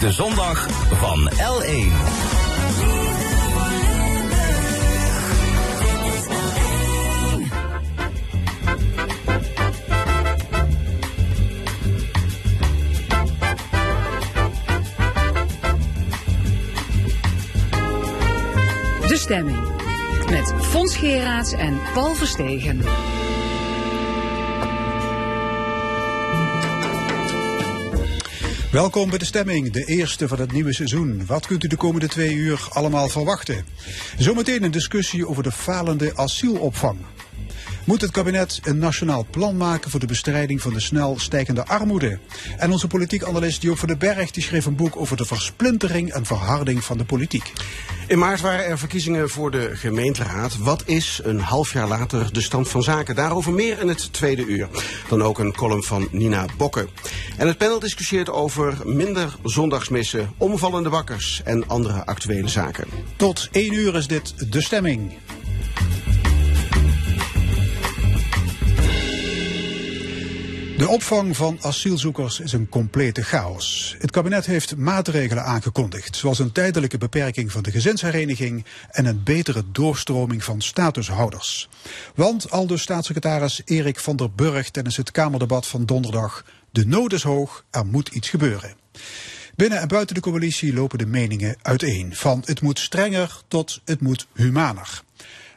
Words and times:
de 0.00 0.12
zondag 0.12 0.66
van 0.90 1.30
L1. 1.30 1.92
De 19.06 19.16
stemming. 19.16 19.56
Met 20.30 20.54
Fons 20.60 20.96
Geraerts 20.96 21.52
en 21.52 21.80
Paul 21.94 22.14
Verstegen. 22.14 22.82
Welkom 28.72 29.08
bij 29.08 29.18
de 29.18 29.24
stemming, 29.24 29.72
de 29.72 29.84
eerste 29.84 30.28
van 30.28 30.40
het 30.40 30.52
nieuwe 30.52 30.74
seizoen. 30.74 31.26
Wat 31.26 31.46
kunt 31.46 31.64
u 31.64 31.68
de 31.68 31.76
komende 31.76 32.08
twee 32.08 32.34
uur 32.34 32.66
allemaal 32.70 33.08
verwachten? 33.08 33.64
Zometeen 34.18 34.62
een 34.62 34.70
discussie 34.70 35.28
over 35.28 35.42
de 35.42 35.52
falende 35.52 36.16
asielopvang. 36.16 36.98
Moet 37.88 38.00
het 38.00 38.10
kabinet 38.10 38.60
een 38.64 38.78
nationaal 38.78 39.26
plan 39.30 39.56
maken 39.56 39.90
voor 39.90 40.00
de 40.00 40.06
bestrijding 40.06 40.62
van 40.62 40.72
de 40.72 40.80
snel 40.80 41.18
stijgende 41.18 41.66
armoede? 41.66 42.18
En 42.56 42.72
onze 42.72 42.86
politiek 42.86 43.24
analist 43.24 43.62
Joop 43.62 43.78
van 43.78 43.88
den 43.88 43.98
Berg 43.98 44.30
die 44.30 44.42
schreef 44.42 44.66
een 44.66 44.76
boek 44.76 44.96
over 44.96 45.16
de 45.16 45.24
versplintering 45.24 46.12
en 46.12 46.24
verharding 46.24 46.84
van 46.84 46.98
de 46.98 47.04
politiek. 47.04 47.52
In 48.06 48.18
maart 48.18 48.40
waren 48.40 48.64
er 48.64 48.78
verkiezingen 48.78 49.30
voor 49.30 49.50
de 49.50 49.70
gemeenteraad. 49.74 50.58
Wat 50.58 50.82
is 50.86 51.20
een 51.24 51.40
half 51.40 51.72
jaar 51.72 51.88
later 51.88 52.32
de 52.32 52.40
stand 52.40 52.68
van 52.68 52.82
zaken? 52.82 53.14
Daarover 53.14 53.52
meer 53.52 53.80
in 53.80 53.88
het 53.88 54.12
tweede 54.12 54.44
uur. 54.44 54.68
Dan 55.08 55.22
ook 55.22 55.38
een 55.38 55.54
column 55.54 55.82
van 55.82 56.08
Nina 56.10 56.46
Bokke. 56.56 56.88
En 57.36 57.46
het 57.46 57.58
panel 57.58 57.78
discussieert 57.78 58.30
over 58.30 58.76
minder 58.84 59.36
zondagsmissen, 59.42 60.32
omvallende 60.36 60.88
wakkers 60.88 61.42
en 61.44 61.68
andere 61.68 62.06
actuele 62.06 62.48
zaken. 62.48 62.88
Tot 63.16 63.48
één 63.52 63.72
uur 63.72 63.96
is 63.96 64.06
dit 64.06 64.52
de 64.52 64.60
stemming. 64.62 65.12
De 70.88 70.94
opvang 70.94 71.36
van 71.36 71.58
asielzoekers 71.60 72.40
is 72.40 72.52
een 72.52 72.68
complete 72.68 73.22
chaos. 73.22 73.94
Het 73.98 74.10
kabinet 74.10 74.46
heeft 74.46 74.76
maatregelen 74.76 75.44
aangekondigd, 75.44 76.16
zoals 76.16 76.38
een 76.38 76.52
tijdelijke 76.52 76.98
beperking 76.98 77.52
van 77.52 77.62
de 77.62 77.70
gezinshereniging 77.70 78.64
en 78.90 79.06
een 79.06 79.22
betere 79.22 79.62
doorstroming 79.72 80.44
van 80.44 80.60
statushouders. 80.60 81.68
Want 82.14 82.50
al 82.50 82.66
dus 82.66 82.82
staatssecretaris 82.82 83.62
Erik 83.64 83.98
van 83.98 84.16
der 84.16 84.32
Burg 84.32 84.70
tijdens 84.70 84.96
het 84.96 85.10
Kamerdebat 85.10 85.66
van 85.66 85.84
donderdag, 85.84 86.44
de 86.70 86.86
nood 86.86 87.12
is 87.12 87.22
hoog, 87.22 87.64
er 87.70 87.86
moet 87.86 88.08
iets 88.08 88.28
gebeuren. 88.28 88.74
Binnen 89.56 89.80
en 89.80 89.88
buiten 89.88 90.14
de 90.14 90.20
coalitie 90.20 90.74
lopen 90.74 90.98
de 90.98 91.06
meningen 91.06 91.56
uiteen, 91.62 92.16
van 92.16 92.42
het 92.44 92.60
moet 92.60 92.78
strenger 92.78 93.40
tot 93.48 93.80
het 93.84 94.00
moet 94.00 94.26
humaner. 94.34 95.02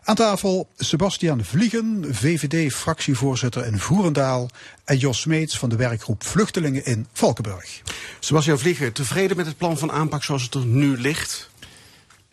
Aan 0.04 0.16
tafel 0.16 0.68
Sebastian 0.78 1.44
Vliegen, 1.44 2.06
VVD-fractievoorzitter 2.10 3.66
in 3.66 3.80
Voerendaal... 3.80 4.50
en 4.84 4.98
Jos 4.98 5.22
Smeets 5.22 5.58
van 5.58 5.70
de 5.70 5.76
werkgroep 5.76 6.24
Vluchtelingen 6.24 6.86
in 6.86 7.08
Valkenburg. 7.14 7.82
Sebastian 8.20 8.60
Vliegen, 8.60 8.94
tevreden 8.94 9.38
met 9.38 9.46
het 9.46 9.58
plan 9.58 9.78
van 9.78 9.92
aanpak 9.92 10.24
zoals 10.24 10.44
het 10.44 10.54
er 10.54 10.66
nu 10.66 10.98
ligt? 10.98 11.50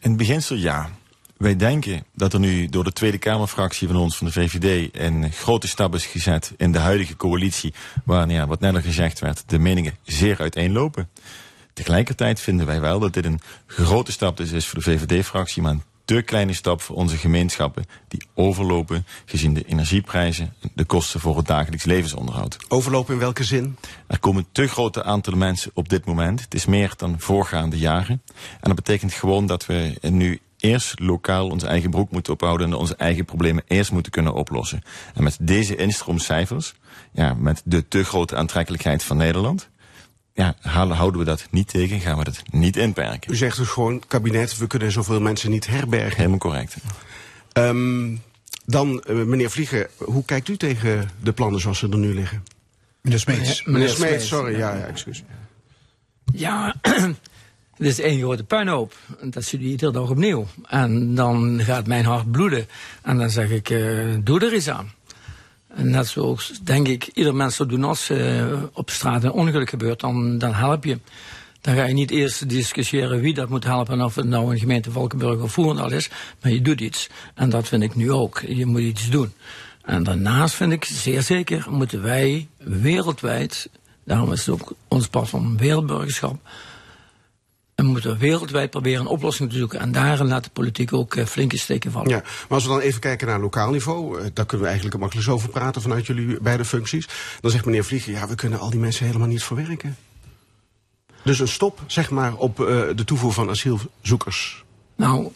In 0.01 0.09
het 0.09 0.17
beginsel 0.17 0.57
ja. 0.57 0.91
Wij 1.37 1.57
denken 1.57 2.05
dat 2.15 2.33
er 2.33 2.41
nu 2.41 2.69
door 2.69 2.85
de 2.85 2.93
Tweede 2.93 3.19
Kamerfractie 3.19 3.89
van 3.89 3.97
ons, 3.97 4.17
van 4.17 4.27
de 4.27 4.33
VVD... 4.33 4.89
een 4.93 5.33
grote 5.33 5.69
stap 5.69 5.95
is 5.95 6.07
gezet 6.07 6.53
in 6.57 6.73
de 6.73 6.79
huidige 6.79 7.17
coalitie... 7.17 7.75
waar, 8.05 8.31
ja, 8.31 8.47
wat 8.47 8.61
net 8.61 8.75
al 8.75 8.81
gezegd 8.81 9.19
werd, 9.19 9.43
de 9.47 9.59
meningen 9.59 9.97
zeer 10.03 10.39
uiteenlopen. 10.41 11.09
Tegelijkertijd 11.73 12.41
vinden 12.41 12.67
wij 12.67 12.81
wel 12.81 12.99
dat 12.99 13.13
dit 13.13 13.25
een 13.25 13.41
grote 13.67 14.13
stap 14.13 14.37
dus 14.37 14.51
is 14.51 14.67
voor 14.67 14.83
de 14.83 14.91
VVD-fractie... 14.91 15.63
maar 15.63 15.73
een 15.73 15.83
te 16.09 16.23
kleine 16.23 16.53
stap 16.53 16.81
voor 16.81 16.97
onze 16.97 17.17
gemeenschappen 17.17 17.85
die 18.09 18.23
overlopen 18.35 19.07
gezien 19.25 19.55
de 19.55 19.65
energieprijzen, 19.65 20.55
de 20.75 20.85
kosten 20.85 21.21
voor 21.21 21.37
het 21.37 21.47
dagelijks 21.47 21.85
levensonderhoud. 21.85 22.57
Overlopen 22.69 23.15
in 23.15 23.21
welke 23.21 23.45
zin? 23.45 23.77
Er 24.07 24.19
komen 24.19 24.47
te 24.53 24.69
grote 24.69 25.05
aantallen 25.05 25.39
mensen 25.39 25.71
op 25.75 25.89
dit 25.89 26.05
moment. 26.05 26.41
Het 26.41 26.55
is 26.55 26.67
meer 26.67 26.93
dan 26.97 27.21
voorgaande 27.21 27.79
jaren. 27.79 28.23
En 28.35 28.61
dat 28.61 28.75
betekent 28.75 29.13
gewoon 29.13 29.47
dat 29.47 29.67
we 29.67 29.99
nu 30.01 30.41
eerst 30.59 31.01
lokaal 31.01 31.49
onze 31.49 31.67
eigen 31.67 31.91
broek 31.91 32.11
moeten 32.11 32.33
ophouden 32.33 32.67
en 32.67 32.75
onze 32.75 32.97
eigen 32.97 33.25
problemen 33.25 33.65
eerst 33.67 33.93
moeten 33.93 34.13
kunnen 34.13 34.35
oplossen. 34.35 34.83
En 35.15 35.23
met 35.23 35.39
deze 35.41 35.77
instroomcijfers, 35.77 36.75
ja, 37.13 37.35
met 37.35 37.63
de 37.65 37.89
te 37.89 38.05
grote 38.05 38.37
aantrekkelijkheid 38.37 39.03
van 39.03 39.17
Nederland, 39.17 39.69
ja, 40.39 40.55
houden 40.61 41.19
we 41.19 41.25
dat 41.25 41.47
niet 41.51 41.69
tegen, 41.69 42.01
gaan 42.01 42.19
we 42.19 42.25
dat 42.25 42.43
niet 42.51 42.77
inperken. 42.77 43.33
U 43.33 43.37
zegt 43.37 43.57
dus 43.57 43.69
gewoon, 43.69 44.03
kabinet, 44.09 44.59
we 44.59 44.67
kunnen 44.67 44.93
zoveel 44.93 45.21
mensen 45.21 45.51
niet 45.51 45.67
herbergen. 45.67 46.17
Helemaal 46.17 46.39
correct. 46.39 46.77
Um, 47.53 48.23
dan, 48.65 49.05
uh, 49.07 49.25
meneer 49.25 49.51
Vliegen, 49.51 49.87
hoe 49.97 50.25
kijkt 50.25 50.49
u 50.49 50.57
tegen 50.57 51.11
de 51.23 51.33
plannen 51.33 51.61
zoals 51.61 51.79
ze 51.79 51.89
er 51.89 51.99
nu 51.99 52.15
liggen? 52.15 52.45
Meneer 53.01 53.19
Smeets. 53.19 53.65
Meneer, 53.65 53.73
meneer 53.73 53.89
Smeets, 53.89 54.29
sorry, 54.29 54.59
ja, 54.59 54.75
ja, 54.75 54.85
excuus. 54.85 55.23
Ja, 56.33 56.75
het 56.83 57.17
is 57.93 58.01
één 58.01 58.19
grote 58.19 58.45
puinhoop. 58.45 58.95
Dat 59.23 59.45
zie 59.45 59.61
je 59.61 59.69
iedere 59.69 59.93
dag 59.93 60.11
opnieuw. 60.11 60.47
En 60.69 61.15
dan 61.15 61.61
gaat 61.63 61.87
mijn 61.87 62.05
hart 62.05 62.31
bloeden. 62.31 62.67
En 63.03 63.19
dan 63.19 63.31
zeg 63.31 63.51
ik, 63.51 63.71
uh, 63.71 64.17
doe 64.21 64.41
er 64.41 64.53
eens 64.53 64.69
aan. 64.69 64.93
En 65.79 65.91
net 65.91 66.09
zoals, 66.09 66.53
denk 66.63 66.89
ik, 66.89 67.11
ieder 67.15 67.35
mens 67.35 67.57
zou 67.57 67.69
doen 67.69 67.85
als 67.85 68.11
uh, 68.11 68.63
op 68.73 68.91
straat 68.91 69.25
een 69.25 69.31
ongeluk 69.31 69.71
gebeurt, 69.71 70.01
dan, 70.01 70.39
dan 70.39 70.55
help 70.55 70.85
je. 70.85 70.99
Dan 71.61 71.75
ga 71.75 71.85
je 71.85 71.95
niet 71.95 72.11
eerst 72.11 72.49
discussiëren 72.49 73.21
wie 73.21 73.35
dat 73.35 73.49
moet 73.49 73.65
helpen 73.65 73.95
en 73.95 74.05
of 74.05 74.15
het 74.15 74.27
nou 74.27 74.53
een 74.53 74.59
gemeente 74.59 74.91
Valkenburg 74.91 75.41
of 75.41 75.53
Voerendaal 75.53 75.91
is, 75.91 76.11
maar 76.41 76.53
je 76.53 76.63
doet 76.63 76.81
iets. 76.81 77.09
En 77.35 77.51
dat 77.51 77.69
vind 77.69 77.83
ik 77.83 77.95
nu 77.95 78.13
ook. 78.13 78.43
Je 78.49 78.67
moet 78.67 78.81
iets 78.81 79.11
doen. 79.11 79.33
En 79.83 80.03
daarnaast 80.03 80.55
vind 80.55 80.73
ik 80.73 80.85
zeer 80.85 81.23
zeker 81.23 81.67
moeten 81.71 82.03
wij 82.03 82.49
wereldwijd, 82.57 83.71
daarom 84.05 84.33
is 84.33 84.47
het 84.47 84.61
ook 84.61 84.73
ons 84.89 85.09
pas 85.09 85.31
van 85.31 85.57
wereldburgerschap, 85.57 86.37
en 87.79 87.85
we 87.85 87.91
moeten 87.91 88.19
wereldwijd 88.19 88.71
proberen 88.71 89.01
een 89.01 89.07
oplossing 89.07 89.51
te 89.51 89.57
zoeken. 89.57 89.81
En 89.81 89.93
daarin 89.93 90.27
laat 90.27 90.45
de 90.45 90.51
politiek 90.51 90.93
ook 90.93 91.15
uh, 91.15 91.25
flinke 91.25 91.59
steken 91.59 91.93
vallen. 91.93 92.09
Ja, 92.09 92.21
maar 92.23 92.47
als 92.49 92.63
we 92.63 92.71
dan 92.71 92.81
even 92.81 93.01
kijken 93.01 93.27
naar 93.27 93.41
lokaal 93.41 93.71
niveau, 93.71 94.19
uh, 94.19 94.27
daar 94.33 94.47
kunnen 94.47 94.61
we 94.61 94.73
eigenlijk 94.73 95.01
makkelijk 95.01 95.29
over 95.29 95.49
praten 95.49 95.83
vanuit 95.83 96.07
jullie 96.07 96.41
beide 96.41 96.65
functies. 96.65 97.09
Dan 97.41 97.51
zegt 97.51 97.65
meneer 97.65 97.85
Vliegen, 97.85 98.13
ja, 98.13 98.29
we 98.29 98.35
kunnen 98.35 98.59
al 98.59 98.71
die 98.71 98.81
mensen 98.81 99.07
helemaal 99.07 99.29
niet 99.29 99.43
verwerken. 99.43 99.97
Dus 101.23 101.39
een 101.39 101.49
stop, 101.49 101.81
zeg 101.87 102.11
maar, 102.11 102.35
op 102.35 102.61
uh, 102.61 102.67
de 102.67 103.05
toevoer 103.05 103.33
van 103.33 103.51
asielzoekers. 103.51 104.65
Nou, 104.97 105.29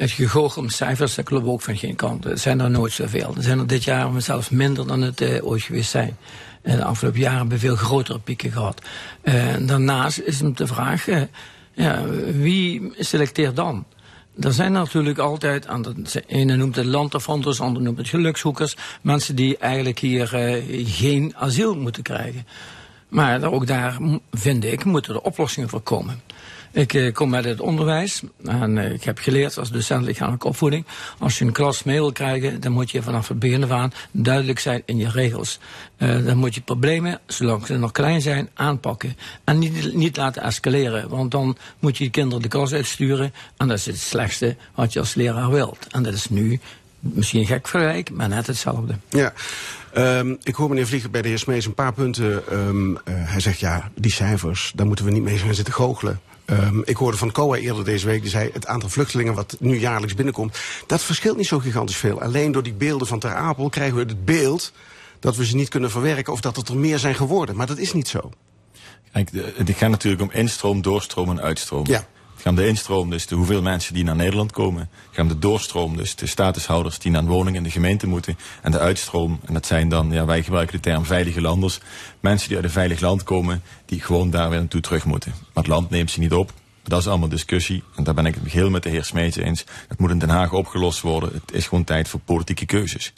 het 0.00 0.10
gegoochel 0.10 0.62
om 0.62 0.68
cijfers, 0.68 1.14
dat 1.14 1.24
klopt 1.24 1.46
ook 1.46 1.62
van 1.62 1.76
geen 1.76 1.96
kant. 1.96 2.24
Er 2.24 2.38
zijn 2.38 2.60
er 2.60 2.70
nooit 2.70 2.92
zoveel. 2.92 3.34
Er 3.36 3.42
zijn 3.42 3.58
er 3.58 3.66
dit 3.66 3.84
jaar 3.84 4.22
zelfs 4.22 4.48
minder 4.48 4.86
dan 4.86 5.02
het 5.02 5.20
uh, 5.20 5.46
ooit 5.46 5.62
geweest 5.62 5.90
zijn. 5.90 6.16
En 6.62 6.76
de 6.76 6.84
afgelopen 6.84 7.20
jaren 7.20 7.38
hebben 7.38 7.58
we 7.58 7.66
veel 7.66 7.76
grotere 7.76 8.18
pieken 8.18 8.52
gehad. 8.52 8.82
Uh, 9.22 9.34
daarnaast 9.60 10.18
is 10.18 10.40
het 10.40 10.56
de 10.56 10.66
vraag, 10.66 11.08
uh, 11.08 11.22
ja, 11.72 12.04
wie 12.32 12.92
selecteert 12.98 13.56
dan? 13.56 13.84
Er 14.40 14.52
zijn 14.52 14.72
natuurlijk 14.72 15.18
altijd, 15.18 15.66
aan 15.66 15.82
de 15.82 16.24
ene 16.26 16.56
noemt 16.56 16.76
het 16.76 16.86
landafvanders, 16.86 17.56
de 17.56 17.62
ander 17.62 17.82
noemt 17.82 17.98
het 17.98 18.08
gelukszoekers, 18.08 18.76
mensen 19.02 19.36
die 19.36 19.58
eigenlijk 19.58 19.98
hier 19.98 20.26
geen 20.84 21.34
asiel 21.36 21.76
moeten 21.76 22.02
krijgen. 22.02 22.46
Maar 23.08 23.44
ook 23.44 23.66
daar, 23.66 23.98
vind 24.32 24.64
ik, 24.64 24.84
moeten 24.84 25.14
er 25.14 25.20
oplossingen 25.20 25.68
voor 25.68 25.80
komen. 25.80 26.20
Ik 26.72 26.92
uh, 26.92 27.12
kom 27.12 27.34
uit 27.34 27.44
het 27.44 27.60
onderwijs 27.60 28.22
en 28.44 28.76
uh, 28.76 28.92
ik 28.92 29.04
heb 29.04 29.18
geleerd 29.18 29.58
als 29.58 29.70
docent 29.70 30.04
lichamelijke 30.04 30.46
opvoeding. 30.46 30.86
Als 31.18 31.38
je 31.38 31.44
een 31.44 31.52
klas 31.52 31.82
mee 31.82 31.98
wil 31.98 32.12
krijgen, 32.12 32.60
dan 32.60 32.72
moet 32.72 32.90
je 32.90 33.02
vanaf 33.02 33.28
het 33.28 33.38
begin 33.38 33.64
af 33.64 33.70
aan 33.70 33.92
duidelijk 34.10 34.58
zijn 34.58 34.82
in 34.84 34.96
je 34.96 35.10
regels. 35.10 35.58
Uh, 35.98 36.24
dan 36.24 36.36
moet 36.36 36.54
je 36.54 36.60
problemen, 36.60 37.20
zolang 37.26 37.66
ze 37.66 37.76
nog 37.76 37.92
klein 37.92 38.20
zijn, 38.20 38.48
aanpakken. 38.54 39.16
En 39.44 39.58
niet, 39.58 39.94
niet 39.94 40.16
laten 40.16 40.42
escaleren, 40.42 41.08
want 41.08 41.30
dan 41.30 41.56
moet 41.78 41.98
je 41.98 42.04
je 42.04 42.10
kinderen 42.10 42.42
de 42.42 42.48
klas 42.48 42.72
uitsturen. 42.72 43.34
En 43.56 43.68
dat 43.68 43.78
is 43.78 43.86
het 43.86 43.98
slechtste 43.98 44.56
wat 44.74 44.92
je 44.92 44.98
als 44.98 45.14
leraar 45.14 45.50
wilt. 45.50 45.86
En 45.90 46.02
dat 46.02 46.14
is 46.14 46.28
nu 46.28 46.60
misschien 47.00 47.46
gek 47.46 47.68
vergelijk, 47.68 48.10
maar 48.10 48.28
net 48.28 48.46
hetzelfde. 48.46 48.94
Ja. 49.08 49.32
Um, 49.96 50.38
ik 50.42 50.54
hoor 50.54 50.68
meneer 50.68 50.86
Vlieger 50.86 51.10
bij 51.10 51.22
de 51.22 51.28
heer 51.28 51.38
Smees 51.38 51.66
een 51.66 51.74
paar 51.74 51.92
punten. 51.92 52.42
Um, 52.52 52.98
hij 53.04 53.40
zegt 53.40 53.58
ja, 53.58 53.90
die 53.94 54.12
cijfers, 54.12 54.72
daar 54.74 54.86
moeten 54.86 55.04
we 55.04 55.10
niet 55.10 55.22
mee 55.22 55.38
gaan 55.38 55.54
zitten 55.54 55.74
goochelen. 55.74 56.20
Um, 56.50 56.82
ik 56.84 56.96
hoorde 56.96 57.16
van 57.16 57.32
COA 57.32 57.56
eerder 57.56 57.84
deze 57.84 58.06
week, 58.06 58.20
die 58.20 58.30
zei... 58.30 58.50
het 58.52 58.66
aantal 58.66 58.88
vluchtelingen 58.88 59.34
wat 59.34 59.56
nu 59.58 59.78
jaarlijks 59.78 60.14
binnenkomt... 60.14 60.58
dat 60.86 61.02
verschilt 61.02 61.36
niet 61.36 61.46
zo 61.46 61.58
gigantisch 61.58 61.96
veel. 61.96 62.22
Alleen 62.22 62.52
door 62.52 62.62
die 62.62 62.72
beelden 62.72 63.06
van 63.06 63.18
Ter 63.18 63.34
Apel 63.34 63.68
krijgen 63.68 63.96
we 63.96 64.02
het 64.02 64.24
beeld... 64.24 64.72
dat 65.20 65.36
we 65.36 65.46
ze 65.46 65.56
niet 65.56 65.68
kunnen 65.68 65.90
verwerken 65.90 66.32
of 66.32 66.40
dat 66.40 66.56
het 66.56 66.68
er 66.68 66.76
meer 66.76 66.98
zijn 66.98 67.14
geworden. 67.14 67.56
Maar 67.56 67.66
dat 67.66 67.78
is 67.78 67.92
niet 67.92 68.08
zo. 68.08 68.30
Kijk, 69.12 69.30
het 69.32 69.70
gaat 69.70 69.90
natuurlijk 69.90 70.22
om 70.22 70.30
instroom, 70.32 70.82
doorstroom 70.82 71.30
en 71.30 71.40
uitstroom. 71.40 71.86
Ja. 71.86 72.06
Om 72.44 72.54
de 72.54 72.66
instroom, 72.66 73.10
dus 73.10 73.26
de 73.26 73.34
hoeveel 73.34 73.62
mensen 73.62 73.94
die 73.94 74.04
naar 74.04 74.16
Nederland 74.16 74.52
komen. 74.52 74.90
Om 75.18 75.28
de 75.28 75.38
doorstroom, 75.38 75.96
dus 75.96 76.14
de 76.14 76.26
statushouders 76.26 76.98
die 76.98 77.10
naar 77.10 77.22
een 77.22 77.28
woning 77.28 77.56
in 77.56 77.62
de 77.62 77.70
gemeente 77.70 78.06
moeten. 78.06 78.38
En 78.62 78.70
de 78.70 78.78
uitstroom, 78.78 79.40
en 79.44 79.54
dat 79.54 79.66
zijn 79.66 79.88
dan, 79.88 80.10
ja, 80.10 80.24
wij 80.24 80.42
gebruiken 80.42 80.76
de 80.76 80.82
term 80.82 81.04
veilige 81.04 81.40
landers. 81.40 81.80
Mensen 82.20 82.48
die 82.48 82.56
uit 82.56 82.66
een 82.66 82.72
veilig 82.72 83.00
land 83.00 83.22
komen, 83.22 83.62
die 83.84 84.00
gewoon 84.00 84.30
daar 84.30 84.50
weer 84.50 84.58
naartoe 84.58 84.80
terug 84.80 85.04
moeten. 85.04 85.30
Maar 85.30 85.64
het 85.64 85.72
land 85.72 85.90
neemt 85.90 86.10
ze 86.10 86.20
niet 86.20 86.32
op. 86.32 86.52
Dat 86.82 87.00
is 87.00 87.08
allemaal 87.08 87.28
discussie. 87.28 87.82
En 87.96 88.04
daar 88.04 88.14
ben 88.14 88.26
ik 88.26 88.34
het 88.34 88.42
geheel 88.48 88.70
met 88.70 88.82
de 88.82 88.88
heer 88.88 89.04
Smeets 89.04 89.36
eens. 89.36 89.64
Het 89.88 89.98
moet 89.98 90.10
in 90.10 90.18
Den 90.18 90.28
Haag 90.28 90.52
opgelost 90.52 91.00
worden. 91.00 91.32
Het 91.32 91.52
is 91.52 91.66
gewoon 91.66 91.84
tijd 91.84 92.08
voor 92.08 92.20
politieke 92.20 92.66
keuzes. 92.66 93.12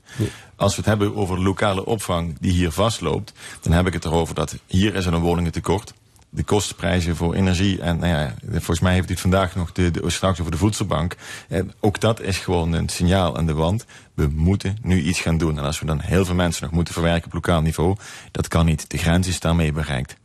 Als 0.57 0.71
we 0.71 0.77
het 0.77 0.87
hebben 0.87 1.17
over 1.17 1.43
lokale 1.43 1.85
opvang 1.85 2.37
die 2.41 2.53
hier 2.53 2.71
vastloopt, 2.71 3.33
dan 3.61 3.73
heb 3.73 3.87
ik 3.87 3.93
het 3.93 4.05
erover 4.05 4.35
dat 4.35 4.57
hier 4.67 4.95
is 4.95 5.07
er 5.07 5.13
een 5.13 5.21
woningentekort 5.21 5.93
de 6.35 6.43
kostprijzen 6.43 7.17
voor 7.17 7.35
energie. 7.35 7.81
En 7.81 7.99
nou 7.99 8.13
ja, 8.13 8.35
volgens 8.51 8.81
mij 8.81 8.93
heeft 8.93 9.09
u 9.09 9.13
het 9.13 9.21
vandaag 9.21 9.55
nog 9.55 9.73
de, 9.73 9.91
de, 9.91 10.11
straks 10.11 10.41
over 10.41 10.53
de 10.53 10.59
voedselbank. 10.59 11.17
En 11.49 11.73
ook 11.81 12.01
dat 12.01 12.21
is 12.21 12.39
gewoon 12.39 12.73
een 12.73 12.89
signaal 12.89 13.37
aan 13.37 13.47
de 13.47 13.53
wand. 13.53 13.85
We 14.15 14.29
moeten 14.35 14.77
nu 14.83 15.03
iets 15.03 15.21
gaan 15.21 15.39
doen. 15.39 15.59
En 15.59 15.65
als 15.65 15.81
we 15.81 15.87
dan 15.87 16.01
heel 16.01 16.25
veel 16.25 16.35
mensen 16.35 16.63
nog 16.63 16.73
moeten 16.73 16.95
verwerken 16.95 17.27
op 17.27 17.33
lokaal 17.33 17.61
niveau, 17.61 17.97
dat 18.31 18.49
kan 18.49 18.67
niet. 18.67 18.91
De 18.91 18.99
grens 18.99 19.27
is 19.27 19.41
daarmee 19.41 19.73
bereikt. 19.73 20.17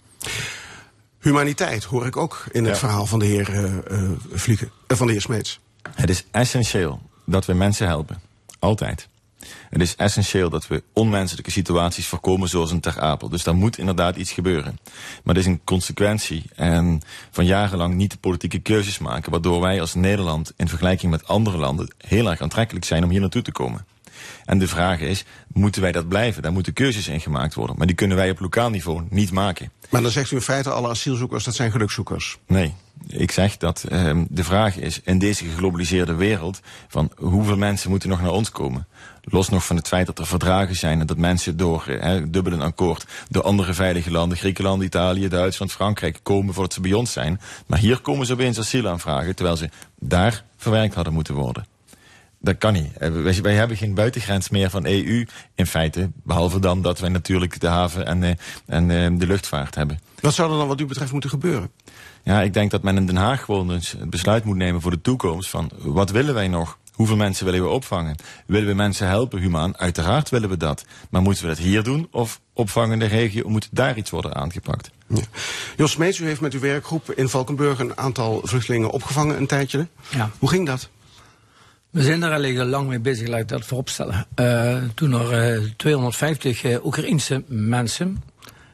Humaniteit 1.19 1.83
hoor 1.83 2.05
ik 2.05 2.17
ook 2.17 2.45
in 2.51 2.65
het 2.65 2.77
verhaal 2.77 3.05
van 3.05 3.19
de 3.19 3.25
heer 3.25 3.49
uh, 3.49 3.63
uh, 3.91 4.11
Vliegen, 4.31 4.71
uh, 4.87 4.97
van 4.97 5.07
de 5.07 5.13
heer 5.13 5.21
Smeets. 5.21 5.59
Het 5.95 6.09
is 6.09 6.25
essentieel 6.31 7.01
dat 7.25 7.45
we 7.45 7.53
mensen 7.53 7.87
helpen. 7.87 8.21
Altijd. 8.59 9.07
Het 9.69 9.81
is 9.81 9.95
essentieel 9.95 10.49
dat 10.49 10.67
we 10.67 10.83
onmenselijke 10.93 11.51
situaties 11.51 12.07
voorkomen 12.07 12.49
zoals 12.49 12.71
een 12.71 12.79
Ter 12.79 12.99
Apel. 12.99 13.29
Dus 13.29 13.43
daar 13.43 13.55
moet 13.55 13.77
inderdaad 13.77 14.15
iets 14.15 14.31
gebeuren. 14.31 14.79
Maar 15.23 15.35
het 15.35 15.45
is 15.45 15.51
een 15.51 15.61
consequentie 15.63 16.43
en 16.55 17.01
van 17.31 17.45
jarenlang 17.45 17.93
niet 17.93 18.11
de 18.11 18.17
politieke 18.17 18.59
keuzes 18.59 18.97
maken... 18.97 19.31
waardoor 19.31 19.61
wij 19.61 19.81
als 19.81 19.93
Nederland 19.93 20.53
in 20.55 20.67
vergelijking 20.67 21.11
met 21.11 21.27
andere 21.27 21.57
landen 21.57 21.93
heel 21.97 22.29
erg 22.29 22.41
aantrekkelijk 22.41 22.85
zijn 22.85 23.03
om 23.03 23.09
hier 23.09 23.21
naartoe 23.21 23.41
te 23.41 23.51
komen. 23.51 23.85
En 24.45 24.59
de 24.59 24.67
vraag 24.67 24.99
is, 24.99 25.25
moeten 25.47 25.81
wij 25.81 25.91
dat 25.91 26.07
blijven? 26.07 26.41
Daar 26.41 26.51
moeten 26.51 26.73
keuzes 26.73 27.07
in 27.07 27.21
gemaakt 27.21 27.53
worden. 27.53 27.77
Maar 27.77 27.87
die 27.87 27.95
kunnen 27.95 28.17
wij 28.17 28.29
op 28.29 28.39
lokaal 28.39 28.69
niveau 28.69 29.03
niet 29.09 29.31
maken. 29.31 29.71
Maar 29.89 30.01
dan 30.01 30.11
zegt 30.11 30.31
u 30.31 30.35
in 30.35 30.41
feite 30.41 30.69
alle 30.69 30.89
asielzoekers, 30.89 31.43
dat 31.43 31.55
zijn 31.55 31.71
gelukzoekers. 31.71 32.37
Nee, 32.47 32.73
ik 33.07 33.31
zeg 33.31 33.57
dat 33.57 33.85
uh, 33.89 34.21
de 34.29 34.43
vraag 34.43 34.77
is 34.77 35.01
in 35.03 35.19
deze 35.19 35.45
geglobaliseerde 35.45 36.15
wereld... 36.15 36.59
van 36.87 37.11
hoeveel 37.17 37.57
mensen 37.57 37.89
moeten 37.89 38.09
nog 38.09 38.21
naar 38.21 38.31
ons 38.31 38.49
komen? 38.49 38.87
Los 39.29 39.49
nog 39.49 39.65
van 39.65 39.75
het 39.75 39.87
feit 39.87 40.05
dat 40.05 40.19
er 40.19 40.27
verdragen 40.27 40.75
zijn 40.75 40.99
en 40.99 41.07
dat 41.07 41.17
mensen 41.17 41.57
door 41.57 41.85
uh, 41.87 42.23
dubbel 42.27 42.53
een 42.53 42.61
akkoord... 42.61 43.05
door 43.29 43.43
andere 43.43 43.73
veilige 43.73 44.11
landen, 44.11 44.37
Griekenland, 44.37 44.83
Italië, 44.83 45.27
Duitsland, 45.27 45.71
Frankrijk... 45.71 46.19
komen 46.23 46.53
voordat 46.53 46.73
ze 46.73 46.81
bij 46.81 46.93
ons 46.93 47.11
zijn. 47.11 47.41
Maar 47.65 47.79
hier 47.79 48.01
komen 48.01 48.25
ze 48.25 48.33
opeens 48.33 48.59
asiel 48.59 48.87
aanvragen... 48.87 49.35
terwijl 49.35 49.57
ze 49.57 49.69
daar 49.99 50.43
verwerkt 50.57 50.95
hadden 50.95 51.13
moeten 51.13 51.33
worden. 51.33 51.65
Dat 52.39 52.57
kan 52.57 52.73
niet. 52.73 52.91
Wij, 52.97 53.41
wij, 53.41 53.53
hebben 53.53 53.77
geen 53.77 53.93
buitengrens 53.93 54.49
meer 54.49 54.69
van 54.69 54.85
EU 54.85 55.25
in 55.55 55.65
feite. 55.65 56.11
Behalve 56.23 56.59
dan 56.59 56.81
dat 56.81 56.99
wij 56.99 57.09
natuurlijk 57.09 57.59
de 57.59 57.67
haven 57.67 58.05
en, 58.05 58.21
uh, 58.21 58.29
en 58.65 58.89
uh, 58.89 59.19
de 59.19 59.27
luchtvaart 59.27 59.75
hebben. 59.75 59.99
Wat 60.19 60.33
zou 60.33 60.51
er 60.51 60.57
dan 60.57 60.67
wat 60.67 60.79
u 60.79 60.85
betreft 60.85 61.11
moeten 61.11 61.29
gebeuren? 61.29 61.71
Ja, 62.23 62.41
ik 62.41 62.53
denk 62.53 62.71
dat 62.71 62.83
men 62.83 62.97
in 62.97 63.05
Den 63.05 63.15
Haag 63.15 63.43
gewoon 63.43 63.71
eens 63.71 63.91
het 63.91 64.09
besluit 64.09 64.43
moet 64.43 64.55
nemen 64.55 64.81
voor 64.81 64.91
de 64.91 65.01
toekomst. 65.01 65.49
Van 65.49 65.71
wat 65.77 66.11
willen 66.11 66.33
wij 66.33 66.47
nog? 66.47 66.77
Hoeveel 66.97 67.15
mensen 67.15 67.45
willen 67.45 67.61
we 67.61 67.67
opvangen? 67.67 68.15
Willen 68.45 68.67
we 68.67 68.73
mensen 68.73 69.07
helpen, 69.07 69.39
humaan? 69.39 69.77
Uiteraard 69.77 70.29
willen 70.29 70.49
we 70.49 70.57
dat. 70.57 70.85
Maar 71.09 71.21
moeten 71.21 71.43
we 71.43 71.49
dat 71.49 71.57
hier 71.57 71.83
doen 71.83 72.07
of 72.11 72.41
opvangende 72.53 73.05
regio? 73.05 73.49
Moet 73.49 73.67
daar 73.71 73.97
iets 73.97 74.09
worden 74.09 74.35
aangepakt? 74.35 74.89
Ja. 75.07 75.21
Jos 75.75 75.91
Smeets, 75.91 76.19
u 76.19 76.25
heeft 76.25 76.41
met 76.41 76.53
uw 76.53 76.59
werkgroep 76.59 77.11
in 77.11 77.29
Valkenburg 77.29 77.79
een 77.79 77.97
aantal 77.97 78.41
vluchtelingen 78.43 78.89
opgevangen 78.89 79.37
een 79.37 79.47
tijdje. 79.47 79.87
Ja. 80.09 80.29
Hoe 80.39 80.49
ging 80.49 80.65
dat? 80.65 80.89
We 81.89 82.03
zijn 82.03 82.23
er 82.23 82.59
al 82.59 82.65
lang 82.65 82.87
mee 82.87 82.99
bezig, 82.99 83.27
laat 83.27 83.39
ik 83.39 83.47
dat 83.47 83.65
vooropstellen. 83.65 84.27
Uh, 84.35 84.77
toen 84.93 85.13
er 85.13 85.57
uh, 85.61 85.69
250 85.75 86.63
uh, 86.63 86.85
Oekraïense 86.85 87.43
mensen 87.47 88.23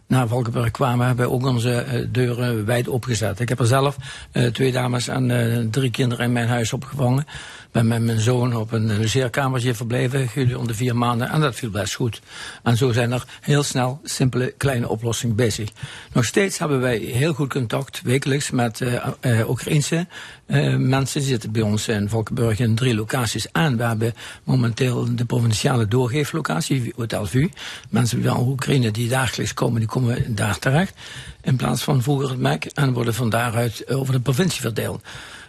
naar 0.08 0.28
Valkenburg 0.28 0.72
kwamen, 0.72 1.08
hebben 1.08 1.26
we 1.26 1.32
ook 1.32 1.46
onze 1.46 1.86
uh, 1.86 2.08
deuren 2.10 2.66
wijd 2.66 2.88
opgezet. 2.88 3.40
Ik 3.40 3.50
heb 3.50 3.60
er 3.60 3.68
zelf 3.68 3.98
uh, 4.34 4.48
twee 4.48 4.72
dames 4.72 5.08
en 5.08 5.30
uh, 5.30 5.68
drie 5.72 5.92
kinderen 5.92 6.26
in 6.26 6.32
mijn 6.32 6.48
huis 6.48 6.74
opgevangen. 6.74 7.26
Ben 7.74 7.88
met 7.88 8.02
mijn 8.02 8.20
zoon 8.20 8.56
op 8.56 8.72
een 8.72 8.98
logeerkamertje 8.98 9.74
verbleven 9.74 10.28
gedurende 10.28 10.74
vier 10.74 10.96
maanden 10.96 11.30
en 11.30 11.40
dat 11.40 11.56
viel 11.56 11.70
best 11.70 11.94
goed. 11.94 12.22
En 12.64 12.78
zo 12.78 12.92
zijn 12.92 13.12
er 13.12 13.24
heel 13.42 13.64
snel 13.64 14.00
simpele 14.04 14.54
kleine 14.58 14.90
oplossingen 14.90 15.36
bezig. 15.36 15.70
Nog 16.12 16.26
steeds 16.26 16.58
hebben 16.58 16.80
wij 16.80 16.98
heel 16.98 17.34
goed 17.34 17.50
contact 17.50 18.02
wekelijks 18.04 18.52
met 18.52 18.80
uh, 18.80 19.50
Oekraïnse 19.50 20.08
uh, 20.48 20.76
mensen. 20.76 21.20
Die 21.20 21.30
zitten 21.30 21.52
bij 21.52 21.62
ons 21.62 21.88
in 21.88 22.10
Valkenburg 22.10 22.60
in 22.60 22.76
drie 22.76 22.96
locaties 22.96 23.48
aan. 23.52 23.78
We 23.78 23.84
hebben 23.84 24.14
momenteel 24.44 25.16
de 25.16 25.26
provinciale 25.26 25.88
doorgeeflocatie, 25.88 26.94
Hotel 26.96 27.26
Vu. 27.26 27.50
Mensen 27.90 28.24
van 28.24 28.48
Oekraïne 28.48 28.92
die 28.92 29.10
dagelijks 29.10 29.54
komen, 29.54 29.80
die 29.80 29.90
komen 29.90 30.36
daar 30.36 30.60
terecht. 30.60 30.94
In 31.42 31.56
plaats 31.56 31.84
van 31.84 32.02
vroeger 32.02 32.30
het 32.30 32.40
MEC 32.40 32.66
en 32.66 32.94
worden 32.94 33.14
van 33.14 33.30
daaruit 33.30 33.90
over 33.90 34.14
de 34.14 34.20
provincie 34.20 34.62
verdeeld. 34.62 35.04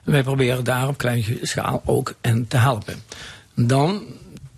Wij 0.05 0.23
proberen 0.23 0.65
daar 0.65 0.89
op 0.89 0.99
kleine 0.99 1.39
schaal 1.43 1.83
ook 1.85 2.15
in 2.21 2.47
te 2.49 2.56
helpen. 2.56 3.03
Dan 3.55 4.03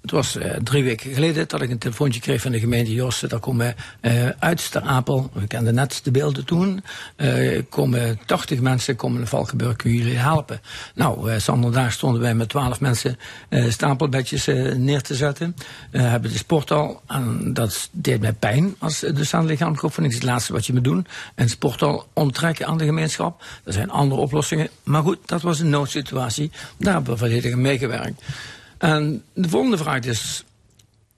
het 0.07 0.15
was 0.15 0.37
uh, 0.37 0.45
drie 0.63 0.85
weken 0.85 1.15
geleden 1.15 1.49
dat 1.49 1.63
ik 1.63 1.71
een 1.71 1.79
telefoontje 1.79 2.21
kreeg 2.21 2.41
van 2.41 2.53
de 2.53 2.59
gemeente 2.59 2.93
Josse. 2.93 3.29
Daar 3.29 3.41
komen 3.41 3.75
uh, 4.03 4.29
uit 4.39 4.71
Ter 4.71 4.83
Apel, 4.83 5.31
we 5.33 5.47
kenden 5.47 5.75
net 5.75 6.01
de 6.03 6.11
beelden 6.11 6.45
toen, 6.45 6.85
uh, 7.17 7.63
komen 7.69 8.19
80 8.27 8.61
mensen 8.61 8.97
komen 8.97 9.21
in 9.21 9.27
Valkenburg, 9.27 9.77
kunnen 9.77 9.99
jullie 9.99 10.17
helpen? 10.17 10.61
Nou, 10.95 11.31
uh, 11.31 11.37
zondag 11.37 11.93
stonden 11.93 12.21
wij 12.21 12.35
met 12.35 12.49
12 12.49 12.81
mensen 12.81 13.19
stapelbedjes 13.69 14.47
neer 14.77 15.03
te 15.03 15.15
zetten. 15.15 15.57
hebben 15.91 16.31
de 16.31 16.39
sport 16.39 16.71
al, 16.71 17.01
en 17.07 17.53
dat 17.53 17.89
deed 17.93 18.21
mij 18.21 18.33
pijn 18.33 18.75
als 18.79 19.01
docent 19.01 19.45
lichamelijk 19.45 19.95
van. 19.95 20.05
Ik 20.05 20.13
het 20.13 20.23
laatste 20.23 20.53
wat 20.53 20.67
je 20.67 20.73
moet 20.73 20.85
doen. 20.85 21.07
En 21.35 21.49
sport 21.49 21.83
al 21.83 22.09
onttrekken 22.13 22.67
aan 22.67 22.79
de 22.79 22.85
gemeenschap. 22.85 23.45
Er 23.65 23.73
zijn 23.73 23.91
andere 23.91 24.21
oplossingen. 24.21 24.69
Maar 24.83 25.03
goed, 25.03 25.19
dat 25.25 25.43
was 25.43 25.61
een 25.61 25.71
noodsituatie. 25.71 26.51
Daar 26.79 26.95
hebben 26.95 27.13
we 27.13 27.19
volledig 27.19 27.55
meegewerkt. 27.55 28.23
En 28.79 29.23
de 29.33 29.49
volgende 29.49 29.77
vraag 29.77 30.01
is, 30.01 30.45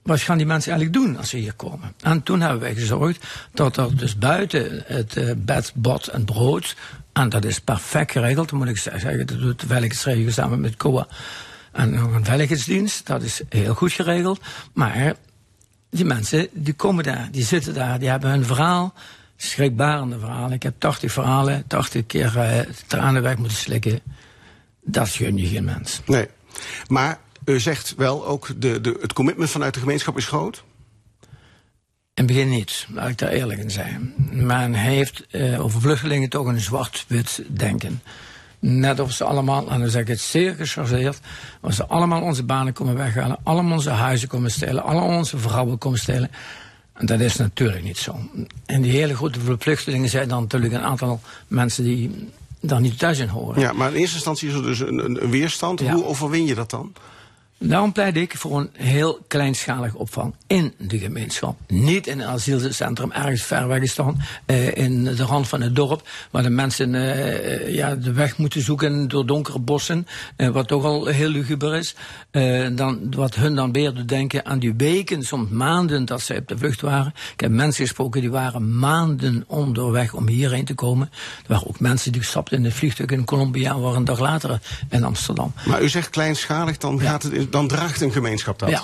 wat 0.01 0.21
gaan 0.21 0.37
die 0.37 0.45
mensen 0.45 0.71
eigenlijk 0.71 1.03
doen 1.03 1.17
als 1.17 1.29
ze 1.29 1.37
hier 1.37 1.53
komen? 1.53 1.93
En 2.01 2.23
toen 2.23 2.41
hebben 2.41 2.59
wij 2.59 2.75
gezorgd 2.75 3.25
dat 3.53 3.77
er 3.77 3.97
dus 3.97 4.17
buiten 4.17 4.83
het 4.85 5.15
uh, 5.15 5.31
bed, 5.37 5.71
bad 5.75 6.07
en 6.07 6.25
brood, 6.25 6.75
en 7.13 7.29
dat 7.29 7.45
is 7.45 7.59
perfect 7.59 8.11
geregeld, 8.11 8.51
moet 8.51 8.67
ik 8.67 8.77
zeggen, 8.77 9.27
dat 9.27 9.39
doet 9.39 9.63
veiligheidsregio 9.67 10.29
samen 10.29 10.59
met 10.59 10.77
COA 10.77 11.07
en 11.71 11.93
nog 11.93 12.13
een 12.13 12.25
veiligheidsdienst, 12.25 13.07
dat 13.07 13.21
is 13.23 13.41
heel 13.49 13.73
goed 13.73 13.91
geregeld. 13.91 14.39
Maar 14.73 15.15
die 15.89 16.05
mensen, 16.05 16.47
die 16.51 16.73
komen 16.73 17.03
daar, 17.03 17.27
die 17.31 17.43
zitten 17.43 17.73
daar, 17.73 17.99
die 17.99 18.09
hebben 18.09 18.29
hun 18.29 18.45
verhaal, 18.45 18.93
schrikbarende 19.35 20.19
verhalen. 20.19 20.51
Ik 20.51 20.63
heb 20.63 20.73
80 20.77 21.11
verhalen, 21.11 21.63
80 21.67 22.05
keer 22.05 22.33
uh, 22.35 22.73
tranen 22.87 23.21
weg 23.21 23.37
moeten 23.37 23.57
slikken. 23.57 23.99
Dat 24.81 25.09
gun 25.09 25.37
je 25.37 25.47
geen 25.47 25.63
mens. 25.63 26.01
Nee, 26.05 26.27
maar 26.87 27.19
zegt 27.57 27.93
wel 27.97 28.25
ook, 28.25 28.47
de, 28.57 28.81
de, 28.81 28.97
het 29.01 29.13
commitment 29.13 29.49
vanuit 29.49 29.73
de 29.73 29.79
gemeenschap 29.79 30.17
is 30.17 30.25
groot? 30.25 30.63
In 32.13 32.25
het 32.25 32.25
begin 32.25 32.49
niet, 32.49 32.87
laat 32.93 33.09
ik 33.09 33.17
daar 33.17 33.29
eerlijk 33.29 33.59
in 33.59 33.71
zijn. 33.71 34.13
Men 34.31 34.73
heeft 34.73 35.25
uh, 35.31 35.63
over 35.63 35.81
vluchtelingen 35.81 36.29
toch 36.29 36.45
een 36.45 36.59
zwart-wit 36.59 37.43
denken. 37.47 38.01
Net 38.59 38.99
of 38.99 39.11
ze 39.11 39.23
allemaal, 39.23 39.69
en 39.69 39.79
dan 39.79 39.89
zeg 39.89 40.01
ik 40.01 40.07
het 40.07 40.19
zeer 40.19 40.55
gechargeerd, 40.55 41.19
als 41.61 41.75
ze 41.75 41.85
allemaal 41.85 42.21
onze 42.21 42.43
banen 42.43 42.73
komen 42.73 42.95
weghalen, 42.95 43.37
allemaal 43.43 43.73
onze 43.73 43.89
huizen 43.89 44.27
komen 44.27 44.51
stelen, 44.51 44.83
allemaal 44.83 45.17
onze 45.17 45.37
vrouwen 45.37 45.77
komen 45.77 45.99
stelen. 45.99 46.31
En 46.93 47.05
dat 47.05 47.19
is 47.19 47.35
natuurlijk 47.35 47.83
niet 47.83 47.97
zo. 47.97 48.19
En 48.65 48.81
die 48.81 48.91
hele 48.91 49.15
grote 49.15 49.39
vluchtelingen 49.59 50.09
zijn 50.09 50.27
dan 50.27 50.41
natuurlijk 50.41 50.73
een 50.73 50.81
aantal 50.81 51.21
mensen 51.47 51.83
die 51.83 52.29
daar 52.59 52.81
niet 52.81 52.99
thuis 52.99 53.19
in 53.19 53.27
horen. 53.27 53.61
Ja, 53.61 53.73
maar 53.73 53.89
in 53.89 53.95
eerste 53.95 54.15
instantie 54.15 54.49
is 54.49 54.53
er 54.53 54.63
dus 54.63 54.79
een, 54.79 55.23
een 55.23 55.29
weerstand. 55.29 55.79
Ja. 55.79 55.93
Hoe 55.93 56.05
overwin 56.05 56.45
je 56.45 56.55
dat 56.55 56.69
dan? 56.69 56.93
Daarom 57.61 57.91
pleit 57.91 58.17
ik 58.17 58.37
voor 58.37 58.59
een 58.59 58.69
heel 58.73 59.19
kleinschalig 59.27 59.93
opvang 59.93 60.33
in 60.47 60.73
de 60.77 60.97
gemeenschap. 60.97 61.57
Niet 61.67 62.07
in 62.07 62.19
een 62.19 62.27
asielcentrum 62.27 63.11
ergens 63.11 63.43
ver 63.43 63.67
weg 63.67 63.89
staan, 63.89 64.21
uh, 64.45 64.77
in 64.77 65.03
de 65.03 65.23
rand 65.23 65.47
van 65.47 65.61
het 65.61 65.75
dorp, 65.75 66.07
waar 66.31 66.43
de 66.43 66.49
mensen 66.49 66.93
uh, 66.93 67.75
ja, 67.75 67.95
de 67.95 68.11
weg 68.11 68.37
moeten 68.37 68.61
zoeken 68.61 69.07
door 69.07 69.25
donkere 69.25 69.59
bossen, 69.59 70.07
uh, 70.37 70.49
wat 70.49 70.67
toch 70.67 70.83
al 70.83 71.05
heel 71.05 71.29
luguber 71.29 71.75
is. 71.75 71.95
dan, 72.75 73.13
wat 73.15 73.35
hun 73.35 73.55
dan 73.55 73.71
weer 73.71 73.93
doet 73.93 74.07
denken 74.07 74.45
aan 74.45 74.59
die 74.59 74.73
weken, 74.77 75.23
soms 75.23 75.49
maanden 75.49 76.05
dat 76.05 76.21
ze 76.21 76.35
op 76.35 76.47
de 76.47 76.57
vlucht 76.57 76.81
waren. 76.81 77.13
Ik 77.33 77.39
heb 77.39 77.51
mensen 77.51 77.85
gesproken 77.85 78.21
die 78.21 78.31
waren 78.31 78.79
maanden 78.79 79.43
onderweg 79.47 80.13
om 80.13 80.27
hierheen 80.27 80.65
te 80.65 80.73
komen. 80.73 81.09
Er 81.11 81.47
waren 81.47 81.67
ook 81.67 81.79
mensen 81.79 82.11
die 82.11 82.23
stapten 82.23 82.57
in 82.57 82.63
het 82.63 82.73
vliegtuig 82.73 83.09
in 83.09 83.25
Colombia 83.25 83.71
en 83.71 83.81
waren 83.81 83.97
een 83.97 84.05
dag 84.05 84.19
later 84.19 84.59
in 84.89 85.03
Amsterdam. 85.03 85.53
Maar 85.65 85.83
u 85.83 85.89
zegt 85.89 86.09
kleinschalig, 86.09 86.77
dan 86.77 86.95
ja. 86.95 87.01
gaat 87.01 87.23
het 87.23 87.33
dan 87.51 87.67
draagt 87.67 88.01
een 88.01 88.11
gemeenschap 88.11 88.59
dat. 88.59 88.69
Ja. 88.69 88.81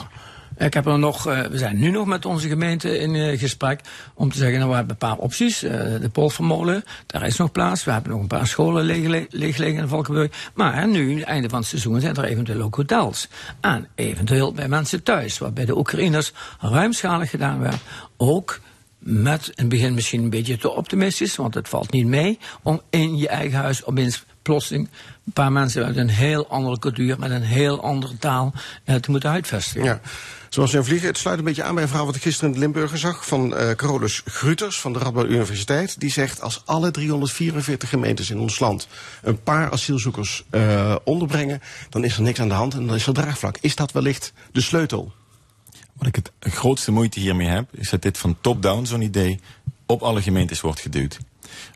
Ik 0.57 0.74
heb 0.74 0.86
er 0.86 1.00
nog, 1.00 1.27
uh, 1.27 1.41
we 1.41 1.57
zijn 1.57 1.79
nu 1.79 1.91
nog 1.91 2.05
met 2.05 2.25
onze 2.25 2.48
gemeente 2.48 3.00
in 3.00 3.13
uh, 3.13 3.39
gesprek 3.39 3.81
om 4.13 4.31
te 4.31 4.38
zeggen, 4.38 4.57
nou, 4.57 4.69
we 4.69 4.75
hebben 4.75 4.93
een 4.93 5.07
paar 5.10 5.17
opties. 5.17 5.63
Uh, 5.63 5.72
de 5.72 6.10
Polvermolen, 6.12 6.84
daar 7.05 7.25
is 7.25 7.38
nog 7.38 7.51
plaats. 7.51 7.84
We 7.84 7.91
hebben 7.91 8.12
nog 8.12 8.22
een 8.22 8.27
paar 8.27 8.48
scholen 8.48 8.84
leeg, 9.29 9.60
in 9.60 9.88
Valkenburg. 9.88 10.51
Maar 10.53 10.88
nu, 10.88 11.22
einde 11.22 11.50
van 11.50 11.60
het 11.60 11.67
seizoen, 11.67 12.00
zijn 12.00 12.15
er 12.15 12.24
eventueel 12.24 12.62
ook 12.62 12.75
hotels. 12.75 13.27
En 13.62 13.88
eventueel 13.95 14.53
bij 14.53 14.67
mensen 14.67 15.03
thuis, 15.03 15.38
wat 15.38 15.53
bij 15.53 15.65
de 15.65 15.77
Oekraïners 15.77 16.31
ruimschalig 16.60 17.29
gedaan 17.29 17.60
werd. 17.60 17.81
Ook 18.17 18.60
met 19.00 19.48
in 19.48 19.53
het 19.55 19.69
begin 19.69 19.93
misschien 19.93 20.24
een 20.24 20.29
beetje 20.29 20.57
te 20.57 20.72
optimistisch, 20.72 21.36
want 21.36 21.53
het 21.53 21.69
valt 21.69 21.91
niet 21.91 22.07
mee 22.07 22.39
om 22.63 22.81
in 22.89 23.17
je 23.17 23.27
eigen 23.27 23.60
huis 23.60 23.86
opeens 23.86 24.25
plotseling 24.46 24.90
een 25.25 25.34
paar 25.34 25.52
mensen 25.52 25.86
uit 25.86 25.98
een 25.98 26.10
heel 26.10 26.48
andere 26.48 26.80
cultuur, 26.80 27.20
met 27.20 27.32
een 27.32 27.42
heel 27.42 27.82
andere 27.82 28.18
taal 28.18 28.54
eh, 28.84 28.96
te 28.96 29.12
moeten 29.12 29.30
uitvestigen. 29.30 29.84
Ja. 29.84 30.02
Zoals 30.50 30.74
een 30.74 30.86
vliegen, 30.86 31.08
het 31.08 31.18
sluit 31.18 31.38
een 31.38 31.44
beetje 31.44 31.64
aan 31.64 31.74
bij 31.74 31.84
een 31.84 31.90
verhaal 31.90 32.06
wat 32.06 32.16
ik 32.16 32.22
gisteren 32.22 32.50
in 32.50 32.56
de 32.56 32.62
Limburger 32.62 32.98
zag 32.98 33.25
van 33.25 33.54
uh, 33.54 33.72
Carolus 33.72 34.22
Gruters 34.25 34.80
van 34.80 34.94
de 34.94 35.00
Radboud 35.00 35.30
Universiteit. 35.30 36.00
Die 36.00 36.12
zegt 36.12 36.42
als 36.42 36.62
alle 36.66 36.92
344 36.92 37.90
gemeentes 37.90 38.30
in 38.30 38.40
ons 38.40 38.60
land 38.60 38.88
een 39.22 39.44
paar 39.44 39.72
asielzoekers 39.72 40.44
uh, 40.52 40.96
onderbrengen, 41.04 41.62
dan 41.90 42.04
is 42.04 42.16
er 42.16 42.22
niks 42.22 42.40
aan 42.40 42.48
de 42.48 42.54
hand 42.54 42.74
en 42.74 42.86
dan 42.88 42.96
is 42.96 43.08
er 43.08 43.14
draagvlak. 43.14 43.58
Is 43.62 43.75
dat 43.75 43.92
wellicht 43.92 44.34
de 44.52 44.62
sleutel? 44.62 45.12
Wat 45.94 46.08
ik 46.08 46.16
het 46.16 46.32
grootste 46.40 46.92
moeite 46.92 47.20
hiermee 47.20 47.48
heb, 47.48 47.68
is 47.72 47.90
dat 47.90 48.02
dit 48.02 48.18
van 48.18 48.38
top-down 48.42 48.86
zo'n 48.86 49.02
idee 49.02 49.40
op 49.86 50.02
alle 50.02 50.22
gemeentes 50.22 50.62
wordt 50.62 50.80
geduwd. 50.80 51.20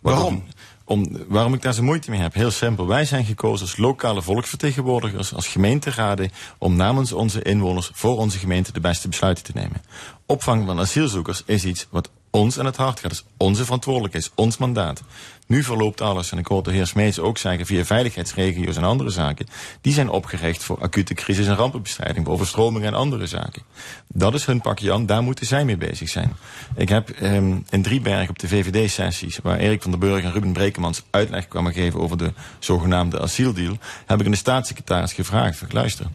Waarom? 0.01 0.43
Om, 0.89 1.07
waarom 1.27 1.53
ik 1.53 1.61
daar 1.61 1.73
zo 1.73 1.83
moeite 1.83 2.09
mee 2.09 2.19
heb? 2.19 2.33
Heel 2.33 2.51
simpel. 2.51 2.87
Wij 2.87 3.05
zijn 3.05 3.25
gekozen 3.25 3.65
als 3.65 3.77
lokale 3.77 4.21
volksvertegenwoordigers, 4.21 5.33
als 5.33 5.47
gemeenteraden, 5.47 6.31
om 6.57 6.75
namens 6.75 7.11
onze 7.11 7.41
inwoners 7.41 7.91
voor 7.93 8.17
onze 8.17 8.37
gemeente 8.37 8.71
de 8.71 8.79
beste 8.79 9.07
besluiten 9.07 9.43
te 9.43 9.51
nemen. 9.53 9.81
Opvang 10.25 10.65
van 10.65 10.79
asielzoekers 10.79 11.43
is 11.45 11.65
iets 11.65 11.87
wat 11.89 12.09
ons 12.29 12.59
aan 12.59 12.65
het 12.65 12.75
hart 12.75 12.99
gaat. 12.99 13.11
Is 13.11 13.23
onze 13.37 13.63
verantwoordelijkheid, 13.63 14.23
is 14.23 14.31
ons 14.35 14.57
mandaat. 14.57 15.01
Nu 15.49 15.63
verloopt 15.63 16.01
alles, 16.01 16.31
en 16.31 16.37
ik 16.37 16.47
hoor 16.47 16.63
de 16.63 16.71
heer 16.71 16.87
Smeets 16.87 17.19
ook 17.19 17.37
zeggen, 17.37 17.65
via 17.65 17.85
veiligheidsregio's 17.85 18.77
en 18.77 18.83
andere 18.83 19.09
zaken, 19.09 19.47
die 19.81 19.93
zijn 19.93 20.09
opgericht 20.09 20.63
voor 20.63 20.81
acute 20.81 21.13
crisis- 21.13 21.47
en 21.47 21.55
rampenbestrijding, 21.55 22.25
voor 22.25 22.33
overstromingen 22.33 22.87
en 22.87 22.93
andere 22.93 23.27
zaken. 23.27 23.61
Dat 24.07 24.33
is 24.33 24.45
hun 24.45 24.61
pakje 24.61 24.93
aan, 24.93 25.05
daar 25.05 25.23
moeten 25.23 25.45
zij 25.45 25.65
mee 25.65 25.77
bezig 25.77 26.09
zijn. 26.09 26.35
Ik 26.75 26.89
heb 26.89 27.09
ehm, 27.09 27.57
in 27.69 27.81
Drieberg 27.81 28.29
op 28.29 28.39
de 28.39 28.47
VVD-sessies, 28.47 29.39
waar 29.43 29.57
Erik 29.57 29.81
van 29.81 29.91
der 29.91 29.99
Burg 29.99 30.23
en 30.23 30.31
Ruben 30.31 30.53
Brekemans 30.53 31.03
uitleg 31.09 31.47
kwamen 31.47 31.73
geven 31.73 31.99
over 31.99 32.17
de 32.17 32.33
zogenaamde 32.59 33.19
asieldeal, 33.19 33.77
heb 34.05 34.19
ik 34.19 34.25
een 34.25 34.31
de 34.31 34.37
staatssecretaris 34.37 35.13
gevraagd, 35.13 35.73
luister, 35.73 36.05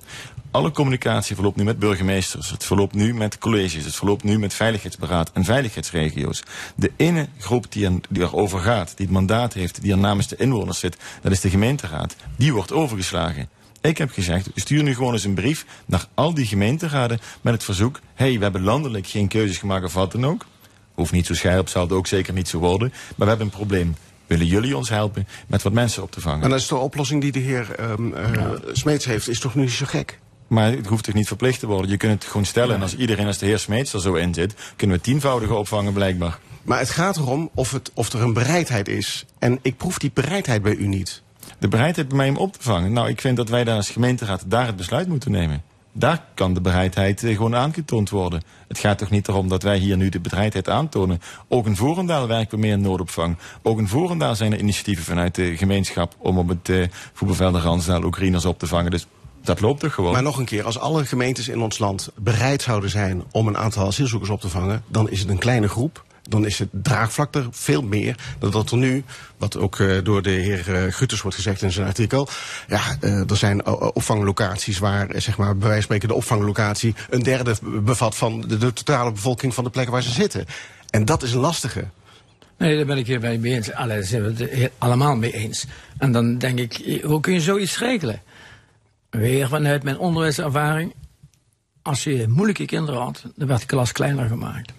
alle 0.55 0.71
communicatie 0.71 1.35
verloopt 1.35 1.57
nu 1.57 1.65
met 1.65 1.79
burgemeesters. 1.79 2.51
Het 2.51 2.65
verloopt 2.65 2.95
nu 2.95 3.15
met 3.15 3.39
colleges. 3.39 3.85
Het 3.85 3.95
verloopt 3.95 4.25
nu 4.25 4.39
met 4.39 4.55
veiligheidsberaad 4.55 5.31
en 5.33 5.45
veiligheidsregio's. 5.45 6.43
De 6.77 6.93
ene 6.97 7.29
groep 7.39 7.73
die, 7.73 7.87
er, 7.87 7.93
die 8.09 8.23
erover 8.23 8.61
gaat, 8.61 8.97
die 8.97 9.07
het 9.07 9.15
mandaat 9.15 9.53
heeft, 9.53 9.83
die 9.83 9.93
er 9.93 9.99
namens 9.99 10.29
de 10.29 10.37
inwoners 10.37 10.79
zit, 10.79 10.97
dat 11.23 11.33
is 11.33 11.41
de 11.41 11.51
gemeenteraad. 11.51 12.17
Die 12.37 12.53
wordt 12.53 12.73
overgeslagen. 12.73 13.49
Ik 13.81 13.99
heb 13.99 14.11
gezegd, 14.11 14.49
stuur 14.55 14.83
nu 14.83 14.95
gewoon 14.95 15.13
eens 15.13 15.25
een 15.25 15.35
brief 15.35 15.67
naar 15.87 16.07
al 16.15 16.35
die 16.35 16.47
gemeenteraden 16.47 17.21
met 17.41 17.55
het 17.55 17.65
verzoek, 17.65 18.01
hé, 18.15 18.27
hey, 18.27 18.37
we 18.37 18.43
hebben 18.43 18.63
landelijk 18.63 19.07
geen 19.07 19.29
keuzes 19.29 19.59
gemaakt 19.59 19.85
of 19.85 19.95
wat 19.95 20.13
dan 20.13 20.27
ook. 20.27 20.47
Hoeft 20.95 21.13
niet 21.13 21.27
zo 21.27 21.35
scherp, 21.35 21.69
zal 21.69 21.83
het 21.83 21.93
ook 21.93 22.07
zeker 22.07 22.33
niet 22.35 22.49
zo 22.49 22.59
worden. 22.59 22.89
Maar 22.89 23.15
we 23.17 23.25
hebben 23.25 23.47
een 23.47 23.53
probleem 23.53 23.97
willen 24.27 24.47
jullie 24.47 24.77
ons 24.77 24.89
helpen 24.89 25.27
met 25.47 25.63
wat 25.63 25.73
mensen 25.73 26.03
op 26.03 26.11
te 26.11 26.21
vangen. 26.21 26.43
En 26.43 26.51
dat 26.51 26.59
is 26.59 26.67
de 26.67 26.77
oplossing 26.77 27.21
die 27.21 27.33
de 27.33 27.39
heer 27.39 27.91
um, 27.91 28.13
uh, 28.13 28.51
Smeets 28.73 29.05
heeft, 29.05 29.29
is 29.29 29.41
toch 29.41 29.55
niet 29.55 29.71
zo 29.71 29.87
gek? 29.87 30.19
Maar 30.47 30.71
het 30.71 30.87
hoeft 30.87 31.05
toch 31.05 31.15
niet 31.15 31.27
verplicht 31.27 31.61
te 31.61 31.67
worden. 31.67 31.91
Je 31.91 31.97
kunt 31.97 32.13
het 32.13 32.25
gewoon 32.25 32.47
stellen. 32.47 32.75
En 32.75 32.83
als 32.83 32.97
iedereen, 32.97 33.27
als 33.27 33.39
de 33.39 33.47
heer 33.47 33.59
Smeets 33.59 33.93
er 33.93 34.01
zo 34.01 34.15
in 34.15 34.35
zit, 34.35 34.55
kunnen 34.77 34.97
we 34.97 35.03
tienvoudige 35.03 35.55
opvangen 35.55 35.93
blijkbaar. 35.93 36.39
Maar 36.63 36.79
het 36.79 36.91
gaat 36.91 37.17
erom 37.17 37.51
of, 37.55 37.71
het, 37.71 37.91
of 37.95 38.13
er 38.13 38.23
een 38.23 38.33
bereidheid 38.33 38.89
is. 38.89 39.25
En 39.39 39.59
ik 39.63 39.77
proef 39.77 39.99
die 39.99 40.11
bereidheid 40.15 40.63
bij 40.63 40.75
u 40.75 40.87
niet. 40.87 41.23
De 41.59 41.69
bereidheid 41.69 42.09
bij 42.09 42.17
mij 42.17 42.29
om 42.29 42.37
op 42.37 42.53
te 42.53 42.63
vangen? 42.63 42.93
Nou, 42.93 43.09
ik 43.09 43.21
vind 43.21 43.37
dat 43.37 43.49
wij 43.49 43.65
daar 43.65 43.77
als 43.77 43.91
gemeenteraad 43.91 44.45
daar 44.47 44.67
het 44.67 44.77
besluit 44.77 45.09
moeten 45.09 45.31
nemen. 45.31 45.63
Daar 45.97 46.25
kan 46.35 46.55
de 46.55 46.61
bereidheid 46.61 47.25
eh, 47.25 47.37
gewoon 47.37 47.55
aangetoond 47.55 48.11
worden. 48.11 48.43
Het 48.69 48.79
gaat 48.79 48.99
toch 48.99 49.11
niet 49.11 49.29
erom 49.29 49.49
dat 49.49 49.63
wij 49.63 49.79
hier 49.79 49.97
nu 49.97 50.09
de 50.09 50.21
bereidheid 50.21 50.69
aantonen. 50.69 51.21
Ook 51.49 51.67
in 51.67 51.77
Voerendaal 51.77 52.27
werken 52.27 52.59
we 52.59 52.65
meer 52.65 52.73
in 52.73 52.81
noodopvang. 52.81 53.37
Ook 53.63 53.79
in 53.79 53.89
Voerendaal 53.89 54.35
zijn 54.35 54.53
er 54.53 54.59
initiatieven 54.59 55.05
vanuit 55.05 55.35
de 55.35 55.57
gemeenschap... 55.57 56.15
om 56.19 56.39
op 56.39 56.49
het 56.49 56.69
uh, 56.69 56.87
voetbalveld 57.13 57.57
Ransdaal 57.57 58.05
Oekraïners 58.05 58.45
op 58.45 58.59
te 58.59 58.67
vangen. 58.67 58.91
Dus 58.91 59.07
dat 59.45 59.61
loopt 59.61 59.83
er 59.83 59.91
gewoon. 59.91 60.13
Maar 60.13 60.23
nog 60.23 60.39
een 60.39 60.45
keer, 60.45 60.65
als 60.65 60.79
alle 60.79 61.05
gemeentes 61.05 61.49
in 61.49 61.61
ons 61.61 61.79
land 61.79 62.11
bereid 62.15 62.63
zouden 62.63 62.91
zijn 62.91 63.23
om 63.31 63.47
een 63.47 63.57
aantal 63.57 63.87
asielzoekers 63.87 64.31
op 64.31 64.41
te 64.41 64.49
vangen, 64.49 64.83
dan 64.89 65.11
is 65.11 65.21
het 65.21 65.29
een 65.29 65.39
kleine 65.39 65.69
groep. 65.69 66.05
Dan 66.29 66.47
is 66.47 66.59
het 66.59 66.69
draagvlak 66.73 67.35
er 67.35 67.47
veel 67.51 67.83
meer 67.83 68.17
dan 68.39 68.51
dat 68.51 68.71
er 68.71 68.77
nu, 68.77 69.05
wat 69.37 69.57
ook 69.57 69.79
uh, 69.79 70.05
door 70.05 70.23
de 70.23 70.31
heer 70.31 70.69
uh, 70.69 70.93
Gutters 70.93 71.23
wordt 71.23 71.37
gezegd 71.37 71.63
in 71.63 71.73
zijn 71.73 71.87
artikel. 71.87 72.29
Ja, 72.69 72.81
uh, 73.01 73.31
er 73.31 73.37
zijn 73.37 73.67
opvanglocaties 73.67 74.79
waar, 74.79 75.09
zeg 75.17 75.37
maar, 75.37 75.57
bij 75.57 75.69
wijze 75.69 75.75
van 75.75 75.83
spreken 75.83 76.09
de 76.09 76.15
opvanglocatie 76.15 76.95
een 77.11 77.23
derde 77.23 77.57
bevat 77.63 78.17
van 78.17 78.41
de, 78.41 78.59
de 78.59 78.73
totale 78.73 79.13
bevolking 79.13 79.55
van 79.55 79.65
de 79.65 79.71
plekken 79.71 79.93
waar 79.93 80.03
ze 80.03 80.11
zitten. 80.11 80.45
En 80.91 81.05
dat 81.05 81.23
is 81.23 81.33
een 81.33 81.41
lastige. 81.41 81.85
Nee, 82.59 82.77
daar 82.77 82.87
ben 82.87 82.99
ik 82.99 83.07
hier 83.07 83.21
mee 83.21 83.55
eens. 83.55 83.73
Allee, 83.73 83.97
daar 83.97 84.07
zijn 84.07 84.35
we 84.35 84.45
het 84.45 84.71
allemaal 84.79 85.17
mee 85.17 85.33
eens. 85.33 85.67
En 85.99 86.13
dan 86.13 86.39
denk 86.39 86.59
ik, 86.59 87.01
hoe 87.03 87.21
kun 87.21 87.33
je 87.33 87.41
zoiets 87.41 87.79
regelen? 87.79 88.23
Weer 89.15 89.49
vanuit 89.49 89.83
mijn 89.83 89.99
onderwijservaring. 89.99 90.95
Als 91.83 92.05
je 92.05 92.29
moeilijke 92.29 92.65
kinderen 92.65 93.01
had, 93.01 93.25
dan 93.37 93.49
werd 93.49 93.61
de 93.61 93.67
klas 93.67 93.93
kleiner 93.93 94.29
gemaakt. 94.29 94.73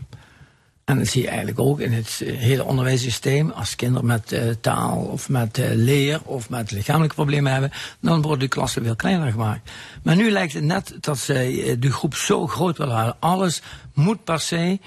En 0.86 0.98
dat 0.98 1.08
zie 1.08 1.22
je 1.22 1.28
eigenlijk 1.28 1.60
ook 1.60 1.80
in 1.80 1.94
het 1.94 2.22
eh, 2.24 2.38
hele 2.38 2.64
onderwijssysteem. 2.64 3.50
Als 3.50 3.76
kinderen 3.76 4.06
met 4.06 4.32
uh, 4.32 4.42
taal 4.62 4.98
of 4.98 5.30
met 5.30 5.58
uh, 5.58 5.66
leer 5.72 6.22
of 6.24 6.50
met 6.50 6.72
lichamelijke 6.72 7.16
problemen 7.16 7.52
hebben, 7.52 7.72
dan 8.00 8.22
worden 8.22 8.40
de 8.40 8.48
klassen 8.48 8.84
veel 8.84 8.96
kleiner 8.96 9.32
gemaakt. 9.32 9.72
Maar 10.04 10.16
nu 10.16 10.32
lijkt 10.32 10.54
het 10.54 10.64
net 10.64 10.94
dat 11.00 11.18
zij 11.18 11.76
de 11.80 11.92
groep 11.92 12.16
zo 12.16 12.48
groot 12.48 12.78
willen 12.78 12.96
halen. 12.96 13.16
Alles 13.20 13.62
moet 13.94 14.24
per 14.24 14.40
se 14.40 14.80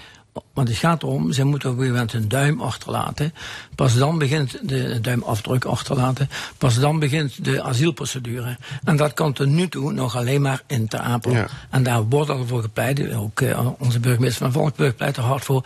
want 0.52 0.68
het 0.68 0.76
gaat 0.76 1.02
erom, 1.02 1.33
ze 1.33 1.45
moeten 1.45 1.71
op 1.71 1.76
een 1.76 1.83
gegeven 1.83 2.07
moment 2.07 2.23
een 2.23 2.28
duim 2.28 2.61
achterlaten. 2.61 3.35
Pas 3.75 3.95
dan 3.95 4.18
begint 4.18 4.68
de 4.68 5.00
duimafdruk 5.00 5.64
achterlaten. 5.64 6.30
Pas 6.59 6.78
dan 6.78 6.99
begint 6.99 7.45
de 7.45 7.62
asielprocedure. 7.62 8.57
En 8.85 8.97
dat 8.97 9.14
kan 9.14 9.33
tot 9.33 9.47
nu 9.47 9.68
toe 9.68 9.92
nog 9.92 10.16
alleen 10.16 10.42
maar 10.42 10.62
in 10.66 10.88
Ter 10.88 11.00
Apel. 11.00 11.33
Ja. 11.33 11.49
En 11.71 11.83
daar 11.83 12.04
wordt 12.04 12.30
al 12.30 12.47
voor 12.47 12.62
gepleit. 12.62 13.14
Ook 13.14 13.40
uh, 13.40 13.68
onze 13.78 14.00
burgemeester 14.00 14.42
van 14.42 14.52
Valkburg 14.52 14.97
pleit 14.97 15.16
er 15.16 15.23
hard 15.23 15.45
voor. 15.45 15.64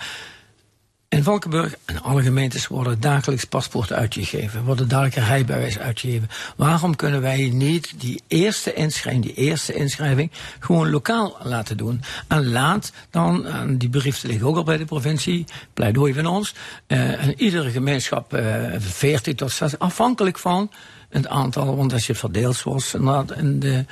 In 1.13 1.23
Valkenburg 1.23 1.75
en 1.85 2.03
alle 2.03 2.23
gemeentes 2.23 2.67
worden 2.67 3.01
dagelijks 3.01 3.45
paspoorten 3.45 3.97
uitgegeven, 3.97 4.65
worden 4.65 4.89
dagelijks 4.89 5.29
rijbewijs 5.29 5.79
uitgegeven. 5.79 6.29
Waarom 6.57 6.97
kunnen 6.97 7.21
wij 7.21 7.51
niet 7.53 8.01
die 8.01 8.23
eerste 8.27 8.73
inschrijving, 8.73 9.25
die 9.25 9.35
eerste 9.35 9.73
inschrijving, 9.73 10.31
gewoon 10.59 10.91
lokaal 10.91 11.37
laten 11.43 11.77
doen? 11.77 12.03
En 12.29 12.51
laat 12.51 12.93
dan, 13.11 13.47
en 13.47 13.79
die 13.79 13.89
brief 13.89 14.23
ligt 14.23 14.43
ook 14.43 14.57
al 14.57 14.63
bij 14.63 14.77
de 14.77 14.85
provincie, 14.85 15.45
pleidooi 15.75 16.15
van 16.15 16.27
ons, 16.27 16.55
uh, 16.89 17.25
en 17.25 17.41
iedere 17.41 17.71
gemeenschap 17.71 18.35
uh, 18.35 18.43
40 18.79 19.35
tot 19.35 19.53
60, 19.53 19.79
afhankelijk 19.79 20.39
van 20.39 20.71
het 21.13 21.29
aantal, 21.29 21.77
want 21.77 21.93
als 21.93 22.07
je 22.07 22.15
verdeelt 22.15 22.57
zoals 22.57 22.95
in 23.37 23.61
de, 23.61 23.85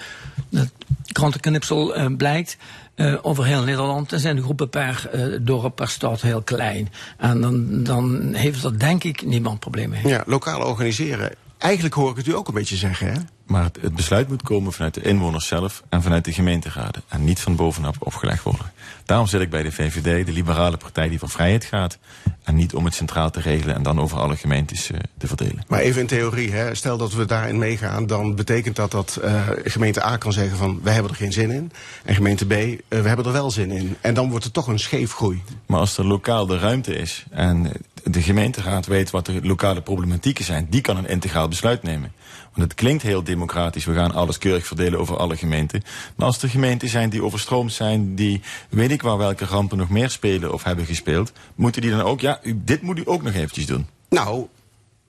de 0.49 0.69
krantenknipsel 1.13 1.99
uh, 1.99 2.17
blijkt, 2.17 2.57
uh, 2.97 3.19
over 3.23 3.45
heel 3.45 3.63
Nederland. 3.63 4.11
Dan 4.11 4.19
zijn 4.19 4.37
de 4.37 4.43
groepen 4.43 4.69
per 4.69 5.11
uh, 5.15 5.39
dorp, 5.41 5.77
per 5.77 5.89
stad 5.89 6.21
heel 6.21 6.43
klein. 6.43 6.89
En 7.17 7.41
dan, 7.41 7.83
dan 7.83 8.35
heeft 8.35 8.65
er 8.65 8.79
denk 8.79 9.05
ik 9.05 9.27
niemand 9.27 9.61
problemen. 9.61 10.09
Ja, 10.09 10.23
lokaal 10.27 10.61
organiseren. 10.61 11.33
Eigenlijk 11.59 11.95
hoor 11.95 12.11
ik 12.11 12.17
het 12.17 12.27
u 12.27 12.35
ook 12.35 12.49
een 12.49 12.55
beetje 12.55 12.77
zeggen, 12.77 13.13
hè? 13.13 13.19
Maar 13.51 13.65
het, 13.65 13.79
het, 13.81 13.95
besluit 13.95 14.29
moet 14.29 14.43
komen 14.43 14.73
vanuit 14.73 14.95
de 14.95 15.03
inwoners 15.03 15.47
zelf 15.47 15.83
en 15.89 16.03
vanuit 16.03 16.25
de 16.25 16.33
gemeenteraden. 16.33 17.03
En 17.09 17.25
niet 17.25 17.41
van 17.41 17.57
bovenaf 17.57 17.97
opgelegd 17.99 18.43
worden. 18.43 18.73
Daarom 19.05 19.27
zit 19.27 19.41
ik 19.41 19.51
bij 19.51 19.63
de 19.63 19.73
VVD, 19.73 20.27
de 20.27 20.33
liberale 20.33 20.77
partij 20.77 21.09
die 21.09 21.19
voor 21.19 21.31
vrijheid 21.31 21.65
gaat. 21.65 21.99
En 22.45 22.55
niet 22.55 22.75
om 22.75 22.85
het 22.85 22.95
centraal 22.95 23.31
te 23.31 23.41
regelen 23.41 23.75
en 23.75 23.83
dan 23.83 24.01
over 24.01 24.19
alle 24.19 24.37
gemeentes 24.37 24.91
uh, 24.91 24.99
te 25.19 25.27
verdelen. 25.27 25.65
Maar 25.69 25.81
even 25.81 26.01
in 26.01 26.07
theorie, 26.07 26.53
hè, 26.53 26.75
stel 26.75 26.97
dat 26.97 27.13
we 27.13 27.25
daarin 27.25 27.59
meegaan, 27.59 28.07
dan 28.07 28.35
betekent 28.35 28.77
dat 28.77 28.91
dat 28.91 29.21
uh, 29.25 29.49
gemeente 29.65 30.05
A 30.05 30.17
kan 30.17 30.33
zeggen 30.33 30.57
van 30.57 30.81
wij 30.83 30.93
hebben 30.93 31.11
er 31.11 31.19
geen 31.19 31.33
zin 31.33 31.51
in. 31.51 31.73
En 32.05 32.15
gemeente 32.15 32.47
B, 32.47 32.53
uh, 32.53 32.77
we 32.89 33.09
hebben 33.09 33.27
er 33.27 33.33
wel 33.33 33.51
zin 33.51 33.71
in. 33.71 33.97
En 34.01 34.15
dan 34.15 34.31
wordt 34.31 34.45
het 34.45 34.53
toch 34.53 34.67
een 34.67 34.79
scheefgroei. 34.79 35.43
Maar 35.67 35.81
als 35.81 35.99
er 35.99 36.07
lokaal 36.07 36.47
de 36.47 36.59
ruimte 36.59 36.95
is 36.95 37.25
en 37.31 37.73
de 38.05 38.23
gemeenteraad 38.23 38.87
weet 38.87 39.11
wat 39.11 39.27
de 39.27 39.41
lokale 39.43 39.81
problematieken 39.81 40.45
zijn, 40.45 40.67
die 40.71 40.81
kan 40.81 40.97
een 40.97 41.09
integraal 41.09 41.49
besluit 41.49 41.83
nemen. 41.83 42.13
Want 42.55 42.71
het 42.71 42.75
klinkt 42.75 43.03
heel 43.03 43.23
democratisch, 43.23 43.85
we 43.85 43.95
gaan 43.95 44.13
alles 44.13 44.39
keurig 44.39 44.67
verdelen 44.67 44.99
over 44.99 45.17
alle 45.17 45.37
gemeenten. 45.37 45.83
Maar 46.17 46.27
als 46.27 46.43
er 46.43 46.49
gemeenten 46.49 46.89
zijn 46.89 47.11
die 47.11 47.23
overstroomd 47.23 47.73
zijn, 47.73 48.15
die 48.15 48.41
weet 48.69 48.91
ik 48.91 49.03
waar 49.03 49.19
welke 49.19 49.45
rampen 49.45 49.79
nog 49.79 49.89
meer 49.89 50.11
spelen 50.11 50.53
of 50.53 50.63
hebben 50.63 50.87
gespeeld, 50.87 51.33
moeten 51.55 51.83
die 51.83 51.91
dan 51.91 52.01
ook, 52.01 52.21
ja, 52.21 52.41
u, 52.43 52.61
dit 52.65 52.83
moet 52.83 52.99
u 52.99 53.03
ook 53.05 53.23
nog 53.23 53.35
eventjes 53.35 53.67
doen. 53.67 53.87
Nou, 54.09 54.47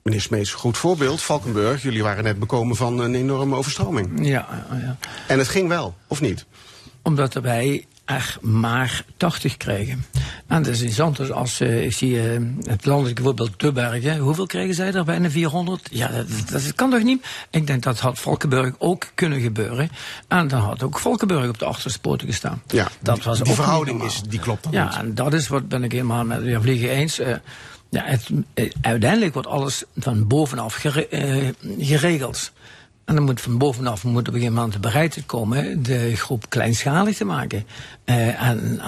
Meneer 0.02 0.20
Smees, 0.20 0.52
goed 0.52 0.76
voorbeeld. 0.76 1.22
Valkenburg, 1.22 1.82
jullie 1.82 2.02
waren 2.02 2.24
net 2.24 2.38
bekomen 2.38 2.76
van 2.76 2.98
een 2.98 3.14
enorme 3.14 3.56
overstroming. 3.56 4.26
Ja, 4.26 4.66
ja. 4.70 4.96
En 5.28 5.38
het 5.38 5.48
ging 5.48 5.68
wel, 5.68 5.94
of 6.06 6.20
niet? 6.20 6.46
Omdat 7.02 7.34
wij 7.34 7.86
er 8.04 8.36
maar 8.40 9.04
80 9.16 9.56
krijgen. 9.56 10.04
En 10.46 10.62
dat 10.62 10.72
is 10.72 10.78
interessant, 10.78 11.16
dus 11.16 11.30
als 11.30 11.60
uh, 11.60 11.84
ik 11.84 11.92
zie 11.92 12.38
uh, 12.38 12.46
het 12.64 12.84
landelijke 12.86 13.22
voorbeeld 13.22 13.58
Tubbergen, 13.58 14.18
hoeveel 14.18 14.46
krijgen 14.46 14.74
zij 14.74 14.92
er? 14.92 15.04
Bijna 15.04 15.30
400? 15.30 15.88
Ja, 15.90 16.08
dat, 16.08 16.26
dat, 16.50 16.74
kan 16.74 16.90
toch 16.90 17.02
niet? 17.02 17.26
Ik 17.50 17.66
denk 17.66 17.82
dat 17.82 17.98
had 17.98 18.18
Valkenburg 18.18 18.74
ook 18.78 19.06
kunnen 19.14 19.40
gebeuren. 19.40 19.90
En 20.28 20.48
dan 20.48 20.60
had 20.60 20.82
ook 20.82 20.98
Valkenburg 20.98 21.48
op 21.48 21.58
de 21.58 21.64
achterste 21.64 22.00
poten 22.00 22.26
gestaan. 22.26 22.62
Ja, 22.66 22.88
dat 23.00 23.22
was 23.22 23.40
die 23.40 23.54
verhouding 23.54 24.02
is, 24.02 24.22
die 24.28 24.40
klopt 24.40 24.62
dan 24.62 24.72
Ja, 24.72 24.84
niet. 24.84 24.94
en 24.94 25.14
dat 25.14 25.32
is 25.32 25.48
wat 25.48 25.68
ben 25.68 25.84
ik 25.84 25.92
helemaal 25.92 26.24
met 26.24 26.44
de 26.44 26.60
Vliegen 26.60 26.90
eens. 26.90 27.20
Uh, 27.20 27.34
ja, 27.88 28.02
het, 28.04 28.30
uiteindelijk 28.80 29.32
wordt 29.32 29.48
alles 29.48 29.84
van 29.96 30.26
bovenaf 30.26 30.74
gere, 30.74 31.54
geregeld. 31.78 32.52
En 33.04 33.14
dan 33.14 33.24
moet 33.24 33.40
van 33.40 33.58
bovenaf 33.58 34.04
moet 34.04 34.28
op 34.28 34.34
een 34.34 34.40
gegeven 34.40 34.54
moment 34.54 34.80
bereid 34.80 35.22
komen 35.26 35.82
de 35.82 36.16
groep 36.16 36.44
kleinschalig 36.48 37.16
te 37.16 37.24
maken. 37.24 37.66
Uh, 38.04 38.42
en 38.42 38.80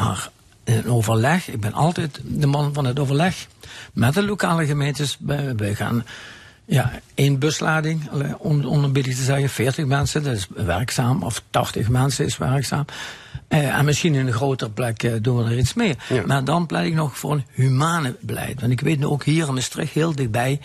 een 0.64 0.88
overleg, 0.88 1.49
ik 1.49 1.61
ben 1.61 1.73
altijd 1.73 2.21
de 2.25 2.47
man 2.47 2.75
van 2.75 2.85
het 2.85 2.99
overleg 2.99 3.47
met 3.92 4.14
de 4.14 4.23
lokale 4.23 4.66
gemeentes. 4.66 5.18
We 5.56 5.75
gaan 5.75 6.04
ja, 6.64 6.92
één 7.14 7.38
buslading, 7.38 8.11
om 8.38 8.64
onderbiedig 8.64 9.16
te 9.16 9.23
zeggen, 9.23 9.49
40 9.49 9.87
mensen, 9.87 10.23
dat 10.23 10.35
is 10.35 10.47
werkzaam, 10.54 11.23
of 11.23 11.42
80 11.50 11.88
mensen 11.88 12.25
is 12.25 12.37
werkzaam. 12.37 12.85
Uh, 13.49 13.78
en 13.78 13.85
misschien 13.85 14.14
in 14.14 14.26
een 14.26 14.33
grotere 14.33 14.71
plek 14.71 15.02
uh, 15.02 15.12
doen 15.21 15.37
we 15.37 15.44
er 15.44 15.59
iets 15.59 15.75
meer. 15.75 15.97
Ja. 16.09 16.23
Maar 16.26 16.44
dan 16.44 16.66
pleit 16.66 16.87
ik 16.87 16.94
nog 16.94 17.18
voor 17.18 17.33
een 17.33 17.44
humane 17.50 18.16
beleid. 18.21 18.61
Want 18.61 18.73
ik 18.73 18.80
weet 18.80 18.99
nu 18.99 19.06
ook 19.06 19.25
hier 19.25 19.47
in 19.47 19.54
Maastricht, 19.54 19.92
heel 19.92 20.14
dichtbij, 20.14 20.61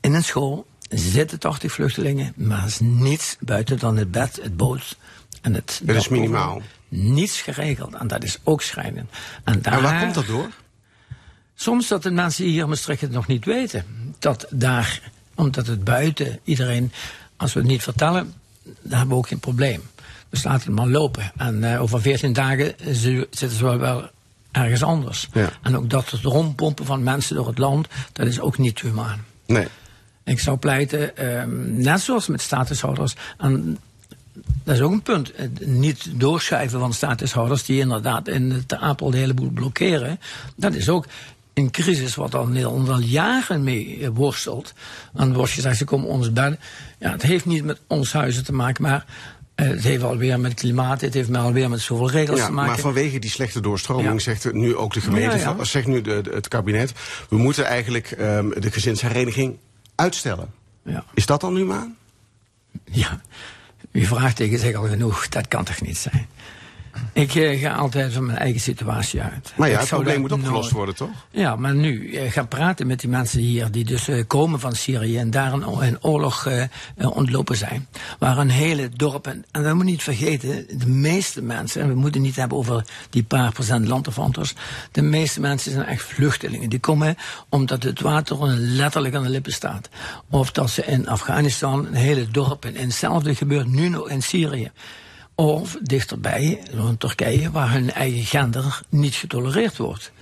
in 0.00 0.14
een 0.14 0.24
school 0.24 0.66
zitten 0.98 1.38
80 1.38 1.72
vluchtelingen, 1.72 2.32
maar 2.36 2.66
is 2.66 2.80
niets 2.80 3.36
buiten 3.40 3.78
dan 3.78 3.96
het 3.96 4.10
bed, 4.10 4.38
het 4.42 4.56
boot 4.56 4.96
en 5.40 5.54
het. 5.54 5.80
Dat 5.82 5.96
is 5.96 6.08
minimaal. 6.08 6.62
Niets 6.88 7.40
geregeld. 7.40 7.94
En 7.94 8.06
dat 8.06 8.22
is 8.22 8.38
ook 8.42 8.62
schrijnend. 8.62 9.10
En, 9.44 9.62
daar, 9.62 9.72
en 9.72 9.82
waar 9.82 10.00
komt 10.02 10.14
dat 10.14 10.26
door? 10.26 10.48
Soms 11.54 11.88
dat 11.88 12.02
de 12.02 12.10
mensen 12.10 12.44
hier 12.44 12.62
in 12.62 12.68
Maastricht 12.68 13.00
het 13.00 13.10
nog 13.10 13.26
niet 13.26 13.44
weten. 13.44 13.84
Dat 14.18 14.46
daar, 14.50 15.00
omdat 15.34 15.66
het 15.66 15.84
buiten 15.84 16.38
iedereen, 16.44 16.92
als 17.36 17.52
we 17.52 17.60
het 17.60 17.68
niet 17.68 17.82
vertellen, 17.82 18.34
dan 18.62 18.98
hebben 18.98 19.08
we 19.08 19.14
ook 19.14 19.28
geen 19.28 19.38
probleem. 19.38 19.82
Dus 20.30 20.44
laten 20.44 20.66
het 20.66 20.76
maar 20.76 20.88
lopen. 20.88 21.32
En 21.36 21.62
uh, 21.62 21.82
over 21.82 22.00
14 22.00 22.32
dagen 22.32 22.74
zitten 23.30 23.50
ze 23.50 23.64
wel, 23.64 23.78
wel 23.78 24.10
ergens 24.52 24.82
anders. 24.82 25.28
Ja. 25.32 25.48
En 25.62 25.76
ook 25.76 25.90
dat 25.90 26.10
het 26.10 26.20
rondpompen 26.20 26.84
van 26.84 27.02
mensen 27.02 27.36
door 27.36 27.46
het 27.46 27.58
land, 27.58 27.88
dat 28.12 28.26
is 28.26 28.40
ook 28.40 28.58
niet 28.58 28.80
humaan. 28.80 29.24
Nee. 29.46 29.66
Ik 30.24 30.38
zou 30.40 30.56
pleiten, 30.56 31.26
um, 31.40 31.72
net 31.82 32.00
zoals 32.00 32.26
met 32.26 32.40
statushouders, 32.40 33.14
en 33.38 33.78
dat 34.64 34.74
is 34.74 34.80
ook 34.80 34.92
een 34.92 35.02
punt. 35.02 35.32
Niet 35.60 36.10
doorschuiven 36.20 36.78
van 36.80 36.92
statushouders 36.94 37.64
die 37.64 37.80
inderdaad 37.80 38.28
in 38.28 38.50
het 38.50 38.74
Apel 38.74 39.10
de 39.10 39.16
heleboel 39.16 39.50
blokkeren. 39.50 40.20
Dat 40.56 40.74
is 40.74 40.88
ook 40.88 41.06
een 41.54 41.70
crisis 41.70 42.14
wat 42.14 42.34
al 42.34 42.46
Nederland 42.46 42.88
al 42.88 43.00
jaren 43.00 43.64
mee 43.64 44.10
worstelt. 44.12 44.72
En 45.14 45.18
dan 45.26 45.34
wordt 45.34 45.52
gezegd, 45.52 45.76
ze 45.76 45.84
komen 45.84 46.08
ons 46.08 46.32
bellen. 46.32 46.58
Ja, 46.98 47.10
het 47.10 47.22
heeft 47.22 47.44
niet 47.44 47.64
met 47.64 47.80
ons 47.86 48.12
huizen 48.12 48.44
te 48.44 48.52
maken, 48.52 48.82
maar 48.82 49.04
uh, 49.56 49.68
het 49.68 49.82
heeft 49.82 50.02
alweer 50.02 50.40
met 50.40 50.54
klimaat, 50.54 51.00
het 51.00 51.14
heeft 51.14 51.36
alweer 51.36 51.70
met 51.70 51.80
zoveel 51.80 52.10
regels 52.10 52.38
ja, 52.38 52.46
te 52.46 52.52
maken. 52.52 52.70
Maar 52.70 52.80
vanwege 52.80 53.18
die 53.18 53.30
slechte 53.30 53.60
doorstroming 53.60 54.12
Ja. 54.12 54.18
zegt 54.18 54.52
nu 54.52 54.76
ook 54.76 54.92
de 54.94 55.00
gemeente, 55.00 55.36
Ja, 55.38 55.64
zegt 55.64 55.86
nu 55.86 56.00
de, 56.00 56.20
de- 56.20 56.30
het 56.34 56.48
kabinet, 56.48 56.92
we 57.28 57.36
moeten 57.36 57.64
eigenlijk 57.64 58.10
ehm, 58.10 58.48
de 58.60 58.70
gezinshereniging 58.70 59.56
uitstellen. 59.94 60.52
Ja. 60.82 61.04
Is 61.14 61.26
dat 61.26 61.40
dan 61.40 61.56
humaan? 61.56 61.96
Ja, 62.84 63.20
uw 63.92 64.04
vraagteken 64.04 64.58
zegt 64.58 64.76
al 64.76 64.88
genoeg, 64.88 65.28
dat 65.28 65.48
kan 65.48 65.64
toch 65.64 65.80
niet 65.80 65.98
zijn? 65.98 66.28
Ik 67.12 67.34
eh, 67.34 67.60
ga 67.60 67.74
altijd 67.74 68.12
van 68.12 68.26
mijn 68.26 68.38
eigen 68.38 68.60
situatie 68.60 69.20
uit. 69.20 69.52
Maar 69.56 69.68
ja, 69.68 69.78
het 69.78 69.88
probleem 69.88 70.20
moet 70.20 70.32
opgelost 70.32 70.62
nooit- 70.62 70.72
worden, 70.74 70.94
toch? 70.94 71.10
Ja, 71.30 71.56
maar 71.56 71.74
nu 71.74 72.12
eh, 72.12 72.32
gaan 72.32 72.48
praten 72.48 72.86
met 72.86 73.00
die 73.00 73.08
mensen 73.08 73.40
hier 73.40 73.70
die 73.70 73.84
dus 73.84 74.08
eh, 74.08 74.24
komen 74.26 74.60
van 74.60 74.72
Syrië 74.72 75.18
en 75.18 75.30
daar 75.30 75.52
een, 75.52 75.82
een 75.82 76.02
oorlog 76.02 76.48
ontlopen 76.96 77.56
zijn. 77.56 77.86
Waar 78.18 78.38
een 78.38 78.50
hele 78.50 78.88
dorpen, 78.88 79.44
en 79.50 79.62
we 79.62 79.68
moeten 79.68 79.86
niet 79.86 80.02
vergeten, 80.02 80.66
de 80.78 80.86
meeste 80.86 81.42
mensen, 81.42 81.82
en 81.82 81.88
we 81.88 81.94
moeten 81.94 82.12
het 82.20 82.22
niet 82.22 82.36
hebben 82.36 82.58
over 82.58 82.84
die 83.10 83.22
paar 83.22 83.52
procent 83.52 83.88
landvervanters, 83.88 84.54
de 84.92 85.02
meeste 85.02 85.40
mensen 85.40 85.72
zijn 85.72 85.86
echt 85.86 86.02
vluchtelingen. 86.02 86.70
Die 86.70 86.78
komen 86.78 87.16
omdat 87.48 87.82
het 87.82 88.00
water 88.00 88.46
letterlijk 88.48 89.14
aan 89.14 89.22
de 89.22 89.28
lippen 89.28 89.52
staat. 89.52 89.88
Of 90.30 90.52
dat 90.52 90.70
ze 90.70 90.84
in 90.84 91.08
Afghanistan 91.08 91.86
een 91.86 91.94
hele 91.94 92.28
dorpen, 92.30 92.74
en 92.76 92.84
hetzelfde 92.84 93.34
gebeurt 93.34 93.66
nu 93.66 93.88
nog 93.88 94.08
in 94.08 94.22
Syrië. 94.22 94.70
Of 95.34 95.78
dichterbij, 95.82 96.62
in 96.70 96.96
Turkije, 96.98 97.50
waar 97.50 97.72
hun 97.72 97.92
eigen 97.92 98.24
gender 98.24 98.82
niet 98.88 99.14
getolereerd 99.14 99.76
wordt 99.76 100.12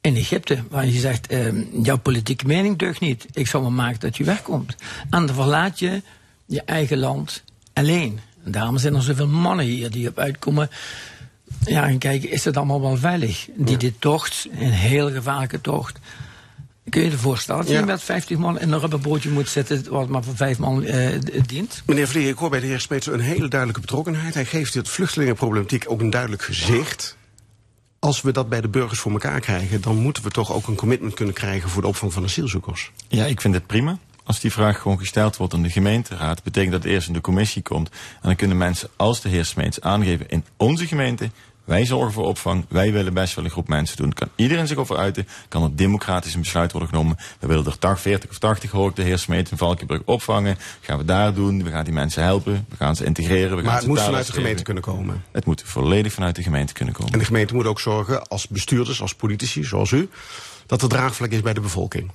in 0.00 0.16
Egypte, 0.16 0.62
waar 0.68 0.86
je 0.86 0.98
zegt, 0.98 1.26
eh, 1.26 1.82
jouw 1.82 1.98
politieke 1.98 2.46
mening 2.46 2.78
deugt 2.78 3.00
niet. 3.00 3.26
Ik 3.32 3.46
zal 3.46 3.62
maar 3.62 3.72
maken 3.72 4.00
dat 4.00 4.16
je 4.16 4.24
wegkomt. 4.24 4.74
En 5.10 5.26
dan 5.26 5.34
verlaat 5.34 5.78
je 5.78 6.02
je 6.46 6.62
eigen 6.62 6.98
land 6.98 7.42
alleen. 7.72 8.20
En 8.44 8.52
daarom 8.52 8.78
zijn 8.78 8.94
er 8.94 9.02
zoveel 9.02 9.28
mannen 9.28 9.64
hier 9.64 9.90
die 9.90 10.08
op 10.08 10.18
uitkomen. 10.18 10.70
Ja, 11.64 11.88
en 11.88 11.98
kijken, 11.98 12.30
is 12.30 12.44
het 12.44 12.56
allemaal 12.56 12.80
wel 12.80 12.96
veilig? 12.96 13.48
Die 13.54 13.76
dit 13.76 13.94
tocht, 13.98 14.46
een 14.52 14.70
heel 14.70 15.10
gevaarlijke 15.10 15.60
tocht. 15.60 15.98
Kun 16.88 17.02
je 17.02 17.10
je 17.10 17.16
voorstellen 17.18 17.62
dat 17.62 17.70
Ja. 17.72 17.78
je 17.78 17.84
met 17.84 18.02
50 18.02 18.38
man 18.38 18.60
in 18.60 18.72
een 18.72 18.80
rubberbootje 18.80 19.30
moet 19.30 19.48
zitten, 19.48 19.90
wat 19.90 20.08
maar 20.08 20.24
voor 20.24 20.36
vijf 20.36 20.58
man 20.58 20.84
eh, 20.84 21.20
dient? 21.46 21.82
Meneer 21.86 22.08
Vliegen, 22.08 22.32
ik 22.32 22.38
hoor 22.38 22.50
bij 22.50 22.60
de 22.60 22.66
heer 22.66 22.80
Smeets 22.80 23.06
een 23.06 23.20
hele 23.20 23.48
duidelijke 23.48 23.80
betrokkenheid. 23.80 24.34
Hij 24.34 24.44
geeft 24.44 24.74
het 24.74 24.88
vluchtelingenproblematiek 24.88 25.84
ook 25.88 26.00
een 26.00 26.10
duidelijk 26.10 26.42
gezicht. 26.42 27.16
Als 27.98 28.20
we 28.22 28.32
dat 28.32 28.48
bij 28.48 28.60
de 28.60 28.68
burgers 28.68 29.00
voor 29.00 29.12
elkaar 29.12 29.40
krijgen, 29.40 29.80
dan 29.80 29.96
moeten 29.96 30.22
we 30.22 30.30
toch 30.30 30.52
ook 30.52 30.66
een 30.66 30.74
commitment 30.74 31.14
kunnen 31.14 31.34
krijgen 31.34 31.68
voor 31.70 31.82
de 31.82 31.88
opvang 31.88 32.12
van 32.12 32.24
asielzoekers. 32.24 32.90
Ja, 33.08 33.24
ik 33.24 33.40
vind 33.40 33.54
het 33.54 33.66
prima. 33.66 33.98
Als 34.24 34.40
die 34.40 34.52
vraag 34.52 34.80
gewoon 34.80 34.98
gesteld 34.98 35.36
wordt 35.36 35.54
aan 35.54 35.62
de 35.62 35.70
gemeenteraad, 35.70 36.42
betekent 36.42 36.72
dat 36.72 36.82
het 36.82 36.92
eerst 36.92 37.08
in 37.08 37.12
de 37.14 37.20
commissie 37.20 37.62
komt. 37.62 37.88
En 37.90 37.96
dan 38.22 38.36
kunnen 38.36 38.56
mensen 38.56 38.88
als 38.96 39.20
de 39.20 39.28
heer 39.28 39.44
Smeets 39.44 39.80
aangeven 39.80 40.28
in 40.28 40.44
onze 40.56 40.86
gemeente. 40.86 41.30
Wij 41.70 41.84
zorgen 41.86 42.12
voor 42.12 42.26
opvang. 42.26 42.64
Wij 42.68 42.92
willen 42.92 43.14
best 43.14 43.34
wel 43.34 43.44
een 43.44 43.50
groep 43.50 43.68
mensen 43.68 43.96
doen. 43.96 44.12
Kan 44.12 44.28
iedereen 44.34 44.66
zich 44.66 44.76
over 44.76 44.96
uiten. 44.96 45.28
Kan 45.48 45.62
er 45.62 45.76
democratisch 45.76 46.34
een 46.34 46.40
besluit 46.40 46.72
worden 46.72 46.88
genomen. 46.88 47.16
We 47.40 47.46
willen 47.46 47.66
er 47.66 47.78
80, 47.78 48.02
40 48.02 48.30
of 48.30 48.38
80 48.38 48.70
hoor 48.70 48.88
ik 48.88 48.96
de 48.96 49.02
heer 49.02 49.18
Smeets 49.18 49.50
in 49.50 49.56
Valkenburg 49.56 50.02
opvangen. 50.04 50.58
Gaan 50.80 50.98
we 50.98 51.04
daar 51.04 51.34
doen. 51.34 51.62
We 51.62 51.70
gaan 51.70 51.84
die 51.84 51.92
mensen 51.92 52.22
helpen. 52.22 52.66
We 52.68 52.76
gaan 52.76 52.96
ze 52.96 53.04
integreren. 53.04 53.50
We 53.50 53.56
gaan 53.56 53.64
Maar 53.64 53.74
het 53.74 53.82
ze 53.82 53.88
moet 53.88 54.00
vanuit 54.00 54.26
de 54.26 54.32
gemeente 54.32 54.62
kunnen 54.62 54.82
komen. 54.82 55.24
Het 55.32 55.44
moet 55.44 55.62
volledig 55.66 56.12
vanuit 56.12 56.36
de 56.36 56.42
gemeente 56.42 56.72
kunnen 56.72 56.94
komen. 56.94 57.12
En 57.12 57.18
de 57.18 57.24
gemeente 57.24 57.54
moet 57.54 57.66
ook 57.66 57.80
zorgen, 57.80 58.28
als 58.28 58.48
bestuurders, 58.48 59.00
als 59.00 59.14
politici, 59.14 59.64
zoals 59.64 59.90
u, 59.90 60.08
dat 60.66 60.82
er 60.82 60.88
draagvlak 60.88 61.30
is 61.30 61.40
bij 61.40 61.54
de 61.54 61.60
bevolking. 61.60 62.10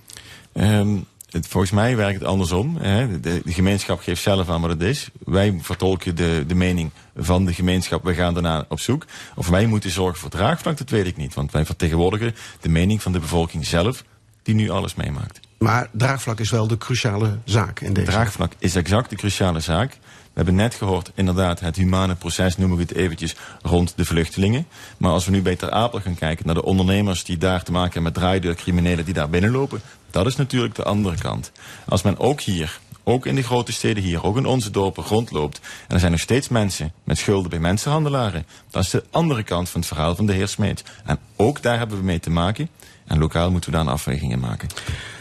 Ehm, 0.53 0.97
volgens 1.41 1.71
mij 1.71 1.95
werkt 1.95 2.19
het 2.19 2.27
andersom. 2.27 2.77
Hè. 2.77 3.19
De, 3.19 3.41
de 3.45 3.53
gemeenschap 3.53 3.99
geeft 3.99 4.21
zelf 4.21 4.49
aan 4.49 4.61
wat 4.61 4.69
het 4.69 4.81
is. 4.81 5.09
Wij 5.25 5.57
vertolken 5.61 6.15
de, 6.15 6.43
de 6.47 6.55
mening 6.55 6.91
van 7.15 7.45
de 7.45 7.53
gemeenschap. 7.53 8.03
Wij 8.03 8.15
gaan 8.15 8.33
daarna 8.33 8.65
op 8.69 8.79
zoek. 8.79 9.05
Of 9.35 9.47
wij 9.47 9.65
moeten 9.65 9.89
zorgen 9.89 10.19
voor 10.19 10.29
draagvlak, 10.29 10.77
dat 10.77 10.89
weet 10.89 11.05
ik 11.05 11.17
niet. 11.17 11.33
Want 11.33 11.51
wij 11.51 11.65
vertegenwoordigen 11.65 12.35
de 12.61 12.69
mening 12.69 13.01
van 13.01 13.11
de 13.11 13.19
bevolking 13.19 13.65
zelf, 13.65 14.03
die 14.43 14.55
nu 14.55 14.69
alles 14.69 14.95
meemaakt. 14.95 15.39
Maar 15.57 15.89
draagvlak 15.91 16.39
is 16.39 16.49
wel 16.49 16.67
de 16.67 16.77
cruciale 16.77 17.37
zaak 17.43 17.79
in 17.79 17.93
deze. 17.93 18.11
Draagvlak 18.11 18.51
is 18.57 18.75
exact 18.75 19.09
de 19.09 19.15
cruciale 19.15 19.59
zaak. 19.59 19.97
We 20.35 20.41
hebben 20.41 20.55
net 20.55 20.75
gehoord, 20.75 21.11
inderdaad, 21.13 21.59
het 21.59 21.75
humane 21.75 22.15
proces, 22.15 22.57
noemen 22.57 22.77
we 22.77 22.83
het 22.83 22.93
eventjes, 22.93 23.35
rond 23.61 23.93
de 23.95 24.05
vluchtelingen. 24.05 24.67
Maar 24.97 25.11
als 25.11 25.25
we 25.25 25.31
nu 25.31 25.41
bij 25.41 25.55
Ter 25.55 25.71
Apel 25.71 25.99
gaan 25.99 26.15
kijken 26.15 26.45
naar 26.45 26.55
de 26.55 26.63
ondernemers 26.63 27.23
die 27.23 27.37
daar 27.37 27.63
te 27.63 27.71
maken 27.71 27.93
hebben 27.93 28.11
met 28.11 28.21
draaideurcriminelen 28.21 29.05
die 29.05 29.13
daar 29.13 29.29
binnenlopen, 29.29 29.81
dat 30.15 30.25
is 30.25 30.35
natuurlijk 30.35 30.75
de 30.75 30.83
andere 30.83 31.17
kant. 31.17 31.51
Als 31.87 32.01
men 32.01 32.17
ook 32.19 32.41
hier, 32.41 32.79
ook 33.03 33.25
in 33.25 33.35
de 33.35 33.43
grote 33.43 33.71
steden 33.71 34.03
hier, 34.03 34.23
ook 34.23 34.37
in 34.37 34.45
onze 34.45 34.71
dorpen 34.71 35.03
rondloopt, 35.03 35.59
en 35.87 35.93
er 35.93 35.99
zijn 35.99 36.11
nog 36.11 36.21
steeds 36.21 36.47
mensen 36.47 36.93
met 37.03 37.17
schulden 37.17 37.49
bij 37.49 37.59
mensenhandelaren, 37.59 38.45
dat 38.69 38.83
is 38.83 38.89
de 38.89 39.03
andere 39.11 39.43
kant 39.43 39.69
van 39.69 39.79
het 39.79 39.89
verhaal 39.89 40.15
van 40.15 40.25
de 40.25 40.33
heer 40.33 40.47
Smeet. 40.47 40.83
En 41.05 41.19
ook 41.35 41.61
daar 41.61 41.77
hebben 41.77 41.97
we 41.97 42.03
mee 42.03 42.19
te 42.19 42.29
maken. 42.29 42.69
En 43.05 43.19
lokaal 43.19 43.51
moeten 43.51 43.69
we 43.69 43.75
daar 43.75 43.85
een 43.85 43.91
afweging 43.91 44.31
in 44.31 44.39
maken. 44.39 44.69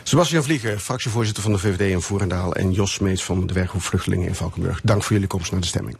Sebastian 0.02 0.42
Vliegen, 0.42 0.80
fractievoorzitter 0.80 1.42
van 1.42 1.52
de 1.52 1.58
VVD 1.58 1.92
in 1.92 2.00
Voerendaal... 2.00 2.54
en 2.54 2.72
Jos 2.72 2.92
Smeets 2.92 3.24
van 3.24 3.46
de 3.46 3.54
Werkgroep 3.54 3.82
Vluchtelingen 3.82 4.28
in 4.28 4.34
Valkenburg. 4.34 4.80
Dank 4.82 5.02
voor 5.02 5.12
jullie 5.12 5.28
komst 5.28 5.50
naar 5.50 5.60
de 5.60 5.66
stemming. 5.66 5.96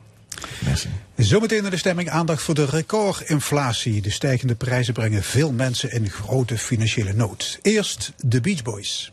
Zometeen 1.17 1.63
naar 1.63 1.71
de 1.71 1.77
stemming 1.77 2.11
aandacht 2.11 2.43
voor 2.43 2.55
de 2.55 2.65
recordinflatie. 2.65 4.03
De 4.03 4.11
stijgende 4.11 4.55
prijzen 4.55 4.95
brengen 4.95 5.23
veel 5.23 5.53
mensen 5.53 5.93
in 5.93 6.11
grote 6.11 6.59
financiële 6.59 7.13
nood. 7.13 7.59
Eerst 7.63 8.13
de 8.17 8.41
Beach 8.41 8.63
Boys. 8.63 9.13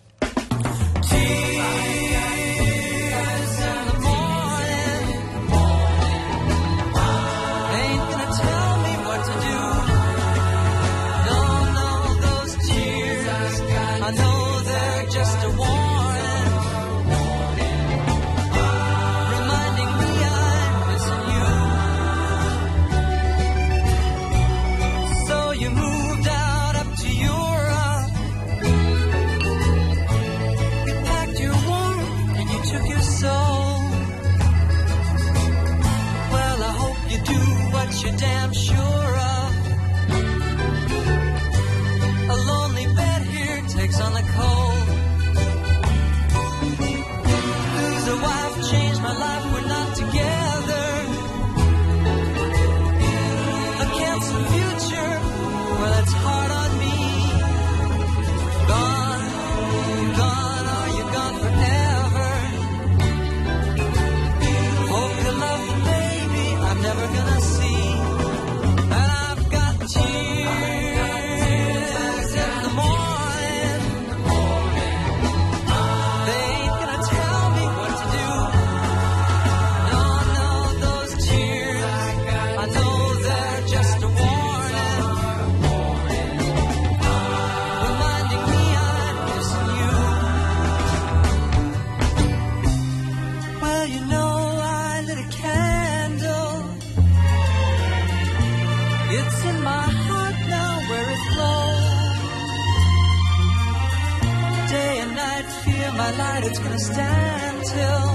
Dim 106.41 106.49
it's 106.49 106.59
gonna 106.59 106.79
stand 106.79 107.63
till 107.65 108.07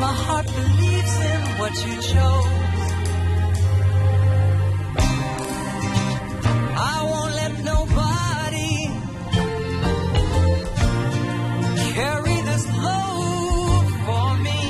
my 0.00 0.14
heart 0.24 0.46
believes 0.46 1.14
in 1.30 1.40
what 1.60 1.74
you 1.86 1.94
chose. 2.12 2.60
I 6.94 6.98
won't 7.10 7.34
let 7.42 7.52
nobody 7.72 8.74
carry 11.94 12.38
this 12.50 12.64
load 12.86 13.86
for 14.06 14.28
me. 14.46 14.62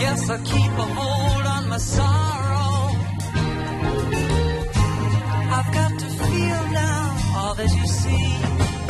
Guess 0.00 0.30
I'll 0.30 0.44
keep 0.44 0.72
a 0.72 0.88
hold 0.98 1.46
on 1.46 1.68
my 1.68 1.78
sorrow. 1.78 2.35
That 7.56 7.74
you 7.74 7.86
see. 7.86 8.85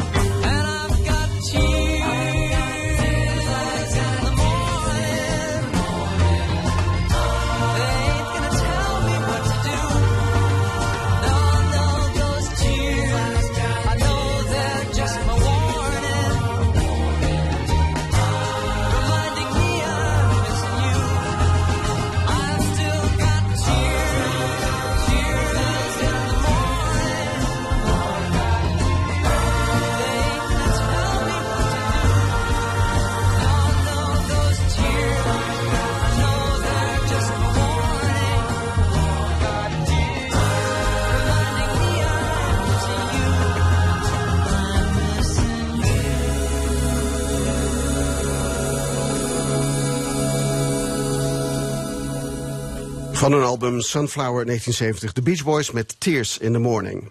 Van 53.27 53.35
hun 53.35 53.45
album 53.45 53.81
Sunflower 53.81 54.45
1970, 54.45 55.13
The 55.13 55.23
Beach 55.23 55.45
Boys 55.45 55.71
met 55.71 55.97
Tears 55.99 56.39
in 56.39 56.53
the 56.53 56.59
Morning. 56.59 57.11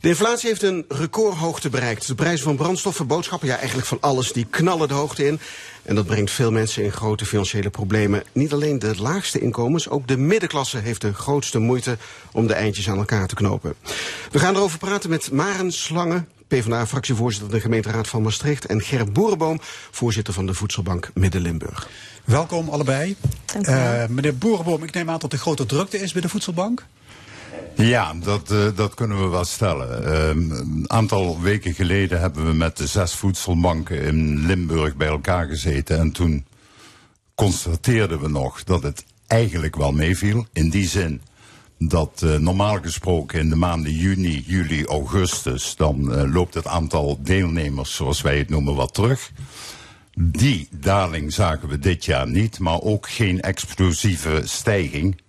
De 0.00 0.08
inflatie 0.08 0.48
heeft 0.48 0.62
een 0.62 0.84
recordhoogte 0.88 1.68
bereikt. 1.68 2.06
De 2.06 2.14
prijzen 2.14 2.44
van 2.44 2.56
brandstoffen, 2.56 3.06
boodschappen, 3.06 3.48
ja 3.48 3.56
eigenlijk 3.56 3.86
van 3.86 4.00
alles, 4.00 4.32
die 4.32 4.46
knallen 4.50 4.88
de 4.88 4.94
hoogte 4.94 5.26
in. 5.26 5.40
En 5.82 5.94
dat 5.94 6.06
brengt 6.06 6.30
veel 6.30 6.50
mensen 6.50 6.84
in 6.84 6.92
grote 6.92 7.26
financiële 7.26 7.70
problemen. 7.70 8.22
Niet 8.32 8.52
alleen 8.52 8.78
de 8.78 9.00
laagste 9.00 9.38
inkomens, 9.38 9.88
ook 9.88 10.08
de 10.08 10.16
middenklasse 10.16 10.78
heeft 10.78 11.00
de 11.00 11.14
grootste 11.14 11.58
moeite 11.58 11.98
om 12.32 12.46
de 12.46 12.54
eindjes 12.54 12.88
aan 12.88 12.98
elkaar 12.98 13.26
te 13.26 13.34
knopen. 13.34 13.74
We 14.30 14.38
gaan 14.38 14.54
erover 14.54 14.78
praten 14.78 15.10
met 15.10 15.30
Maren 15.30 15.72
Slange, 15.72 16.24
PvdA-fractievoorzitter 16.48 17.50
de 17.50 17.60
gemeenteraad 17.60 18.08
van 18.08 18.22
Maastricht... 18.22 18.66
en 18.66 18.80
Ger 18.80 19.12
Boerenboom, 19.12 19.58
voorzitter 19.90 20.34
van 20.34 20.46
de 20.46 20.54
Voedselbank 20.54 21.10
Midden-Limburg. 21.14 21.88
Welkom 22.24 22.68
allebei. 22.68 23.16
Dank 23.44 23.66
u 23.66 23.70
wel. 23.70 23.92
Eh, 23.92 24.08
meneer 24.08 24.38
Boerenboom, 24.38 24.82
ik 24.82 24.92
neem 24.92 25.10
aan 25.10 25.18
dat 25.18 25.32
er 25.32 25.38
grote 25.38 25.66
drukte 25.66 25.98
is 25.98 26.12
bij 26.12 26.22
de 26.22 26.28
voedselbank. 26.28 26.86
Ja, 27.74 28.14
dat, 28.22 28.50
eh, 28.50 28.66
dat 28.74 28.94
kunnen 28.94 29.22
we 29.22 29.26
wel 29.26 29.44
stellen. 29.44 30.04
Ehm, 30.04 30.50
een 30.50 30.84
aantal 30.86 31.40
weken 31.40 31.74
geleden 31.74 32.20
hebben 32.20 32.46
we 32.46 32.52
met 32.52 32.76
de 32.76 32.86
zes 32.86 33.14
voedselbanken 33.14 34.00
in 34.00 34.46
Limburg 34.46 34.96
bij 34.96 35.08
elkaar 35.08 35.46
gezeten. 35.46 35.98
En 35.98 36.12
toen 36.12 36.46
constateerden 37.34 38.20
we 38.20 38.28
nog 38.28 38.64
dat 38.64 38.82
het 38.82 39.04
eigenlijk 39.26 39.76
wel 39.76 39.92
meeviel. 39.92 40.46
In 40.52 40.70
die 40.70 40.88
zin 40.88 41.20
dat 41.78 42.22
eh, 42.24 42.34
normaal 42.34 42.78
gesproken 42.82 43.38
in 43.40 43.48
de 43.48 43.56
maanden 43.56 43.92
juni, 43.92 44.44
juli, 44.46 44.84
augustus... 44.86 45.76
dan 45.76 46.14
eh, 46.14 46.32
loopt 46.32 46.54
het 46.54 46.66
aantal 46.66 47.18
deelnemers, 47.22 47.94
zoals 47.94 48.20
wij 48.20 48.38
het 48.38 48.48
noemen, 48.48 48.74
wat 48.74 48.94
terug. 48.94 49.32
Die 50.20 50.68
daling 50.70 51.32
zagen 51.32 51.68
we 51.68 51.78
dit 51.78 52.04
jaar 52.04 52.28
niet, 52.28 52.58
maar 52.58 52.80
ook 52.80 53.08
geen 53.08 53.40
explosieve 53.40 54.40
stijging. 54.44 55.20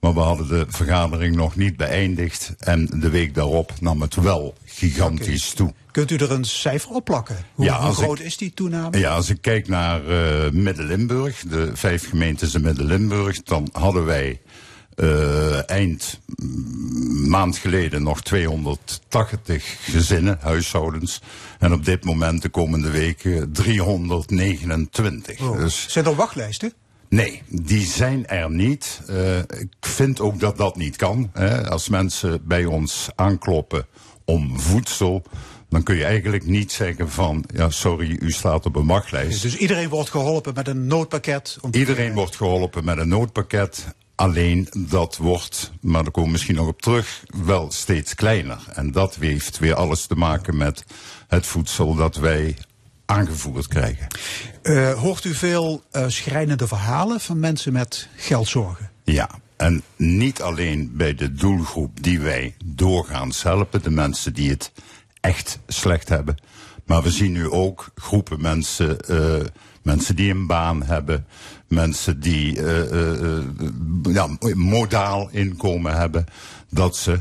Maar 0.00 0.14
we 0.14 0.20
hadden 0.20 0.48
de 0.48 0.66
vergadering 0.68 1.36
nog 1.36 1.56
niet 1.56 1.76
beëindigd. 1.76 2.54
En 2.58 2.86
de 3.00 3.08
week 3.10 3.34
daarop 3.34 3.72
nam 3.80 4.00
het 4.00 4.14
wel 4.14 4.54
gigantisch 4.64 5.50
toe. 5.52 5.74
Kunt 5.90 6.10
u 6.10 6.16
er 6.16 6.30
een 6.32 6.44
cijfer 6.44 6.90
op 6.90 7.04
plakken? 7.04 7.36
Hoe, 7.54 7.64
Ja, 7.64 7.84
hoe 7.86 7.94
groot 7.94 8.18
ik- 8.18 8.24
is 8.24 8.36
die 8.36 8.54
toename? 8.54 8.98
Ja, 8.98 9.14
als 9.14 9.30
ik 9.30 9.38
kijk 9.40 9.68
naar 9.68 10.06
eh 10.08 10.50
Midden-Limburg, 10.50 11.40
de 11.48 11.70
vijf 11.74 12.08
gemeentes 12.08 12.54
in 12.54 12.60
Midden-Limburg, 12.62 13.42
dan 13.42 13.68
hadden 13.72 14.04
wij 14.04 14.40
eh, 15.02 15.70
eind 15.70 16.20
maand 17.26 17.56
geleden 17.56 18.02
nog 18.02 18.22
280 18.22 19.76
gezinnen, 19.80 20.38
huishoudens. 20.40 21.20
En 21.58 21.72
op 21.72 21.84
dit 21.84 22.04
moment, 22.04 22.42
de 22.42 22.48
komende 22.48 22.90
weken, 22.90 23.52
329. 23.52 25.40
Oh. 25.40 25.56
Dus 25.56 25.86
Zijn 25.88 26.04
er 26.04 26.14
wachtlijsten? 26.14 26.72
Nee, 27.08 27.42
die 27.48 27.86
zijn 27.86 28.26
er 28.26 28.50
niet. 28.50 29.00
Eh, 29.06 29.38
ik 29.38 29.76
vind 29.80 30.20
ook 30.20 30.40
dat 30.40 30.56
dat 30.56 30.76
niet 30.76 30.96
kan. 30.96 31.30
Hè. 31.32 31.70
Als 31.70 31.88
mensen 31.88 32.46
bij 32.46 32.64
ons 32.64 33.08
aankloppen 33.14 33.86
om 34.24 34.60
voedsel, 34.60 35.22
dan 35.68 35.82
kun 35.82 35.96
je 35.96 36.04
eigenlijk 36.04 36.46
niet 36.46 36.72
zeggen 36.72 37.10
van, 37.10 37.44
ja 37.54 37.70
sorry, 37.70 38.16
u 38.20 38.30
staat 38.30 38.66
op 38.66 38.76
een 38.76 38.86
wachtlijst. 38.86 39.42
Dus 39.42 39.56
iedereen 39.56 39.88
wordt 39.88 40.10
geholpen 40.10 40.54
met 40.54 40.68
een 40.68 40.86
noodpakket. 40.86 41.58
Om 41.60 41.70
Iedereen 41.74 42.12
wordt 42.12 42.36
geholpen 42.36 42.84
met 42.84 42.98
een 42.98 43.08
noodpakket. 43.08 43.86
Alleen 44.14 44.68
dat 44.76 45.16
wordt, 45.16 45.72
maar 45.80 46.02
daar 46.02 46.12
komen 46.12 46.28
we 46.28 46.36
misschien 46.36 46.54
nog 46.54 46.66
op 46.66 46.82
terug, 46.82 47.24
wel 47.44 47.70
steeds 47.70 48.14
kleiner. 48.14 48.58
En 48.72 48.92
dat 48.92 49.14
heeft 49.14 49.58
weer 49.58 49.74
alles 49.74 50.06
te 50.06 50.14
maken 50.14 50.56
met 50.56 50.84
het 51.28 51.46
voedsel 51.46 51.94
dat 51.94 52.16
wij 52.16 52.56
aangevoerd 53.06 53.68
krijgen. 53.68 54.06
Eh, 54.62 54.92
hoort 54.92 55.24
u 55.24 55.34
veel 55.34 55.82
eh, 55.90 56.04
schrijnende 56.08 56.66
verhalen 56.66 57.20
van 57.20 57.40
mensen 57.40 57.72
met 57.72 58.08
geldzorgen? 58.16 58.90
Ja, 59.04 59.30
en 59.56 59.82
niet 59.96 60.42
alleen 60.42 60.96
bij 60.96 61.14
de 61.14 61.32
doelgroep 61.32 62.02
die 62.02 62.20
wij 62.20 62.54
doorgaans 62.64 63.42
helpen, 63.42 63.82
de 63.82 63.90
mensen 63.90 64.34
die 64.34 64.50
het 64.50 64.72
echt 65.20 65.58
slecht 65.66 66.08
hebben. 66.08 66.36
Maar 66.84 67.02
we 67.02 67.10
zien 67.10 67.32
nu 67.32 67.50
ook 67.50 67.90
groepen 67.94 68.40
mensen, 68.40 69.00
eh, 69.00 69.46
mensen 69.82 70.16
die 70.16 70.30
een 70.30 70.46
baan 70.46 70.82
hebben, 70.82 71.26
mensen 71.72 72.20
die 72.20 72.62
eh, 72.62 72.80
eh, 72.90 73.38
eh, 73.38 73.44
ja, 74.02 74.28
modaal 74.54 75.28
inkomen 75.30 75.96
hebben, 75.96 76.24
dat 76.70 76.96
ze 76.96 77.20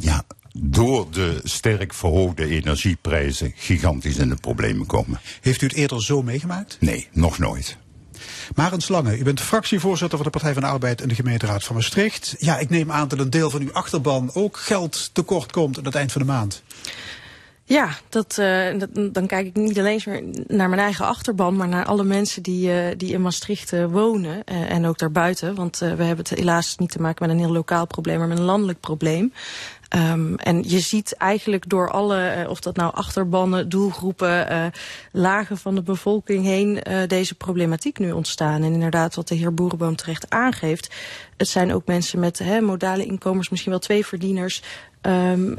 ja, 0.00 0.24
door 0.58 1.10
de 1.10 1.40
sterk 1.42 1.94
verhoogde 1.94 2.46
energieprijzen 2.46 3.52
gigantisch 3.56 4.16
in 4.16 4.28
de 4.28 4.36
problemen 4.36 4.86
komen. 4.86 5.20
Heeft 5.40 5.62
u 5.62 5.66
het 5.66 5.76
eerder 5.76 6.02
zo 6.02 6.22
meegemaakt? 6.22 6.76
Nee, 6.80 7.08
nog 7.12 7.38
nooit. 7.38 7.76
Marens 8.54 8.84
Slange, 8.84 9.18
u 9.18 9.22
bent 9.22 9.40
fractievoorzitter 9.40 10.18
van 10.18 10.26
de 10.26 10.32
Partij 10.32 10.52
van 10.52 10.62
de 10.62 10.68
Arbeid 10.68 11.00
in 11.00 11.08
de 11.08 11.14
gemeenteraad 11.14 11.64
van 11.64 11.74
Maastricht. 11.76 12.34
Ja, 12.38 12.58
ik 12.58 12.70
neem 12.70 12.92
aan 12.92 13.08
dat 13.08 13.18
een 13.18 13.30
deel 13.30 13.50
van 13.50 13.60
uw 13.60 13.72
achterban 13.72 14.30
ook 14.34 14.56
geld 14.56 15.10
tekort 15.12 15.52
komt 15.52 15.78
aan 15.78 15.84
het 15.84 15.94
eind 15.94 16.12
van 16.12 16.20
de 16.20 16.26
maand. 16.26 16.62
Ja, 17.70 17.88
dat, 18.08 18.38
eh, 18.38 18.78
dat, 18.78 19.14
dan 19.14 19.26
kijk 19.26 19.46
ik 19.46 19.54
niet 19.56 19.78
alleen 19.78 20.00
naar 20.46 20.68
mijn 20.68 20.80
eigen 20.80 21.06
achterban, 21.06 21.56
maar 21.56 21.68
naar 21.68 21.84
alle 21.84 22.04
mensen 22.04 22.42
die, 22.42 22.72
eh, 22.72 22.96
die 22.96 23.12
in 23.12 23.22
Maastricht 23.22 23.72
eh, 23.72 23.84
wonen 23.84 24.44
en 24.44 24.86
ook 24.86 24.98
daarbuiten. 24.98 25.54
Want 25.54 25.78
we 25.78 25.86
hebben 25.86 26.16
het 26.16 26.28
helaas 26.28 26.76
niet 26.76 26.90
te 26.90 27.00
maken 27.00 27.26
met 27.26 27.36
een 27.36 27.42
heel 27.42 27.52
lokaal 27.52 27.86
probleem, 27.86 28.18
maar 28.18 28.28
met 28.28 28.38
een 28.38 28.44
landelijk 28.44 28.80
probleem. 28.80 29.32
Ehm, 29.88 30.34
en 30.34 30.62
je 30.68 30.80
ziet 30.80 31.14
eigenlijk 31.16 31.68
door 31.68 31.90
alle, 31.90 32.46
of 32.48 32.60
dat 32.60 32.76
nou 32.76 32.94
achterbannen, 32.94 33.68
doelgroepen, 33.68 34.72
lagen 35.12 35.58
van 35.58 35.74
de 35.74 35.82
bevolking 35.82 36.44
heen, 36.44 36.82
deze 37.06 37.34
problematiek 37.34 37.98
nu 37.98 38.12
ontstaan. 38.12 38.62
En 38.62 38.72
inderdaad, 38.72 39.14
wat 39.14 39.28
de 39.28 39.34
heer 39.34 39.54
Boerenboom 39.54 39.96
terecht 39.96 40.30
aangeeft, 40.30 40.94
het 41.36 41.48
zijn 41.48 41.74
ook 41.74 41.86
mensen 41.86 42.18
met 42.18 42.60
modale 42.60 43.04
inkomens, 43.04 43.48
misschien 43.48 43.70
wel 43.70 43.80
twee 43.80 44.06
verdieners. 44.06 44.62
ehm, 45.00 45.54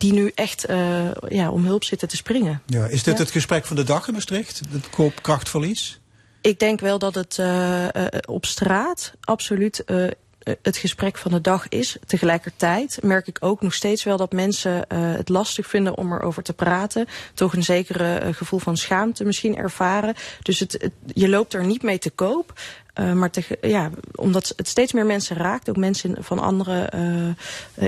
die 0.00 0.12
nu 0.12 0.30
echt 0.34 0.64
eh, 0.64 1.10
ja, 1.28 1.50
om 1.50 1.64
hulp 1.64 1.84
zitten 1.84 2.08
te 2.08 2.16
springen. 2.16 2.62
Ja, 2.66 2.86
is 2.86 3.02
dit 3.02 3.14
Ja. 3.16 3.20
het 3.22 3.30
gesprek 3.30 3.64
van 3.66 3.76
de 3.76 3.84
dag 3.84 4.06
in 4.08 4.12
Maastricht? 4.12 4.60
Het 4.70 4.90
koopkrachtverlies? 4.90 6.00
Ik 6.40 6.58
denk 6.58 6.80
wel 6.80 6.98
dat 6.98 7.14
het 7.14 7.38
eh, 7.38 7.88
eh, 7.94 8.06
op 8.28 8.46
straat 8.46 9.12
absoluut 9.20 9.84
het 10.62 10.76
gesprek 10.76 11.16
van 11.18 11.30
de 11.30 11.40
dag 11.40 11.68
is. 11.68 11.96
Tegelijkertijd 12.06 12.98
merk 13.02 13.26
ik 13.26 13.36
ook 13.40 13.62
nog 13.62 13.74
steeds 13.74 14.04
wel 14.04 14.16
dat 14.16 14.32
mensen 14.32 14.84
het 14.94 15.28
lastig 15.28 15.66
vinden 15.66 15.96
om 15.96 16.12
erover 16.12 16.42
te 16.42 16.52
praten. 16.52 17.06
Toch 17.34 17.52
een 17.54 17.62
zekere 17.62 18.32
gevoel 18.34 18.58
van 18.58 18.76
schaamte 18.76 19.24
misschien 19.24 19.56
ervaren. 19.56 20.14
Dus 20.42 20.58
het, 20.58 20.72
het- 20.72 20.92
je 21.14 21.28
loopt 21.28 21.54
er 21.54 21.64
niet 21.64 21.82
mee 21.82 21.98
te 21.98 22.10
koop. 22.10 22.60
Eh, 22.94 23.12
maar 23.12 23.30
tegen, 23.30 23.56
ja, 23.60 23.90
omdat 24.14 24.52
het 24.56 24.68
steeds 24.68 24.92
meer 24.92 25.06
mensen 25.06 25.36
raakt, 25.36 25.68
ook 25.68 25.76
mensen 25.76 26.16
van 26.20 26.38
andere 26.38 26.82
eh, 26.82 27.28
eh, 27.28 27.34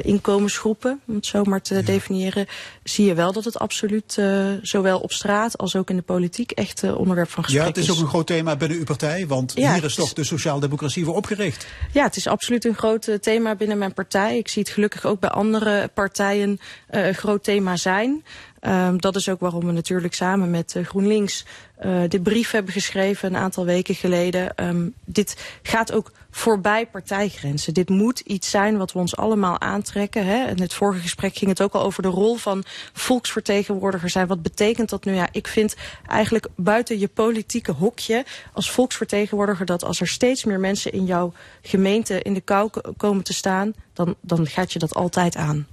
inkomensgroepen, 0.02 1.00
om 1.06 1.14
het 1.14 1.26
zo 1.26 1.44
maar 1.44 1.62
te 1.62 1.82
definiëren, 1.82 2.46
zie 2.82 3.06
je 3.06 3.14
wel 3.14 3.32
dat 3.32 3.44
het 3.44 3.58
absoluut 3.58 4.20
zowel 4.62 4.98
op 5.00 5.12
straat 5.12 5.58
als 5.58 5.76
ook 5.76 5.90
in 5.90 5.96
de 5.96 6.02
politiek 6.02 6.50
echt 6.50 6.82
onderwerp 6.82 7.30
van 7.30 7.44
gesprek 7.44 7.62
Ja, 7.62 7.68
het 7.68 7.78
is 7.78 7.90
ook 7.90 7.98
een 7.98 8.06
groot 8.06 8.26
thema 8.26 8.56
binnen 8.56 8.78
uw 8.78 8.84
partij, 8.84 9.26
want 9.26 9.52
Ja, 9.54 9.74
hier 9.74 9.84
is 9.84 9.94
toch 9.94 10.06
is- 10.06 10.14
de 10.14 10.24
sociaaldemocratie 10.24 11.04
voor 11.04 11.16
opgericht. 11.16 11.66
Ja, 11.92 12.04
het 12.04 12.16
is 12.16 12.26
absoluut 12.26 12.64
een 12.64 12.74
groot 12.74 13.08
thema 13.20 13.54
binnen 13.54 13.78
mijn 13.78 13.94
partij. 13.94 14.38
Ik 14.38 14.48
zie 14.48 14.62
het 14.62 14.70
gelukkig 14.72 15.04
ook 15.04 15.20
bij 15.20 15.30
andere 15.30 15.90
partijen 15.94 16.60
een 16.90 17.14
groot 17.14 17.44
thema 17.44 17.76
zijn. 17.76 18.24
Ehm, 18.62 18.96
dat 18.96 19.16
is 19.16 19.28
ook 19.28 19.40
waarom 19.40 19.66
we 19.66 19.72
natuurlijk 19.72 20.14
samen 20.14 20.50
met 20.50 20.76
eh, 20.76 20.84
GroenLinks 20.84 21.46
eh 21.76 22.02
de 22.08 22.20
brief 22.20 22.50
hebben 22.50 22.72
geschreven 22.72 23.28
een 23.28 23.40
aantal 23.40 23.64
weken 23.64 23.94
geleden. 23.94 24.54
Ehm, 24.54 24.88
dit 25.04 25.58
gaat 25.62 25.92
ook 25.92 26.12
voorbij 26.30 26.86
partijgrenzen. 26.86 27.74
Dit 27.74 27.88
moet 27.88 28.20
iets 28.20 28.50
zijn 28.50 28.76
wat 28.76 28.92
we 28.92 28.98
ons 28.98 29.16
allemaal 29.16 29.60
aantrekken. 29.60 30.26
Hè? 30.26 30.48
In 30.48 30.60
het 30.60 30.74
vorige 30.74 31.00
gesprek 31.00 31.36
ging 31.36 31.50
het 31.50 31.62
ook 31.62 31.72
al 31.72 31.82
over 31.82 32.02
de 32.02 32.08
rol 32.08 32.36
van 32.36 32.64
volksvertegenwoordiger 32.92 34.10
zijn. 34.10 34.26
Wat 34.26 34.42
betekent 34.42 34.88
dat 34.88 35.04
nu? 35.04 35.14
Ja, 35.14 35.28
ik 35.32 35.46
vind 35.46 35.76
eigenlijk 36.06 36.48
buiten 36.56 36.98
je 36.98 37.08
politieke 37.08 37.72
hokje 37.72 38.24
als 38.52 38.70
volksvertegenwoordiger 38.70 39.66
dat 39.66 39.84
als 39.84 40.00
er 40.00 40.08
steeds 40.08 40.44
meer 40.44 40.60
mensen 40.60 40.92
in 40.92 41.04
jouw 41.04 41.32
gemeente 41.62 42.22
in 42.22 42.34
de 42.34 42.40
kou 42.40 42.70
komen 42.96 43.24
te 43.24 43.34
staan, 43.34 43.74
dan, 43.92 44.14
dan 44.20 44.46
gaat 44.46 44.72
je 44.72 44.78
dat 44.78 44.94
altijd 44.94 45.36
aan. 45.36 45.66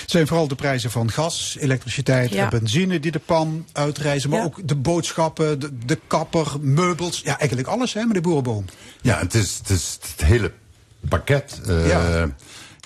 Het 0.00 0.10
zijn 0.10 0.26
vooral 0.26 0.48
de 0.48 0.54
prijzen 0.54 0.90
van 0.90 1.10
gas, 1.10 1.56
elektriciteit 1.60 2.30
Ja. 2.32 2.44
en 2.44 2.58
benzine 2.58 3.00
die 3.00 3.10
de 3.10 3.18
pan 3.18 3.66
uitreizen. 3.72 4.30
Maar 4.30 4.38
Ja. 4.38 4.44
ook 4.44 4.68
de 4.68 4.76
boodschappen, 4.76 5.60
de, 5.60 5.70
de 5.86 5.98
kapper, 6.06 6.46
meubels. 6.60 7.20
Ja, 7.24 7.38
eigenlijk 7.38 7.68
alles, 7.68 7.92
hè, 7.92 8.04
meneer 8.04 8.22
Boerenboom. 8.22 8.64
Ja, 9.02 9.18
het 9.18 9.34
is 9.34 9.58
het, 9.58 9.70
is 9.70 9.98
het 10.16 10.26
hele 10.26 10.52
pakket. 11.08 11.60
eh, 11.66 11.88
Ja. 11.88 12.28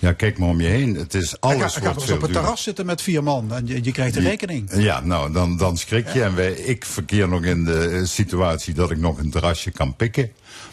ja. 0.00 0.12
kijk 0.12 0.38
maar 0.38 0.48
om 0.48 0.60
je 0.60 0.66
heen. 0.68 0.94
Het 0.94 1.14
is 1.14 1.28
Ga, 1.30 1.36
alles 1.40 1.56
ga 1.56 1.80
maar 1.80 1.82
wordt 1.82 1.96
eens 1.96 2.04
veel 2.06 2.14
op 2.16 2.22
het 2.22 2.32
terras 2.32 2.62
zitten 2.62 2.86
met 2.86 3.02
vier 3.02 3.22
man 3.22 3.52
en 3.54 3.66
je, 3.66 3.84
je 3.84 3.92
krijgt 3.92 4.14
de 4.14 4.20
rekening. 4.20 4.70
Ja, 4.76 5.00
nou, 5.00 5.32
dan, 5.32 5.56
dan 5.56 5.76
schrik 5.76 6.08
je. 6.08 6.22
En 6.22 6.34
wij, 6.34 6.52
ik 6.52 6.84
verkeer 6.84 7.28
nog 7.28 7.42
in 7.44 7.64
de 7.64 8.06
situatie 8.06 8.74
dat 8.74 8.90
ik 8.90 8.98
nog 8.98 9.18
een 9.18 9.30
terrasje 9.30 9.70
kan 9.70 9.96
pikken. 9.96 10.30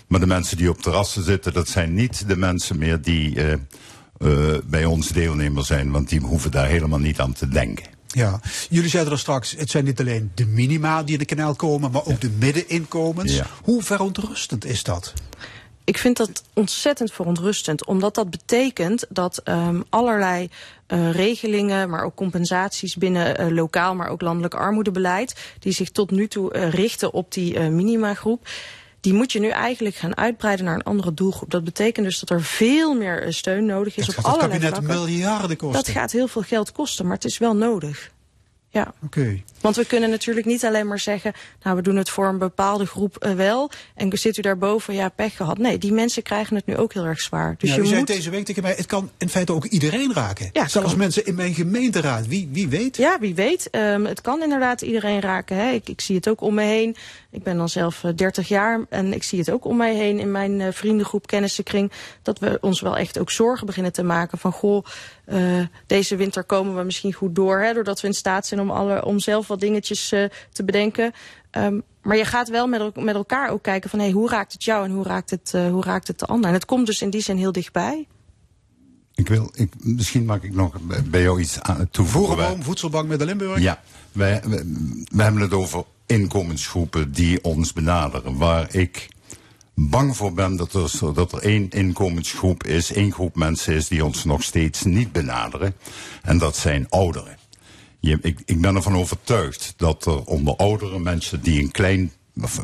Maar 0.08 0.20
de 0.20 0.28
mensen 0.28 0.58
die 0.58 0.70
op 0.70 0.82
terrassen 0.82 1.24
zitten, 1.24 1.54
dat 1.54 1.68
zijn 1.70 1.94
niet 1.94 2.28
de 2.28 2.36
mensen 2.38 2.78
meer 2.78 3.02
die 3.02 3.44
eh, 3.44 3.54
eh, 4.22 4.58
bij 4.66 4.86
ons 4.86 5.08
deelnemer 5.08 5.66
zijn. 5.66 5.92
Want 5.92 6.10
die 6.10 6.20
hoeven 6.20 6.52
daar 6.52 6.68
helemaal 6.68 7.00
niet 7.00 7.20
aan 7.20 7.34
te 7.34 7.48
denken. 7.48 7.86
Ja, 8.08 8.40
jullie 8.70 8.90
zeiden 8.90 9.14
er 9.14 9.20
straks, 9.20 9.56
het 9.58 9.70
zijn 9.70 9.86
niet 9.86 10.00
alleen 10.00 10.32
de 10.36 10.46
minima 10.46 11.04
die 11.04 11.14
in 11.14 11.20
de 11.20 11.26
kanaal 11.26 11.56
komen, 11.56 11.92
maar 11.92 12.06
ook 12.06 12.22
de 12.22 12.30
middeninkomens. 12.40 13.36
Ja. 13.36 13.46
Hoe 13.64 13.84
verontrustend 13.84 14.66
is 14.66 14.84
dat? 14.84 15.14
Ik 15.84 15.98
vind 15.98 16.18
dat 16.18 16.44
ontzettend 16.54 17.12
verontrustend, 17.12 17.86
omdat 17.86 18.16
dat 18.16 18.30
betekent 18.30 19.06
dat 19.10 19.38
ehm, 19.38 19.82
allerlei 19.90 20.50
eh, 20.88 21.12
regelingen, 21.12 21.90
maar 21.90 22.04
ook 22.04 22.16
compensaties 22.16 22.96
binnen 22.96 23.38
eh, 23.38 23.48
lokaal, 23.50 23.96
maar 23.96 24.10
ook 24.10 24.22
landelijk 24.22 24.54
armoedebeleid, 24.54 25.56
die 25.60 25.74
zich 25.74 25.92
tot 25.92 26.12
nu 26.12 26.28
toe 26.28 26.54
eh, 26.54 26.70
richten 26.70 27.14
op 27.14 27.32
die 27.32 27.56
eh, 27.56 27.68
minimagroep. 27.68 28.48
Die 29.02 29.14
moet 29.14 29.32
je 29.32 29.40
nu 29.40 29.48
eigenlijk 29.50 29.96
gaan 29.96 30.18
uitbreiden 30.18 30.66
naar 30.66 30.76
een 30.76 30.84
andere 30.84 31.14
doelgroep. 31.14 31.50
Dat 31.52 31.64
betekent 31.64 32.06
dus 32.06 32.20
dat 32.20 32.30
er 32.30 32.44
veel 32.44 32.94
meer 32.94 33.24
eh, 33.24 33.32
steun 33.32 33.66
nodig 33.66 33.98
is 33.98 34.06
Dat 34.06 34.18
op 34.18 34.24
gaat 34.24 34.34
het 34.34 34.44
allerlei 34.44 34.60
kabinet 34.72 34.86
vlakken. 34.86 35.06
miljarden 35.14 35.58
kosten. 35.58 35.84
Dat 35.84 35.94
gaat 35.94 36.12
heel 36.12 36.28
veel 36.28 36.42
geld 36.42 36.72
kosten, 36.72 37.06
maar 37.06 37.16
het 37.16 37.26
is 37.26 37.38
wel 37.38 37.56
nodig. 37.56 38.12
Ja. 38.70 38.94
Oké. 39.04 39.42
Want 39.62 39.76
we 39.76 39.86
kunnen 39.86 40.10
natuurlijk 40.10 40.46
niet 40.46 40.66
alleen 40.66 40.88
maar 40.88 41.00
zeggen, 41.00 41.34
nou 41.64 41.76
we 41.76 41.82
doen 41.82 41.96
het 41.96 42.10
voor 42.10 42.28
een 42.28 42.38
bepaalde 42.38 42.86
groep 42.86 43.18
eh, 43.18 43.34
wel. 43.34 43.72
En 43.96 44.10
zit 44.22 44.38
u 44.38 44.42
daarboven, 44.42 44.94
ja 44.94 45.10
pech 45.10 45.36
gehad. 45.36 45.58
Nee, 45.58 45.78
die 45.78 45.94
mensen 45.94 46.24
krijgen 46.24 46.56
het 46.56 46.66
nu 46.66 46.78
ook 46.78 46.94
heel 46.94 47.06
erg 47.06 47.22
zwaar. 47.22 47.56
Dus 47.58 47.70
ja, 47.70 47.76
je 47.76 47.82
u 47.82 47.86
zei 47.86 48.04
deze 48.04 48.30
week 48.30 48.46
tegen 48.46 48.64
mij, 48.64 48.74
het 48.78 48.86
kan 48.86 49.12
in 49.18 49.30
feite 49.30 49.54
ook 49.54 49.66
iedereen 49.66 50.14
raken. 50.14 50.50
Ja, 50.54 50.68
Zelfs 50.68 50.90
kan. 50.90 50.98
mensen 50.98 51.26
in 51.26 51.36
mijn 51.36 51.54
gemeenteraad. 51.54 52.28
Wie, 52.28 52.50
wie 52.52 52.68
weet? 52.68 52.98
Ja, 52.98 53.18
wie 53.20 53.36
weet. 53.36 53.70
Ehm, 53.70 54.06
het 54.06 54.22
kan 54.22 54.44
inderdaad 54.44 54.82
iedereen 54.82 55.20
raken. 55.20 55.58
Hè. 55.58 55.72
Ik, 55.72 55.90
ik 55.90 56.02
zie 56.02 56.16
het 56.16 56.30
ook 56.30 56.42
om 56.42 56.54
me 56.54 56.64
heen. 56.64 56.96
Ik 57.32 57.44
ben 57.44 57.58
dan 57.58 57.70
zelf 57.70 58.04
eh, 58.04 58.12
30 58.16 58.48
jaar 58.48 58.86
en 58.90 59.14
ik 59.14 59.24
zie 59.24 59.40
het 59.40 59.52
ook 59.52 59.66
om 59.66 59.78
mij 59.78 59.96
heen 59.96 60.20
in 60.20 60.32
mijn 60.32 60.62
eh, 60.62 60.68
vriendengroep, 60.72 61.28
kennissenkring. 61.28 61.92
Dat 62.22 62.40
we 62.40 62.58
ons 62.62 62.82
wel 62.82 62.98
echt 62.98 63.20
ook 63.20 63.32
zorgen 63.32 63.66
beginnen 63.66 63.94
te 63.94 64.04
maken 64.04 64.38
van 64.38 64.52
goh, 64.52 64.86
eh, 65.26 65.40
deze 65.88 66.16
winter 66.16 66.44
komen 66.44 66.76
we 66.76 66.84
misschien 66.84 67.14
goed 67.14 67.36
door. 67.36 67.60
Hè, 67.60 67.74
doordat 67.74 68.02
we 68.02 68.08
in 68.08 68.14
staat 68.14 68.48
zijn 68.48 68.60
om, 68.60 68.72
alle, 68.72 69.06
om 69.06 69.20
zelf 69.20 69.48
wat 69.52 69.60
dingetjes 69.60 70.12
eh, 70.12 70.24
te 70.52 70.64
bedenken. 70.64 71.12
Ehm, 71.52 71.80
maar 72.02 72.18
je 72.18 72.26
gaat 72.26 72.50
wel 72.50 72.68
met, 72.68 72.96
met 72.96 73.16
elkaar 73.16 73.50
ook 73.50 73.64
kijken 73.64 73.90
van 73.90 74.00
hey, 74.00 74.12
hoe 74.12 74.30
raakt 74.30 74.54
het 74.54 74.64
jou 74.64 74.86
en 74.86 74.92
hoe 74.92 75.04
raakt 75.04 75.30
het, 75.30 75.52
eh, 75.54 75.70
hoe 75.70 75.84
raakt 75.84 76.08
het 76.08 76.20
de 76.20 76.26
ander. 76.26 76.48
En 76.48 76.54
het 76.56 76.66
komt 76.66 76.86
dus 76.86 77.02
in 77.02 77.10
die 77.10 77.22
zin 77.22 77.38
heel 77.38 77.52
dichtbij. 77.52 78.08
Ik 79.16 79.28
wil, 79.28 79.52
ik, 79.56 79.74
misschien 79.78 80.26
mag 80.26 80.44
ik 80.44 80.54
nog 80.54 80.76
bij- 81.10 81.22
jou 81.22 81.40
iets 81.42 81.60
aan, 81.60 81.88
toevoegen. 81.92 82.34
Voerenboom, 82.36 82.64
Voedselbank 82.64 83.08
Midden-Limburg. 83.08 83.60
Ja, 83.60 83.82
wij, 84.12 84.42
we, 84.46 84.72
we 85.12 85.24
hebben 85.24 85.42
het 85.42 85.54
over 85.54 85.84
inkomensgroepen 86.06 87.12
die 87.12 87.44
ons 87.44 87.74
benaderen. 87.74 88.38
Waar 88.38 88.76
ik 88.76 89.08
bang 89.74 90.16
voor 90.16 90.34
ben 90.34 90.56
dat 90.56 90.74
er, 90.74 91.14
dat 91.14 91.32
er 91.32 91.42
één 91.42 91.70
inkomensgroep 91.70 92.64
is, 92.64 92.94
één 92.94 93.12
groep 93.12 93.36
mensen 93.36 93.74
is 93.74 93.88
die 93.88 94.06
ons 94.06 94.24
nog 94.24 94.44
steeds 94.44 94.84
niet 94.84 95.12
benaderen. 95.12 95.76
En 96.22 96.38
dat 96.38 96.56
zijn 96.58 96.90
ouderen. 96.90 97.38
Ik, 98.02 98.42
ik 98.46 98.62
ben 98.62 98.76
ervan 98.76 98.96
overtuigd 98.96 99.74
dat 99.78 100.06
er 100.06 100.24
onder 100.24 100.56
oudere 100.56 101.00
mensen 101.00 101.42
die 101.42 101.62
een 101.62 101.72
klein 101.72 102.12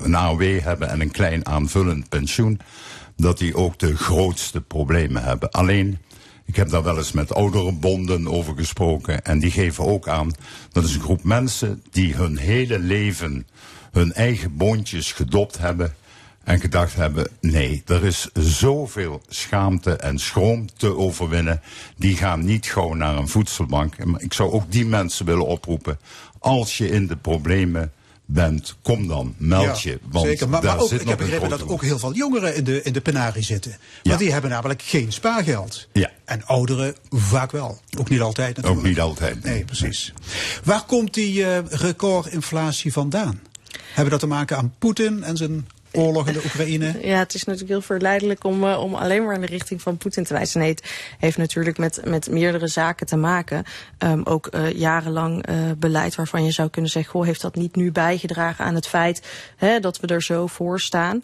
een 0.04 0.16
AOW 0.16 0.60
hebben 0.60 0.90
en 0.90 1.02
een 1.02 1.12
klein 1.12 1.46
aanvullend 1.46 2.10
pensioen, 2.10 2.60
dat 3.16 3.38
die 3.38 3.56
ook 3.56 3.80
de 3.80 3.98
grootste 3.98 4.62
problemen 4.62 5.24
hebben. 5.24 5.52
Alleen, 5.52 5.98
ik 6.46 6.56
heb 6.56 6.70
daar 6.70 6.84
wel 6.84 6.98
eens 6.98 7.12
met 7.12 7.34
oudere 7.34 7.72
bonden 7.72 8.28
over 8.28 8.56
gesproken 8.56 9.24
en 9.24 9.40
die 9.40 9.52
geven 9.52 9.86
ook 9.86 10.08
aan 10.08 10.32
dat 10.72 10.84
is 10.84 10.96
een 10.96 11.02
groep 11.02 11.24
mensen 11.24 11.84
die 11.92 12.14
hun 12.14 12.38
hele 12.38 12.80
leven 12.80 13.48
hun 13.92 14.14
eigen 14.14 14.58
boontjes 14.58 15.12
gedopt 15.12 15.58
hebben 15.58 15.96
en 16.48 16.60
gedacht 16.60 16.96
hebben, 16.96 17.28
nee, 17.42 17.84
er 17.86 18.06
is 18.06 18.30
zoveel 18.34 19.22
schaamte 19.28 19.92
en 19.92 20.20
schroom 20.20 20.68
te 20.78 20.96
overwinnen. 20.96 21.62
Die 21.98 22.18
gaan 22.18 22.46
niet 22.46 22.66
gauw 22.66 22.94
naar 22.94 23.18
een 23.18 23.28
voedselbank. 23.28 23.96
Ik 24.18 24.34
zou 24.34 24.52
ook 24.52 24.72
die 24.72 24.86
mensen 24.86 25.26
willen 25.26 25.46
oproepen. 25.46 26.00
Als 26.40 26.78
je 26.78 26.90
in 26.90 27.08
de 27.08 27.16
problemen 27.16 27.92
bent, 28.26 28.76
kom 28.82 29.08
dan, 29.08 29.36
meld 29.38 29.82
je. 29.82 30.00
Want 30.10 30.26
zeker. 30.26 30.50
Maar, 30.50 30.62
daar 30.62 30.74
maar 30.76 30.84
ook, 30.84 30.90
zit 30.90 31.02
ik 31.02 31.08
heb 31.08 31.18
begrepen 31.18 31.50
dat 31.50 31.68
ook 31.68 31.82
heel 31.82 32.00
veel 32.00 32.14
jongeren 32.14 32.56
in 32.56 32.64
de, 32.64 32.84
in 32.84 32.94
de 32.94 33.02
penarie 33.02 33.44
zitten. 33.44 33.72
Want 33.72 33.80
Ja. 34.04 34.18
die 34.18 34.32
hebben 34.32 34.50
namelijk 34.50 34.82
geen 34.82 35.12
spaargeld. 35.12 35.88
Ja. 35.94 36.12
En 36.26 36.46
ouderen 36.46 36.96
vaak 37.10 37.52
wel. 37.52 37.82
Ook 37.98 38.10
niet 38.10 38.22
altijd 38.22 38.56
natuurlijk. 38.56 38.82
Ook 38.82 38.88
niet 38.88 39.00
altijd. 39.00 39.44
Nee, 39.44 39.66
precies. 39.66 40.14
Waar 40.64 40.86
komt 40.86 41.14
die 41.14 41.46
eh, 41.46 41.60
recordinflatie 41.70 42.94
vandaan? 42.94 43.42
Hebben 43.94 44.12
dat 44.12 44.20
te 44.20 44.28
maken 44.28 44.58
aan 44.58 44.74
Poetin 44.80 45.24
en 45.24 45.38
zijn 45.38 45.68
oorlog 45.92 46.28
in 46.28 46.34
de 46.34 46.42
Oekraïne? 46.46 46.96
Ja, 47.02 47.18
het 47.18 47.34
is 47.34 47.44
natuurlijk 47.44 47.72
heel 47.72 47.82
verleidelijk 47.82 48.44
om, 48.44 48.64
eh, 48.64 48.84
om 48.84 48.96
alleen 48.96 49.26
maar 49.26 49.34
in 49.34 49.42
de 49.42 49.48
richting 49.48 49.82
van 49.82 49.98
Poetin 49.98 50.24
te 50.24 50.34
wijzen. 50.34 50.60
Nee, 50.60 50.70
het 50.70 50.84
heeft 51.18 51.38
natuurlijk 51.38 51.78
met, 51.78 52.02
met 52.06 52.30
meerdere 52.30 52.68
zaken 52.68 53.06
te 53.06 53.16
maken. 53.16 53.64
Ehm, 53.98 54.22
ook 54.24 54.48
eh, 54.48 54.72
jarenlang 54.72 55.46
eh, 55.46 55.56
beleid 55.78 56.16
waarvan 56.16 56.44
je 56.44 56.52
zou 56.52 56.70
kunnen 56.70 56.92
zeggen... 56.92 57.12
Goh, 57.12 57.26
heeft 57.26 57.42
dat 57.42 57.56
niet 57.56 57.76
nu 57.76 57.92
bijgedragen 57.92 58.66
aan 58.66 58.76
het 58.76 58.88
feit 58.88 59.28
hè, 59.56 59.80
dat 59.80 60.00
we 60.00 60.08
er 60.08 60.24
zo 60.24 60.48
voor 60.48 60.80
staan... 60.80 61.24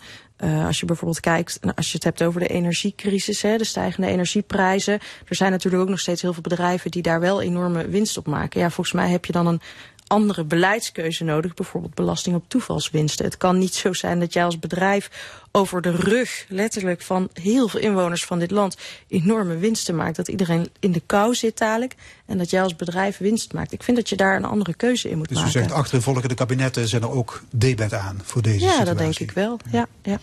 Als 0.65 0.80
je 0.80 0.86
bijvoorbeeld 0.86 1.19
kijkt, 1.19 1.60
als 1.76 1.88
je 1.88 1.93
het 1.93 2.04
hebt 2.04 2.21
over 2.21 2.39
de 2.39 2.47
energiecrisis, 2.47 3.41
hè, 3.41 3.58
de 3.58 3.63
stijgende 3.63 4.08
energieprijzen. 4.08 4.93
Er 5.28 5.36
zijn 5.36 5.52
natuurlijk 5.52 5.84
ook 5.84 5.89
nog 5.89 5.99
steeds 5.99 6.21
heel 6.21 6.34
veel 6.34 6.41
bedrijven 6.41 6.91
die 6.91 7.02
daar 7.02 7.19
wel 7.19 7.41
enorme 7.41 7.88
winst 7.88 8.17
op 8.17 8.28
maken. 8.28 8.60
Ja, 8.60 8.69
volgens 8.69 8.95
mij 8.95 9.10
heb 9.10 9.26
je 9.26 9.32
dan 9.32 9.47
een 9.47 9.62
andere 10.08 10.44
beleidskeuze 10.44 11.24
nodig, 11.24 11.54
bijvoorbeeld 11.54 11.94
belasting 11.94 12.36
op 12.36 12.44
toevalswinsten. 12.48 13.26
Het 13.26 13.38
kan 13.38 13.58
niet 13.58 13.74
zo 13.74 13.94
zijn 13.94 14.20
dat 14.20 14.34
jij 14.34 14.46
als 14.46 14.60
bedrijf 14.60 15.10
over 15.56 15.82
de 15.82 15.92
rug, 15.92 16.46
letterlijk 16.48 17.02
van 17.02 17.30
heel 17.34 17.68
veel 17.68 17.80
inwoners 17.80 18.26
van 18.26 18.39
dit 18.39 18.52
land, 18.52 18.78
enorme 19.08 19.58
winsten 19.58 19.96
maakt. 19.96 20.16
Dat 20.16 20.28
iedereen 20.28 20.70
in 20.80 20.92
de 20.92 21.02
kou 21.06 21.36
zit 21.36 21.58
dadelijk 21.58 21.96
en 22.26 22.38
dat 22.38 22.50
jij 22.50 22.62
als 22.62 22.76
bedrijf 22.76 23.18
winst 23.18 23.54
maakt. 23.54 23.72
Ik 23.72 23.84
vind 23.84 23.98
dat 23.98 24.10
je 24.10 24.16
daar 24.16 24.36
een 24.36 24.46
andere 24.46 24.74
keuze 24.74 25.10
in 25.10 25.18
moet 25.18 25.28
Dus 25.28 25.38
u 25.38 25.39
maken. 25.39 25.60
zegt 25.60 25.72
achterenvolgende 25.72 26.34
kabinetten 26.34 26.88
zijn 26.88 27.02
er 27.02 27.12
ook 27.12 27.44
debet 27.50 27.94
aan 27.94 28.22
voor 28.24 28.42
deze 28.42 28.60
ja, 28.60 28.62
situatie. 28.70 28.86
dat 28.86 28.98
denk 28.98 29.20
ik 29.20 29.32
wel. 29.32 29.60
Ja, 29.72 29.88
ja. 30.04 30.20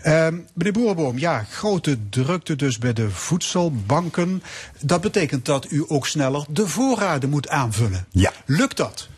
Ehm, 0.00 0.38
meneer 0.54 0.72
Boerenboom, 0.72 1.18
ja, 1.18 1.46
grote 1.50 1.98
drukte 2.10 2.56
dus 2.56 2.78
bij 2.78 2.92
de 2.92 3.10
voedselbanken. 3.10 4.42
Dat 4.80 5.00
betekent 5.00 5.44
dat 5.44 5.70
u 5.70 5.84
ook 5.88 6.06
sneller 6.06 6.44
de 6.48 6.68
voorraden 6.68 7.30
moet 7.30 7.48
aanvullen. 7.48 8.06
Ja. 8.10 8.32
Lukt 8.46 8.76
dat? 8.76 9.08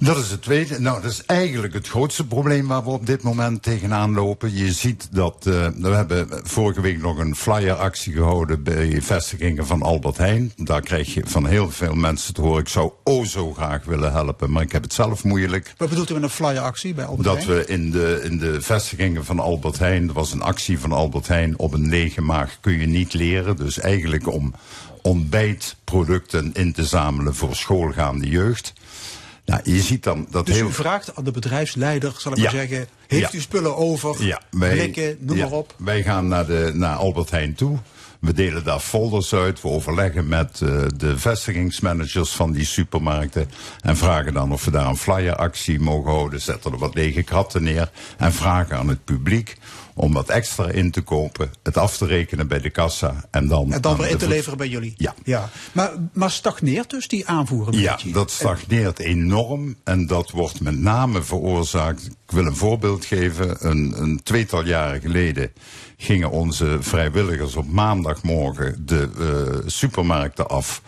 Dat 0.00 0.16
is 0.16 0.30
het 0.30 0.42
tweede. 0.42 0.80
Nou, 0.80 1.02
dat 1.02 1.10
is 1.10 1.22
eigenlijk 1.26 1.74
het 1.74 1.88
grootste 1.88 2.26
probleem 2.26 2.66
waar 2.66 2.84
we 2.84 2.90
op 2.90 3.06
dit 3.06 3.22
moment 3.22 3.62
tegenaan 3.62 4.14
lopen. 4.14 4.56
Je 4.56 4.72
ziet 4.72 5.08
dat 5.10 5.46
eh, 5.46 5.66
we 5.76 5.88
hebben 5.88 6.28
vorige 6.42 6.80
week 6.80 7.00
nog 7.00 7.18
een 7.18 7.36
flyeractie 7.36 8.12
gehouden 8.12 8.62
bij 8.62 9.02
vestigingen 9.02 9.66
van 9.66 9.82
Albert 9.82 10.16
Heijn. 10.16 10.52
Daar 10.56 10.80
krijg 10.80 11.14
je 11.14 11.22
van 11.26 11.46
heel 11.46 11.70
veel 11.70 11.94
mensen 11.94 12.34
te 12.34 12.40
horen. 12.40 12.60
Ik 12.60 12.68
zou 12.68 12.92
o 13.04 13.24
zo 13.24 13.52
graag 13.52 13.84
willen 13.84 14.12
helpen, 14.12 14.50
maar 14.50 14.62
ik 14.62 14.72
heb 14.72 14.82
het 14.82 14.92
zelf 14.92 15.24
moeilijk. 15.24 15.74
Wat 15.76 15.88
bedoelt 15.88 16.10
u 16.10 16.14
met 16.14 16.22
een 16.22 16.30
flyeractie 16.30 16.94
bij 16.94 17.04
Albert 17.04 17.24
Dat 17.24 17.44
Heijn? 17.44 17.58
we 17.58 17.66
in 17.66 17.90
de, 17.90 18.20
in 18.24 18.38
de 18.38 18.60
vestigingen 18.60 19.24
van 19.24 19.38
Albert 19.40 19.78
Heijn, 19.78 20.08
er 20.08 20.14
was 20.14 20.32
een 20.32 20.42
actie 20.42 20.78
van 20.78 20.92
Albert 20.92 21.28
Heijn, 21.28 21.58
op 21.58 21.72
een 21.72 21.88
lege 21.88 22.20
maag 22.20 22.58
kun 22.60 22.78
je 22.78 22.86
niet 22.86 23.14
leren. 23.14 23.56
Dus 23.56 23.78
eigenlijk 23.78 24.32
om 24.32 24.54
ontbijtproducten 25.02 26.50
in 26.52 26.72
te 26.72 26.84
zamelen 26.84 27.34
voor 27.34 27.54
schoolgaande 27.56 28.28
jeugd. 28.28 28.72
Nou, 29.48 29.60
je 29.64 29.80
ziet 29.80 30.02
dan 30.02 30.26
dat 30.30 30.46
Dus 30.46 30.54
heel 30.54 30.68
u 30.68 30.72
vraagt 30.72 31.16
aan 31.16 31.24
de 31.24 31.30
bedrijfsleider, 31.30 32.12
zal 32.16 32.32
ik 32.32 32.38
Ja. 32.38 32.44
maar 32.44 32.52
zeggen, 32.52 32.86
heeft 33.06 33.32
Ja. 33.32 33.38
u 33.38 33.40
spullen 33.40 33.76
over, 33.76 34.24
Ja, 34.24 34.40
wij, 34.50 34.72
blikken, 34.74 35.16
noem 35.20 35.38
maar 35.38 35.50
op. 35.52 35.74
Wij 35.78 36.02
gaan 36.02 36.28
naar, 36.28 36.46
de, 36.46 36.70
naar 36.74 36.96
Albert 36.96 37.30
Heijn 37.30 37.54
toe. 37.54 37.78
We 38.20 38.32
delen 38.32 38.64
daar 38.64 38.80
folders 38.80 39.34
uit. 39.34 39.62
We 39.62 39.68
overleggen 39.68 40.28
met 40.28 40.60
eh, 40.62 40.82
de 40.96 41.18
vestigingsmanagers 41.18 42.30
van 42.30 42.52
die 42.52 42.64
supermarkten. 42.66 43.50
En 43.80 43.96
vragen 43.96 44.32
dan 44.34 44.52
of 44.52 44.64
we 44.64 44.70
daar 44.70 44.86
een 44.86 44.96
flyeractie 44.96 45.80
mogen 45.80 46.10
houden. 46.10 46.40
Zetten 46.40 46.72
er 46.72 46.78
wat 46.78 46.94
lege 46.94 47.22
kratten 47.22 47.62
neer. 47.62 47.90
En 48.18 48.32
vragen 48.32 48.76
aan 48.76 48.88
het 48.88 49.04
publiek 49.04 49.56
om 49.98 50.12
wat 50.12 50.28
extra 50.28 50.68
in 50.70 50.90
te 50.90 51.00
kopen. 51.00 51.50
Het 51.62 51.76
af 51.76 51.96
te 51.96 52.06
rekenen 52.06 52.48
bij 52.48 52.60
de 52.60 52.70
kassa. 52.70 53.24
En 53.30 53.48
dan, 53.48 53.72
En 53.72 53.80
dan 53.80 53.96
weer 53.96 54.10
in 54.10 54.16
te 54.18 54.28
leveren 54.28 54.58
bij 54.58 54.68
jullie. 54.68 54.94
Ja. 54.96 55.14
ja. 55.24 55.48
Maar, 55.72 55.92
maar 56.12 56.30
stagneert 56.30 56.90
dus 56.90 57.08
die 57.08 57.26
aanvoer 57.26 57.68
een 57.68 57.78
Ja, 57.78 57.94
beetje? 57.94 58.12
dat 58.12 58.30
stagneert 58.30 58.98
enorm 58.98 59.76
en 59.84 60.06
dat 60.06 60.30
wordt 60.30 60.60
met 60.60 60.78
name 60.78 61.22
veroorzaakt. 61.22 62.04
Ik 62.06 62.34
wil 62.34 62.46
een 62.46 62.56
voorbeeld 62.56 63.04
geven. 63.04 63.66
Een, 63.66 63.94
een 63.96 64.22
tweetal 64.22 64.64
jaren 64.64 65.00
geleden 65.00 65.52
gingen 65.96 66.30
onze 66.30 66.76
vrijwilligers 66.80 67.56
op 67.56 67.68
maandagmorgen 67.68 68.86
de 68.86 69.08
eh, 69.18 69.68
supermarkten 69.70 70.48
af 70.48 70.82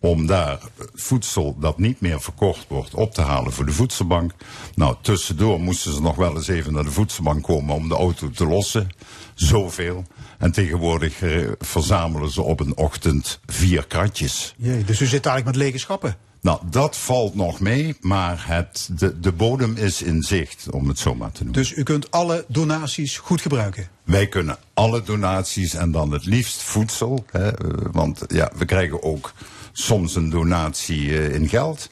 om 0.00 0.26
daar 0.26 0.58
voedsel 0.94 1.56
dat 1.58 1.78
niet 1.78 2.00
meer 2.00 2.20
verkocht 2.20 2.64
wordt 2.68 2.94
op 2.94 3.14
te 3.14 3.22
halen 3.22 3.52
voor 3.52 3.66
de 3.66 3.72
voedselbank. 3.72 4.32
Nou, 4.74 4.96
tussendoor 5.00 5.60
moesten 5.60 5.92
ze 5.92 6.00
nog 6.00 6.16
wel 6.16 6.36
eens 6.36 6.48
even 6.48 6.72
naar 6.72 6.84
de 6.84 6.90
voedselbank 6.90 7.42
komen 7.42 7.74
om 7.74 7.88
de 7.88 7.94
auto 7.94 8.30
te 8.30 8.46
lossen. 8.46 8.88
Zoveel. 9.34 10.04
En 10.38 10.52
tegenwoordig 10.52 11.22
eh, 11.22 11.48
verzamelen 11.58 12.30
ze 12.30 12.42
op 12.42 12.60
een 12.60 12.76
ochtend 12.76 13.40
vier 13.46 13.86
kratjes. 13.86 14.54
Jee, 14.56 14.84
dus 14.84 15.00
u 15.00 15.06
zit 15.06 15.26
eigenlijk 15.26 15.56
met 15.56 15.66
lege 15.66 15.78
schappen. 15.78 16.16
Nou, 16.42 16.60
dat 16.70 16.96
valt 16.96 17.34
nog 17.34 17.60
mee, 17.60 17.96
maar 18.00 18.44
het, 18.46 18.88
de, 18.92 19.20
de 19.20 19.32
bodem 19.32 19.76
is 19.76 20.02
in 20.02 20.22
zicht, 20.22 20.66
om 20.70 20.88
het 20.88 20.98
zo 20.98 21.14
maar 21.14 21.32
te 21.32 21.44
noemen. 21.44 21.62
Dus 21.62 21.76
u 21.76 21.82
kunt 21.82 22.10
alle 22.10 22.44
donaties 22.48 23.18
goed 23.18 23.40
gebruiken. 23.40 23.88
Wij 24.04 24.28
kunnen 24.28 24.56
alle 24.74 25.02
donaties 25.02 25.74
en 25.74 25.90
dan 25.90 26.10
het 26.12 26.24
liefst 26.24 26.62
voedsel. 26.62 27.24
Hè, 27.30 27.56
eh, 27.56 27.86
want 27.92 28.24
ja, 28.28 28.50
we 28.56 28.64
krijgen 28.64 29.02
ook 29.02 29.32
soms 29.72 30.14
een 30.14 30.30
donatie 30.30 31.18
eh, 31.18 31.34
in 31.34 31.48
geld. 31.48 31.90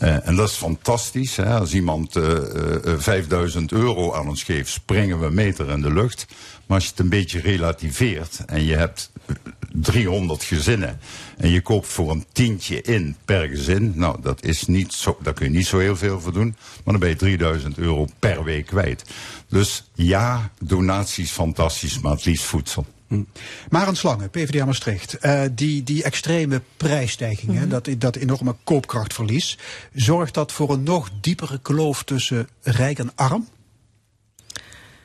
Eh, 0.00 0.26
en 0.26 0.36
dat 0.36 0.48
is 0.48 0.54
fantastisch. 0.54 1.36
Hè. 1.36 1.58
Als 1.58 1.74
iemand 1.74 2.16
eh, 2.16 2.92
eh, 2.92 3.00
5000 3.00 3.72
euro 3.72 4.12
aan 4.14 4.28
ons 4.28 4.42
geeft, 4.42 4.70
springen 4.70 5.20
we 5.20 5.26
een 5.26 5.34
meter 5.34 5.70
in 5.70 5.80
de 5.80 5.92
lucht. 5.92 6.26
Maar 6.66 6.76
als 6.76 6.84
je 6.84 6.90
het 6.90 7.00
een 7.00 7.08
beetje 7.08 7.40
relativeert 7.40 8.44
en 8.46 8.64
je 8.64 8.76
hebt 8.76 9.10
eh, 9.26 9.34
300 9.72 10.44
gezinnen 10.44 11.00
en 11.36 11.48
je 11.48 11.60
koopt 11.60 11.86
voor 11.86 12.10
een 12.10 12.24
tientje 12.32 12.82
in 12.82 13.16
per 13.24 13.48
gezin, 13.48 13.92
nou 13.94 14.22
dat 14.22 14.44
is 14.44 14.66
niet 14.66 14.92
zo, 14.92 15.18
daar 15.22 15.34
kun 15.34 15.46
je 15.46 15.56
niet 15.56 15.66
zo 15.66 15.78
heel 15.78 15.96
veel 15.96 16.20
voor 16.20 16.32
doen, 16.32 16.56
maar 16.84 16.92
dan 16.94 16.98
ben 16.98 17.08
je 17.08 17.16
3000 17.16 17.78
euro 17.78 18.06
per 18.18 18.44
week 18.44 18.66
kwijt. 18.66 19.04
Dus 19.48 19.90
ja, 19.94 20.50
donaties 20.60 21.30
fantastisch, 21.30 22.00
maar 22.00 22.12
het 22.12 22.24
liefst 22.24 22.44
voedsel. 22.44 22.86
Maar 23.70 23.88
een 23.88 23.96
slangen, 23.96 24.30
PvdA 24.30 24.64
Maastricht, 24.64 25.18
eh, 25.18 25.42
die, 25.52 25.82
die 25.82 26.02
extreme 26.02 26.62
prijsstijging, 26.76 27.54
hè, 27.54 27.68
dat, 27.68 27.88
dat 27.98 28.16
enorme 28.16 28.56
koopkrachtverlies, 28.64 29.58
zorgt 29.92 30.34
dat 30.34 30.52
voor 30.52 30.70
een 30.70 30.82
nog 30.82 31.10
diepere 31.20 31.58
kloof 31.62 32.02
tussen 32.02 32.48
rijk 32.62 32.98
en 32.98 33.12
arm? 33.14 33.48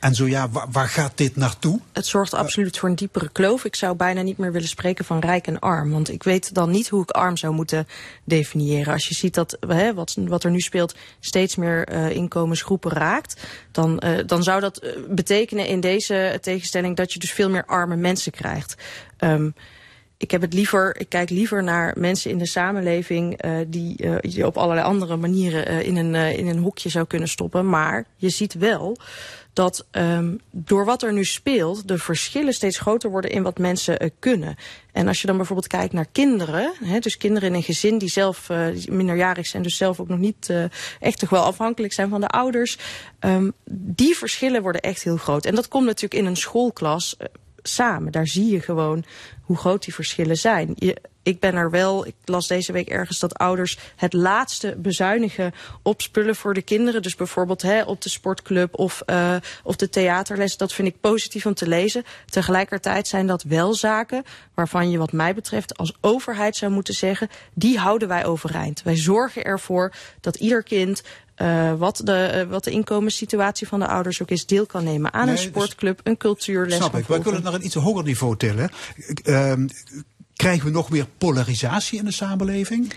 En 0.06 0.16
zo 0.16 0.28
ja, 0.28 0.50
waar, 0.50 0.68
waar 0.72 0.88
gaat 0.88 1.12
dit 1.16 1.36
naartoe? 1.36 1.80
Het 1.94 2.06
zorgt 2.06 2.34
absoluut 2.34 2.78
voor 2.78 2.90
een 2.90 2.96
diepere 2.96 3.30
kloof. 3.32 3.66
Ik 3.66 3.76
zou 3.76 3.96
bijna 3.96 4.22
niet 4.22 4.38
meer 4.38 4.52
willen 4.52 4.68
spreken 4.68 5.06
van 5.06 5.20
rijk 5.20 5.48
en 5.48 5.60
arm. 5.60 5.92
Want 5.92 6.12
ik 6.12 6.24
weet 6.24 6.54
dan 6.54 6.72
niet 6.72 6.90
hoe 6.90 7.02
ik 7.02 7.12
arm 7.12 7.38
zou 7.38 7.54
moeten 7.54 7.88
definiëren. 8.24 8.94
Als 8.94 9.08
je 9.08 9.16
ziet 9.16 9.34
dat 9.34 9.58
hè, 9.68 9.94
wat, 9.94 10.16
wat 10.20 10.44
er 10.44 10.52
nu 10.52 10.60
speelt 10.60 10.96
steeds 11.20 11.56
meer 11.56 11.88
eh, 11.88 12.10
inkomensgroepen 12.10 12.92
raakt... 12.92 13.42
Dan, 13.72 14.00
eh, 14.00 14.18
dan 14.26 14.44
zou 14.44 14.62
dat 14.62 14.78
eh, 14.78 14.92
betekenen 15.10 15.68
in 15.68 15.80
deze 15.80 16.38
tegenstelling... 16.42 16.96
dat 16.96 17.14
je 17.14 17.20
dus 17.20 17.32
veel 17.32 17.50
meer 17.50 17.66
arme 17.66 17.96
mensen 17.96 18.32
krijgt. 18.32 18.76
Ehm, 19.18 19.50
ik 20.18 20.32
heb 20.32 20.42
het 20.42 20.54
liever, 20.54 21.00
ik 21.00 21.10
kijk 21.10 21.30
liever 21.30 21.64
naar 21.64 21.94
mensen 21.98 22.32
in 22.32 22.38
de 22.38 22.48
samenleving 22.48 23.46
uh, 23.46 23.58
die 23.68 24.04
uh, 24.04 24.16
je 24.22 24.46
op 24.46 24.58
allerlei 24.58 24.88
andere 24.88 25.16
manieren 25.16 25.72
uh, 25.72 25.88
in, 25.88 25.96
een, 25.96 26.16
in 26.38 26.48
een 26.48 26.58
hokje 26.58 26.90
zou 26.90 27.06
kunnen 27.06 27.28
stoppen. 27.28 27.70
Maar 27.70 28.06
je 28.16 28.30
ziet 28.30 28.54
wel 28.54 28.98
dat 29.56 29.86
um, 29.92 30.40
door 30.52 30.86
wat 30.86 31.04
er 31.04 31.14
nu 31.14 31.24
speelt, 31.24 31.88
de 31.88 31.98
verschillen 31.98 32.54
steeds 32.54 32.80
groter 32.80 33.10
worden 33.10 33.32
in 33.32 33.44
wat 33.44 33.58
mensen 33.58 34.04
uh, 34.04 34.10
kunnen. 34.20 34.56
En 34.92 35.08
als 35.08 35.22
je 35.22 35.28
dan 35.28 35.38
bijvoorbeeld 35.38 35.68
kijkt 35.68 35.94
naar 35.94 36.08
kinderen, 36.12 36.74
hè, 36.84 37.00
dus 37.00 37.18
kinderen 37.18 37.50
in 37.50 37.56
een 37.56 37.64
gezin 37.64 37.98
die 37.98 38.10
zelf 38.10 38.50
uh, 38.50 38.68
minderjarig 38.90 39.48
zijn, 39.48 39.64
dus 39.64 39.78
zelf 39.78 40.00
ook 40.00 40.08
nog 40.08 40.20
niet 40.20 40.50
uh, 40.52 40.64
echt 41.00 41.20
toch 41.20 41.30
wel 41.30 41.44
afhankelijk 41.44 41.94
zijn 41.94 42.10
van 42.10 42.22
de 42.22 42.28
ouders, 42.28 42.78
um, 43.20 43.54
die 43.70 44.16
verschillen 44.16 44.62
worden 44.62 44.82
echt 44.82 45.04
heel 45.04 45.18
groot. 45.18 45.46
En 45.46 45.56
dat 45.56 45.68
komt 45.68 45.86
natuurlijk 45.86 46.22
in 46.22 46.26
een 46.26 46.38
schoolklas 46.38 47.18
samen. 47.68 48.12
Daar 48.12 48.28
zie 48.28 48.52
je 48.52 48.62
gewoon 48.62 49.06
hoe 49.42 49.58
groot 49.58 49.84
die 49.84 49.94
verschillen 49.94 50.38
zijn. 50.38 50.76
Ik 51.24 51.40
ben 51.40 51.56
er 51.56 51.72
wel, 51.72 52.08
ik 52.08 52.16
las 52.26 52.48
deze 52.48 52.72
week 52.72 52.88
ergens 52.88 53.20
dat 53.20 53.38
ouders 53.38 53.78
het 53.96 54.14
laatste 54.14 54.76
bezuinigen 54.78 55.54
op 55.82 56.02
spullen 56.02 56.36
voor 56.36 56.54
de 56.54 56.62
kinderen. 56.62 57.02
Dus 57.02 57.16
bijvoorbeeld 57.16 57.62
hè, 57.62 57.84
op 57.84 58.02
de 58.02 58.10
sportclub 58.10 58.80
of, 58.80 59.04
uh, 59.10 59.36
of 59.64 59.76
de 59.76 59.90
theaterles. 59.90 60.58
Dat 60.58 60.74
vind 60.74 60.88
ik 60.88 61.00
positief 61.00 61.46
om 61.46 61.54
te 61.54 61.68
lezen. 61.68 62.04
Tegelijkertijd 62.26 63.08
zijn 63.08 63.28
dat 63.28 63.44
wel 63.44 63.74
zaken 63.74 64.24
waarvan 64.54 64.90
je 64.90 64.98
wat 64.98 65.12
mij 65.12 65.34
betreft 65.34 65.78
als 65.78 65.94
overheid 66.02 66.56
zou 66.56 66.72
moeten 66.72 66.94
zeggen, 66.94 67.30
die 67.54 67.78
houden 67.78 68.08
wij 68.08 68.26
overeind. 68.26 68.84
Wij 68.84 68.98
zorgen 68.98 69.44
ervoor 69.44 69.94
dat 70.22 70.36
ieder 70.36 70.64
kind 70.64 71.04
uh, 71.42 71.74
wat, 71.74 72.02
de, 72.04 72.44
uh, 72.46 72.52
wat 72.52 72.64
de 72.64 72.72
inkomenssituatie 72.72 73.68
van 73.68 73.80
de 73.80 73.88
ouders 73.88 74.22
ook 74.22 74.30
is, 74.30 74.46
deel 74.46 74.66
kan 74.66 74.84
nemen 74.84 75.14
aan 75.14 75.26
Nee, 75.26 75.36
een 75.36 75.42
sportclub, 75.42 76.00
een 76.04 76.18
cultuurles. 76.18 76.76
Snap 76.76 76.96
ik, 76.96 77.08
maar 77.08 77.18
ik 77.18 77.24
wil 77.24 77.34
het 77.34 77.44
naar 77.44 77.54
een 77.54 77.66
iets 77.66 77.76
hoger 77.76 78.04
niveau 78.04 78.38
tillen. 78.38 78.70
Uh, 79.24 79.54
krijgen 80.36 80.66
we 80.66 80.72
nog 80.72 80.90
meer 80.90 81.08
polarisatie 81.18 82.00
in 82.00 82.06
de 82.06 82.12
samenleving? 82.12 82.94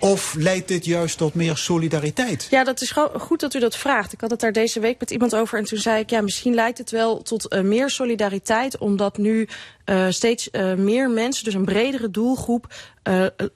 Of 0.00 0.34
leidt 0.34 0.68
dit 0.68 0.84
juist 0.84 1.18
tot 1.18 1.34
meer 1.34 1.56
solidariteit? 1.56 2.46
Ja, 2.50 2.64
dat 2.64 2.80
is 2.80 2.94
goed 3.12 3.40
dat 3.40 3.54
u 3.54 3.58
dat 3.58 3.76
vraagt. 3.76 4.12
Ik 4.12 4.20
had 4.20 4.30
het 4.30 4.40
daar 4.40 4.52
deze 4.52 4.80
week 4.80 5.00
met 5.00 5.10
iemand 5.10 5.34
over 5.34 5.58
en 5.58 5.64
toen 5.64 5.78
zei 5.78 6.00
ik... 6.00 6.10
ja, 6.10 6.20
misschien 6.20 6.54
leidt 6.54 6.78
het 6.78 6.90
wel 6.90 7.22
tot 7.22 7.52
uh, 7.52 7.60
meer 7.60 7.90
solidariteit... 7.90 8.78
omdat 8.78 9.18
nu 9.18 9.48
uh, 9.86 10.06
steeds 10.08 10.48
uh, 10.52 10.74
meer 10.74 11.10
mensen, 11.10 11.44
dus 11.44 11.54
een 11.54 11.64
bredere 11.64 12.10
doelgroep... 12.10 12.74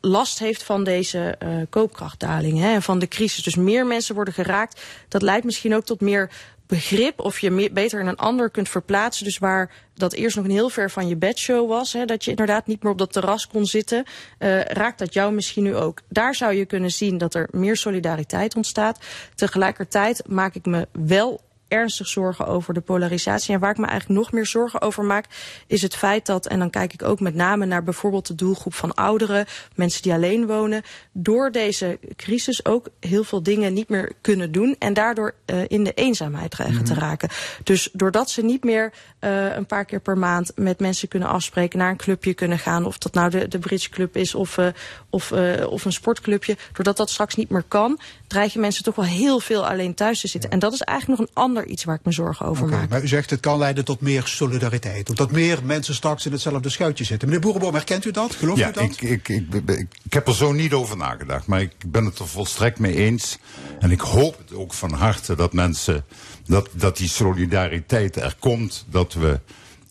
last 0.00 0.38
heeft 0.38 0.62
van 0.62 0.84
deze 0.84 1.38
koopkrachtdaling 1.70 2.62
en 2.62 2.82
van 2.82 2.98
de 2.98 3.08
crisis. 3.08 3.44
Dus 3.44 3.56
meer 3.56 3.86
mensen 3.86 4.14
worden 4.14 4.34
geraakt. 4.34 4.80
Dat 5.08 5.22
leidt 5.22 5.44
misschien 5.44 5.74
ook 5.74 5.84
tot 5.84 6.00
meer 6.00 6.30
begrip 6.66 7.20
of 7.20 7.38
je 7.38 7.70
beter 7.72 8.00
in 8.00 8.06
een 8.06 8.16
ander 8.16 8.50
kunt 8.50 8.68
verplaatsen. 8.68 9.24
Dus 9.24 9.38
waar 9.38 9.70
dat 9.94 10.12
eerst 10.12 10.36
nog 10.36 10.44
een 10.44 10.50
heel 10.50 10.68
ver 10.68 10.90
van 10.90 11.08
je 11.08 11.16
bedshow 11.16 11.68
was, 11.68 11.92
hè, 11.92 12.04
dat 12.04 12.24
je 12.24 12.30
inderdaad 12.30 12.66
niet 12.66 12.82
meer 12.82 12.92
op 12.92 12.98
dat 12.98 13.12
terras 13.12 13.46
kon 13.46 13.66
zitten, 13.66 14.04
uh, 14.38 14.60
raakt 14.60 14.98
dat 14.98 15.14
jou 15.14 15.32
misschien 15.32 15.62
nu 15.62 15.76
ook. 15.76 16.00
Daar 16.08 16.34
zou 16.34 16.52
je 16.52 16.64
kunnen 16.64 16.90
zien 16.90 17.18
dat 17.18 17.34
er 17.34 17.48
meer 17.50 17.76
solidariteit 17.76 18.56
ontstaat. 18.56 18.98
Tegelijkertijd 19.34 20.22
maak 20.26 20.54
ik 20.54 20.66
me 20.66 20.88
wel 20.92 21.40
ernstig 21.74 22.06
zorgen 22.06 22.46
over 22.46 22.74
de 22.74 22.80
polarisatie. 22.80 23.54
En 23.54 23.60
waar 23.60 23.70
ik 23.70 23.78
me 23.78 23.86
eigenlijk 23.86 24.20
nog 24.20 24.32
meer 24.32 24.46
zorgen 24.46 24.80
over 24.80 25.04
maak, 25.04 25.24
is 25.66 25.82
het 25.82 25.96
feit 25.96 26.26
dat, 26.26 26.46
en 26.46 26.58
dan 26.58 26.70
kijk 26.70 26.92
ik 26.92 27.02
ook 27.02 27.20
met 27.20 27.34
name 27.34 27.66
naar 27.66 27.82
bijvoorbeeld 27.82 28.26
de 28.26 28.34
doelgroep 28.34 28.74
van 28.74 28.94
ouderen, 28.94 29.46
mensen 29.74 30.02
die 30.02 30.12
alleen 30.12 30.46
wonen, 30.46 30.82
door 31.12 31.50
deze 31.50 31.98
crisis 32.16 32.64
ook 32.64 32.88
heel 33.00 33.24
veel 33.24 33.42
dingen 33.42 33.72
niet 33.72 33.88
meer 33.88 34.12
kunnen 34.20 34.52
doen 34.52 34.76
en 34.78 34.92
daardoor 34.92 35.34
uh, 35.46 35.62
in 35.66 35.84
de 35.84 35.92
eenzaamheid 35.92 36.50
dreigen 36.50 36.80
mm 36.80 36.86
-hmm. 36.86 36.94
te 36.94 37.00
raken. 37.00 37.28
Dus 37.62 37.88
doordat 37.92 38.30
ze 38.30 38.44
niet 38.44 38.64
meer 38.64 38.92
uh, 39.20 39.56
een 39.56 39.66
paar 39.66 39.84
keer 39.84 40.00
per 40.00 40.18
maand 40.18 40.52
met 40.56 40.80
mensen 40.80 41.08
kunnen 41.08 41.28
afspreken, 41.28 41.78
naar 41.78 41.90
een 41.90 41.96
clubje 41.96 42.34
kunnen 42.34 42.58
gaan, 42.58 42.86
of 42.86 42.98
dat 42.98 43.14
nou 43.14 43.30
de, 43.30 43.48
de 43.48 43.58
Bridge 43.58 43.88
Club 43.88 44.16
is 44.16 44.34
of, 44.34 44.56
uh, 44.56 44.66
of, 45.10 45.32
of 45.68 45.84
een 45.84 45.92
sportclubje, 45.92 46.56
doordat 46.72 46.96
dat 46.96 47.10
straks 47.10 47.34
niet 47.34 47.50
meer 47.50 47.64
kan, 47.68 47.98
dreigen 48.26 48.60
mensen 48.60 48.84
toch 48.84 48.94
wel 48.94 49.04
heel 49.04 49.40
veel 49.40 49.66
alleen 49.66 49.94
thuis 49.94 50.20
te 50.20 50.28
zitten. 50.28 50.50
En 50.50 50.58
dat 50.58 50.72
is 50.72 50.80
eigenlijk 50.80 51.20
nog 51.20 51.28
een 51.28 51.42
ander 51.42 51.63
iets 51.66 51.84
waar 51.84 51.94
ik 51.94 52.04
me 52.04 52.12
zorgen 52.12 52.46
over 52.46 52.64
Oké, 52.66 52.76
maak. 52.76 52.88
maar 52.88 53.02
u 53.02 53.08
zegt 53.08 53.30
het 53.30 53.40
kan 53.40 53.58
leiden 53.58 53.84
tot 53.84 54.00
meer 54.00 54.22
solidariteit. 54.26 55.08
Omdat 55.08 55.30
meer 55.30 55.58
mensen 55.64 55.94
straks 55.94 56.26
in 56.26 56.32
hetzelfde 56.32 56.68
schuitje 56.68 57.04
zitten. 57.04 57.28
Meneer 57.28 57.42
Boerenboom, 57.42 57.74
herkent 57.74 58.04
u 58.04 58.10
dat? 58.10 58.34
Gelooft 58.34 58.58
Ja, 58.58 58.68
u 58.68 58.72
dat? 58.72 58.82
ik, 58.82 59.00
ik, 59.02 59.28
ik, 59.28 59.54
ik, 59.68 59.86
ik 60.04 60.12
heb 60.12 60.26
er 60.28 60.34
zo 60.34 60.52
niet 60.52 60.72
over 60.72 60.96
nagedacht, 60.96 61.46
maar 61.46 61.60
ik 61.60 61.72
ben 61.86 62.04
het 62.04 62.18
er 62.18 62.28
volstrekt 62.28 62.78
mee 62.78 62.94
eens. 62.96 63.38
En 63.80 63.90
ik 63.90 64.00
hoop 64.00 64.38
het 64.38 64.54
ook 64.58 64.72
van 64.74 64.92
harte 64.92 65.34
dat 65.36 65.52
mensen, 65.52 66.04
dat, 66.46 66.68
dat 66.72 66.96
die 66.96 67.08
solidariteit 67.08 68.16
er 68.16 68.36
komt, 68.38 68.84
dat 68.90 69.12
we 69.12 69.40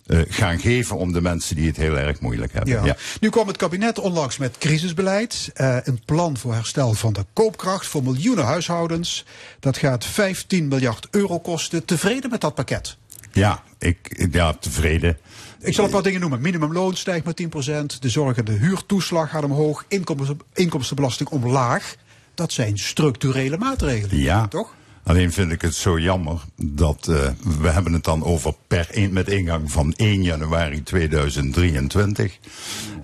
eh, 0.06 0.20
gaan 0.28 0.60
geven 0.60 0.98
om 0.98 1.14
de 1.14 1.22
mensen 1.22 1.56
die 1.56 1.68
het 1.68 1.78
heel 1.78 1.98
erg 1.98 2.20
moeilijk 2.20 2.54
hebben. 2.54 2.74
Ja. 2.74 2.86
Ja. 2.86 2.96
Nu 3.20 3.30
kwam 3.30 3.48
het 3.48 3.58
kabinet 3.58 4.00
onlangs 4.00 4.38
met 4.38 4.58
crisisbeleid. 4.58 5.50
eh, 5.54 5.78
een 5.84 6.02
plan 6.06 6.38
voor 6.38 6.54
herstel 6.54 6.94
van 6.94 7.14
de 7.14 7.26
koopkracht 7.34 7.88
voor 7.88 8.04
miljoenen 8.04 8.46
huishoudens. 8.46 9.26
Dat 9.60 9.78
gaat 9.78 10.06
15 10.06 10.68
miljard 10.68 11.08
euro 11.12 11.40
kosten. 11.40 11.86
Tevreden 11.86 12.30
met 12.30 12.42
dat 12.42 12.56
pakket? 12.56 12.98
Ja, 13.32 13.64
ik, 13.80 14.28
ja, 14.32 14.54
tevreden. 14.54 15.18
Ik 15.60 15.74
zal 15.74 15.86
een 15.86 15.92
paar 15.92 16.04
dingen 16.04 16.20
noemen. 16.20 16.42
Minimumloon 16.42 16.96
stijgt 16.96 17.26
met 17.26 17.36
10%. 17.36 18.00
De 18.00 18.10
zorg 18.10 18.38
en 18.38 18.46
de 18.46 18.52
huurtoeslag 18.52 19.30
gaat 19.30 19.44
omhoog. 19.44 19.86
Inkomsten, 19.88 20.40
inkomstenbelasting 20.54 21.30
omlaag. 21.30 21.96
Dat 22.36 22.52
zijn 22.52 22.78
structurele 22.78 23.58
maatregelen. 23.58 24.18
Ja. 24.18 24.48
Toch? 24.48 24.74
Alleen 25.04 25.32
vind 25.34 25.52
ik 25.52 25.62
het 25.62 25.76
zo 25.76 26.00
jammer 26.00 26.42
dat 26.56 27.08
eh, 27.08 27.30
we 27.60 27.70
hebben 27.70 27.94
het 27.94 28.04
dan 28.04 28.24
over 28.24 28.54
per 28.68 28.88
een, 28.92 29.14
met 29.14 29.28
ingang 29.28 29.72
van 29.72 29.94
1 29.96 30.24
januari 30.24 30.84
2023. 30.84 32.38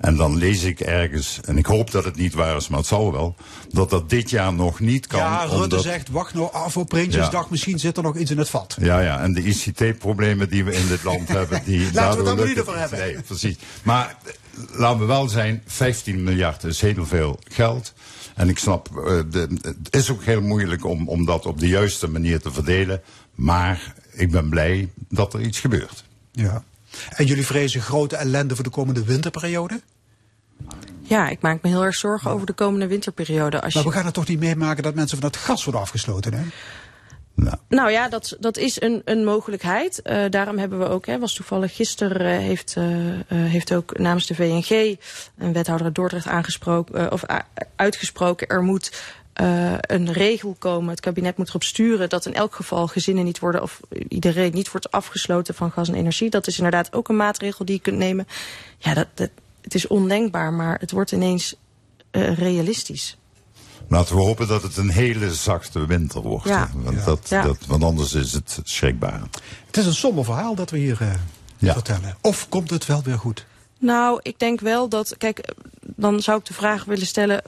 En 0.02 0.16
dan 0.16 0.38
lees 0.38 0.64
ik 0.64 0.80
ergens, 0.80 1.39
en 1.45 1.58
ik 1.58 1.66
hoop 1.66 1.91
dat 1.91 2.04
het 2.06 2.16
niet 2.16 2.34
waar 2.34 2.56
is, 2.56 2.68
maar 2.68 2.80
het 2.80 2.88
zal 2.88 3.12
wel, 3.12 3.36
dat 3.72 3.89
dat 3.89 4.10
dit 4.10 4.30
jaar 4.30 4.54
nog 4.54 4.80
niet 4.80 5.08
kan. 5.08 5.20
ja, 5.20 5.41
Rutte 5.43 5.64
omdat- 5.64 5.82
zegt, 5.84 6.10
wacht 6.10 6.34
nou 6.34 6.52
af 6.54 6.78
op 6.78 6.89
Prinsjesdag. 6.89 7.50
Misschien 7.50 7.80
zit 7.80 7.97
er 7.97 8.04
nog 8.04 8.18
iets 8.18 8.32
in 8.32 8.38
het 8.38 8.50
vat. 8.50 8.78
Ja, 8.82 9.00
ja, 9.00 9.20
en 9.22 9.34
de 9.34 9.41
ICT-problemen 9.43 10.50
die 10.50 10.64
we 10.64 10.76
in 10.76 10.88
dit 10.88 11.04
land 11.04 11.28
hebben, 11.38 11.62
die... 11.66 11.80
we 11.80 11.86
het 12.02 12.26
dan 12.26 12.45
niet 12.47 12.60
over 12.62 12.80
hebben. 12.80 13.00
Nee, 13.00 13.22
precies. 13.22 13.56
Maar 13.84 14.16
eh, 14.26 14.34
laten 14.80 15.00
we 15.00 15.06
wel 15.06 15.30
zijn, 15.30 15.64
15 15.66 16.24
miljard 16.24 16.64
is 16.64 16.82
heel 16.82 17.06
veel 17.06 17.39
geld. 17.52 17.93
En 18.40 18.50
ik 18.50 18.60
snap, 18.60 18.98
eh, 18.98 19.20
de, 19.32 19.48
het 19.84 19.96
is 19.96 20.12
ook 20.12 20.24
heel 20.24 20.42
moeilijk 20.42 20.86
om, 20.86 21.08
om 21.08 21.26
dat 21.26 21.46
op 21.46 21.60
de 21.60 21.68
juiste 21.68 22.08
manier 22.08 22.40
te 22.40 22.52
verdelen. 22.52 23.02
Maar 23.36 23.94
ik 24.12 24.32
ben 24.32 24.50
blij 24.50 24.90
dat 25.10 25.34
er 25.34 25.42
iets 25.42 25.60
gebeurt. 25.60 26.04
Ja. 26.32 26.64
En 27.10 27.26
jullie 27.26 27.46
vrezen 27.46 27.82
grote 27.82 28.16
ellende 28.16 28.56
voor 28.56 28.64
de 28.64 28.70
komende 28.70 29.04
winterperiode? 29.04 29.82
Ja, 31.02 31.30
ik 31.30 31.42
maak 31.42 31.62
me 31.62 31.70
heel 31.70 31.84
erg 31.84 31.96
zorgen 31.96 32.32
over 32.32 32.46
de 32.46 32.54
komende 32.54 32.88
winterperiode. 32.88 33.62
Als 33.62 33.74
Maar 33.74 33.84
je... 33.84 33.90
we 33.90 33.96
gaan 33.96 34.06
het 34.06 34.14
toch 34.14 34.28
niet 34.28 34.40
meemaken 34.40 34.84
dat 34.84 34.96
mensen 34.96 35.18
van 35.18 35.28
het 35.28 35.38
gas 35.38 35.64
worden 35.64 35.82
afgesloten, 35.82 36.34
hè? 36.34 36.44
Nou, 37.36 37.58
Nou 37.70 37.92
ja, 37.92 38.10
dat, 38.10 38.38
dat 38.40 38.58
is 38.58 38.82
een, 38.82 39.02
een 39.06 39.24
mogelijkheid. 39.24 40.02
Eh, 40.02 40.26
daarom 40.30 40.58
hebben 40.58 40.80
we 40.80 40.88
ook, 40.88 41.06
hè, 41.06 41.20
was 41.20 41.34
toevallig 41.34 41.76
gisteren, 41.76 42.32
eh, 42.32 42.38
heeft, 42.38 42.76
eh, 42.78 42.86
heeft 43.28 43.74
ook 43.74 43.98
namens 43.98 44.28
de 44.28 44.36
VNG 44.36 44.98
een 45.38 45.54
wethouder 45.54 45.86
uit 45.86 45.96
Dordrecht 45.96 46.28
aangesproken, 46.28 47.12
of 47.12 47.24
uitgesproken, 47.76 48.48
er 48.48 48.64
moet 48.64 49.18
een 49.82 50.12
regel 50.12 50.56
komen. 50.60 50.90
Het 50.90 51.00
kabinet 51.00 51.38
moet 51.38 51.50
erop 51.50 51.64
sturen 51.64 52.10
dat 52.10 52.26
in 52.26 52.34
elk 52.34 52.56
geval 52.56 52.88
gezinnen 52.88 53.24
niet 53.24 53.40
worden, 53.40 53.62
of 53.62 53.80
iedereen 54.08 54.54
niet 54.54 54.72
wordt 54.72 54.92
afgesloten 54.92 55.56
van 55.56 55.72
gas 55.72 55.88
en 55.88 55.96
energie. 55.96 56.30
Dat 56.30 56.48
is 56.48 56.58
inderdaad 56.58 56.94
ook 56.94 57.10
een 57.10 57.16
maatregel 57.16 57.66
die 57.66 57.76
je 57.76 57.82
kunt 57.82 57.98
nemen. 57.98 58.28
Ja, 58.78 58.94
dat, 58.94 59.08
dat, 59.14 59.30
het 59.62 59.76
is 59.76 59.88
ondenkbaar, 59.88 60.54
maar 60.54 60.80
het 60.80 60.92
wordt 60.92 61.12
ineens 61.12 61.56
realistisch. 62.12 63.18
Laten 63.90 64.16
we 64.16 64.22
hopen 64.22 64.48
dat 64.48 64.64
het 64.64 64.78
een 64.78 64.90
hele 64.90 65.34
zachte 65.34 65.86
winter 65.86 66.22
wordt. 66.22 66.48
Ja. 66.48 66.70
Want, 66.74 66.98
Ja. 66.98 67.06
Dat, 67.06 67.30
Ja. 67.30 67.42
Dat, 67.42 67.58
want 67.68 67.84
anders 67.84 68.14
is 68.14 68.32
het 68.34 68.60
schrikbaar. 68.64 69.22
Het 69.66 69.78
is 69.78 69.86
een 69.86 69.94
somber 69.94 70.24
verhaal 70.26 70.56
dat 70.56 70.70
we 70.70 70.78
hier 70.78 70.98
eh, 71.02 71.08
Ja. 71.58 71.74
vertellen. 71.74 72.18
Of 72.22 72.50
komt 72.50 72.70
het 72.70 72.86
wel 72.86 73.02
weer 73.04 73.18
goed? 73.18 73.46
Nou, 73.80 74.20
ik 74.22 74.40
denk 74.40 74.60
wel 74.60 74.90
dat, 74.90 75.18
kijk, 75.18 75.54
dan 75.82 76.20
zou 76.22 76.40
ik 76.40 76.46
de 76.46 76.54
vraag 76.54 76.84
willen 76.86 77.06
stellen, 77.06 77.42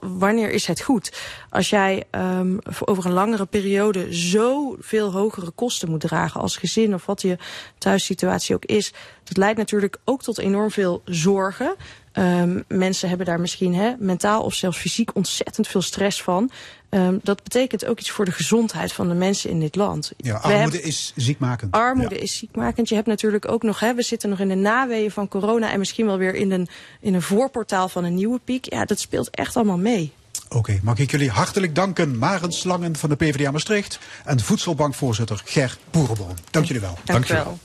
wanneer 0.00 0.50
is 0.50 0.66
het 0.66 0.80
goed? 0.80 1.12
Als 1.50 1.70
jij 1.70 2.04
ehm, 2.10 2.56
voor 2.62 2.86
over 2.86 3.06
een 3.06 3.12
langere 3.12 3.46
periode 3.46 4.06
zoveel 4.14 5.12
hogere 5.12 5.50
kosten 5.50 5.90
moet 5.90 6.00
dragen 6.00 6.40
als 6.40 6.56
gezin 6.56 6.94
of 6.94 7.06
wat 7.06 7.22
je 7.22 7.38
thuissituatie 7.78 8.54
ook 8.54 8.64
is, 8.64 8.92
dat 9.24 9.36
leidt 9.36 9.58
natuurlijk 9.58 9.96
ook 10.04 10.22
tot 10.22 10.38
enorm 10.38 10.70
veel 10.70 11.02
zorgen. 11.04 11.74
Ehm, 12.12 12.60
mensen 12.68 13.08
hebben 13.08 13.26
daar 13.26 13.40
misschien 13.40 13.74
hè, 13.74 13.92
mentaal 13.98 14.42
of 14.42 14.54
zelfs 14.54 14.78
fysiek 14.78 15.14
ontzettend 15.14 15.68
veel 15.68 15.82
stress 15.82 16.22
van. 16.22 16.50
Ehm, 16.88 17.16
dat 17.22 17.42
betekent 17.42 17.86
ook 17.86 17.98
iets 17.98 18.10
voor 18.10 18.24
de 18.24 18.32
gezondheid 18.32 18.92
van 18.92 19.08
de 19.08 19.14
mensen 19.14 19.50
in 19.50 19.60
dit 19.60 19.76
land. 19.76 20.12
Ja, 20.16 20.34
armoede 20.34 20.58
hebben- 20.58 20.82
is 20.82 21.12
ziekmakend. 21.16 21.72
Armoede 21.72 22.18
is 22.18 22.36
ziekmakend. 22.38 22.88
Je 22.88 22.94
hebt 22.94 23.06
natuurlijk 23.06 23.50
ook 23.50 23.62
nog, 23.62 23.80
hè, 23.80 23.94
we 23.94 24.02
zitten 24.02 24.28
nog 24.28 24.38
in 24.38 24.48
de 24.48 24.54
naweeën 24.54 25.10
van 25.10 25.28
corona 25.28 25.70
en 25.70 25.78
misschien 25.78 26.06
wel 26.06 26.18
weer 26.18 26.34
in 26.34 26.50
een, 26.50 26.68
in 27.00 27.14
een 27.14 27.22
voorportaal 27.22 27.88
van 27.88 28.04
een 28.04 28.14
nieuwe 28.14 28.40
piek. 28.44 28.72
Ja, 28.72 28.84
dat 28.84 28.98
speelt 29.00 29.30
echt 29.30 29.56
allemaal 29.56 29.78
mee. 29.78 30.12
Oké, 30.48 30.78
mag 30.82 30.98
ik 30.98 31.10
jullie 31.10 31.30
hartelijk 31.30 31.74
danken. 31.74 32.18
Maren 32.18 32.52
Slangen 32.52 32.96
van 32.96 33.08
de 33.08 33.16
PvdA 33.16 33.50
Maastricht 33.50 33.98
en 34.24 34.40
voedselbankvoorzitter 34.40 35.42
Ger 35.44 35.78
Boerenboom. 35.90 36.34
Dank 36.50 36.66
jullie 36.66 36.82
wel. 36.82 36.98
Dank 37.04 37.24
je 37.24 37.32
wel. 37.32 37.58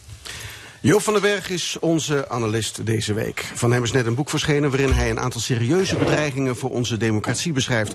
Joop 0.85 1.01
van 1.01 1.13
den 1.13 1.21
Berg 1.21 1.49
is 1.49 1.77
onze 1.79 2.29
analist 2.29 2.85
deze 2.85 3.13
week. 3.13 3.51
Van 3.53 3.71
hem 3.71 3.83
is 3.83 3.91
net 3.91 4.05
een 4.05 4.15
boek 4.15 4.29
verschenen 4.29 4.69
waarin 4.69 4.91
hij 4.91 5.09
een 5.09 5.19
aantal 5.19 5.41
serieuze 5.41 5.95
bedreigingen 5.95 6.55
voor 6.55 6.69
onze 6.69 6.97
democratie 6.97 7.51
beschrijft. 7.51 7.93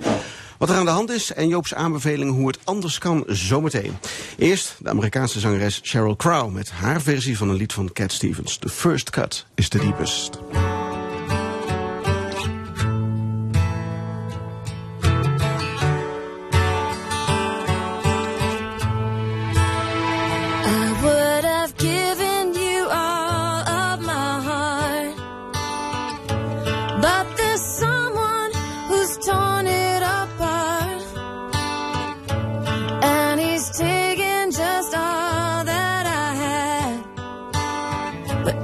Wat 0.59 0.70
er 0.70 0.76
aan 0.76 0.84
de 0.84 0.91
hand 0.91 1.11
is 1.11 1.32
en 1.32 1.49
Joop's 1.49 1.74
aanbevelingen 1.74 2.34
hoe 2.34 2.47
het 2.47 2.59
anders 2.64 2.99
kan 2.99 3.24
zometeen. 3.26 3.99
Eerst 4.39 4.76
de 4.78 4.89
Amerikaanse 4.89 5.41
zangeres 5.41 5.80
Sheryl 5.82 6.16
Crow 6.16 6.53
met 6.53 6.70
haar 6.70 7.01
versie 7.01 7.36
van 7.36 7.49
een 7.49 7.57
lied 7.57 7.72
van 7.72 7.93
Cat 7.93 8.12
Stevens. 8.12 8.59
The 8.59 8.68
first 8.68 9.11
cut 9.11 9.47
is 9.55 9.68
the 9.68 9.78
deepest. 9.78 10.39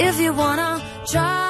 If 0.01 0.19
you 0.21 0.33
wanna 0.33 0.83
try 1.07 1.44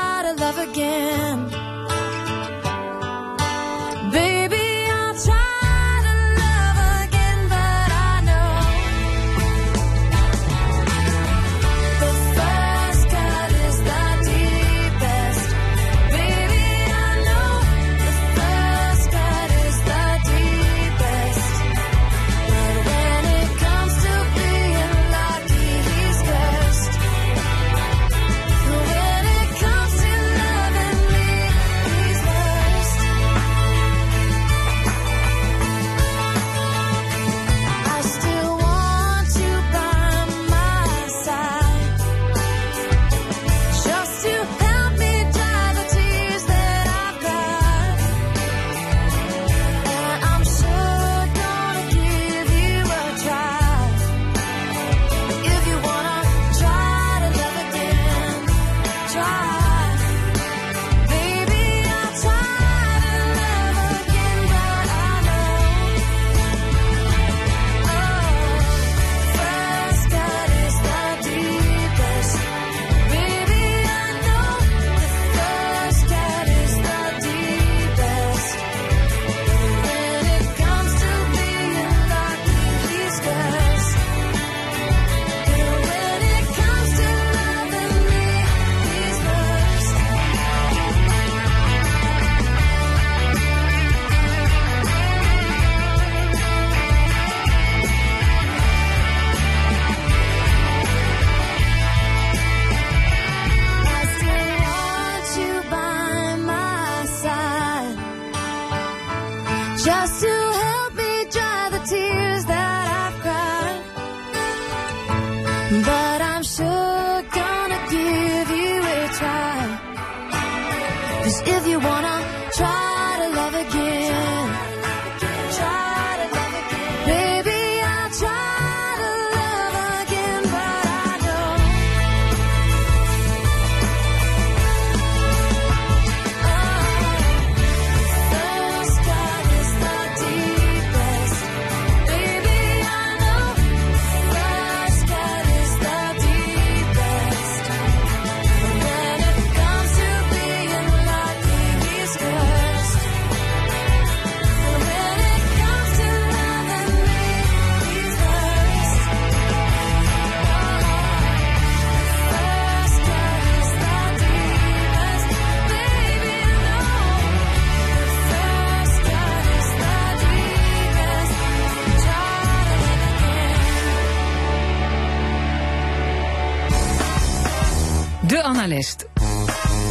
Analist. 178.65 179.07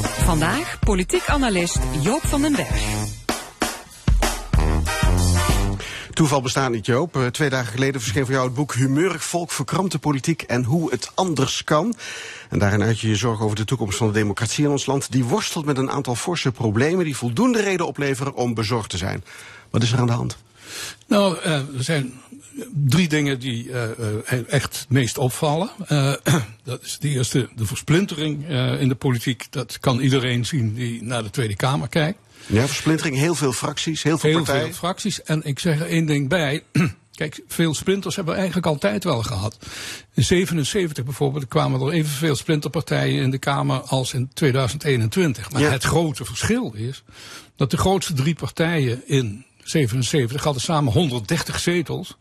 Vandaag 0.03 0.79
politiek 0.79 1.27
analist 1.27 1.79
Joop 2.01 2.21
van 2.21 2.41
den 2.41 2.51
Berg. 2.51 2.81
Toeval 6.13 6.41
bestaat 6.41 6.71
niet, 6.71 6.85
Joop. 6.85 7.15
Eh, 7.15 7.25
twee 7.25 7.49
dagen 7.49 7.71
geleden 7.71 8.01
verscheen 8.01 8.25
voor 8.25 8.33
jou 8.33 8.45
het 8.45 8.55
boek 8.55 8.73
Humeurig 8.73 9.23
Volk, 9.23 9.51
Verkrampte 9.51 9.99
Politiek 9.99 10.41
en 10.41 10.63
Hoe 10.63 10.91
het 10.91 11.11
Anders 11.15 11.63
Kan. 11.63 11.95
En 12.49 12.59
daarin 12.59 12.83
uit 12.83 12.99
je 12.99 13.07
je 13.07 13.15
zorg 13.15 13.41
over 13.41 13.55
de 13.55 13.65
toekomst 13.65 13.97
van 13.97 14.07
de 14.07 14.13
democratie 14.13 14.65
in 14.65 14.71
ons 14.71 14.85
land. 14.85 15.11
Die 15.11 15.23
worstelt 15.23 15.65
met 15.65 15.77
een 15.77 15.91
aantal 15.91 16.15
forse 16.15 16.51
problemen 16.51 17.05
die 17.05 17.17
voldoende 17.17 17.61
reden 17.61 17.87
opleveren 17.87 18.33
om 18.33 18.53
bezorgd 18.53 18.89
te 18.89 18.97
zijn. 18.97 19.23
Wat 19.69 19.83
is 19.83 19.91
er 19.91 19.99
aan 19.99 20.07
de 20.07 20.13
hand? 20.13 20.37
Nou, 21.07 21.39
eh, 21.39 21.53
er 21.53 21.83
zijn 21.83 22.13
drie 22.73 23.07
dingen 23.07 23.39
die 23.39 23.71
eh, 23.71 23.83
eh, 23.83 24.43
echt 24.47 24.79
het 24.79 24.85
meest 24.89 25.17
opvallen. 25.17 25.69
Eh, 25.87 26.13
dat 26.63 26.81
is 26.83 26.97
de 26.99 27.09
eerste, 27.09 27.49
de 27.55 27.65
versplintering 27.65 28.49
in 28.79 28.87
de 28.87 28.95
politiek. 28.95 29.47
Dat 29.49 29.79
kan 29.79 29.99
iedereen 29.99 30.45
zien 30.45 30.73
die 30.73 31.03
naar 31.03 31.23
de 31.23 31.29
Tweede 31.29 31.55
Kamer 31.55 31.87
kijkt. 31.87 32.19
Ja, 32.45 32.65
versplintering, 32.67 33.15
heel 33.17 33.35
veel 33.35 33.53
fracties, 33.53 34.03
heel 34.03 34.17
veel 34.17 34.29
Heel 34.29 34.39
partijen. 34.39 34.65
veel 34.65 34.73
fracties. 34.75 35.23
En 35.23 35.43
ik 35.43 35.59
zeg 35.59 35.79
er 35.79 35.85
één 35.87 36.05
ding 36.05 36.29
bij. 36.29 36.63
Kijk, 37.15 37.41
veel 37.47 37.73
splinters 37.73 38.15
hebben 38.15 38.33
we 38.33 38.39
eigenlijk 38.39 38.69
altijd 38.69 39.03
wel 39.03 39.21
gehad. 39.23 39.57
In 40.13 40.23
77 40.23 41.03
bijvoorbeeld 41.03 41.47
kwamen 41.47 41.81
er 41.81 41.91
evenveel 41.91 42.35
splinterpartijen 42.35 43.21
in 43.21 43.29
de 43.31 43.37
Kamer 43.37 43.79
als 43.79 44.13
in 44.13 44.29
2021. 44.33 45.51
Maar 45.51 45.61
Ja. 45.61 45.69
het 45.71 45.83
grote 45.83 46.25
verschil 46.25 46.73
is 46.75 47.03
dat 47.55 47.71
de 47.71 47.77
grootste 47.77 48.13
drie 48.13 48.35
partijen 48.35 49.01
in 49.07 49.45
77 49.63 50.43
hadden 50.43 50.61
samen 50.61 50.93
130 50.93 51.59
zetels. 51.59 52.17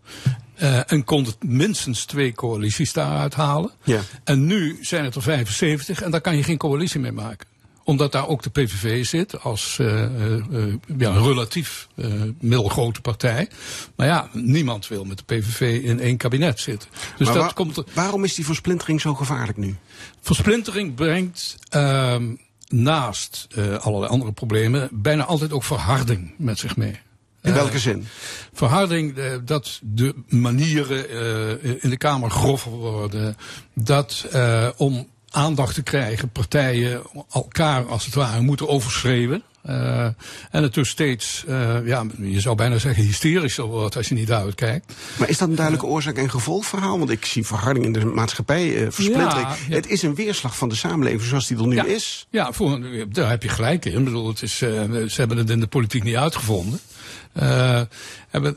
eh, 0.55 0.93
en 0.93 1.05
konden 1.05 1.35
minstens 1.41 2.05
twee 2.05 2.33
coalities 2.33 2.93
daaruit 2.93 3.35
halen. 3.35 3.71
Ja. 3.85 4.01
En 4.25 4.47
nu 4.47 4.79
zijn 4.81 5.05
het 5.05 5.15
er 5.15 5.23
75 5.23 6.03
en 6.03 6.11
daar 6.11 6.21
kan 6.21 6.37
je 6.37 6.43
geen 6.43 6.59
coalitie 6.59 7.01
mee 7.01 7.13
maken 7.13 7.47
omdat 7.85 8.13
daar 8.13 8.29
ook 8.29 8.43
de 8.43 8.51
PVV 8.51 9.07
zit 9.07 9.43
als 9.43 9.79
eh, 9.79 10.05
eh, 10.05 10.75
ja, 10.99 11.11
relatief 11.11 11.89
eh, 11.95 12.11
middelgrote 12.41 13.01
partij. 13.01 13.49
Maar 13.97 14.07
ja, 14.07 14.29
niemand 14.33 14.89
wil 14.89 15.05
met 15.05 15.19
de 15.19 15.25
PVV 15.25 15.83
in 15.83 16.01
één 16.01 16.17
kabinet 16.17 16.61
zitten. 16.61 16.89
Dus 17.17 17.27
Maar 17.27 17.37
dat 17.37 17.53
komt 17.53 17.77
er. 17.77 17.85
Waarom 17.95 18.25
is 18.25 18.35
die 18.35 18.45
versplintering 18.45 19.01
zo 19.01 19.15
gevaarlijk 19.15 19.59
nu? 19.59 19.77
Versplintering 20.21 20.95
brengt 20.95 21.57
ehm, 21.69 22.35
naast 22.69 23.47
allerlei 23.81 24.13
andere 24.13 24.33
problemen 24.33 24.89
bijna 24.93 25.25
altijd 25.25 25.53
ook 25.53 25.65
verharding 25.65 26.35
met 26.39 26.59
zich 26.59 26.77
mee. 26.77 27.01
In 27.43 27.53
welke 27.53 27.79
zin? 27.79 28.07
Verharding, 28.53 29.17
eh, 29.17 29.33
dat 29.45 29.81
de 29.83 30.15
manieren 30.29 31.09
eh, 31.09 31.75
in 31.81 31.91
de 31.91 31.97
Kamer 31.97 32.31
grover 32.31 32.71
worden. 32.71 33.37
Dat 33.75 34.27
eh, 34.33 34.69
om 34.77 35.09
aandacht 35.31 35.75
te 35.75 35.83
krijgen 35.83 36.29
partijen 36.29 37.03
elkaar 37.33 37.87
als 37.87 38.05
het 38.05 38.15
ware 38.15 38.41
moeten 38.41 38.69
overschreeuwen. 38.69 39.43
En 40.51 40.63
het 40.63 40.75
dus 40.75 40.89
steeds, 40.89 41.45
ja, 41.85 42.05
je 42.19 42.41
zou 42.41 42.57
bijna 42.57 42.79
zeggen 42.79 43.05
hysterischer 43.05 43.65
wordt 43.65 43.97
als 43.97 44.09
je 44.09 44.15
niet 44.15 44.33
uitkijkt. 44.33 44.93
Maar 45.19 45.29
is 45.29 45.39
dat 45.39 45.49
een 45.49 45.55
duidelijke 45.55 45.89
oorzaak- 45.89 46.17
en 46.17 46.31
gevolgverhaal? 46.31 46.99
Want 46.99 47.11
ik 47.11 47.25
zie 47.25 47.47
verharding 47.47 47.85
in 47.87 47.93
de 47.93 48.05
maatschappij, 48.05 48.93
versplintering. 48.93 49.49
Ja, 49.49 49.57
ja. 49.69 49.75
Het 49.75 49.89
is 49.89 50.03
een 50.03 50.15
weerslag 50.15 50.57
van 50.57 50.69
de 50.69 50.75
samenleving 50.75 51.23
zoals 51.23 51.47
die 51.47 51.59
er 51.59 51.67
nu 51.67 51.75
ja, 51.75 51.85
is. 51.85 52.27
Ja, 52.31 52.53
voor, 52.53 52.81
daar 53.09 53.31
heb 53.31 53.43
je 53.43 53.49
gelijk 53.49 53.85
in. 53.85 53.99
Ik 53.99 54.05
bedoel, 54.05 54.29
het 54.29 54.43
is, 54.43 54.57
ze 54.57 55.13
hebben 55.15 55.37
het 55.37 55.51
in 55.51 55.61
de 55.61 55.67
politiek 55.67 56.03
niet 56.03 56.17
uitgevonden. 56.17 56.81
Eh, 57.33 57.81
hebben, 58.29 58.57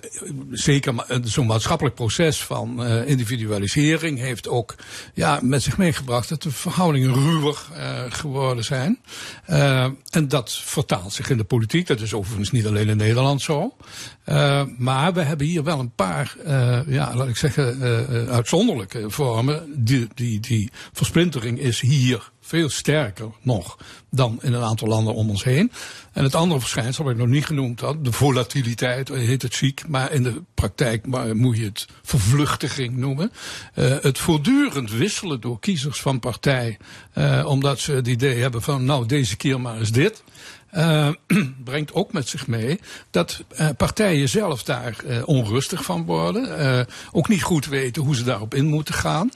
zeker 0.51 0.95
ma- 0.95 1.05
zo'n 1.23 1.45
maatschappelijk 1.45 1.95
proces 1.95 2.43
van 2.43 2.83
eh, 2.85 3.07
individualisering 3.09 4.19
heeft 4.19 4.47
ook 4.47 4.75
ja, 5.13 5.39
met 5.41 5.63
zich 5.63 5.77
meegebracht 5.77 6.29
dat 6.29 6.41
de 6.41 6.51
verhoudingen 6.51 7.13
ruwer 7.13 7.57
eh, 7.73 8.03
geworden 8.09 8.63
zijn. 8.63 8.99
Eh, 9.45 9.83
en 10.09 10.27
dat 10.27 10.51
vertaalt 10.63 11.13
zich 11.13 11.29
in 11.29 11.37
de 11.37 11.43
politiek. 11.43 11.87
Dat 11.87 11.99
is 12.01 12.13
overigens 12.13 12.51
niet 12.51 12.67
alleen 12.67 12.89
in 12.89 12.97
Nederland 12.97 13.41
zo. 13.41 13.75
Eh, 14.23 14.63
maar 14.77 15.13
we 15.13 15.21
hebben 15.21 15.47
hier 15.47 15.63
wel 15.63 15.79
een 15.79 15.93
paar, 15.95 16.35
eh, 16.45 16.79
ja, 16.87 17.15
laat 17.15 17.27
ik 17.27 17.37
zeggen, 17.37 17.81
eh, 17.81 18.21
eh, 18.21 18.29
uitzonderlijke 18.29 19.09
vormen. 19.09 19.63
Die, 19.75 20.07
die, 20.13 20.39
die 20.39 20.71
versplintering 20.93 21.59
is 21.59 21.79
hier 21.79 22.31
veel 22.45 22.69
sterker 22.69 23.29
nog 23.41 23.77
dan 24.09 24.39
in 24.41 24.53
een 24.53 24.63
aantal 24.63 24.87
landen 24.87 25.13
om 25.13 25.29
ons 25.29 25.43
heen. 25.43 25.71
En 26.13 26.23
het 26.23 26.35
andere 26.35 26.59
verschijnsel, 26.59 27.03
wat 27.03 27.13
ik 27.13 27.19
nog 27.19 27.27
niet 27.27 27.45
genoemd 27.45 27.79
had, 27.79 28.05
de 28.05 28.11
volatiliteit, 28.11 29.09
eh, 29.09 29.17
heet 29.17 29.41
het 29.41 29.53
ziek, 29.53 29.87
maar 29.87 30.11
in 30.11 30.23
de 30.23 30.41
praktijk 30.53 31.05
moet 31.33 31.57
je 31.57 31.63
het 31.63 31.85
vervluchtiging 32.03 32.97
noemen. 32.97 33.31
Eh, 33.73 33.95
het 34.01 34.17
voortdurend 34.17 34.91
wisselen 34.91 35.41
door 35.41 35.59
kiezers 35.59 36.01
van 36.01 36.19
partij, 36.19 36.77
eh, 37.13 37.45
omdat 37.47 37.79
ze 37.79 37.91
het 37.91 38.07
idee 38.07 38.41
hebben 38.41 38.61
van, 38.61 38.85
nou, 38.85 39.05
deze 39.05 39.35
keer 39.35 39.61
maar 39.61 39.77
eens 39.77 39.91
dit. 39.91 40.23
Eh, 40.75 41.09
brengt 41.63 41.93
ook 41.93 42.13
met 42.13 42.27
zich 42.27 42.47
mee 42.47 42.79
dat 43.11 43.43
eh, 43.49 43.69
partijen 43.77 44.29
zelf 44.29 44.63
daar 44.63 44.95
eh, 45.07 45.27
onrustig 45.27 45.83
van 45.83 46.05
worden. 46.05 46.87
ook 47.11 47.27
niet 47.27 47.43
goed 47.43 47.65
weten 47.65 48.01
hoe 48.01 48.15
ze 48.15 48.23
daarop 48.23 48.53
in 48.53 48.65
moeten 48.65 48.93
gaan. 48.93 49.31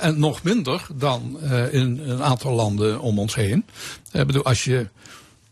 en 0.00 0.18
nog 0.18 0.42
minder 0.42 0.86
dan 0.94 1.38
in 1.70 2.00
een 2.04 2.22
aantal 2.22 2.52
landen 2.52 3.00
om 3.00 3.18
ons 3.18 3.34
heen. 3.34 3.64
Ik 4.12 4.26
bedoel, 4.26 4.44
als 4.44 4.64
je 4.64 4.88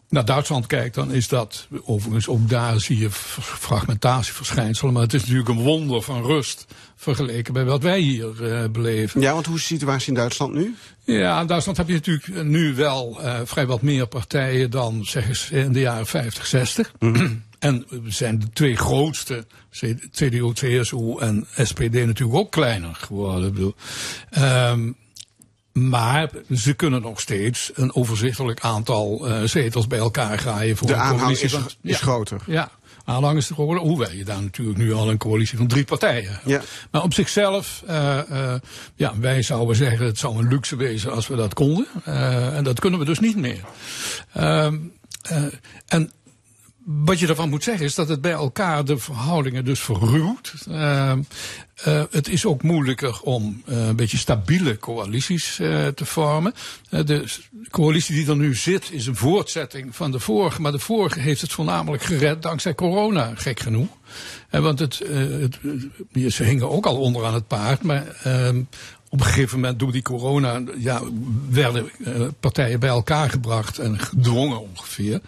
naar 0.09 0.24
Duitsland 0.24 0.66
kijkt, 0.66 0.94
dan 0.94 1.12
is 1.12 1.28
dat 1.28 1.66
overigens 1.84 2.28
ook 2.28 2.48
daar 2.48 2.80
zie 2.80 2.98
je 2.98 3.11
fragmentatieverschijnselen. 3.40 4.92
Maar 4.92 5.02
het 5.02 5.14
is 5.14 5.20
natuurlijk 5.20 5.48
een 5.48 5.62
wonder 5.62 6.02
van 6.02 6.22
rust 6.22 6.66
vergeleken 6.96 7.52
bij 7.52 7.64
wat 7.64 7.82
wij 7.82 8.00
hier 8.00 8.52
eh, 8.52 8.68
beleven. 8.70 9.20
Ja, 9.20 9.32
want 9.32 9.46
hoe 9.46 9.56
is 9.56 9.66
de 9.66 9.74
situatie 9.74 10.09
in 10.09 10.14
Duitsland 10.14 10.54
nu? 10.54 10.74
Ja, 11.04 11.40
in 11.40 11.46
Duitsland 11.46 11.78
heb 11.78 11.88
je 11.88 11.94
natuurlijk 11.94 12.44
nu 12.44 12.74
wel 12.74 13.22
eh, 13.22 13.40
vrij 13.44 13.66
wat 13.66 13.82
meer 13.82 14.06
partijen 14.06 14.70
dan 14.70 15.04
zeg 15.04 15.28
eens 15.28 15.50
in 15.50 15.72
de 15.72 15.80
jaren 15.80 16.06
50, 16.06 16.46
60. 16.46 16.92
en 17.59 17.84
we 17.88 18.11
zijn 18.11 18.38
de 18.38 18.50
twee 18.52 18.76
grootste, 18.76 19.46
CDU, 20.12 20.52
CSU 20.52 21.16
en 21.18 21.46
SPD 21.56 21.92
natuurlijk 21.92 22.38
ook 22.38 22.50
kleiner 22.50 22.94
geworden. 22.94 23.48
Ik 23.48 23.54
bedoel, 23.54 23.74
Ehm, 24.30 24.92
maar 25.72 26.30
ze 26.54 26.74
kunnen 26.74 27.02
nog 27.02 27.20
steeds 27.20 27.70
een 27.74 27.94
overzichtelijk 27.94 28.60
aantal 28.60 29.26
eh, 29.28 29.42
zetels 29.42 29.86
bij 29.86 29.98
elkaar 29.98 30.38
graaien. 30.38 30.76
Voor 30.76 30.86
De 30.86 30.94
aanhang 30.94 31.18
coalitie 31.20 31.44
is- 31.44 31.52
van- 31.52 31.68
is 31.82 32.00
groter. 32.00 32.40
Ja, 32.46 32.70
aanhang 33.04 33.36
is 33.36 33.46
groter. 33.50 33.78
Hoewel 33.82 34.12
je 34.12 34.24
daar 34.24 34.42
natuurlijk 34.42 34.78
nu 34.78 34.92
al 34.92 35.10
een 35.10 35.18
coalitie 35.18 35.58
van 35.58 35.66
drie 35.66 35.84
partijen 35.84 36.30
hebt. 36.32 36.42
Ja. 36.48 36.60
Maar 36.90 37.02
op 37.02 37.14
zichzelf, 37.14 37.82
eh, 37.86 38.54
ja, 38.94 39.18
wij 39.18 39.42
zouden 39.42 39.76
zeggen 39.76 40.06
het 40.06 40.18
zou 40.18 40.38
een 40.38 40.48
luxe 40.48 40.76
wezen 40.76 41.12
als 41.12 41.28
we 41.28 41.36
dat 41.36 41.54
konden. 41.54 41.86
En 42.54 42.64
dat 42.64 42.80
kunnen 42.80 42.98
we 42.98 43.04
dus 43.04 43.18
niet 43.20 43.36
meer. 43.36 43.60
Ehm, 44.32 44.76
eh, 45.22 45.42
en 45.86 46.12
wat 46.91 47.18
je 47.18 47.26
daarvan 47.26 47.49
moet 47.49 47.64
zeggen 47.64 47.84
is 47.84 47.95
dat 47.95 48.09
het 48.09 48.20
bij 48.20 48.32
elkaar 48.32 48.84
de 48.84 48.99
verhoudingen 48.99 49.64
dus 49.64 49.80
verruwt. 49.80 50.55
Uh, 50.68 51.12
uh, 51.86 52.03
het 52.11 52.28
is 52.28 52.47
ook 52.47 52.62
moeilijker 52.62 53.20
om 53.22 53.62
uh, 53.66 53.86
een 53.86 53.97
beetje 53.97 54.16
stabiele 54.16 54.78
coalities 54.78 55.55
te 55.95 56.05
vormen. 56.05 56.55
De 56.89 57.24
coalitie 57.70 58.14
die 58.14 58.28
er 58.28 58.36
nu 58.36 58.55
zit 58.55 58.93
is 58.93 59.07
een 59.07 59.16
voortzetting 59.16 59.97
van 59.97 60.11
de 60.11 60.20
vorige. 60.20 60.61
Maar 60.61 60.72
de 60.72 60.78
vorige 60.78 61.20
heeft 61.20 61.41
het 61.41 61.53
voornamelijk 61.53 62.03
gered 62.03 62.43
dankzij 62.43 62.74
corona, 62.74 63.32
gek 63.34 63.61
genoeg. 63.61 63.89
Want 64.51 64.78
het, 64.78 65.03
het, 65.41 65.59
ze 66.32 66.45
hingen 66.45 66.70
ook 66.70 66.86
al 66.86 66.97
onder 66.97 67.24
aan 67.24 67.34
het 67.34 67.47
paard. 67.47 67.82
Maar 67.82 68.22
uh, 68.26 68.49
op 69.11 69.20
een 69.20 69.26
gegeven 69.26 69.61
moment 69.61 69.78
door 69.78 69.92
die 69.92 70.02
corona 70.02 70.62
ja, 70.78 71.02
werden 71.50 71.90
uh, 71.98 72.26
partijen 72.40 72.80
bij 72.80 72.88
elkaar 72.88 73.30
gebracht 73.30 73.78
en 73.78 73.98
gedwongen 73.98 74.61
ongeveer. 74.61 75.20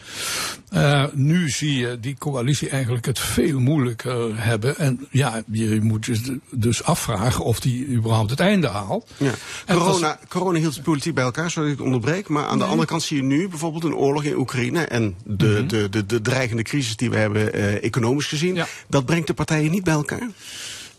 Uh, 0.72 1.04
nu 1.12 1.48
zie 1.48 1.74
je 1.74 2.00
die 2.00 2.16
coalitie 2.18 2.68
eigenlijk 2.68 3.06
het 3.06 3.18
veel 3.18 3.60
moeilijker 3.60 4.42
hebben. 4.42 4.76
En 4.76 5.06
ja, 5.10 5.42
je 5.50 5.80
moet 5.82 6.06
dus, 6.06 6.20
dus 6.50 6.84
afvragen 6.84 7.44
of 7.44 7.60
die 7.60 7.88
überhaupt 7.88 8.30
het 8.30 8.40
einde 8.40 8.68
haalt. 8.68 9.10
Ja. 9.16 9.32
Corona, 9.66 10.16
was... 10.18 10.28
corona 10.28 10.58
hield 10.58 10.74
de 10.74 10.82
politiek 10.82 11.14
bij 11.14 11.24
elkaar, 11.24 11.50
sorry 11.50 11.68
dat 11.68 11.78
ik 11.78 11.84
onderbreek. 11.84 12.28
Maar 12.28 12.44
aan 12.44 12.48
nee. 12.48 12.58
de 12.58 12.70
andere 12.70 12.88
kant 12.88 13.02
zie 13.02 13.16
je 13.16 13.22
nu 13.22 13.48
bijvoorbeeld 13.48 13.84
een 13.84 13.94
oorlog 13.94 14.24
in 14.24 14.36
Oekraïne. 14.36 14.84
En 14.84 15.14
de, 15.24 15.46
mm 15.46 15.56
-hmm. 15.56 15.68
de, 15.68 15.88
de, 15.88 16.06
de 16.06 16.20
dreigende 16.20 16.62
crisis 16.62 16.96
die 16.96 17.10
we 17.10 17.16
hebben 17.16 17.56
uh, 17.56 17.84
economisch 17.84 18.26
gezien. 18.26 18.54
Ja. 18.54 18.66
Dat 18.88 19.04
brengt 19.04 19.26
de 19.26 19.34
partijen 19.34 19.70
niet 19.70 19.84
bij 19.84 19.94
elkaar. 19.94 20.28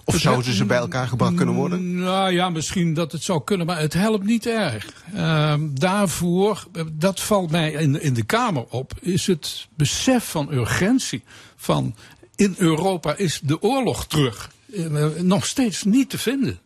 Of 0.06 0.20
zouden 0.20 0.54
ze 0.54 0.66
bij 0.66 0.78
elkaar 0.78 1.08
gebracht 1.08 1.36
kunnen 1.36 1.56
worden? 1.56 2.00
Nou 2.00 2.32
ja, 2.32 2.50
misschien 2.50 2.94
dat 2.94 3.12
het 3.12 3.24
zou 3.24 3.44
kunnen, 3.44 3.66
maar 3.66 3.80
het 3.80 3.94
helpt 3.94 4.24
niet 4.24 4.46
erg. 4.46 4.94
Uh, 5.16 5.54
daarvoor, 5.72 6.68
dat 6.92 7.20
valt 7.20 7.52
mij 7.52 7.72
in, 7.72 8.02
in 8.02 8.14
de 8.14 8.24
Kamer 8.24 8.66
op, 8.70 8.94
is 9.02 9.28
het 9.28 9.68
besef 9.76 10.30
van 10.30 10.52
urgentie. 10.52 11.24
Van 11.56 11.96
in 12.36 12.56
Europa 12.58 13.16
is 13.16 13.40
de 13.44 13.62
oorlog 13.62 14.08
terug. 14.08 14.52
Uh, 14.66 15.06
nog 15.18 15.46
steeds 15.46 15.84
niet 15.84 16.10
te 16.10 16.18
vinden. 16.18 16.60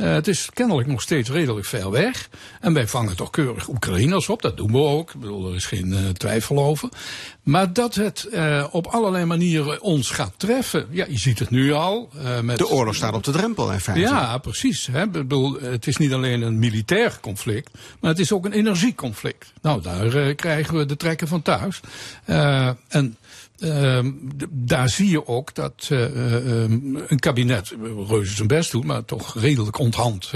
Uh, 0.00 0.12
het 0.12 0.28
is 0.28 0.48
kennelijk 0.52 0.88
nog 0.88 1.02
steeds 1.02 1.30
redelijk 1.30 1.66
ver 1.66 1.90
weg. 1.90 2.28
En 2.60 2.72
wij 2.72 2.88
vangen 2.88 3.16
toch 3.16 3.30
keurig 3.30 3.68
Oekraïners 3.68 4.28
op. 4.28 4.42
Dat 4.42 4.56
doen 4.56 4.72
we 4.72 4.78
ook. 4.78 5.14
Ik 5.14 5.20
bedoel, 5.20 5.48
er 5.48 5.54
is 5.54 5.66
geen 5.66 5.88
uh, 5.88 6.08
twijfel 6.08 6.58
over. 6.58 6.88
Maar 7.42 7.72
dat 7.72 7.94
het 7.94 8.28
uh, 8.32 8.66
op 8.70 8.86
allerlei 8.86 9.24
manieren 9.24 9.82
ons 9.82 10.10
gaat 10.10 10.34
treffen. 10.36 10.86
Ja, 10.90 11.04
je 11.08 11.18
ziet 11.18 11.38
het 11.38 11.50
nu 11.50 11.72
al. 11.72 12.10
met, 12.42 12.58
de 12.58 12.68
oorlog 12.68 12.94
staat 12.94 13.14
op 13.14 13.24
de 13.24 13.30
drempel 13.30 13.72
in 13.72 13.80
feite. 13.80 14.02
Ja, 14.02 14.38
precies. 14.38 14.86
Hè. 14.86 15.02
Ik 15.02 15.12
bedoel, 15.12 15.60
het 15.60 15.86
is 15.86 15.96
niet 15.96 16.12
alleen 16.12 16.42
een 16.42 16.58
militair 16.58 17.18
conflict. 17.20 17.70
Maar 18.00 18.10
het 18.10 18.20
is 18.20 18.32
ook 18.32 18.44
een 18.44 18.52
energieconflict. 18.52 19.52
Nou, 19.62 19.82
daar 19.82 20.34
krijgen 20.34 20.76
we 20.76 20.86
de 20.86 20.96
trekken 20.96 21.28
van 21.28 21.42
thuis. 21.42 21.80
en 22.88 23.16
Uh, 23.58 23.98
daar 24.50 24.88
zie 24.88 25.10
je 25.10 25.26
ook 25.26 25.54
dat 25.54 25.88
uh, 25.92 26.14
uh, 26.14 26.62
een 27.08 27.18
kabinet 27.18 27.74
reuze 28.08 28.34
zijn 28.34 28.48
best 28.48 28.70
doet, 28.70 28.84
maar 28.84 29.04
toch 29.04 29.34
redelijk 29.40 29.78
onthand 29.78 30.32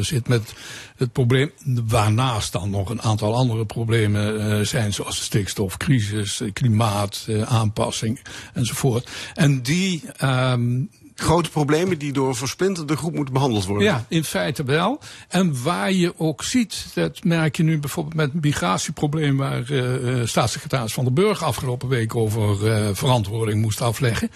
zit 0.00 0.28
met 0.28 0.52
het 0.96 1.12
probleem. 1.12 1.50
Waarnaast 1.86 2.52
dan 2.52 2.70
nog 2.70 2.90
een 2.90 3.02
aantal 3.02 3.34
andere 3.34 3.66
problemen 3.66 4.66
zijn, 4.66 4.92
zoals 4.92 5.18
de 5.18 5.24
stikstofcrisis, 5.24 6.42
klimaat, 6.52 7.26
aanpassing 7.44 8.20
enzovoort. 8.52 9.10
En 9.34 9.62
die 9.62 10.02
um, 10.22 10.90
grote 11.14 11.50
problemen 11.50 11.98
die 11.98 12.12
door 12.12 12.28
een 12.28 12.34
versplinterde 12.34 12.96
groep 12.96 13.14
moeten 13.14 13.34
behandeld 13.34 13.64
worden. 13.64 13.86
Ja, 13.86 14.04
in 14.08 14.24
feite 14.24 14.64
wel. 14.64 15.00
En 15.28 15.62
waar 15.62 15.92
je 15.92 16.14
ook 16.16 16.42
ziet, 16.42 16.86
dat 16.94 17.24
merk 17.24 17.56
je 17.56 17.62
nu 17.62 17.78
bijvoorbeeld 17.78 18.14
met 18.14 18.32
het 18.32 18.44
migratieprobleem 18.44 19.36
waar 19.36 19.70
uh, 19.70 20.26
staatssecretaris 20.26 20.92
Van 20.92 21.04
der 21.04 21.12
Burg 21.12 21.42
afgelopen 21.42 21.88
week 21.88 22.14
over 22.14 22.66
uh, 22.66 22.88
verantwoording 22.92 23.60
moest 23.60 23.80
afleggen. 23.80 24.30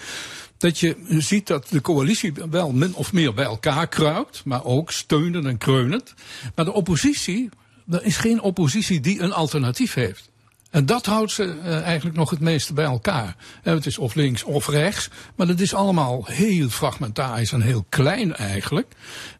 Dat 0.57 0.79
je 0.79 0.95
ziet 1.07 1.47
dat 1.47 1.67
de 1.69 1.81
coalitie 1.81 2.33
wel 2.49 2.71
min 2.71 2.93
of 2.93 3.13
meer 3.13 3.33
bij 3.33 3.45
elkaar 3.45 3.87
kruipt, 3.87 4.41
maar 4.45 4.63
ook 4.63 4.91
steunend 4.91 5.45
en 5.45 5.57
kreunend. 5.57 6.13
Maar 6.55 6.65
de 6.65 6.73
oppositie, 6.73 7.49
er 7.89 8.03
is 8.03 8.17
geen 8.17 8.41
oppositie 8.41 8.99
die 8.99 9.21
een 9.21 9.33
alternatief 9.33 9.93
heeft. 9.93 10.29
En 10.69 10.85
dat 10.85 11.05
houdt 11.05 11.31
ze 11.31 11.43
uh, 11.43 11.81
eigenlijk 11.81 12.17
nog 12.17 12.29
het 12.29 12.39
meeste 12.39 12.73
bij 12.73 12.85
elkaar. 12.85 13.35
En 13.63 13.73
het 13.73 13.85
is 13.85 13.97
of 13.97 14.15
links 14.15 14.43
of 14.43 14.67
rechts, 14.67 15.09
maar 15.35 15.47
dat 15.47 15.59
is 15.59 15.73
allemaal 15.73 16.25
heel 16.25 16.69
fragmentarisch 16.69 17.51
en 17.51 17.61
heel 17.61 17.85
klein 17.89 18.35
eigenlijk. 18.35 18.93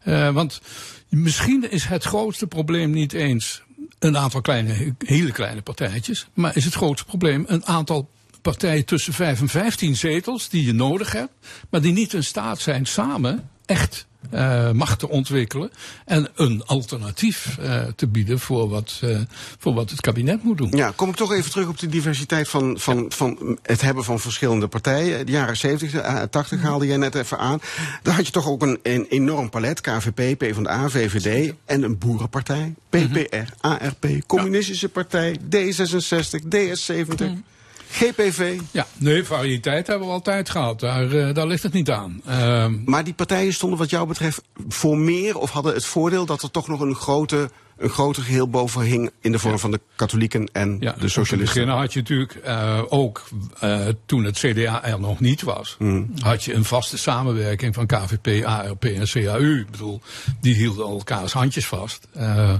Uh, 0.04 0.30
want 0.30 0.60
misschien 1.08 1.70
is 1.70 1.84
het 1.84 2.04
grootste 2.04 2.46
probleem 2.46 2.90
niet 2.90 3.12
eens 3.12 3.62
een 3.98 4.16
aantal 4.16 4.40
kleine, 4.40 4.94
hele 4.98 5.32
kleine 5.32 5.62
partijtjes, 5.62 6.26
maar 6.34 6.56
is 6.56 6.64
het 6.64 6.74
grootste 6.74 7.06
probleem 7.06 7.44
een 7.46 7.66
aantal 7.66 8.10
partijen 8.42 8.84
tussen 8.84 9.12
5 9.12 9.40
en 9.40 9.48
15 9.48 9.96
zetels 9.96 10.48
die 10.48 10.64
je 10.64 10.72
nodig 10.72 11.12
hebt, 11.12 11.32
maar 11.70 11.80
die 11.80 11.92
niet 11.92 12.12
in 12.12 12.24
staat 12.24 12.60
zijn 12.60 12.86
samen 12.86 13.50
echt 13.66 14.06
uh, 14.34 14.70
macht 14.70 14.98
te 14.98 15.08
ontwikkelen 15.08 15.70
en 16.04 16.28
een 16.34 16.62
alternatief 16.66 17.56
uh, 17.60 17.82
te 17.96 18.06
bieden 18.06 18.38
voor 18.38 18.68
wat, 18.68 19.00
uh, 19.04 19.18
voor 19.58 19.74
wat 19.74 19.90
het 19.90 20.00
kabinet 20.00 20.42
moet 20.42 20.58
doen. 20.58 20.70
Ja, 20.76 20.92
kom 20.96 21.08
ik 21.08 21.16
toch 21.16 21.32
even 21.32 21.50
terug 21.50 21.68
op 21.68 21.78
de 21.78 21.86
diversiteit 21.86 22.48
van, 22.48 22.78
van, 22.78 22.96
ja. 22.96 23.04
van 23.08 23.58
het 23.62 23.80
hebben 23.80 24.04
van 24.04 24.20
verschillende 24.20 24.68
partijen. 24.68 25.26
De 25.26 25.32
jaren 25.32 25.56
70, 25.56 26.28
80 26.30 26.62
haalde 26.62 26.86
jij 26.86 26.96
net 26.96 27.14
even 27.14 27.38
aan. 27.38 27.60
Daar 28.02 28.14
had 28.14 28.26
je 28.26 28.32
toch 28.32 28.48
ook 28.48 28.62
een, 28.62 28.78
een 28.82 29.06
enorm 29.08 29.50
palet, 29.50 29.80
KVP, 29.80 30.38
PvdA, 30.38 30.88
VVD 30.88 31.54
en 31.64 31.82
een 31.82 31.98
boerenpartij, 31.98 32.74
PPR, 32.88 33.52
ARP, 33.60 34.06
Communistische 34.26 34.86
ja. 34.86 34.92
Partij, 34.92 35.36
D66, 35.38 36.40
DS70. 36.54 37.26
Mm. 37.26 37.44
GPV? 37.90 38.60
Ja, 38.70 38.86
nee, 38.98 39.24
variëteit 39.24 39.86
hebben 39.86 40.06
we 40.06 40.12
altijd 40.12 40.50
gehad. 40.50 40.80
Daar, 40.80 41.12
uh, 41.12 41.34
daar 41.34 41.46
ligt 41.46 41.62
het 41.62 41.72
niet 41.72 41.90
aan. 41.90 42.22
Uh, 42.28 42.66
maar 42.84 43.04
die 43.04 43.14
partijen 43.14 43.52
stonden 43.52 43.78
wat 43.78 43.90
jou 43.90 44.06
betreft 44.06 44.42
voor 44.68 44.98
meer 44.98 45.38
of 45.38 45.50
hadden 45.50 45.74
het 45.74 45.84
voordeel 45.84 46.26
dat 46.26 46.42
er 46.42 46.50
toch 46.50 46.68
nog 46.68 46.80
een 46.80 46.94
grote 46.94 47.50
een 47.80 47.90
groter 47.90 48.22
geheel 48.22 48.48
boven 48.48 48.82
hing 48.82 49.10
in 49.20 49.32
de 49.32 49.38
vorm 49.38 49.58
van 49.58 49.70
de 49.70 49.80
katholieken 49.96 50.48
en 50.52 50.76
ja, 50.80 50.94
de 50.98 51.08
socialisten. 51.08 51.62
In 51.62 51.68
het 51.68 51.78
had 51.78 51.92
je 51.92 51.98
natuurlijk 51.98 52.38
uh, 52.46 52.82
ook, 52.88 53.28
uh, 53.64 53.86
toen 54.06 54.24
het 54.24 54.38
CDA 54.38 54.84
er 54.84 55.00
nog 55.00 55.20
niet 55.20 55.42
was, 55.42 55.76
mm. 55.78 56.10
had 56.18 56.44
je 56.44 56.54
een 56.54 56.64
vaste 56.64 56.98
samenwerking 56.98 57.74
van 57.74 57.86
KVP, 57.86 58.44
ARP 58.44 58.84
en 58.84 59.06
CAU. 59.06 59.58
Ik 59.58 59.70
bedoel, 59.70 60.00
die 60.40 60.54
hielden 60.54 60.86
elkaars 60.86 61.32
handjes 61.32 61.66
vast. 61.66 62.08
Uh, 62.16 62.54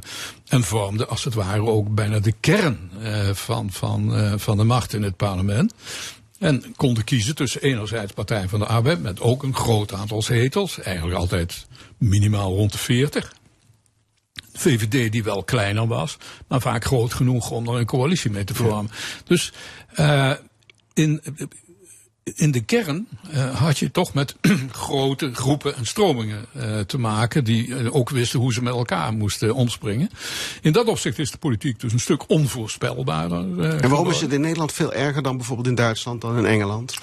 en 0.48 0.62
vormden 0.62 1.08
als 1.08 1.24
het 1.24 1.34
ware 1.34 1.62
ook 1.62 1.94
bijna 1.94 2.18
de 2.18 2.34
kern 2.40 2.90
van, 3.32 3.70
van, 3.70 4.12
van 4.38 4.56
de 4.56 4.64
macht 4.64 4.92
in 4.92 5.02
het 5.02 5.16
parlement. 5.16 5.74
En 6.38 6.74
konden 6.76 7.04
kiezen 7.04 7.34
tussen 7.34 7.62
enerzijds 7.62 8.12
Partij 8.12 8.48
van 8.48 8.58
de 8.58 8.66
Arbeid 8.66 9.02
met 9.02 9.20
ook 9.20 9.42
een 9.42 9.54
groot 9.54 9.92
aantal 9.92 10.22
zetels, 10.22 10.80
eigenlijk 10.80 11.16
altijd 11.18 11.66
minimaal 11.98 12.54
rond 12.54 12.72
de 12.72 12.78
40. 12.78 13.32
VVD 14.60 15.12
die 15.12 15.22
wel 15.22 15.42
kleiner 15.42 15.86
was, 15.86 16.16
maar 16.48 16.60
vaak 16.60 16.84
groot 16.84 17.14
genoeg 17.14 17.50
om 17.50 17.68
er 17.68 17.74
een 17.74 17.86
coalitie 17.86 18.30
mee 18.30 18.44
te 18.44 18.54
vormen. 18.54 18.90
Ja. 18.92 19.22
Dus 19.24 19.52
uh, 19.96 20.32
in, 20.94 21.22
in 22.22 22.50
de 22.50 22.60
kern 22.60 23.08
uh, 23.34 23.56
had 23.56 23.78
je 23.78 23.90
toch 23.90 24.14
met 24.14 24.34
grote 24.72 25.34
groepen 25.34 25.76
en 25.76 25.86
stromingen 25.86 26.44
uh, 26.56 26.78
te 26.80 26.98
maken 26.98 27.44
die 27.44 27.66
uh, 27.66 27.94
ook 27.94 28.10
wisten 28.10 28.40
hoe 28.40 28.52
ze 28.52 28.62
met 28.62 28.74
elkaar 28.74 29.12
moesten 29.12 29.54
omspringen. 29.54 30.10
In 30.62 30.72
dat 30.72 30.86
opzicht 30.86 31.18
is 31.18 31.30
de 31.30 31.38
politiek 31.38 31.80
dus 31.80 31.92
een 31.92 32.00
stuk 32.00 32.28
onvoorspelbaarder. 32.28 33.38
en 33.60 33.88
waarom 33.88 34.10
is 34.10 34.20
het 34.20 34.32
in 34.32 34.40
Nederland 34.40 34.72
veel 34.72 34.92
erger 34.92 35.22
dan 35.22 35.36
bijvoorbeeld 35.36 35.68
in 35.68 35.74
Duitsland 35.74 36.20
dan 36.20 36.38
in 36.38 36.46
Engeland? 36.46 36.98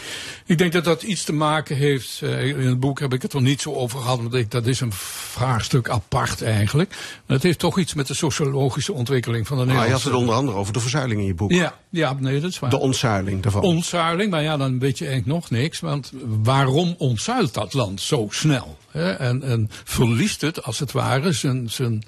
Ik 0.46 0.58
denk 0.58 0.72
dat 0.72 0.84
dat 0.84 1.04
iets 1.04 1.24
te 1.24 1.34
maken 1.34 1.76
heeft. 1.76 2.22
in 2.22 2.68
het 2.68 2.80
boek 2.80 3.00
heb 3.00 3.14
ik 3.14 3.22
het 3.22 3.34
er 3.34 3.42
niet 3.42 3.62
zo 3.62 3.74
over 3.74 4.00
gehad, 4.00 4.18
want 4.18 4.34
ik, 4.34 4.52
dat 4.52 4.66
is 4.66 4.80
een 4.80 4.94
vraagstuk 4.94 5.90
apart 5.90 6.42
eigenlijk. 6.42 6.90
Maar 7.26 7.36
het 7.36 7.44
heeft 7.44 7.60
toch 7.60 7.80
iets 7.80 7.94
met 7.94 8.08
de 8.08 8.14
sociologische 8.14 8.94
ontwikkeling 8.94 9.48
van 9.48 9.58
de 9.58 9.66
Nederlandse. 9.66 9.94
Ah, 9.94 10.02
je 10.02 10.06
had 10.06 10.14
het 10.14 10.22
onder 10.22 10.36
andere 10.36 10.58
over 10.58 10.74
de 10.74 10.80
verzuiling 10.80 11.20
in 11.20 11.28
je 11.28 11.34
boek. 11.34 11.52
Ja, 11.52 11.76
ja 11.90 12.16
nee, 12.20 12.40
dat 12.40 12.50
is 12.50 12.60
waar. 12.60 12.70
De 12.70 12.78
ontzuiling 12.78 13.42
daarvan. 13.42 13.62
Ontzuiling, 13.62 14.32
maar 14.32 14.44
ja, 14.44 14.58
dan 14.58 14.80
weet 14.80 14.98
je 14.98 15.07
eigenlijk 15.08 15.40
nog 15.40 15.50
niks. 15.50 15.80
Want 15.80 16.12
waarom 16.26 16.96
ontzuilt 16.98 17.54
dat 17.54 17.74
land 17.74 18.02
zo 18.02 18.28
snel? 18.30 18.78
Hè? 18.92 19.12
En, 19.12 19.44
en 19.44 19.70
verliest 19.84 20.42
het, 20.42 20.64
als 20.64 20.80
het 20.80 20.92
ware, 20.92 21.32
zijn, 21.32 21.70
zijn 21.70 22.04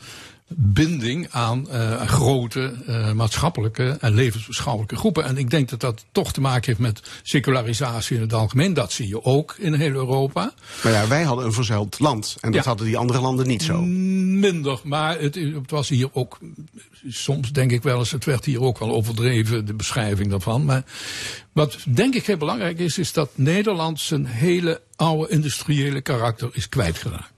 binding 0.56 1.28
aan 1.32 1.68
uh, 1.72 2.02
grote 2.02 2.74
uh, 2.88 3.12
maatschappelijke 3.12 3.98
en 4.00 4.14
levensbeschouwelijke 4.14 4.96
groepen. 4.96 5.26
En 5.26 5.38
ik 5.38 5.50
denk 5.50 5.70
dat 5.70 5.80
dat 5.80 6.06
toch 6.12 6.34
te 6.34 6.42
maken 6.42 6.66
heeft 6.66 6.80
met 6.80 7.02
secularisatie 7.24 8.16
in 8.16 8.22
het 8.22 8.34
algemeen. 8.34 8.74
Dat 8.74 8.92
zie 8.92 9.08
je 9.08 9.24
ook 9.24 9.56
in 9.58 9.74
heel 9.74 9.94
Europa. 9.94 10.54
Maar 10.84 10.92
ja, 10.92 11.08
wij 11.08 11.24
hadden 11.24 11.46
een 11.46 11.54
verzuild 11.54 12.00
land. 12.00 12.38
En 12.42 12.52
dat 12.52 12.64
ja. 12.64 12.68
hadden 12.68 12.88
die 12.88 12.98
andere 12.98 13.20
landen 13.20 13.48
niet 13.48 13.64
zo. 13.64 13.82
Minder, 13.82 14.80
maar 14.84 15.20
het, 15.20 15.36
het, 15.36 15.72
was 15.72 15.90
hier 15.90 16.10
ook... 16.14 16.38
Soms 17.08 17.52
denk 17.52 17.72
ik 17.72 17.84
wel 17.84 18.00
eens, 18.00 18.12
het 18.12 18.26
werd 18.26 18.46
hier 18.46 18.62
ook 18.62 18.80
wel 18.80 18.92
overdreven, 18.92 19.66
de 19.66 19.74
beschrijving 19.74 20.30
daarvan. 20.30 20.66
Maar 20.66 20.84
wat 21.52 21.78
denk 21.88 22.16
ik 22.16 22.26
heel 22.26 22.38
belangrijk 22.38 22.80
is, 22.80 22.98
is 22.98 23.14
dat 23.14 23.30
Nederland 23.36 24.00
zijn 24.00 24.26
hele 24.26 24.82
oude 24.96 25.32
industriële 25.32 26.02
karakter 26.02 26.50
is 26.54 26.70
kwijtgeraakt. 26.70 27.32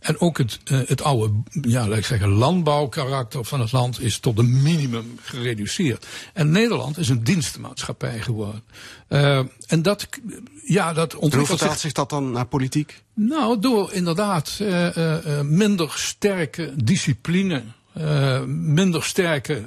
En 0.00 0.20
ook 0.20 0.38
het, 0.38 0.58
eh, 0.64 0.78
het 0.86 1.02
oude, 1.02 1.34
ja, 1.50 1.88
laat 1.88 1.98
ik 1.98 2.04
zeggen, 2.04 2.28
landbouwkarakter 2.28 3.44
van 3.44 3.60
het 3.60 3.72
land 3.72 4.00
is 4.00 4.18
tot 4.18 4.38
een 4.38 4.62
minimum 4.62 5.18
gereduceerd. 5.22 6.06
En 6.32 6.50
Nederland 6.50 6.98
is 6.98 7.08
een 7.08 7.24
dienstenmaatschappij 7.24 8.20
geworden. 8.20 8.62
Eh, 9.08 9.38
en 9.66 9.82
dat, 9.82 10.08
ja, 10.64 10.92
dat 10.92 11.10
En 11.10 11.14
hoe 11.14 11.22
ontwikkelt 11.22 11.58
vertaalt 11.58 11.80
zich 11.80 11.92
dat 11.92 12.10
dan 12.10 12.30
naar 12.30 12.46
politiek? 12.46 13.04
nou, 13.14 13.60
door 13.60 13.92
inderdaad 13.92 14.58
eh, 14.60 15.40
minder 15.40 15.92
sterke 15.94 16.72
discipline. 16.76 17.62
minder 18.46 19.04
sterke 19.04 19.64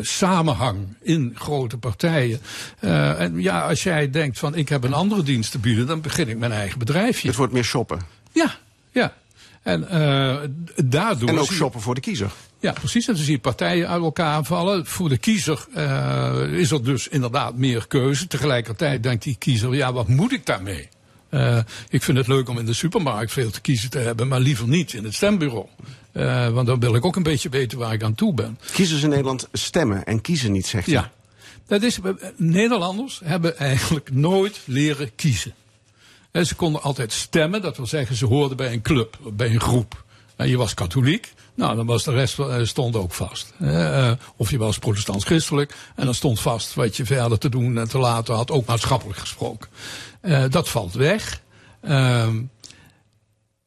samenhang 0.00 0.96
in 1.02 1.32
grote 1.34 1.78
partijen. 1.78 2.40
En 2.80 3.40
ja, 3.40 3.68
als 3.68 3.82
jij 3.82 4.10
denkt 4.10 4.38
van 4.38 4.54
ik 4.54 4.68
heb 4.68 4.84
een 4.84 4.92
andere 4.92 5.22
dienst 5.22 5.50
te 5.50 5.58
bieden, 5.58 5.86
dan 5.86 6.00
begin 6.00 6.28
ik 6.28 6.38
mijn 6.38 6.52
eigen 6.52 6.78
bedrijfje. 6.78 7.28
Het 7.28 7.36
wordt 7.36 7.52
meer 7.52 7.64
shoppen. 7.64 8.00
Ja, 8.32 8.58
ja. 8.90 9.12
En 9.68 9.88
eh, 9.88 10.36
daardoor. 10.84 11.28
En 11.28 11.38
ook 11.38 11.52
shoppen 11.52 11.80
voor 11.80 11.94
de 11.94 12.00
kiezer. 12.00 12.30
ja, 12.60 12.72
precies. 12.72 13.08
En 13.08 13.14
dan 13.14 13.22
zie 13.22 13.32
je 13.32 13.38
partijen 13.38 13.88
uit 13.88 14.02
elkaar 14.02 14.44
vallen. 14.44 14.86
Voor 14.86 15.08
de 15.08 15.18
kiezer 15.18 15.66
eh, 15.74 16.42
is 16.50 16.70
er 16.70 16.84
dus 16.84 17.08
inderdaad 17.08 17.56
meer 17.56 17.86
keuze. 17.88 18.26
Tegelijkertijd 18.26 19.02
denkt 19.02 19.24
die 19.24 19.36
kiezer, 19.38 19.74
ja, 19.74 19.92
wat 19.92 20.08
moet 20.08 20.32
ik 20.32 20.46
daarmee? 20.46 20.88
Eh, 21.28 21.58
ik 21.88 22.02
vind 22.02 22.18
het 22.18 22.26
leuk 22.26 22.48
om 22.48 22.58
in 22.58 22.66
de 22.66 22.72
supermarkt 22.72 23.32
veel 23.32 23.50
te 23.50 23.60
kiezen 23.60 23.90
te 23.90 23.98
hebben, 23.98 24.28
maar 24.28 24.40
liever 24.40 24.68
niet 24.68 24.92
in 24.92 25.04
het 25.04 25.14
stembureau. 25.14 25.66
Want 26.52 26.66
dan 26.66 26.80
wil 26.80 26.94
ik 26.94 27.04
ook 27.04 27.16
een 27.16 27.22
beetje 27.22 27.48
weten 27.48 27.78
waar 27.78 27.92
ik 27.92 28.02
aan 28.02 28.14
toe 28.14 28.34
ben. 28.34 28.58
Kiezers 28.72 29.02
in 29.02 29.08
Nederland 29.08 29.48
stemmen 29.52 30.04
en 30.04 30.20
kiezen 30.20 30.52
niet, 30.52 30.66
zegt 30.66 30.86
hij. 30.86 30.94
Ja, 30.94 31.12
dat 31.66 31.82
is, 31.82 31.98
Nederlanders 32.36 33.20
hebben 33.24 33.58
eigenlijk 33.58 34.10
nooit 34.12 34.60
leren 34.64 35.14
kiezen. 35.14 35.54
En 36.30 36.46
ze 36.46 36.54
konden 36.54 36.82
altijd 36.82 37.12
stemmen, 37.12 37.62
dat 37.62 37.76
wil 37.76 37.86
zeggen 37.86 38.16
ze 38.16 38.26
hoorden 38.26 38.56
bij 38.56 38.72
een 38.72 38.82
club, 38.82 39.18
bij 39.32 39.50
een 39.50 39.60
groep. 39.60 40.04
En 40.36 40.48
je 40.48 40.56
was 40.56 40.74
katholiek, 40.74 41.32
nou 41.54 41.76
dan 41.76 41.86
was 41.86 42.04
de 42.04 42.12
rest 42.12 42.38
eh, 42.38 42.56
stond 42.62 42.96
ook 42.96 43.12
vast. 43.12 43.52
Eh, 43.58 44.08
eh, 44.10 44.16
of 44.36 44.50
je 44.50 44.58
was 44.58 44.78
protestants-christelijk 44.78 45.74
en 45.96 46.04
dan 46.04 46.14
stond 46.14 46.40
vast 46.40 46.74
wat 46.74 46.96
je 46.96 47.04
verder 47.06 47.38
te 47.38 47.48
doen 47.48 47.78
en 47.78 47.88
te 47.88 47.98
laten 47.98 48.34
had, 48.34 48.50
ook 48.50 48.66
maatschappelijk 48.66 49.18
gesproken. 49.18 49.68
Eh, 50.20 50.44
dat 50.50 50.68
valt 50.68 50.92
weg. 50.94 51.40
Ehm, 51.82 52.42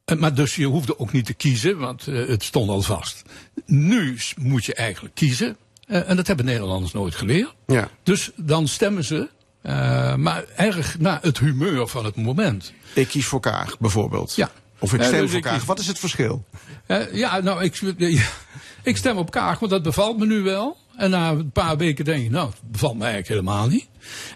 eh, 0.05 0.18
maar 0.18 0.34
dus 0.34 0.55
je 0.55 0.66
hoefde 0.66 0.99
ook 0.99 1.12
niet 1.12 1.26
te 1.26 1.34
kiezen, 1.34 1.78
want 1.78 2.07
eh, 2.07 2.28
het 2.28 2.43
stond 2.43 2.70
al 2.70 2.82
vast. 2.82 3.22
Nu 3.66 4.18
moet 4.38 4.66
je 4.66 4.74
eigenlijk 4.74 5.16
kiezen. 5.16 5.57
eh, 5.88 6.09
en 6.09 6.16
dat 6.16 6.28
hebben 6.28 6.45
Nederlanders 6.45 6.93
nooit 6.93 7.16
geleerd. 7.16 7.53
Ja. 7.68 7.89
Dus 8.03 8.32
dan 8.36 8.68
stemmen 8.68 9.03
ze, 9.03 9.30
eh, 9.62 10.16
maar 10.16 10.43
erg 10.55 10.99
naar 10.99 11.20
het 11.22 11.39
humeur 11.39 11.88
van 11.88 12.05
het 12.05 12.16
moment. 12.16 12.74
Ik 12.93 13.07
kies 13.07 13.26
voor 13.26 13.39
Kaag, 13.39 13.80
bijvoorbeeld. 13.80 14.36
Ja. 14.36 14.49
Of 14.80 14.93
ik 14.93 14.99
Eh, 14.99 15.05
stem 15.07 15.20
dus 15.20 15.30
voor 15.30 15.38
ik 15.38 15.43
Kaag. 15.43 15.53
kies- 15.57 15.66
Wat 15.66 15.80
is 15.80 15.88
het 15.88 15.99
verschil? 15.99 16.45
Eh, 16.86 17.14
ja, 17.14 17.39
nou, 17.39 17.64
ik, 17.64 17.82
ik 18.84 18.97
stem 18.97 19.18
op 19.18 19.32
Kaag, 19.32 19.59
want 19.59 19.72
dat 19.72 19.84
bevalt 19.84 20.18
me 20.18 20.26
nu 20.26 20.41
wel. 20.41 20.78
En 21.02 21.10
na 21.10 21.30
een 21.30 21.52
paar 21.52 21.78
weken 21.78 22.06
denk 22.06 22.24
je, 22.24 22.30
nou, 22.30 22.49
het 22.49 22.72
bevalt 22.72 22.97
me 22.97 23.04
eigenlijk 23.04 23.30
helemaal 23.30 23.68
niet. 23.68 23.88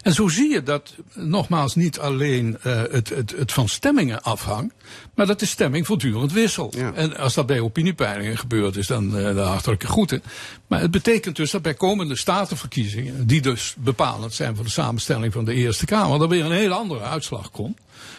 En 0.02 0.12
zo 0.12 0.28
zie 0.28 0.52
je 0.52 0.62
dat, 0.62 0.94
nogmaals, 1.14 1.74
niet 1.74 1.98
alleen 1.98 2.58
eh, 2.62 2.82
het, 2.90 3.08
het, 3.08 3.34
het 3.36 3.52
van 3.52 3.68
stemmingen 3.68 4.22
afhangt, 4.22 4.74
maar 5.14 5.26
dat 5.26 5.40
de 5.40 5.46
stemming 5.46 5.86
voortdurend 5.86 6.32
wisselt. 6.32 6.74
Ja. 6.74 6.92
En 6.92 7.16
als 7.16 7.34
dat 7.34 7.46
bij 7.46 7.60
opiniepeilingen 7.60 8.38
gebeurd 8.38 8.76
is, 8.76 8.86
dan 8.86 9.18
eh 9.18 9.34
de 9.34 9.40
hartelijke 9.40 9.86
groeten. 9.86 10.22
Maar 10.66 10.80
het 10.80 10.90
betekent 10.90 11.36
dus 11.36 11.50
dat 11.50 11.62
bij 11.62 11.74
komende 11.74 12.16
statenverkiezingen, 12.16 13.26
die 13.26 13.40
dus 13.40 13.74
bepalend 13.78 14.34
zijn 14.34 14.54
voor 14.56 14.64
de 14.64 14.70
samenstelling 14.70 15.32
van 15.32 15.44
de 15.44 15.54
Eerste 15.54 15.86
Kamer, 15.86 16.22
er 16.22 16.28
weer 16.28 16.44
een 16.44 16.52
hele 16.52 16.74
andere 16.74 17.00
uitslag 17.00 17.50
komt 17.50 17.78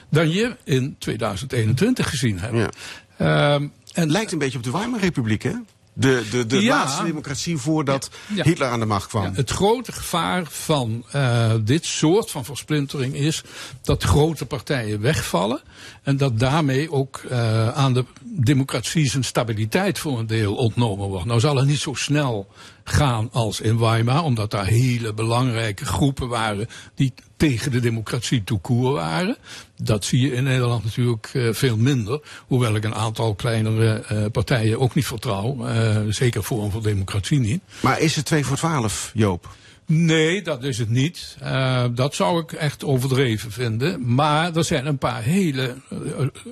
dan 0.09 0.29
je 0.29 0.55
in 0.63 0.95
2021 0.99 2.09
gezien 2.09 2.39
hebt. 2.39 2.55
Ja. 2.55 2.69
Ehm, 3.17 3.67
en 3.93 4.11
Lijkt 4.11 4.31
een 4.31 4.37
beetje 4.37 4.57
op 4.57 4.63
de 4.63 4.71
Weimarrepubliek, 4.71 5.43
hè? 5.43 5.53
De, 5.99 6.27
de, 6.31 6.45
de 6.45 6.61
Ja. 6.61 6.75
laatste 6.77 7.03
democratie 7.03 7.57
voordat 7.57 8.09
Ja. 8.35 8.43
Hitler 8.43 8.69
aan 8.69 8.79
de 8.79 8.85
macht 8.85 9.07
kwam. 9.07 9.33
Het 9.35 9.49
grote 9.51 9.91
gevaar 9.91 10.43
van 10.49 11.03
eh, 11.11 11.51
dit 11.61 11.85
soort 11.85 12.31
van 12.31 12.45
versplintering 12.45 13.15
is 13.15 13.43
dat 13.81 14.03
grote 14.03 14.45
partijen 14.45 15.01
wegvallen. 15.01 15.61
En 16.03 16.17
dat 16.17 16.39
daarmee 16.39 16.91
ook 16.91 17.17
eh, 17.29 17.69
aan 17.69 17.93
de 17.93 18.05
democratie 18.23 19.09
zijn 19.09 19.23
stabiliteit 19.23 19.99
voor 19.99 20.19
een 20.19 20.27
deel 20.27 20.55
ontnomen 20.55 21.07
wordt. 21.07 21.25
Nou 21.25 21.39
zal 21.39 21.55
het 21.55 21.67
niet 21.67 21.79
zo 21.79 21.93
snel 21.93 22.47
gaan 22.89 23.29
als 23.31 23.61
in 23.61 23.79
Weimar, 23.79 24.23
omdat 24.23 24.51
daar 24.51 24.65
hele 24.65 25.13
belangrijke 25.13 25.85
groepen 25.85 26.27
waren 26.27 26.67
die 26.95 27.13
tegen 27.37 27.71
de 27.71 27.79
democratie 27.79 28.43
toekoer 28.43 28.91
waren. 28.91 29.37
Dat 29.75 30.05
zie 30.05 30.21
je 30.21 30.31
in 30.31 30.43
Nederland 30.43 30.83
natuurlijk 30.83 31.29
eh, 31.33 31.47
veel 31.51 31.77
minder. 31.77 32.21
Hoewel 32.47 32.75
ik 32.75 32.83
een 32.83 32.95
aantal 32.95 33.35
kleinere 33.35 33.93
eh, 33.93 34.25
partijen 34.31 34.79
ook 34.79 34.95
niet 34.95 35.05
vertrouw. 35.05 35.67
eh, 35.67 36.01
zeker 36.09 36.43
Forum 36.43 36.71
voor 36.71 36.83
Democratie 36.83 37.39
niet. 37.39 37.61
Maar 37.79 37.99
is 37.99 38.15
het 38.15 38.25
2 38.25 38.45
voor 38.45 38.57
12, 38.57 39.11
Joop? 39.13 39.49
Nee, 39.89 40.41
dat 40.41 40.63
is 40.63 40.77
het 40.77 40.89
niet. 40.89 41.37
Eh, 41.39 41.85
dat 41.91 42.15
zou 42.15 42.41
ik 42.41 42.51
echt 42.51 42.83
overdreven 42.83 43.51
vinden. 43.51 44.13
Maar 44.15 44.55
er 44.55 44.63
zijn 44.63 44.85
een 44.85 44.97
paar 44.97 45.21
hele 45.21 45.75
eh, 45.89 45.97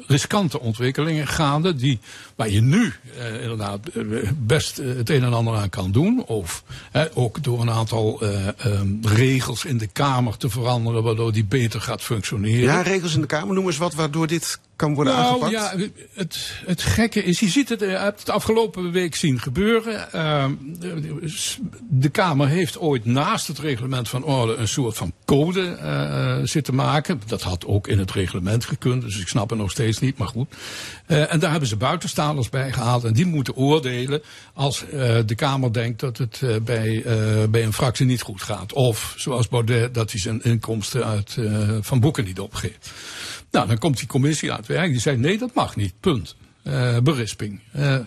riskante 0.08 0.60
ontwikkelingen 0.60 1.28
gaande. 1.28 1.76
Die, 1.76 2.00
waar 2.36 2.50
je 2.50 2.62
nu 2.62 2.94
eh, 3.18 3.42
inderdaad 3.42 3.80
best 4.38 4.78
het 4.78 5.10
een 5.10 5.24
en 5.24 5.34
ander 5.34 5.56
aan 5.56 5.70
kan 5.70 5.92
doen. 5.92 6.24
Of 6.26 6.64
ook 7.14 7.44
door 7.44 7.62
een 7.62 7.70
aantal 7.70 8.22
eh, 8.22 8.48
ehm, 8.48 8.88
regels 9.02 9.66
in 9.66 9.78
de 9.78 9.88
Kamer 9.88 10.38
te 10.38 10.50
veranderen. 10.50 11.04
Waardoor 11.04 11.32
die 11.32 11.46
beter 11.46 11.82
gaat 11.82 12.02
functioneren. 12.02 12.74
Ja, 12.74 12.82
regels 12.82 13.16
in 13.16 13.22
de 13.22 13.28
Kamer, 13.28 13.56
noem 13.56 13.66
eens 13.66 13.78
wat 13.78 13.94
waardoor 13.94 14.28
dit 14.28 14.60
kan 14.76 14.94
worden 14.94 15.14
Nou 15.14 15.26
aangepakt. 15.26 15.52
ja, 15.52 15.74
het, 16.14 16.62
het 16.66 16.82
gekke 16.82 17.24
is, 17.24 17.40
je 17.40 17.50
ziet 17.50 17.70
het, 17.70 17.80
je 17.80 17.86
hebt 17.86 18.20
het 18.20 18.30
afgelopen 18.30 18.92
week 18.92 19.16
zien 19.16 19.40
gebeuren. 19.40 20.12
Ehm, 20.12 20.52
de, 21.90 22.10
Kamer 22.10 22.48
heeft 22.48 22.80
ooit 22.80 23.06
naast 23.06 23.48
het 23.48 23.60
reglement 23.60 24.10
van 24.10 24.24
orde 24.24 24.56
een 24.56 24.68
soort 24.68 24.98
van 24.98 25.14
code 25.26 25.68
eh, 25.68 26.38
zitten 26.44 26.76
maken. 26.76 27.22
Dat 27.28 27.42
had 27.42 27.66
ook 27.66 27.88
in 27.88 28.00
het 28.00 28.12
reglement 28.12 28.66
gekund, 28.66 29.02
dus 29.02 29.20
ik 29.20 29.28
snap 29.28 29.50
het 29.50 29.60
nog 29.60 29.72
steeds 29.72 30.00
niet, 30.00 30.18
maar 30.18 30.28
goed. 30.28 30.56
Eh, 31.06 31.34
en 31.34 31.40
daar 31.40 31.52
hebben 31.52 31.70
ze 31.70 31.76
buitenstaanders 31.76 32.50
bij 32.50 32.72
gehaald 32.72 33.04
en 33.04 33.14
die 33.14 33.26
moeten 33.26 33.56
oordelen 33.56 34.22
als 34.54 34.90
eh, 34.90 35.18
de 35.26 35.36
Kamer 35.36 35.74
denkt 35.74 36.00
dat 36.00 36.18
het 36.18 36.42
eh, 36.42 36.56
bij, 36.62 37.04
eh, 37.04 37.48
bij 37.50 37.64
een 37.64 37.74
fractie 37.74 38.06
niet 38.06 38.22
goed 38.22 38.42
gaat. 38.42 38.74
Of 38.74 39.14
zoals 39.18 39.48
Baudet, 39.48 39.94
dat 39.94 40.12
hij 40.12 40.20
zijn 40.20 40.44
inkomsten 40.44 41.06
uit, 41.06 41.38
eh, 41.38 41.70
van 41.82 42.00
boeken 42.00 42.24
niet 42.24 42.40
opgeeft. 42.40 42.92
Nou, 43.56 43.68
dan 43.68 43.78
komt 43.78 43.98
die 43.98 44.08
commissie 44.08 44.52
aan 44.52 44.58
het 44.58 44.68
werk. 44.68 44.92
Die 44.92 45.00
zei: 45.00 45.18
nee, 45.18 45.38
dat 45.38 45.54
mag 45.54 45.76
niet. 45.76 45.94
Punt. 46.00 46.36
Eh, 46.64 46.98
berisping. 47.00 47.60
Eh, 47.72 47.98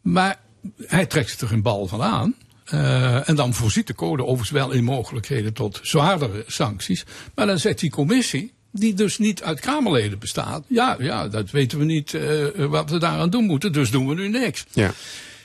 maar 0.00 0.40
hij 0.86 1.06
trekt 1.06 1.30
zich 1.30 1.40
er 1.40 1.52
een 1.52 1.62
bal 1.62 1.86
van 1.86 2.02
aan. 2.02 2.34
Eh, 2.64 3.28
en 3.28 3.34
dan 3.34 3.54
voorziet 3.54 3.86
de 3.86 3.94
code 3.94 4.22
overigens 4.22 4.50
wel 4.50 4.70
in 4.70 4.84
mogelijkheden 4.84 5.52
tot 5.52 5.80
zwaardere 5.82 6.44
sancties. 6.46 7.04
Maar 7.34 7.46
dan 7.46 7.58
zegt 7.58 7.78
die 7.78 7.90
commissie, 7.90 8.52
die 8.70 8.94
dus 8.94 9.18
niet 9.18 9.42
uit 9.42 9.60
Kamerleden 9.60 10.18
bestaat. 10.18 10.64
Ja, 10.66 10.96
ja 10.98 11.28
dat 11.28 11.50
weten 11.50 11.78
we 11.78 11.84
niet 11.84 12.16
wat 12.56 12.90
we 12.90 12.98
daaraan 12.98 13.30
doen 13.30 13.44
moeten, 13.44 13.72
dus 13.72 13.90
doen 13.90 14.08
we 14.08 14.14
nu 14.14 14.28
niks. 14.28 14.64
Ja. 14.72 14.90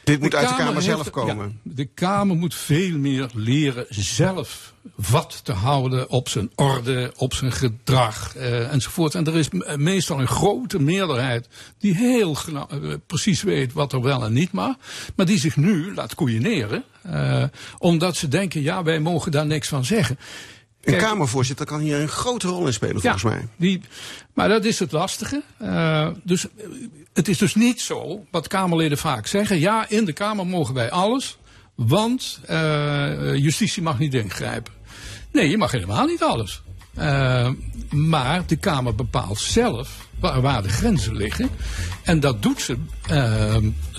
Dit 0.04 0.20
moet 0.20 0.36
uit 0.36 0.50
de 0.50 0.56
Kamer 0.56 0.74
heeft- 0.74 0.86
zelf 0.86 1.10
komen. 1.10 1.60
ja, 1.64 1.72
de 1.74 1.86
Kamer 1.86 2.36
moet 2.36 2.56
veel 2.56 2.98
meer 2.98 3.30
leren 3.34 3.86
zelf 3.89 4.74
wat 4.96 5.40
te 5.44 5.52
houden 5.52 6.10
op 6.10 6.30
zijn 6.30 6.52
orde, 6.56 7.14
op 7.16 7.34
zijn 7.34 7.52
gedrag 7.52 8.36
eh, 8.36 8.74
enzovoort. 8.74 9.16
En 9.16 9.26
er 9.26 9.36
is 9.36 9.48
meestal 9.76 10.20
een 10.20 10.28
grote 10.28 10.80
meerderheid 10.80 11.48
die 11.78 11.96
heel 11.96 12.38
eh, 12.48 12.94
precies 13.08 13.44
weet 13.44 13.74
wat 13.74 13.94
er 13.94 14.02
wel 14.02 14.24
en 14.24 14.34
niet 14.34 14.52
mag. 14.52 14.76
Maar 15.16 15.26
die 15.26 15.40
zich 15.40 15.56
nu 15.56 15.94
laat 15.94 16.16
koeieneren. 16.16 16.84
eh, 17.02 17.44
omdat 17.78 18.16
ze 18.16 18.28
denken, 18.28 18.62
ja 18.62 18.84
wij 18.84 19.00
mogen 19.00 19.32
daar 19.32 19.46
niks 19.46 19.68
van 19.68 19.86
zeggen. 19.86 20.20
Een 20.82 20.98
Kamervoorzitter 20.98 21.66
kan 21.66 21.80
hier 21.80 22.00
een 22.00 22.08
grote 22.08 22.48
rol 22.48 22.66
in 22.66 22.74
spelen, 22.74 23.02
volgens 23.02 23.24
mij. 23.24 23.48
Die, 23.56 23.82
maar 24.34 24.50
dat 24.50 24.66
is 24.66 24.80
het 24.80 24.92
lastige. 24.92 25.44
Dus 26.24 26.46
het 27.14 27.28
is 27.28 27.38
dus 27.38 27.56
niet 27.56 27.82
zo, 27.82 28.26
wat 28.32 28.48
Kamerleden 28.48 28.98
vaak 28.98 29.28
zeggen. 29.28 29.60
Ja, 29.60 29.90
in 29.90 30.06
de 30.06 30.14
Kamer 30.14 30.48
mogen 30.48 30.74
wij 30.74 30.92
alles, 30.92 31.38
want 31.76 32.40
justitie 33.36 33.84
mag 33.84 34.00
niet 34.00 34.14
ingrijpen. 34.14 34.76
Nee, 35.32 35.49
je 35.49 35.57
mag 35.57 35.71
helemaal 35.71 36.05
niet 36.05 36.23
alles. 36.23 36.61
Eh, 36.93 37.49
maar 37.89 38.43
de 38.47 38.55
Kamer 38.55 38.95
bepaalt 38.95 39.39
zelf 39.39 40.07
waar, 40.20 40.41
waar 40.41 40.63
de 40.63 40.70
grenzen 40.70 41.15
liggen. 41.15 41.49
En 42.03 42.20
dat 42.20 42.41
doet 42.41 42.61
ze 42.61 42.78
eh, 43.07 43.57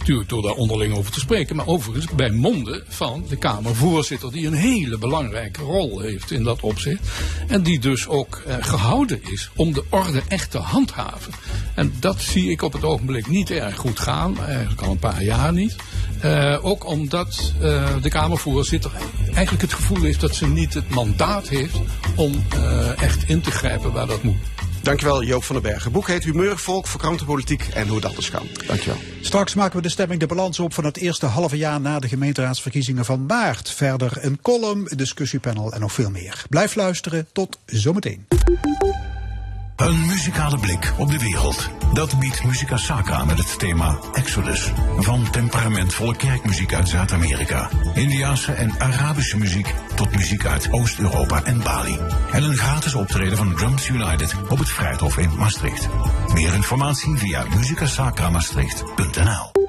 natuurlijk 0.08 0.28
door 0.28 0.42
daar 0.42 0.52
onderling 0.52 0.94
over 0.94 1.12
te 1.12 1.20
spreken. 1.20 1.56
Maar 1.56 1.66
overigens 1.66 2.12
bij 2.14 2.30
monden 2.30 2.82
van 2.88 3.24
de 3.28 3.36
Kamervoorzitter. 3.36 4.32
Die 4.32 4.46
een 4.46 4.54
hele 4.54 4.98
belangrijke 4.98 5.62
rol 5.62 6.00
heeft 6.00 6.30
in 6.30 6.42
dat 6.42 6.60
opzicht. 6.60 7.00
En 7.46 7.62
die 7.62 7.78
dus 7.78 8.08
ook 8.08 8.42
eh, 8.46 8.56
gehouden 8.60 9.20
is 9.30 9.50
om 9.54 9.72
de 9.72 9.84
orde 9.88 10.22
echt 10.28 10.50
te 10.50 10.58
handhaven. 10.58 11.32
En 11.74 11.92
dat 12.00 12.20
zie 12.20 12.50
ik 12.50 12.62
op 12.62 12.72
het 12.72 12.84
ogenblik 12.84 13.26
niet 13.26 13.50
erg 13.50 13.76
goed 13.76 14.00
gaan. 14.00 14.44
Eigenlijk 14.44 14.80
al 14.80 14.90
een 14.90 14.98
paar 14.98 15.22
jaar 15.22 15.52
niet. 15.52 15.76
Eh, 16.20 16.58
ook 16.62 16.86
omdat 16.86 17.52
eh, 17.60 17.86
de 18.02 18.08
Kamervoorzitter 18.08 18.90
eigenlijk 19.34 19.62
het 19.62 19.72
gevoel 19.72 20.02
heeft 20.02 20.20
dat 20.20 20.34
ze 20.34 20.46
niet 20.46 20.74
het 20.74 20.88
mandaat 20.88 21.48
heeft 21.48 21.76
om 22.14 22.44
echt 22.96 23.28
in 23.28 23.40
te 23.40 23.50
grijpen 23.50 23.92
waar 23.92 24.06
dat 24.06 24.22
moet. 24.22 24.36
Dankjewel 24.82 25.22
Joop 25.22 25.44
van 25.44 25.54
den 25.54 25.70
Bergen. 25.70 25.92
Boek 25.92 26.08
heet 26.08 26.24
Humeurvolk 26.24 26.86
voor 26.86 27.00
krantenpolitiek 27.00 27.68
en 27.74 27.86
hoe 27.86 27.96
het 27.96 28.04
anders 28.04 28.30
kan. 28.30 28.46
Dankjewel. 28.66 28.98
Straks 29.20 29.54
maken 29.54 29.76
we 29.76 29.82
de 29.82 29.88
stemming 29.88 30.20
de 30.20 30.26
balans 30.26 30.58
op 30.58 30.74
van 30.74 30.84
het 30.84 30.96
eerste 30.96 31.26
halve 31.26 31.56
jaar 31.56 31.80
na 31.80 31.98
de 31.98 32.08
gemeenteraadsverkiezingen 32.08 33.04
van 33.04 33.26
maart. 33.26 33.70
Verder 33.70 34.18
een 34.20 34.38
column, 34.42 34.88
discussiepanel 34.96 35.72
en 35.72 35.80
nog 35.80 35.92
veel 35.92 36.10
meer. 36.10 36.44
Blijf 36.48 36.74
luisteren. 36.74 37.28
Tot 37.32 37.58
zometeen. 37.66 38.26
Een 39.78 40.06
muzikale 40.06 40.58
blik 40.58 40.92
op 40.96 41.10
de 41.10 41.18
wereld. 41.18 41.70
Dat 41.92 42.18
biedt 42.18 42.44
Musica 42.44 42.76
Sacra 42.76 43.24
met 43.24 43.38
het 43.38 43.58
thema 43.58 43.98
Exodus. 44.12 44.72
Van 44.96 45.30
temperamentvolle 45.30 46.16
kerkmuziek 46.16 46.74
uit 46.74 46.88
Zuid-Amerika, 46.88 47.70
Indiaanse 47.94 48.52
en 48.52 48.72
Arabische 48.78 49.38
muziek 49.38 49.74
tot 49.94 50.16
muziek 50.16 50.46
uit 50.46 50.72
Oost-Europa 50.72 51.44
en 51.44 51.62
Bali. 51.62 51.98
En 52.32 52.42
een 52.42 52.56
gratis 52.56 52.94
optreden 52.94 53.36
van 53.36 53.54
Drums 53.54 53.88
United 53.88 54.34
op 54.48 54.58
het 54.58 54.68
Vrijthof 54.68 55.18
in 55.18 55.36
Maastricht. 55.36 55.88
Meer 56.34 56.54
informatie 56.54 57.16
via 57.16 57.44
musicasacramaastricht.nl 57.54 59.67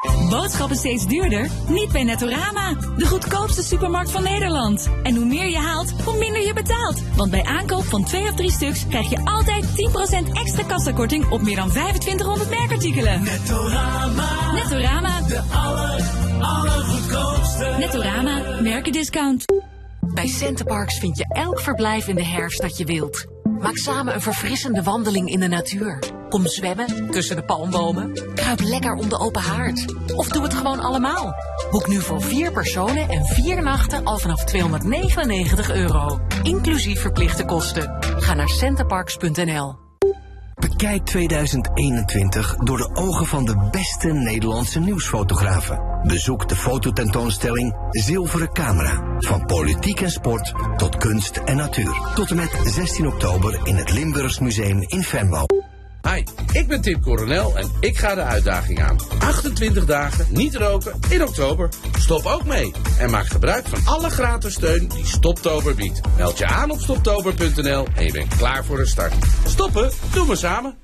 Boodschappen 0.00 0.76
steeds 0.76 1.06
duurder? 1.06 1.50
Niet 1.68 1.92
bij 1.92 2.04
Nettorama. 2.04 2.74
De 2.96 3.06
goedkoopste 3.06 3.62
supermarkt 3.62 4.10
van 4.10 4.22
Nederland. 4.22 4.90
En 5.02 5.16
hoe 5.16 5.24
meer 5.24 5.48
je 5.48 5.58
haalt, 5.58 5.90
hoe 6.04 6.18
minder 6.18 6.46
je 6.46 6.52
betaalt. 6.52 7.02
Want 7.16 7.30
bij 7.30 7.44
aankoop 7.44 7.84
van 7.84 8.04
twee 8.04 8.22
of 8.22 8.34
drie 8.34 8.50
stuks 8.50 8.86
krijg 8.86 9.10
je 9.10 9.24
altijd 9.24 9.64
10% 9.64 10.32
extra 10.32 10.62
kassakorting 10.62 11.30
op 11.30 11.42
meer 11.42 11.56
dan 11.56 11.70
2500 11.70 12.50
merkartikelen. 12.50 13.22
Nettorama. 13.22 14.52
Nettorama. 14.52 15.20
De 15.20 15.40
aller, 15.52 16.02
allergoedkoopste. 16.40 17.74
Nettorama. 17.78 18.60
Merkendiscount. 18.60 19.44
Bij 20.00 20.26
Centerparks 20.26 20.98
vind 20.98 21.18
je 21.18 21.24
elk 21.28 21.60
verblijf 21.60 22.08
in 22.08 22.14
de 22.14 22.24
herfst 22.24 22.60
dat 22.60 22.76
je 22.76 22.84
wilt. 22.84 23.39
Maak 23.60 23.76
samen 23.76 24.14
een 24.14 24.20
verfrissende 24.20 24.82
wandeling 24.82 25.28
in 25.28 25.40
de 25.40 25.48
natuur. 25.48 25.98
Kom 26.28 26.46
zwemmen 26.46 27.10
tussen 27.10 27.36
de 27.36 27.44
palmbomen. 27.44 28.12
Kruip 28.34 28.60
lekker 28.60 28.94
om 28.94 29.08
de 29.08 29.18
open 29.18 29.42
haard. 29.42 29.94
Of 30.14 30.28
doe 30.28 30.42
het 30.42 30.54
gewoon 30.54 30.80
allemaal. 30.80 31.34
Boek 31.70 31.88
nu 31.88 32.00
voor 32.00 32.22
vier 32.22 32.52
personen 32.52 33.08
en 33.08 33.24
vier 33.24 33.62
nachten 33.62 34.04
al 34.04 34.18
vanaf 34.18 34.44
299 34.44 35.70
euro. 35.70 36.20
Inclusief 36.42 37.00
verplichte 37.00 37.44
kosten. 37.44 37.96
Ga 38.00 38.34
naar 38.34 38.48
centerparks.nl. 38.48 39.89
Bekijk 40.60 41.04
2021 41.04 42.56
door 42.56 42.76
de 42.76 42.90
ogen 42.94 43.26
van 43.26 43.44
de 43.44 43.68
beste 43.70 44.12
Nederlandse 44.12 44.80
nieuwsfotografen. 44.80 45.80
Bezoek 46.02 46.48
de 46.48 46.56
fototentoonstelling 46.56 47.74
Zilveren 47.90 48.52
Camera. 48.52 49.18
Van 49.18 49.44
politiek 49.44 50.00
en 50.00 50.10
sport 50.10 50.52
tot 50.76 50.96
kunst 50.96 51.36
en 51.36 51.56
natuur. 51.56 52.12
Tot 52.14 52.30
en 52.30 52.36
met 52.36 52.60
16 52.64 53.06
oktober 53.06 53.60
in 53.64 53.74
het 53.74 53.92
Limburgs 53.92 54.38
Museum 54.38 54.80
in 54.80 55.02
Venlo. 55.02 55.46
Hi, 56.08 56.24
ik 56.52 56.68
ben 56.68 56.80
Tim 56.80 57.00
Coronel 57.00 57.56
en 57.56 57.70
ik 57.80 57.98
ga 57.98 58.14
de 58.14 58.22
uitdaging 58.22 58.82
aan. 58.82 58.98
28 59.18 59.84
dagen 59.84 60.26
niet 60.30 60.54
roken 60.54 60.98
in 61.08 61.22
oktober. 61.22 61.68
Stop 61.98 62.26
ook 62.26 62.44
mee 62.44 62.72
en 62.98 63.10
maak 63.10 63.26
gebruik 63.26 63.66
van 63.66 63.80
alle 63.84 64.10
gratis 64.10 64.52
steun 64.52 64.88
die 64.88 65.06
Stoptober 65.06 65.74
biedt. 65.74 66.00
Meld 66.16 66.38
je 66.38 66.46
aan 66.46 66.70
op 66.70 66.80
stoptober.nl 66.80 67.86
en 67.94 68.04
je 68.04 68.12
bent 68.12 68.36
klaar 68.36 68.64
voor 68.64 68.76
de 68.76 68.86
start. 68.86 69.14
Stoppen, 69.46 69.90
doen 70.12 70.28
we 70.28 70.36
samen. 70.36 70.74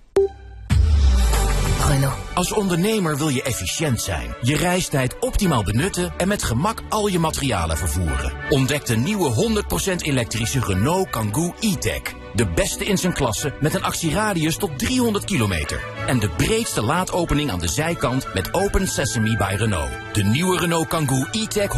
Als 2.34 2.52
ondernemer 2.52 3.16
wil 3.16 3.28
je 3.28 3.42
efficiënt 3.42 4.00
zijn, 4.00 4.34
je 4.40 4.56
reistijd 4.56 5.18
optimaal 5.18 5.62
benutten 5.62 6.12
en 6.16 6.28
met 6.28 6.42
gemak 6.42 6.82
al 6.88 7.06
je 7.06 7.18
materialen 7.18 7.76
vervoeren. 7.76 8.32
Ontdek 8.48 8.86
de 8.86 8.96
nieuwe 8.96 9.62
100% 9.92 9.96
elektrische 9.96 10.60
Renault 10.60 11.10
Kangoo 11.10 11.54
e-tech. 11.60 12.25
De 12.36 12.46
beste 12.46 12.84
in 12.84 12.98
zijn 12.98 13.12
klasse 13.12 13.52
met 13.60 13.74
een 13.74 13.82
actieradius 13.82 14.56
tot 14.56 14.78
300 14.78 15.24
kilometer. 15.24 15.80
En 16.06 16.18
de 16.18 16.28
breedste 16.28 16.82
laadopening 16.82 17.50
aan 17.50 17.58
de 17.58 17.68
zijkant 17.68 18.34
met 18.34 18.54
Open 18.54 18.88
Sesame 18.88 19.36
by 19.36 19.54
Renault. 19.56 19.90
De 20.12 20.22
nieuwe 20.22 20.58
Renault 20.58 20.88
Kangoo 20.88 21.26
e-tech 21.30 21.70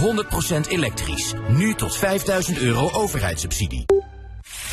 100% 0.66 0.68
elektrisch. 0.68 1.34
Nu 1.48 1.74
tot 1.74 1.96
5000 1.96 2.59
euro 2.59 2.90
overheidssubsidie. 2.92 3.97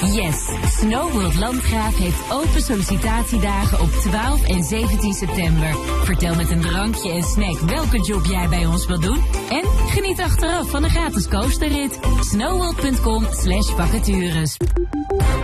Yes, 0.04 0.46
Snow 0.80 1.12
World 1.12 1.36
Landgraaf 1.36 1.98
heeft 1.98 2.32
open 2.32 2.62
sollicitatiedagen 2.62 3.80
op 3.80 3.90
12 3.90 4.48
en 4.48 4.64
17 4.64 5.14
september. 5.14 5.76
Vertel 6.04 6.36
met 6.36 6.50
een 6.50 6.62
drankje 6.62 7.12
en 7.12 7.24
snack 7.24 7.60
welke 7.60 8.02
job 8.02 8.26
jij 8.26 8.50
bij 8.50 8.66
ons 8.66 8.86
wilt 8.86 9.02
doen. 9.02 9.24
En 9.50 9.64
geniet 9.88 10.20
achteraf 10.20 10.70
van 10.70 10.84
een 10.84 10.90
gratis 10.90 11.28
coasterrit. 11.28 12.00
snowworld.com 12.20 13.26
slash 13.32 13.70
vacatures. 13.70 14.58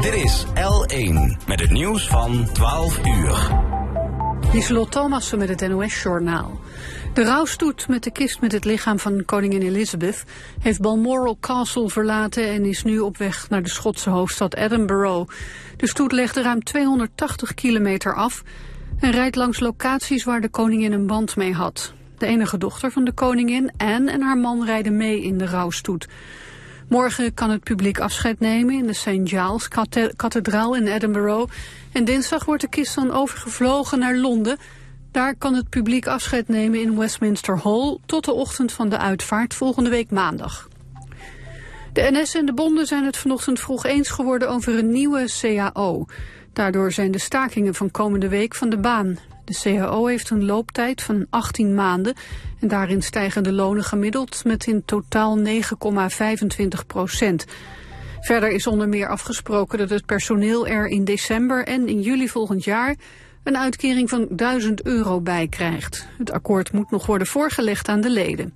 Dit 0.02 0.14
is 0.14 0.46
L1 0.46 1.46
met 1.48 1.60
het 1.60 1.72
nieuws 1.72 2.08
van 2.08 2.50
12 2.54 3.06
uur. 3.06 3.60
Lieselot 4.54 4.92
Thomassen 4.92 5.38
met 5.38 5.50
het 5.50 5.70
NOS-journaal. 5.70 6.60
De 7.14 7.24
rouwstoet 7.24 7.88
met 7.88 8.04
de 8.04 8.12
kist 8.12 8.42
met 8.42 8.52
het 8.52 8.66
lichaam 8.66 9.00
van 9.00 9.26
koningin 9.26 9.62
Elizabeth 9.62 10.24
heeft 10.60 10.82
Balmoral 10.82 11.38
Castle 11.40 11.90
verlaten 11.90 12.48
en 12.48 12.66
is 12.66 12.84
nu 12.84 13.00
op 13.00 13.18
weg 13.18 13.50
naar 13.50 13.64
de 13.64 13.70
Schotse 13.70 14.10
hoofdstad 14.10 14.56
Edinburgh. 14.56 15.34
De 15.78 15.88
stoet 15.88 16.12
legde 16.12 16.42
ruim 16.42 16.64
280 16.64 17.54
kilometer 17.54 18.16
af 18.16 18.44
en 19.00 19.12
rijdt 19.12 19.36
langs 19.36 19.60
locaties 19.60 20.24
waar 20.24 20.42
de 20.42 20.50
koningin 20.50 20.92
een 20.92 21.08
band 21.08 21.36
mee 21.36 21.54
had. 21.54 21.94
De 22.18 22.26
enige 22.26 22.58
dochter 22.58 22.92
van 22.92 23.04
de 23.04 23.12
koningin, 23.12 23.72
Anne, 23.78 24.12
en 24.12 24.22
haar 24.22 24.38
man 24.38 24.66
rijden 24.66 24.98
mee 24.98 25.22
in 25.22 25.38
de 25.38 25.46
rouwstoet. 25.46 26.08
Morgen 26.90 27.34
kan 27.34 27.50
het 27.50 27.64
publiek 27.64 28.00
afscheid 28.00 28.40
nemen 28.40 28.76
in 28.76 28.88
de 28.88 28.94
St. 28.94 29.30
Giles 29.30 29.68
kathedraal 30.16 30.76
in 30.76 30.88
Edinburgh. 30.88 31.54
En 31.92 32.06
dinsdag 32.06 32.46
wordt 32.46 32.62
de 32.62 32.70
kist 32.70 32.96
dan 32.96 33.12
overgevlogen 33.12 34.00
naar 34.00 34.16
Londen. 34.16 34.58
Daar 35.12 35.36
kan 35.36 35.54
het 35.54 35.70
publiek 35.70 36.08
afscheid 36.08 36.48
nemen 36.48 36.82
in 36.82 36.98
Westminster 36.98 37.60
Hall 37.64 37.98
tot 38.06 38.26
de 38.26 38.32
ochtend 38.32 38.72
van 38.72 38.90
de 38.90 38.98
uitvaart 38.98 39.54
volgende 39.54 39.90
week 39.90 40.12
maandag. 40.12 40.68
De 41.94 42.10
NS 42.12 42.36
en 42.36 42.46
de 42.46 42.54
bonden 42.54 42.86
zijn 42.86 43.06
het 43.06 43.18
vanochtend 43.18 43.60
vroeg 43.60 43.86
eens 43.86 44.10
geworden 44.10 44.50
over 44.50 44.78
een 44.78 44.92
nieuwe 44.92 45.30
CAO. 45.42 46.06
Daardoor 46.54 46.92
zijn 46.92 47.12
de 47.12 47.18
stakingen 47.20 47.74
van 47.74 47.92
komende 47.92 48.28
week 48.28 48.56
van 48.56 48.70
de 48.70 48.78
baan. 48.78 49.18
De 49.46 49.60
CAO 49.62 50.06
heeft 50.06 50.30
een 50.30 50.46
looptijd 50.46 51.02
van 51.02 51.26
18 51.30 51.76
maanden 51.76 52.14
en 52.60 52.68
daarin 52.68 53.02
stijgen 53.02 53.44
de 53.44 53.52
lonen 53.52 53.84
gemiddeld 53.84 54.44
met 54.44 54.68
in 54.68 54.86
totaal 54.86 55.40
9,25 55.40 55.46
procent. 56.88 57.46
Verder 58.20 58.50
is 58.50 58.68
onder 58.68 58.90
meer 58.90 59.08
afgesproken 59.08 59.78
dat 59.78 59.90
het 59.90 60.06
personeel 60.06 60.68
er 60.68 60.88
in 60.88 61.06
december 61.06 61.68
en 61.68 61.88
in 61.88 62.02
juli 62.02 62.30
volgend 62.30 62.64
jaar 62.64 62.96
een 63.44 63.58
uitkering 63.58 64.10
van 64.10 64.28
1000 64.30 64.86
euro 64.86 65.22
bij 65.22 65.48
krijgt. 65.48 66.08
Het 66.18 66.32
akkoord 66.32 66.72
moet 66.72 66.92
nog 66.92 67.06
worden 67.06 67.28
voorgelegd 67.28 67.88
aan 67.88 68.02
de 68.02 68.10
leden. 68.10 68.54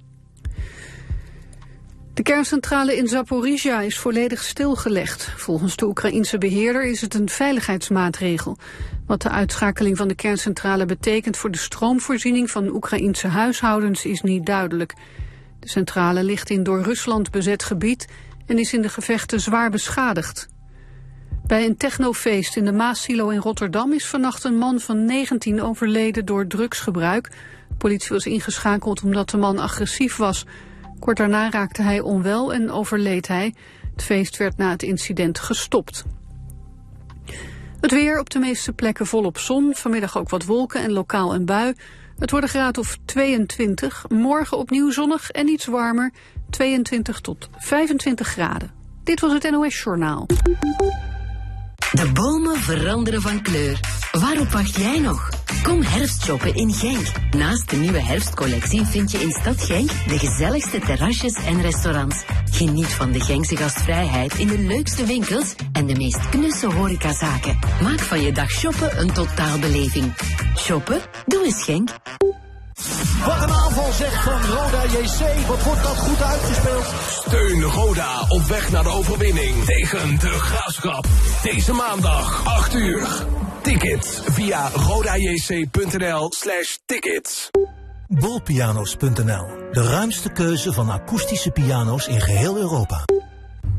De 2.14 2.24
kerncentrale 2.24 2.98
in 2.98 3.08
Zaporizhia 3.08 3.82
is 3.82 4.00
volledig 4.00 4.44
stilgelegd. 4.44 5.34
Volgens 5.38 5.76
de 5.76 5.86
Oekraïense 5.86 6.38
beheerder 6.38 6.86
is 6.86 7.02
het 7.02 7.14
een 7.14 7.30
veiligheidsmaatregel. 7.30 8.58
Wat 9.06 9.22
de 9.22 9.30
uitschakeling 9.30 9.98
van 9.98 10.08
de 10.08 10.16
kerncentrale 10.16 10.86
betekent 10.86 11.38
voor 11.38 11.52
de 11.52 11.58
stroomvoorziening 11.58 12.52
van 12.52 12.68
Oekraïense 12.68 13.28
huishoudens 13.28 14.06
is 14.06 14.22
niet 14.22 14.46
duidelijk. 14.46 14.94
De 15.60 15.70
centrale 15.70 16.24
ligt 16.24 16.50
in 16.50 16.64
door 16.64 16.82
Rusland 16.82 17.32
bezet 17.32 17.64
gebied 17.64 18.08
en 18.46 18.60
is 18.60 18.74
in 18.74 18.82
de 18.82 18.90
gevechten 18.90 19.42
zwaar 19.42 19.70
beschadigd. 19.70 20.48
Bij 21.48 21.66
een 21.66 21.78
technofeest 21.78 22.56
in 22.56 22.66
de 22.66 22.72
Maasilo 22.72 23.30
in 23.30 23.40
Rotterdam 23.40 23.94
is 23.94 24.08
vannacht 24.08 24.44
een 24.44 24.58
man 24.58 24.80
van 24.80 25.06
19 25.06 25.62
overleden 25.62 26.26
door 26.26 26.48
drugsgebruik. 26.48 27.30
De 27.70 27.76
politie 27.78 28.10
was 28.10 28.26
ingeschakeld 28.26 29.04
omdat 29.04 29.30
de 29.30 29.38
man 29.38 29.58
agressief 29.58 30.16
was. 30.16 30.46
Kort 31.00 31.18
daarna 31.18 31.50
raakte 31.50 31.82
hij 31.82 32.00
onwel 32.00 32.54
en 32.54 32.72
overleed 32.72 33.28
hij. 33.28 33.54
Het 33.92 34.04
feest 34.04 34.38
werd 34.38 34.58
na 34.58 34.70
het 34.70 34.84
incident 34.84 35.40
gestopt. 35.40 36.04
Het 37.82 37.92
weer 37.92 38.20
op 38.20 38.30
de 38.30 38.40
meeste 38.40 38.74
plekken 38.74 39.06
volop 39.06 39.38
zon. 39.38 39.74
Vanmiddag 39.76 40.18
ook 40.18 40.30
wat 40.30 40.46
wolken 40.46 40.82
en 40.82 40.92
lokaal 40.92 41.36
een 41.36 41.46
bui. 41.46 41.74
Het 42.20 42.32
wordt 42.32 42.46
een 42.46 42.52
graad 42.52 42.78
of 42.78 42.98
22. 43.06 44.06
Morgen 44.10 44.58
opnieuw 44.58 44.92
zonnig 44.92 45.32
en 45.32 45.48
iets 45.48 45.66
warmer. 45.66 46.12
22 46.50 47.20
tot 47.20 47.50
25 47.58 48.28
graden. 48.28 48.72
Dit 49.04 49.20
was 49.20 49.34
het 49.34 49.52
NOS 49.52 49.84
Journaal. 49.84 50.26
De 51.92 52.12
bomen 52.14 52.58
veranderen 52.58 53.22
van 53.22 53.42
kleur. 53.42 53.80
Waarop 54.12 54.52
wacht 54.52 54.76
jij 54.76 55.00
nog? 55.00 55.30
Kom 55.64 55.82
herfstshoppen 55.82 56.56
in 56.56 56.74
Genk. 56.74 57.12
Naast 57.32 57.70
de 57.70 57.76
nieuwe 57.76 58.02
herfstcollectie 58.02 58.86
vind 58.86 59.12
je 59.12 59.18
in 59.18 59.32
Stad 59.32 59.62
Genk 59.62 59.90
de 60.08 60.20
gezelligste 60.20 60.80
terrasjes 60.80 61.34
en 61.46 61.62
restaurants. 61.62 62.24
Geniet 62.52 62.88
van 62.88 63.12
de 63.12 63.20
Genkse 63.20 63.58
gastvrijheid 63.58 64.34
in 64.34 64.48
de 64.48 64.60
leukste 64.60 65.06
winkels 65.06 65.56
en 65.72 65.86
de 65.86 65.96
meest 65.96 66.30
knusse 66.30 66.74
horecazaken. 66.74 67.60
Maak 67.82 68.00
van 68.00 68.22
je 68.22 68.32
dag 68.32 68.50
shoppen 68.50 69.00
een 69.00 69.12
totaalbeleving. 69.14 70.14
Shoppen? 70.58 71.02
Doe 71.26 71.44
eens 71.46 71.64
Genk. 71.64 71.90
Wat 73.26 73.42
een 73.42 73.54
aanval 73.54 73.92
zegt 73.92 74.24
van 74.24 74.42
Roda 74.42 74.84
JC. 74.84 75.48
Wat 75.48 75.64
wordt 75.64 75.84
dat 75.84 75.98
goed 75.98 76.22
uitgespeeld? 76.22 76.86
Steun 77.10 77.62
Roda 77.62 78.26
op 78.30 78.42
weg 78.42 78.72
naar 78.72 78.84
de 78.84 78.90
overwinning 78.90 79.66
tegen 79.66 80.20
de 80.20 80.30
Graafschap. 80.30 81.08
Deze 81.44 81.74
maandag, 81.74 82.46
8 82.46 82.74
uur. 82.74 83.08
Tickets 83.62 84.22
via 84.26 84.70
rodajc.nl 84.70 86.32
slash 86.32 86.78
tickets. 86.86 87.50
Bolpiano's.nl. 88.08 89.46
De 89.72 89.88
ruimste 89.90 90.30
keuze 90.30 90.74
van 90.74 90.90
akoestische 90.90 91.52
piano's 91.52 92.08
in 92.08 92.22
geheel 92.22 92.58
Europa. 92.58 93.04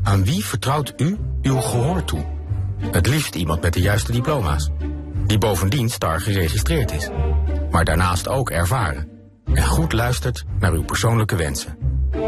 Aan 0.03 0.23
wie 0.23 0.45
vertrouwt 0.45 0.93
u 0.97 1.17
uw 1.41 1.59
gehoor 1.59 2.03
toe? 2.03 2.25
Het 2.91 3.07
liefst 3.07 3.35
iemand 3.35 3.61
met 3.61 3.73
de 3.73 3.81
juiste 3.81 4.11
diploma's. 4.11 4.69
Die 5.27 5.37
bovendien 5.37 5.89
star 5.89 6.21
geregistreerd 6.21 6.91
is. 6.91 7.09
Maar 7.71 7.85
daarnaast 7.85 8.27
ook 8.27 8.49
ervaren. 8.49 9.09
En 9.45 9.65
goed 9.65 9.93
luistert 9.93 10.43
naar 10.59 10.71
uw 10.71 10.83
persoonlijke 10.83 11.35
wensen. 11.35 11.77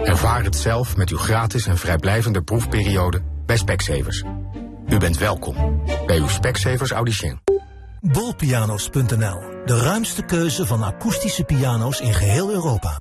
Ervaar 0.03 0.43
het 0.43 0.55
zelf 0.55 0.97
met 0.97 1.09
uw 1.09 1.17
gratis 1.17 1.65
en 1.65 1.77
vrijblijvende 1.77 2.41
proefperiode 2.41 3.21
bij 3.45 3.57
Specsavers. 3.57 4.23
U 4.87 4.97
bent 4.97 5.17
welkom 5.17 5.83
bij 6.05 6.17
uw 6.17 6.27
Specsavers 6.27 6.91
Audition. 6.91 7.39
Bolpiano's.nl. 8.01 9.39
De 9.65 9.81
ruimste 9.83 10.23
keuze 10.23 10.65
van 10.65 10.83
akoestische 10.83 11.43
piano's 11.43 11.99
in 11.99 12.13
geheel 12.13 12.51
Europa. 12.51 12.97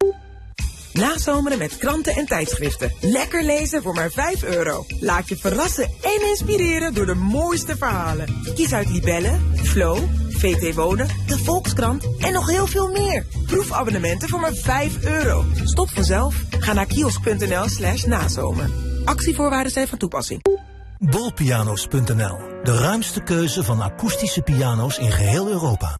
Nazomeren 0.98 1.58
met 1.58 1.76
kranten 1.76 2.14
en 2.14 2.26
tijdschriften. 2.26 2.92
Lekker 3.00 3.42
lezen 3.42 3.82
voor 3.82 3.94
maar 3.94 4.10
5 4.10 4.42
euro. 4.42 4.86
Laat 5.00 5.28
je 5.28 5.36
verrassen 5.36 5.90
en 6.02 6.28
inspireren 6.28 6.94
door 6.94 7.06
de 7.06 7.14
mooiste 7.14 7.76
verhalen. 7.76 8.42
Kies 8.54 8.72
uit 8.72 8.90
Libellen, 8.90 9.40
Flow, 9.56 9.98
VT 10.28 10.74
Wonen, 10.74 11.08
de 11.26 11.38
Volkskrant 11.38 12.08
en 12.18 12.32
nog 12.32 12.50
heel 12.50 12.66
veel 12.66 12.90
meer. 12.90 13.26
Proefabonnementen 13.46 14.28
voor 14.28 14.40
maar 14.40 14.54
5 14.54 15.04
euro. 15.04 15.44
Stop 15.64 15.90
vanzelf. 15.90 16.34
Ga 16.58 16.72
naar 16.72 16.86
kiosk.nl 16.86 17.68
slash 17.68 18.04
nazomer. 18.04 18.70
Actievoorwaarden 19.04 19.72
zijn 19.72 19.88
van 19.88 19.98
toepassing. 19.98 20.42
Bolpiano's.nl. 20.98 22.36
De 22.62 22.78
ruimste 22.78 23.22
keuze 23.22 23.64
van 23.64 23.80
akoestische 23.80 24.42
piano's 24.42 24.98
in 24.98 25.12
geheel 25.12 25.48
Europa. 25.48 25.96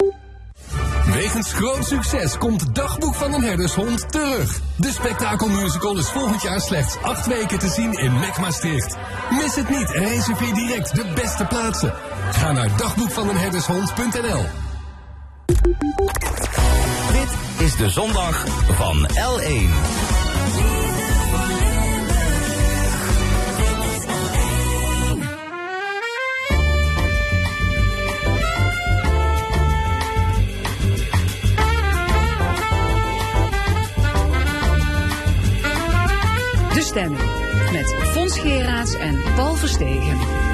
Wegens 1.12 1.52
groot 1.52 1.86
succes 1.86 2.38
komt 2.38 2.74
Dagboek 2.74 3.14
van 3.14 3.34
een 3.34 3.42
Herdershond 3.42 4.12
terug. 4.12 4.60
De 4.76 4.92
spektakelmusical 4.92 5.98
is 5.98 6.10
volgend 6.10 6.42
jaar 6.42 6.60
slechts 6.60 6.96
acht 7.02 7.26
weken 7.26 7.58
te 7.58 7.68
zien 7.68 7.92
in 7.92 8.12
Mac 8.12 8.38
Maastricht. 8.38 8.96
Mis 9.30 9.54
het 9.54 9.68
niet 9.68 9.92
en 9.94 10.04
reserveer 10.04 10.54
direct 10.54 10.94
de 10.94 11.04
beste 11.14 11.44
plaatsen. 11.44 11.94
Ga 12.32 12.52
naar 12.52 12.76
dagboekvaneenherdershond.nl 12.76 14.44
Dit 17.12 17.66
is 17.66 17.76
de 17.76 17.88
zondag 17.88 18.44
van 18.68 19.08
L1. 19.08 20.17
Met 37.72 37.94
Fons 38.12 38.38
Geraerts 38.38 38.94
en 38.94 39.22
Paul 39.36 39.54
Verstegen. 39.54 40.47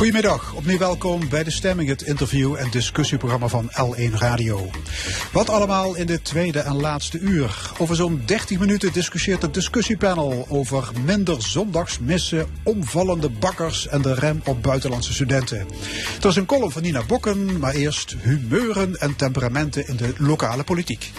Goedemiddag, 0.00 0.54
opnieuw 0.54 0.78
welkom 0.78 1.28
bij 1.28 1.44
De 1.44 1.50
Stemming, 1.50 1.88
het 1.88 2.02
interview- 2.02 2.54
en 2.54 2.70
discussieprogramma 2.70 3.48
van 3.48 3.70
L1 3.70 4.14
Radio. 4.14 4.70
Wat 5.32 5.48
allemaal 5.48 5.94
in 5.94 6.06
dit 6.06 6.24
tweede 6.24 6.58
en 6.58 6.80
laatste 6.80 7.18
uur. 7.18 7.70
Over 7.78 7.96
zo'n 7.96 8.22
30 8.24 8.58
minuten 8.58 8.92
discussieert 8.92 9.42
het 9.42 9.54
discussiepanel 9.54 10.46
over 10.48 10.90
minder 11.04 11.42
zondagsmissen, 11.42 12.46
omvallende 12.62 13.30
bakkers 13.30 13.86
en 13.86 14.02
de 14.02 14.14
rem 14.14 14.40
op 14.44 14.62
buitenlandse 14.62 15.12
studenten. 15.12 15.66
Het 16.14 16.22
was 16.22 16.36
een 16.36 16.46
column 16.46 16.70
van 16.70 16.82
Nina 16.82 17.02
Bokken, 17.06 17.58
maar 17.58 17.74
eerst 17.74 18.16
humeuren 18.20 18.96
en 18.96 19.16
temperamenten 19.16 19.88
in 19.88 19.96
de 19.96 20.12
lokale 20.16 20.64
politiek. 20.64 21.12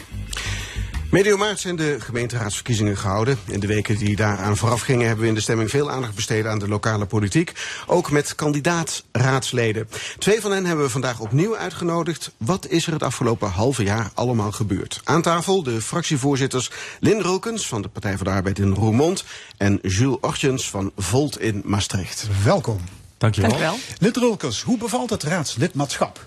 Medio 1.12 1.38
maart 1.38 1.60
zijn 1.60 1.76
de 1.76 1.98
gemeenteraadsverkiezingen 2.00 2.98
gehouden. 2.98 3.40
In 3.46 3.60
de 3.60 3.68
weken 3.68 3.98
die 3.98 4.16
daaraan 4.16 4.58
vooraf 4.58 4.82
gingen 4.82 5.06
hebben 5.06 5.24
we 5.24 5.30
in 5.30 5.36
de 5.36 5.42
stemming 5.42 5.70
veel 5.70 5.92
aandacht 5.92 6.16
besteed 6.16 6.46
aan 6.46 6.60
de 6.60 6.68
lokale 6.68 7.06
politiek. 7.06 7.54
Ook 7.88 8.12
met 8.12 8.36
kandidaat-raadsleden. 8.36 9.90
Twee 10.18 10.42
van 10.42 10.52
hen 10.52 10.66
hebben 10.66 10.86
we 10.86 10.92
vandaag 10.92 11.20
opnieuw 11.20 11.58
uitgenodigd. 11.58 12.32
Wat 12.38 12.68
is 12.68 12.88
er 12.88 12.94
het 12.94 13.04
afgelopen 13.04 13.50
halve 13.50 13.84
jaar 13.84 14.10
allemaal 14.14 14.52
gebeurd? 14.52 15.02
Aan 15.04 15.22
tafel 15.22 15.64
de 15.64 15.82
fractievoorzitters 15.82 16.72
Lin 17.00 17.22
Rokens 17.22 17.68
van 17.68 17.82
de 17.82 17.88
Partij 17.88 18.16
voor 18.16 18.26
de 18.26 18.32
Arbeid 18.32 18.60
in 18.60 18.74
Roermond 18.74 19.24
en 19.58 19.80
Jules 19.82 20.18
Ortjens 20.22 20.70
van 20.70 20.92
Volt 20.98 21.40
in 21.40 21.62
Maastricht. 21.66 22.28
Welkom. 22.44 22.80
Dankjewel. 23.18 23.50
Dankjewel. 23.50 23.78
Lid 24.00 24.18
Rulkens, 24.18 24.62
hoe 24.62 24.78
bevalt 24.78 25.10
het 25.10 25.24
raadslidmaatschap? 25.24 26.26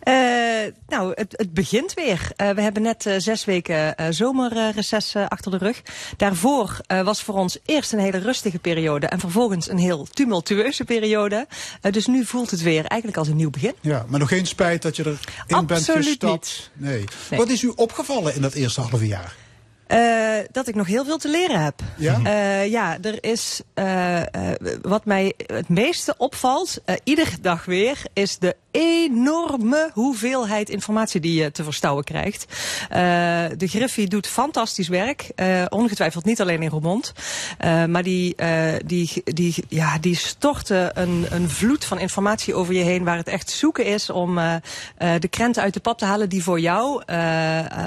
Eh, 0.00 0.14
nou, 0.88 1.12
het, 1.14 1.34
het 1.36 1.54
begint 1.54 1.94
weer. 1.94 2.30
Eh, 2.36 2.50
we 2.50 2.62
hebben 2.62 2.82
net 2.82 3.06
eh, 3.06 3.14
zes 3.18 3.44
weken 3.44 3.94
zomerreces 4.14 5.16
achter 5.16 5.50
de 5.50 5.56
rug. 5.56 5.82
Daarvoor 6.16 6.80
was 7.04 7.22
voor 7.22 7.34
ons 7.34 7.58
eerst 7.64 7.92
een 7.92 7.98
hele 7.98 8.18
rustige 8.18 8.58
periode 8.58 9.06
en 9.06 9.20
vervolgens 9.20 9.70
een 9.70 9.78
heel 9.78 10.06
tumultueuze 10.12 10.84
periode. 10.84 11.46
Dus 11.90 12.06
nu 12.06 12.24
voelt 12.24 12.50
het 12.50 12.62
weer 12.62 12.84
eigenlijk 12.84 13.16
als 13.18 13.28
een 13.28 13.36
nieuw 13.36 13.50
begin. 13.50 13.74
Ja, 13.80 14.04
maar 14.08 14.20
nog 14.20 14.28
geen 14.28 14.46
spijt 14.46 14.82
dat 14.82 14.96
je 14.96 15.02
erin 15.02 15.66
bent 15.66 15.70
Absoluut 15.70 16.06
gestapt? 16.06 16.70
niet. 16.74 16.88
Nee. 16.88 17.04
Nee. 17.30 17.38
Wat 17.38 17.48
is 17.48 17.62
u 17.62 17.72
opgevallen 17.76 18.34
in 18.34 18.42
dat 18.42 18.54
eerste 18.54 18.80
halve 18.80 19.06
jaar? 19.06 19.34
Eh, 19.90 20.46
dat 20.52 20.68
ik 20.68 20.74
nog 20.74 20.86
heel 20.86 21.04
veel 21.04 21.16
te 21.16 21.28
leren 21.28 21.62
heb. 21.62 21.74
Ja? 21.96 22.20
Eh, 22.24 22.70
ja, 22.70 22.98
er 23.02 23.24
is 23.24 23.60
eh, 23.74 24.20
eh, 24.20 24.26
wat 24.82 25.04
mij 25.04 25.32
het 25.46 25.68
meeste 25.68 26.14
opvalt, 26.16 26.82
iedere 27.04 27.40
dag 27.40 27.64
weer, 27.64 28.02
is 28.12 28.38
de 28.38 28.56
enorme 28.70 29.90
hoeveelheid 29.92 30.68
informatie 30.68 31.20
die 31.20 31.42
je 31.42 31.50
te 31.50 31.64
verstouwen 31.64 32.04
krijgt. 32.04 32.44
De 33.58 33.66
Griffie 33.66 34.08
doet 34.08 34.26
fantastisch 34.26 34.88
werk, 34.88 35.30
ongetwijfeld 35.68 36.24
niet 36.24 36.40
alleen 36.40 36.62
in 36.62 36.70
Roermond, 36.70 37.12
maar 37.88 38.02
die, 38.02 38.34
die, 38.86 39.22
die, 39.24 39.54
ja, 39.68 39.98
die 39.98 40.16
storten 40.16 41.00
een, 41.00 41.26
een 41.30 41.50
vloed 41.50 41.84
van 41.84 41.98
informatie 41.98 42.54
over 42.54 42.74
je 42.74 42.84
heen, 42.84 43.04
waar 43.04 43.16
het 43.16 43.28
echt 43.28 43.50
zoeken 43.50 43.84
is 43.84 44.10
om 44.10 44.34
de 45.18 45.28
krenten 45.30 45.62
uit 45.62 45.74
de 45.74 45.80
pap 45.80 45.98
te 45.98 46.04
halen 46.04 46.28
die 46.28 46.42
voor 46.42 46.60
jou 46.60 47.02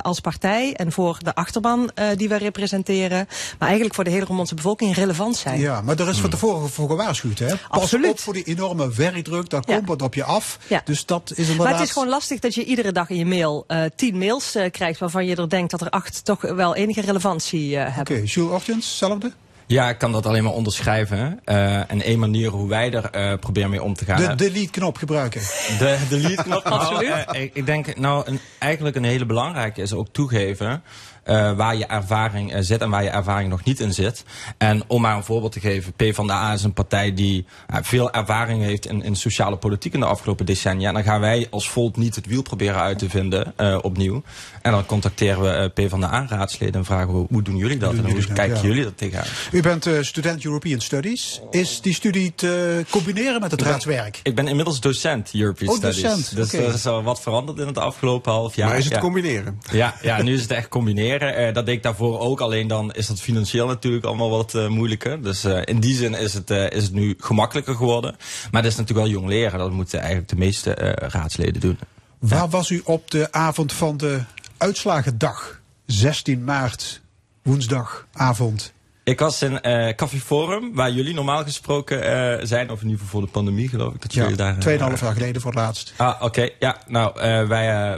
als 0.02 0.20
partij 0.20 0.74
en 0.74 0.92
voor 0.92 1.18
de 1.24 1.36
achterban 1.36 1.92
eh, 1.94 2.08
die 2.16 2.30
wij 2.30 2.38
representeren, 2.38 3.28
maar 3.60 3.68
eigenlijk 3.68 3.96
voor 3.96 4.04
de 4.04 4.10
hele 4.10 4.26
Roermondse 4.26 4.56
bevolking 4.56 4.96
relevant 4.96 5.36
zijn. 5.36 5.60
Ja, 5.60 5.82
maar 5.82 5.96
daar 5.96 6.08
is 6.08 6.20
van 6.20 6.30
tevoren 6.30 6.70
voor 6.70 6.90
gewaarschuwd, 6.90 7.40
hè? 7.40 7.48
Pas 7.48 7.60
Absoluut. 7.70 8.12
op 8.12 8.20
voor 8.20 8.34
die 8.34 8.44
enorme 8.44 8.94
werkdruk, 8.94 9.50
daar 9.50 9.66
komt 9.66 9.88
wat 9.88 10.02
op 10.02 10.14
je 10.14 10.24
af. 10.24 10.60
Ja. 10.68 10.82
Dus 10.86 11.06
dat 11.06 11.32
is 11.32 11.38
inderdaad... 11.38 11.66
Maar 11.66 11.74
het 11.74 11.88
is 11.88 11.92
gewoon 11.92 12.10
lastig 12.10 12.40
dat 12.40 12.56
je 12.56 12.64
iedere 12.64 12.92
dag 12.92 13.10
in 13.10 13.18
je 13.18 13.26
mail 13.26 13.64
eh, 13.68 13.84
tien 13.96 14.18
mails 14.18 14.56
eh, 14.56 14.72
krijgt 14.72 15.00
waarvan 15.00 15.26
je 15.26 15.36
er 15.36 15.50
denkt 15.50 15.72
dat 15.72 15.82
er 15.82 15.90
acht 15.90 16.26
toch 16.26 16.42
wel 16.42 16.76
enige 16.76 17.02
relevantie 17.02 17.78
eh, 17.78 17.96
hebben. 17.96 18.16
Oké, 18.16 18.26
Jules 18.26 18.52
Ochtends, 18.52 18.88
hetzelfde? 18.88 19.32
Ja, 19.68 19.90
ik 19.90 19.98
kan 19.98 20.12
dat 20.12 20.26
alleen 20.26 20.44
maar 20.44 20.54
onderschrijven. 20.54 21.40
Eh, 21.44 21.92
en 21.92 22.02
één 22.02 22.20
manier 22.20 22.50
hoe 22.50 22.70
wij 22.70 22.94
er 22.94 23.10
eh, 23.10 23.40
proberen 23.40 23.70
mee 23.70 23.84
om 23.84 23.94
te 23.94 24.06
gaan. 24.06 24.22
De 24.22 24.36
delete-knop 24.36 24.98
gebruiken. 24.98 25.42
De 25.80 25.98
delete-knop. 26.10 26.64
Absoluut. 26.80 27.10
Nou, 27.10 27.38
ik, 27.38 27.54
ik 27.54 27.66
denk, 27.66 27.98
nou, 27.98 28.28
een, 28.28 28.40
eigenlijk 28.60 28.96
een 28.96 29.04
hele 29.04 29.26
belangrijke 29.26 29.82
is 29.82 29.94
ook 29.94 30.08
toegeven. 30.12 30.84
Eh, 31.24 31.52
waar 31.56 31.76
je 31.76 31.86
ervaring 31.86 32.54
eh, 32.54 32.62
zit 32.62 32.82
en 32.82 32.90
waar 32.90 33.04
je 33.04 33.10
ervaring 33.10 33.50
nog 33.50 33.64
niet 33.64 33.80
in 33.80 33.94
zit. 33.94 34.24
En 34.58 34.84
om 34.88 35.02
maar 35.02 35.16
een 35.16 35.24
voorbeeld 35.24 35.52
te 35.52 35.60
geven, 35.60 35.94
PvdA 35.94 36.54
is 36.54 36.64
een 36.64 36.74
partij 36.74 37.14
die 37.14 37.46
eh, 37.68 37.78
veel 37.82 38.12
ervaring 38.12 38.64
heeft 38.64 38.86
in, 38.86 39.04
in 39.04 39.16
sociale 39.16 39.56
politiek 39.56 39.94
in 39.94 40.00
de 40.00 40.06
afgelopen 40.06 40.46
decennia. 40.46 40.88
En 40.88 40.94
dan 40.94 41.04
gaan 41.04 41.20
wij 41.20 41.48
als 41.50 41.70
Volt 41.70 41.98
niet 41.98 42.16
het 42.16 42.26
wiel 42.26 42.42
proberen 42.42 42.82
uit 42.82 43.00
te 43.00 43.10
vinden 43.10 43.54
eh, 43.58 43.78
opnieuw. 43.82 44.24
En 44.62 44.72
dan 44.72 44.86
contacteren 44.86 45.42
we 45.42 45.50
eh, 45.50 45.70
PvdA-raadsleden 45.88 46.76
en 46.76 46.86
vragen 46.86 47.20
we, 47.22 47.26
hoe 47.30 47.42
doen 47.42 47.58
jullie 47.58 47.78
dat? 47.78 47.92
En 47.94 48.00
hoe 48.00 48.08
jullie 48.08 48.26
dat, 48.28 48.36
kijken 48.38 48.56
ja. 48.58 48.62
jullie 48.68 48.84
dat 48.84 48.98
tegenaan? 48.98 49.26
U 49.52 49.62
bent 49.62 49.86
eh, 49.86 49.94
student 50.02 50.46
European 50.46 50.80
Studies. 50.82 51.42
Is 51.52 51.82
die 51.82 51.94
studie 51.94 52.36
te 52.36 52.86
combineren 52.90 53.42
met 53.42 53.52
het 53.52 53.60
Ik 53.60 53.66
ben- 53.66 53.68
raadswerk? 53.74 54.20
Ik 54.24 54.36
ben 54.36 54.48
inmiddels 54.48 54.80
docent 54.80 55.30
European 55.34 55.70
Oh, 55.72 55.78
Studies. 55.78 56.02
docent, 56.02 56.36
Dus 56.36 56.54
er 56.54 56.74
is 56.74 56.86
al 56.86 57.04
wat 57.04 57.22
veranderd 57.22 57.60
in 57.60 57.68
het 57.68 57.78
afgelopen 57.78 58.32
half 58.32 58.56
jaar. 58.56 58.68
Maar 58.68 58.78
is 58.78 58.84
het 58.84 58.94
Ja. 58.94 59.00
combineren? 59.00 59.60
Ja, 59.72 59.96
ja, 60.02 60.22
nu 60.22 60.34
is 60.34 60.42
het 60.42 60.52
echt 60.52 60.68
combineren. 60.68 61.13
Eh, 61.22 61.54
dat 61.54 61.66
deed 61.66 61.76
ik 61.76 61.84
daarvoor 61.84 62.20
ook. 62.20 62.42
Alleen 62.42 62.68
dan 62.68 62.94
is 62.94 63.08
dat 63.08 63.22
financieel 63.22 63.68
natuurlijk 63.68 64.06
allemaal 64.06 64.30
wat 64.30 64.56
eh, 64.56 64.68
moeilijker. 64.68 65.22
Dus 65.24 65.44
eh, 65.44 65.62
in 65.66 65.80
die 65.80 65.96
zin 65.96 66.14
is 66.14 66.34
het, 66.34 66.50
is 66.50 66.84
het 66.84 66.94
nu 66.94 67.16
gemakkelijker 67.18 67.76
geworden. 67.76 68.16
Maar 68.52 68.62
dat 68.62 68.72
is 68.72 68.78
natuurlijk 68.78 69.08
wel 69.08 69.16
jong 69.16 69.28
leren. 69.28 69.60
Dat 69.60 69.72
moeten 69.72 70.00
eigenlijk 70.00 70.30
de 70.30 70.36
meeste 70.36 70.72
raadsleden 70.96 71.62
doen. 71.62 71.80
Waar 72.20 72.50
was 72.50 72.70
u 72.70 72.82
op 72.84 73.12
de 73.12 73.32
avond 73.32 73.74
van 73.74 73.98
de 73.98 74.22
uitslagendag? 74.58 75.62
16 75.86 76.44
maart, 76.44 77.02
woensdagavond. 77.42 78.74
Ik 79.04 79.20
was 79.20 79.42
in 79.42 79.62
eh 79.62 79.96
Café 79.96 80.18
Forum, 80.18 80.74
waar 80.74 80.92
jullie 80.92 81.14
normaal 81.14 81.44
gesproken 81.44 82.04
eh, 82.04 82.46
zijn. 82.46 82.70
Of 82.72 82.82
in 82.82 82.88
ieder 82.88 83.00
geval 83.00 83.20
voor 83.20 83.22
de 83.22 83.34
pandemie, 83.34 83.70
geloof 83.70 83.94
ik. 83.94 84.02
Dat 84.02 84.14
Ja, 84.14 84.22
jullie 84.22 84.38
daar, 84.38 84.58
eh, 84.58 84.60
2,5 84.60 85.02
jaar 85.02 85.14
geleden 85.14 85.42
voor 85.42 85.52
het 85.52 85.60
laatst. 85.60 85.94
Ah, 85.98 86.22
oké. 86.22 86.50
Ja, 86.60 86.78
nou, 86.88 87.14
wij, 87.48 87.48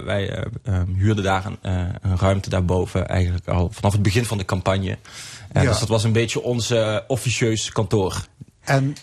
wij 0.04 0.30
eh, 0.30 0.44
ehm, 0.64 0.94
huurden 0.94 1.24
daar 1.24 1.46
een, 1.46 1.58
een 2.02 2.18
ruimte 2.18 2.50
daarboven 2.50 3.08
eigenlijk 3.08 3.48
al 3.48 3.70
vanaf 3.72 3.92
het 3.92 4.02
begin 4.02 4.26
van 4.26 4.38
de 4.38 4.46
campagne. 4.46 4.98
Ja. 5.54 5.62
Dus 5.62 5.80
dat 5.80 5.90
was 5.90 6.04
een 6.04 6.12
beetje 6.12 6.42
ons 6.42 6.74
officieus 7.08 7.72
kantoor. 7.72 8.26
En 8.64 8.96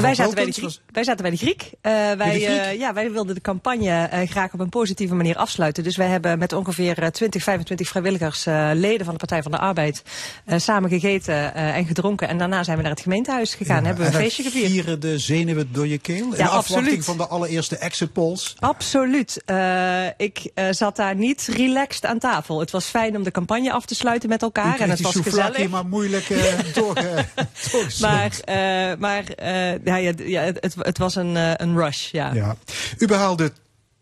Wij 0.00 0.14
zaten, 0.14 0.34
bij 0.34 0.44
de 0.44 0.52
Griek, 0.52 0.78
wij 0.92 1.04
zaten 1.04 1.22
bij 1.22 1.30
de 1.30 1.36
Griek. 1.36 1.70
Eh, 1.80 1.92
wij, 1.92 2.16
de 2.32 2.40
Griek? 2.44 2.48
eh, 2.58 2.78
ja, 2.78 2.92
wij 2.92 3.10
wilden 3.10 3.34
de 3.34 3.40
campagne 3.40 3.90
eh, 4.10 4.28
graag 4.28 4.52
op 4.52 4.60
een 4.60 4.68
positieve 4.68 5.14
manier 5.14 5.36
afsluiten. 5.36 5.82
Dus 5.84 5.96
wij 5.96 6.06
hebben 6.08 6.38
met 6.38 6.52
ongeveer 6.52 6.98
eh, 6.98 7.08
20, 7.08 7.42
25 7.42 7.88
vrijwilligers, 7.88 8.46
eh, 8.46 8.70
leden 8.74 9.04
van 9.04 9.12
de 9.14 9.18
Partij 9.20 9.42
van 9.42 9.50
de 9.50 9.58
Arbeid, 9.58 10.02
eh, 10.44 10.58
samen 10.58 10.90
gegeten 10.90 11.54
eh, 11.54 11.76
en 11.76 11.86
gedronken. 11.86 12.28
En 12.28 12.38
daarna 12.38 12.62
zijn 12.64 12.76
we 12.76 12.82
naar 12.82 12.92
het 12.92 13.00
gemeentehuis 13.00 13.54
gegaan. 13.54 13.84
hebben 13.84 14.04
we 14.04 14.10
en 14.10 14.16
een 14.16 14.22
feestje 14.22 14.42
gevierd. 14.42 14.70
vieren 14.70 15.00
de 15.00 15.18
zenuwen 15.18 15.68
door 15.72 15.86
je 15.86 15.98
keel? 15.98 16.16
In 16.16 16.36
Ja, 16.36 16.44
afwachting 16.46 16.78
absoluut. 16.78 17.04
van 17.04 17.16
de 17.16 17.26
allereerste 17.26 17.76
exit 17.76 18.12
polls? 18.12 18.54
Absoluut. 18.58 19.42
Eh, 19.44 20.04
ik 20.16 20.50
eh, 20.54 20.66
zat 20.70 20.96
daar 20.96 21.14
niet 21.16 21.48
relaxed 21.56 22.04
aan 22.04 22.18
tafel. 22.18 22.60
Het 22.60 22.70
was 22.70 22.84
fijn 22.86 23.16
om 23.16 23.22
de 23.22 23.30
campagne 23.30 23.72
af 23.72 23.84
te 23.86 23.94
sluiten 23.94 24.28
met 24.28 24.42
elkaar. 24.42 24.80
En 24.80 24.90
het 24.90 25.00
was 25.00 25.16
gezellig. 25.16 25.68
maar 25.68 25.86
moeilijk 25.86 26.30
eh, 26.30 26.42
doorgesloten. 26.74 28.00
Maar, 28.00 28.30
eh, 28.44 28.98
maar 28.98 29.24
eh, 29.24 29.72
ja, 29.86 29.96
ja, 29.96 30.12
ja, 30.16 30.42
het, 30.42 30.74
het, 30.78 30.98
was 30.98 31.14
een, 31.14 31.36
eh, 31.36 31.52
een 31.56 31.76
rush, 31.76 32.10
ja. 32.10 32.32
Ja. 32.32 32.56
U 32.98 33.06
behaalde 33.06 33.52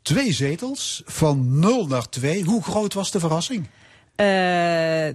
twee 0.02 0.32
zetels 0.32 1.02
van 1.06 1.58
0 1.58 1.86
naar 1.86 2.08
2. 2.08 2.44
Hoe 2.44 2.62
groot 2.62 2.94
was 2.94 3.10
de 3.10 3.20
verrassing? 3.20 3.68
Eh, 4.16 5.08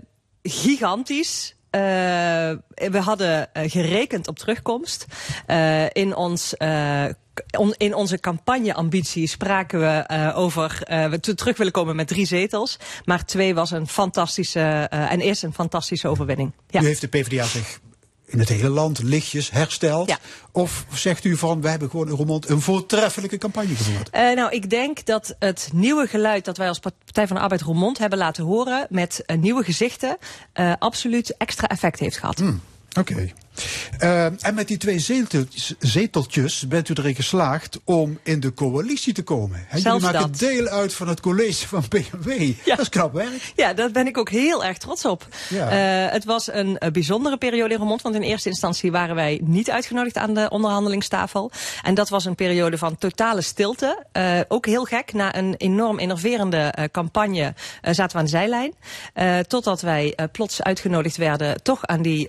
gigantisch. 0.43 1.55
Eh, 1.69 1.81
we 2.73 2.99
hadden 2.99 3.49
gerekend 3.53 4.27
op 4.27 4.39
terugkomst. 4.39 5.05
In, 5.91 6.15
ons, 6.15 6.53
in 7.77 7.93
onze 7.93 8.19
campagneambitie 8.19 9.27
spraken 9.27 9.79
we 9.79 10.33
over 10.35 10.81
we 11.09 11.19
te- 11.19 11.35
terug 11.35 11.57
willen 11.57 11.73
komen 11.73 11.95
met 11.95 12.07
drie 12.07 12.25
zetels. 12.25 12.77
Maar 13.05 13.25
twee 13.25 13.53
was 13.53 13.71
een 13.71 13.87
fantastische 13.87 14.87
en 14.89 15.21
is 15.21 15.41
een 15.41 15.53
fantastische 15.53 16.07
overwinning. 16.07 16.51
Ja. 16.69 16.81
U 16.81 16.85
heeft 16.85 17.01
de 17.01 17.07
PvdA 17.07 17.45
zich 17.45 17.79
in 18.29 18.39
het 18.39 18.49
hele 18.49 18.69
land 18.69 19.03
lichtjes 19.03 19.51
hersteld? 19.51 20.17
Of 20.51 20.85
zegt 20.93 21.23
u 21.23 21.37
van, 21.37 21.61
wij 21.61 21.71
hebben 21.71 21.89
gewoon 21.89 22.07
in 22.07 22.15
Roermond 22.15 22.49
een 22.49 22.61
voortreffelijke 22.61 23.37
campagne 23.37 23.75
gevoerd? 23.75 24.09
Eh, 24.09 24.35
nou, 24.35 24.51
ik 24.51 24.69
denk 24.69 25.05
dat 25.05 25.35
het 25.39 25.69
nieuwe 25.73 26.07
geluid 26.07 26.45
dat 26.45 26.57
wij 26.57 26.67
als 26.67 26.79
Partij 26.79 27.27
van 27.27 27.35
de 27.35 27.41
Arbeid 27.41 27.61
Roermond 27.61 27.97
hebben 27.97 28.19
laten 28.19 28.43
horen 28.43 28.87
met 28.89 29.23
eh, 29.25 29.37
nieuwe 29.37 29.63
gezichten 29.63 30.17
eh, 30.53 30.73
absoluut 30.79 31.37
extra 31.37 31.67
effect 31.67 31.99
heeft 31.99 32.17
gehad. 32.17 32.43
Oké. 32.99 33.31
Eh, 33.97 34.25
en 34.25 34.53
met 34.53 34.67
die 34.67 34.77
twee 34.77 34.99
zeteltjes, 34.99 35.73
zeteltjes 35.79 36.67
bent 36.67 36.89
u 36.89 36.93
erin 36.97 37.15
geslaagd 37.15 37.79
om 37.83 38.19
in 38.23 38.39
de 38.39 38.53
coalitie 38.53 39.13
te 39.13 39.23
komen. 39.23 39.65
Hè, 39.67 39.77
jullie 39.77 40.01
maken 40.01 40.19
dat. 40.19 40.39
deel 40.39 40.67
uit 40.67 40.93
van 40.93 41.07
het 41.07 41.19
college 41.19 41.67
van 41.67 41.83
BMW. 41.89 42.51
Dat 42.65 42.79
is 42.79 42.89
knap 42.89 43.13
werk. 43.13 43.51
Ja, 43.55 43.73
daar 43.73 43.91
ben 43.91 44.07
ik 44.07 44.17
ook 44.17 44.29
heel 44.29 44.65
erg 44.65 44.77
trots 44.77 45.05
op. 45.05 45.27
Ja. 45.49 45.69
Eh, 45.69 46.13
het 46.13 46.25
was 46.25 46.53
een 46.53 46.77
eh, 46.77 46.91
bijzondere 46.91 47.37
periode 47.37 47.73
in 47.73 47.79
Roermond, 47.79 48.01
want 48.01 48.15
in 48.15 48.21
eerste 48.21 48.49
instantie 48.49 48.91
waren 48.91 49.15
wij 49.15 49.41
niet 49.43 49.71
uitgenodigd 49.71 50.17
aan 50.17 50.33
de 50.33 50.49
onderhandelingstafel. 50.49 51.51
En 51.83 51.93
dat 51.93 52.09
was 52.09 52.25
een 52.25 52.35
periode 52.35 52.77
van 52.77 52.97
totale 52.97 53.41
stilte. 53.41 54.05
Ook 54.47 54.65
heel 54.65 54.83
gek, 54.83 55.13
na 55.13 55.35
een 55.35 55.55
enorm 55.57 55.99
innoverende 55.99 56.89
campagne 56.91 57.53
zaten 57.81 58.11
we 58.11 58.17
aan 58.17 58.23
de 58.23 58.29
zijlijn. 58.29 58.73
Totdat 59.47 59.81
wij 59.81 60.17
plots 60.31 60.61
uitgenodigd 60.61 61.17
werden 61.17 61.63
toch 61.63 61.85
aan 61.85 62.01
die 62.01 62.27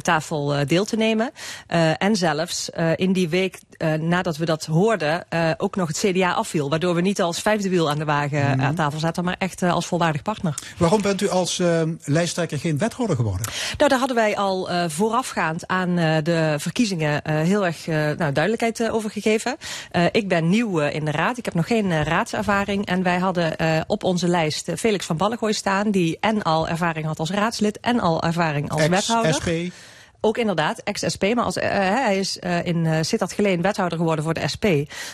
tafel 0.00 0.59
deel 0.66 0.84
te 0.84 0.96
nemen. 0.96 1.30
Eh, 1.66 2.02
en 2.02 2.16
zelfs 2.16 2.70
eh, 2.70 2.90
in 2.96 3.12
die 3.12 3.28
week 3.28 3.58
eh, 3.76 3.92
nadat 3.92 4.36
we 4.36 4.44
dat 4.44 4.64
hoorden, 4.66 5.24
eh, 5.28 5.50
ook 5.56 5.76
nog 5.76 5.88
het 5.88 5.98
CDA 5.98 6.32
afviel. 6.32 6.70
Waardoor 6.70 6.94
we 6.94 7.00
niet 7.00 7.22
als 7.22 7.40
vijfde 7.40 7.68
wiel 7.68 7.90
aan 7.90 7.98
de 7.98 8.04
wagen 8.04 8.38
Mhm. 8.50 8.60
aan 8.60 8.74
tafel 8.74 8.98
zaten, 8.98 9.24
maar 9.24 9.36
echt 9.38 9.62
eh, 9.62 9.72
als 9.72 9.86
volwaardig 9.86 10.22
partner. 10.22 10.54
Waarom 10.76 11.02
bent 11.02 11.20
u 11.20 11.28
als 11.28 11.58
eh, 11.58 11.82
lijsttrekker 12.04 12.58
geen 12.58 12.78
wethouder 12.78 13.16
geworden? 13.16 13.46
Nou, 13.76 13.90
daar 13.90 13.98
hadden 13.98 14.16
wij 14.16 14.36
al 14.36 14.70
eh, 14.70 14.84
voorafgaand 14.88 15.66
aan 15.66 15.98
eh, 15.98 16.16
de 16.22 16.54
verkiezingen 16.58 17.22
eh, 17.22 17.34
heel 17.34 17.66
erg 17.66 17.86
eh, 17.88 17.94
nou, 17.94 18.32
duidelijkheid 18.32 18.80
eh, 18.80 18.94
over 18.94 19.10
gegeven. 19.10 19.56
Eh, 19.90 20.04
ik 20.12 20.28
ben 20.28 20.48
nieuw 20.48 20.80
eh, 20.80 20.94
in 20.94 21.04
de 21.04 21.10
raad. 21.10 21.38
Ik 21.38 21.44
heb 21.44 21.54
nog 21.54 21.66
geen 21.66 21.90
eh, 21.90 22.02
raadservaring. 22.02 22.86
En 22.86 23.02
wij 23.02 23.18
hadden 23.18 23.56
eh, 23.56 23.80
op 23.86 24.04
onze 24.04 24.28
lijst 24.28 24.68
eh, 24.68 24.76
Felix 24.76 25.06
van 25.06 25.16
Ballengooi 25.16 25.52
staan, 25.52 25.90
die 25.90 26.16
en 26.20 26.42
al 26.42 26.68
ervaring 26.68 27.06
had 27.06 27.18
als 27.18 27.30
raadslid 27.30 27.80
en 27.80 28.00
al 28.00 28.22
ervaring 28.22 28.70
als 28.70 28.86
wethouder. 28.86 29.30
Ex-SP. 29.30 29.72
Ook 30.20 30.38
inderdaad, 30.38 30.78
ex-SP. 30.78 31.24
Maar 31.34 31.44
als, 31.44 31.56
eh, 31.56 31.70
hij 31.70 32.18
is 32.18 32.38
eh, 32.38 32.64
in 32.64 32.84
uh, 32.84 32.98
Sittard 33.00 33.32
Geleen 33.32 33.62
wethouder 33.62 33.98
geworden 33.98 34.24
voor 34.24 34.34
de 34.34 34.48
SP. 34.54 34.66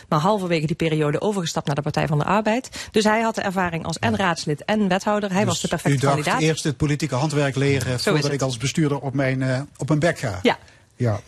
Maar 0.09 0.19
halverwege 0.19 0.67
die 0.67 0.77
periode 0.77 1.21
overgestapt 1.21 1.67
naar 1.67 1.75
de 1.75 1.83
Partij 1.83 2.07
van 2.07 2.19
de 2.19 2.25
Arbeid. 2.25 2.89
Dus 2.91 3.05
hij 3.05 3.21
had 3.21 3.35
de 3.35 3.41
ervaring 3.41 3.85
als 3.85 3.99
en 3.99 4.17
raadslid 4.17 4.65
en 4.65 4.89
wethouder. 4.89 5.33
Hij 5.33 5.47
was 5.47 5.61
de 5.61 5.67
U 5.67 5.71
perfecte 5.71 5.99
dacht 5.99 6.15
kandidaat. 6.15 6.41
eerst 6.41 6.65
het 6.65 6.77
politieke 6.77 7.15
handwerk 7.15 7.57
leren 7.57 7.95
is 7.95 8.03
voordat 8.03 8.33
ik 8.33 8.43
als 8.43 8.57
bestuurder 8.57 8.99
op 8.99 9.15
mijn, 9.15 9.43
eh, 9.43 9.61
op 9.77 9.89
mijn 9.89 10.01
bek 10.01 10.19
ga. 10.19 10.39
Ja. 10.43 10.59
ja. 10.97 11.21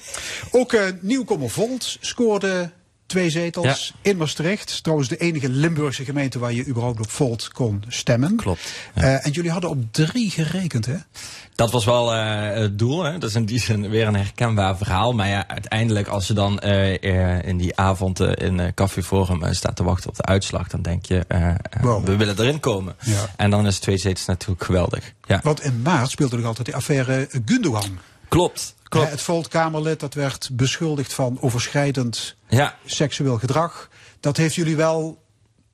Ook 0.50 0.72
eh 0.72 0.82
Nieuwkomer 1.00 1.50
Volt 1.50 1.96
scoorde 2.00 2.70
twee 3.08 3.30
zetels 3.30 3.92
in 4.02 4.16
Maastricht. 4.16 4.82
Trouwens 4.82 5.08
de 5.08 5.16
enige 5.16 5.48
Limburgse 5.48 6.04
gemeente 6.04 6.38
waar 6.38 6.52
je 6.52 6.66
überhaupt 6.66 7.00
op 7.00 7.10
Volt 7.10 7.48
kon 7.52 7.82
stemmen. 7.88 8.36
Klopt. 8.36 8.72
Eh, 8.94 9.26
en 9.26 9.30
jullie 9.30 9.50
hadden 9.50 9.70
op 9.70 9.78
drie 9.90 10.30
gerekend, 10.30 10.86
hè? 10.86 10.96
Dat 11.54 11.70
was 11.70 11.84
wel 11.84 12.14
eh, 12.14 12.60
het 12.60 12.78
doel. 12.78 13.02
Hè? 13.04 13.18
Dat 13.18 13.28
is 13.28 13.34
in 13.36 13.44
die 13.44 13.60
zin 13.60 13.88
weer 13.88 14.06
een 14.06 14.16
herkenbaar 14.16 14.76
verhaal. 14.76 15.12
Maar 15.12 15.28
ja, 15.28 15.48
uiteindelijk 15.48 16.08
als 16.08 16.26
je 16.26 16.32
dan 16.32 16.58
eh, 16.58 17.42
in 17.48 17.56
die 17.56 17.76
avond 17.76 18.20
in 18.20 18.72
Café 18.74 19.02
Forum 19.02 19.54
staat 19.54 19.76
te 19.76 19.84
wachten 19.84 20.10
op 20.10 20.16
de 20.16 20.24
uitslag... 20.24 20.68
dan 20.68 20.82
denk 20.82 21.06
je, 21.06 21.26
Wow. 21.80 22.06
we 22.06 22.16
willen 22.16 22.38
erin 22.38 22.60
komen. 22.60 22.96
Ja. 23.04 23.30
En 23.36 23.50
dan 23.50 23.66
is 23.66 23.78
twee 23.78 23.98
zetels 23.98 24.26
natuurlijk 24.26 24.64
geweldig. 24.64 25.12
Ja. 25.24 25.40
Want 25.42 25.62
in 25.62 25.82
maart 25.82 26.10
speelde 26.10 26.36
nog 26.36 26.46
altijd 26.46 26.66
de 26.66 26.74
affaire 26.74 27.28
Gundogan. 27.44 27.98
Klopt. 28.28 28.74
Klopt. 28.88 29.10
Het 29.10 29.20
Volt-Kamerlid 29.20 30.00
dat 30.00 30.14
werd 30.14 30.48
beschuldigd 30.52 31.12
van 31.12 31.38
overschrijdend 31.40 32.34
Ja. 32.48 32.76
seksueel 32.84 33.38
gedrag. 33.38 33.88
Dat 34.20 34.36
heeft 34.36 34.54
jullie 34.54 34.76
wel 34.76 35.22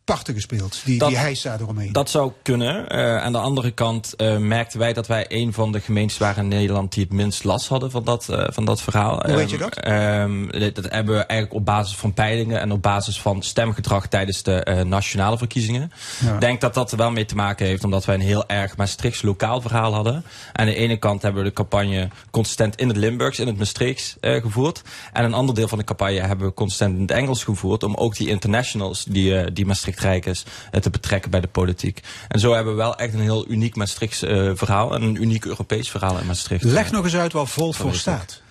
parten 0.05 0.35
gespeeld, 0.35 0.81
die, 0.85 0.98
Dat- 0.98 1.09
die 1.09 1.18
hijsa 1.18 1.56
eromheen. 1.60 1.93
Dat 1.93 2.10
zou 2.10 2.32
kunnen. 2.43 2.89
Eh, 2.89 3.16
aan 3.16 3.32
de 3.32 3.39
andere 3.39 3.70
kant 3.70 4.16
eh, 4.16 4.36
merkten 4.36 4.78
wij 4.78 4.93
dat 4.93 5.06
wij 5.06 5.24
een 5.28 5.52
van 5.52 5.72
de 5.72 5.81
gemeentes 5.81 6.18
waren 6.18 6.43
in 6.43 6.48
Nederland 6.48 6.93
die 6.93 7.05
het 7.05 7.12
minst 7.12 7.44
last 7.44 7.68
hadden 7.68 7.90
van 7.90 8.05
dat, 8.05 8.28
eh, 8.28 8.44
van 8.48 8.64
dat 8.64 8.82
verhaal. 8.82 9.22
Hoe 9.26 9.35
weet 9.35 9.51
je 9.51 9.56
Ehm, 9.56 9.64
dat? 9.70 9.78
ehm, 9.78 10.48
dit- 10.59 10.74
dat 10.74 10.85
hebben 10.90 11.14
we 11.14 11.20
eigenlijk 11.24 11.59
op 11.60 11.64
basis 11.64 11.97
van 11.97 12.12
peilingen 12.14 12.60
en 12.60 12.72
op 12.72 12.82
basis 12.82 13.20
van 13.20 13.43
stemgedrag 13.43 14.06
tijdens 14.06 14.43
de 14.43 14.85
nationale 14.86 15.39
verkiezingen. 15.39 15.90
Ja. 16.24 16.35
Ik 16.35 16.40
denk 16.40 16.60
dat 16.60 16.74
dat 16.74 16.90
er 16.93 16.98
wel 16.98 17.10
mee 17.10 17.24
te 17.24 17.35
maken 17.35 17.66
heeft, 17.66 17.85
omdat 17.85 18.05
wij 18.05 18.14
een 18.14 18.20
heel 18.20 18.47
erg 18.48 18.76
Maastrichts 18.76 19.22
lokaal 19.22 19.60
verhaal 19.60 19.94
hadden. 19.94 20.24
Aan 20.52 20.66
de 20.66 20.74
ene 20.74 20.97
kant 20.97 21.22
hebben 21.22 21.43
we 21.43 21.48
de 21.48 21.55
campagne 21.55 22.09
consistent 22.31 22.76
in 22.76 22.89
het 22.89 22.97
Limburgs, 22.97 23.39
in 23.39 23.47
het 23.47 23.59
Maastrichts 23.59 24.16
gevoerd. 24.20 24.82
En 25.12 25.24
een 25.24 25.35
ander 25.35 25.55
deel 25.55 25.68
van 25.68 25.78
de 25.78 25.85
campagne 25.85 26.20
hebben 26.20 26.47
we 26.47 26.55
consistent 26.55 26.94
in 26.94 27.01
het 27.02 27.10
Engels 27.10 27.44
gevoerd, 27.44 27.82
om 27.82 27.94
ook 27.94 28.16
die 28.16 28.28
internationals 28.28 29.05
die, 29.05 29.52
die 29.52 29.66
Maastricht 29.66 29.93
rijk 30.01 30.27
is, 30.27 30.45
te 30.81 30.91
betrekken 30.91 31.31
bij 31.31 31.41
de 31.41 31.49
politiek. 31.49 32.01
En 32.29 32.41
zo 32.41 32.53
hebben 32.53 32.73
we 32.73 32.79
wel 32.79 32.97
echt 32.97 33.15
een 33.15 33.21
heel 33.21 33.49
uniek 33.49 33.77
Maastrichts 33.77 34.23
eh, 34.23 34.51
verhaal 34.55 34.95
en 34.95 35.03
een 35.03 35.23
uniek 35.23 35.45
Europees 35.45 35.91
verhaal 35.91 36.19
in 36.19 36.27
Maastricht. 36.27 36.65
Leg 36.65 36.87
eh, 36.87 36.93
nog 36.93 37.05
eens 37.05 37.16
uit 37.16 37.33
waar 37.33 37.47
Volt 37.47 37.77
voor 37.77 37.95
staat. 37.95 38.43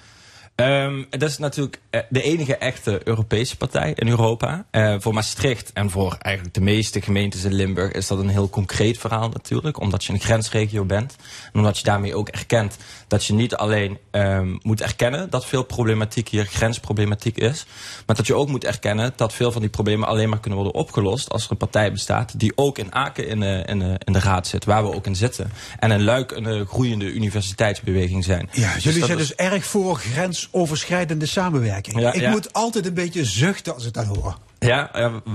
Ehm, 0.56 1.04
dat 1.10 1.30
is 1.30 1.38
natuurlijk 1.38 1.80
eh, 1.90 2.02
de 2.10 2.22
enige 2.22 2.56
echte 2.56 3.02
Europese 3.04 3.58
partij 3.58 3.94
in 3.96 4.08
Europa. 4.08 4.66
Voor 5.00 5.14
Maastricht 5.14 5.72
en 5.74 5.90
voor 5.90 6.16
eigenlijk 6.20 6.56
de 6.56 6.62
meeste 6.62 7.02
gemeentes 7.02 7.44
in 7.44 7.54
Limburg 7.54 7.92
is 7.92 8.08
dat 8.08 8.20
een 8.20 8.30
heel 8.30 8.50
concreet 8.50 8.98
verhaal 8.98 9.30
natuurlijk. 9.30 9.80
Omdat 9.80 10.04
je 10.04 10.14
een 10.14 10.20
grensregio 10.20 10.86
bent. 10.86 11.16
En 11.54 11.60
omdat 11.60 11.78
je 11.78 11.84
daarmee 11.84 12.16
ook 12.16 12.30
erkent 12.30 12.78
dat 13.14 13.26
je 13.26 13.34
niet 13.34 13.56
alleen 13.56 13.98
ehm, 14.12 14.56
moet 14.62 14.82
erkennen 14.82 15.30
dat 15.30 15.46
veel 15.46 15.64
problematiek 15.64 16.30
hier 16.30 16.46
grensproblematiek 16.46 17.38
is. 17.38 17.66
Maar 18.06 18.16
dat 18.16 18.28
je 18.28 18.36
ook 18.36 18.48
moet 18.48 18.64
erkennen 18.64 19.14
dat 19.16 19.34
veel 19.34 19.52
van 19.52 19.62
die 19.62 19.70
problemen 19.70 20.08
alleen 20.08 20.30
maar 20.30 20.40
kunnen 20.40 20.60
worden 20.60 20.80
opgelost 20.80 21.30
als 21.30 21.46
er 21.46 21.52
een 21.52 21.58
partij 21.58 21.92
bestaat 21.92 22.40
die 22.40 22.52
ook 22.56 22.78
in 22.78 22.94
Aken 22.94 23.28
in 23.28 23.40
de, 23.40 23.64
in 23.66 23.80
de, 23.80 24.00
in 24.04 24.14
de 24.14 24.20
raad 24.20 24.48
zit, 24.48 24.66
waar 24.66 24.84
we 24.84 24.94
ook 24.94 25.06
in 25.06 25.16
zitten. 25.16 25.52
En 25.80 25.92
in 25.92 26.04
Luik 26.04 26.32
een 26.32 26.46
eh, 26.46 26.68
groeiende 26.68 27.12
universiteitsbeweging 27.12 28.24
zijn. 28.24 28.50
Ja, 28.52 28.74
Dus 28.74 28.84
jullie 28.84 29.06
zijn 29.06 29.18
dus 29.18 29.36
erg 29.36 29.66
voor 29.66 29.96
grensoverschrijdende 29.96 31.26
samenwerking. 31.26 32.00
Ja, 32.00 32.14
ik 32.14 32.22
ja. 32.22 32.30
moet 32.30 32.54
altijd 32.54 32.86
een 32.86 32.94
beetje 32.94 33.26
zuchten 33.26 33.74
als 33.74 33.86
ik 33.86 33.94
dat 33.94 34.06
hoor. 34.06 34.38
Ja, 34.66 34.92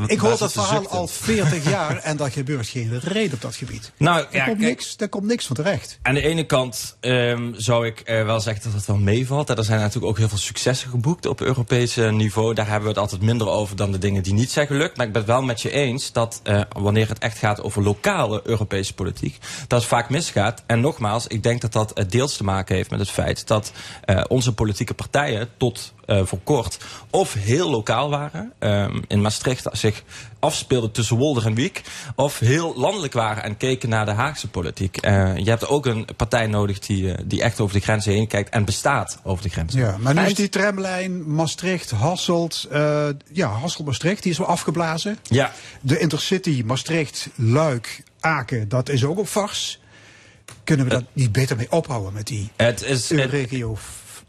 Ik 0.07 0.19
hoor 0.19 0.39
dat 0.39 0.53
verhaal 0.53 0.89
al 0.89 1.07
40 1.07 1.69
jaar 1.71 1.97
en 1.97 2.17
daar 2.17 2.31
gebeurt 2.31 2.69
geen 2.69 3.01
reden 3.01 3.33
op 3.33 3.41
dat 3.41 3.55
gebied. 3.55 3.93
Nou, 3.97 4.23
Daar, 4.23 4.35
ja, 4.35 4.45
komt, 4.45 4.59
kijk, 4.59 4.69
niks, 4.69 4.97
daar 4.97 5.09
komt 5.09 5.25
niks 5.25 5.47
van 5.47 5.57
terecht. 5.57 5.99
Aan 6.03 6.15
de 6.15 6.23
ene 6.23 6.45
kant 6.45 6.97
ehm, 7.01 7.53
zou 7.55 7.87
ik 7.87 8.01
eh, 8.01 8.25
wel 8.25 8.41
zeggen 8.41 8.65
dat 8.65 8.73
het 8.73 8.87
wel 8.87 8.97
meevalt. 8.97 9.49
Er 9.49 9.65
zijn 9.65 9.81
natuurlijk 9.81 10.07
ook 10.07 10.19
heel 10.19 10.29
veel 10.29 10.39
successen 10.39 10.91
geboekt 10.91 11.27
op 11.27 11.41
Europees 11.41 11.97
eh, 11.97 12.11
niveau. 12.11 12.55
Daar 12.55 12.67
hebben 12.67 12.83
we 12.83 12.89
het 12.89 12.99
altijd 12.99 13.23
minder 13.23 13.49
over 13.49 13.77
dan 13.77 13.93
de 13.93 13.99
dingen 13.99 14.23
die 14.23 14.33
niet 14.33 14.51
zijn 14.51 14.67
gelukt. 14.67 14.97
Maar 14.97 15.07
ik 15.07 15.13
ben 15.13 15.23
het 15.23 15.31
wel 15.31 15.43
met 15.43 15.61
je 15.61 15.71
eens 15.71 16.13
dat 16.13 16.41
eh, 16.43 16.61
wanneer 16.69 17.09
het 17.09 17.19
echt 17.19 17.39
gaat 17.39 17.63
over 17.63 17.83
lokale 17.83 18.41
Europese 18.45 18.95
politiek, 18.95 19.39
dat 19.67 19.79
het 19.79 19.89
vaak 19.89 20.11
misgaat. 20.11 20.63
En 20.67 20.81
nogmaals, 20.81 21.27
ik 21.27 21.43
denk 21.43 21.61
dat 21.61 21.73
dat 21.73 22.05
deels 22.09 22.37
te 22.37 22.45
maken 22.45 22.77
heeft 22.77 22.91
met 22.91 23.01
het 23.01 23.11
feit 23.11 23.47
dat 23.47 23.73
onze 24.29 24.55
politieke 24.55 24.95
partijen 24.95 25.49
tot 25.57 25.93
eh, 26.09 26.21
voor 26.25 26.41
kort 26.45 26.79
of 27.11 27.35
heel 27.35 27.71
lokaal 27.71 28.11
waren. 28.11 28.53
ehm, 28.59 29.01
in 29.07 29.21
Maastricht 29.21 29.67
zich 29.73 30.03
afspeelden 30.39 30.91
tussen 30.91 31.17
Wolder 31.17 31.47
en 31.47 31.55
Wiek. 31.55 31.83
Of 32.15 32.39
heel 32.39 32.75
landelijk 32.77 33.13
waren 33.13 33.43
en 33.43 33.57
keken 33.57 33.89
naar 33.89 34.05
de 34.05 34.13
Haagse 34.13 34.49
politiek. 34.49 34.97
Eh, 34.97 35.37
je 35.37 35.51
hebt 35.51 35.69
ook 35.69 35.87
een 35.87 36.07
partij 36.17 36.47
nodig 36.47 36.79
die, 36.79 37.13
eh, 37.13 37.25
die 37.27 37.43
echt 37.43 37.61
over 37.61 37.75
de 37.75 37.81
grenzen 37.81 38.13
heen 38.13 38.27
kijkt 38.27 38.51
en 38.51 38.65
bestaat 38.65 39.19
over 39.23 39.43
de 39.43 39.49
grenzen. 39.49 39.81
Ja, 39.81 39.97
maar 39.99 40.15
nu 40.15 40.21
is 40.21 40.35
die 40.35 40.49
tramlijn 40.49 41.35
Maastricht, 41.35 41.91
Hasselt, 41.91 42.67
eh, 42.71 43.09
ja, 43.33 43.49
Hasselt-Maastricht, 43.49 44.23
die 44.23 44.33
is 44.33 44.39
wel 44.39 44.47
afgeblazen. 44.47 45.19
Ja. 45.23 45.53
De 45.81 45.99
Intercity 45.99 46.63
Maastricht, 46.67 47.29
Luik, 47.35 48.03
Aken, 48.21 48.69
dat 48.69 48.89
is 48.89 49.05
ook 49.05 49.19
op 49.19 49.29
vars. 49.29 49.81
Kunnen 50.65 50.87
we 50.87 50.93
dat 50.93 51.05
niet 51.13 51.33
beter 51.33 51.57
mee 51.57 51.71
ophouden 51.71 52.13
met 52.13 52.27
die 52.27 52.51
Het 52.57 52.83
is, 52.83 53.11
regio 53.11 53.77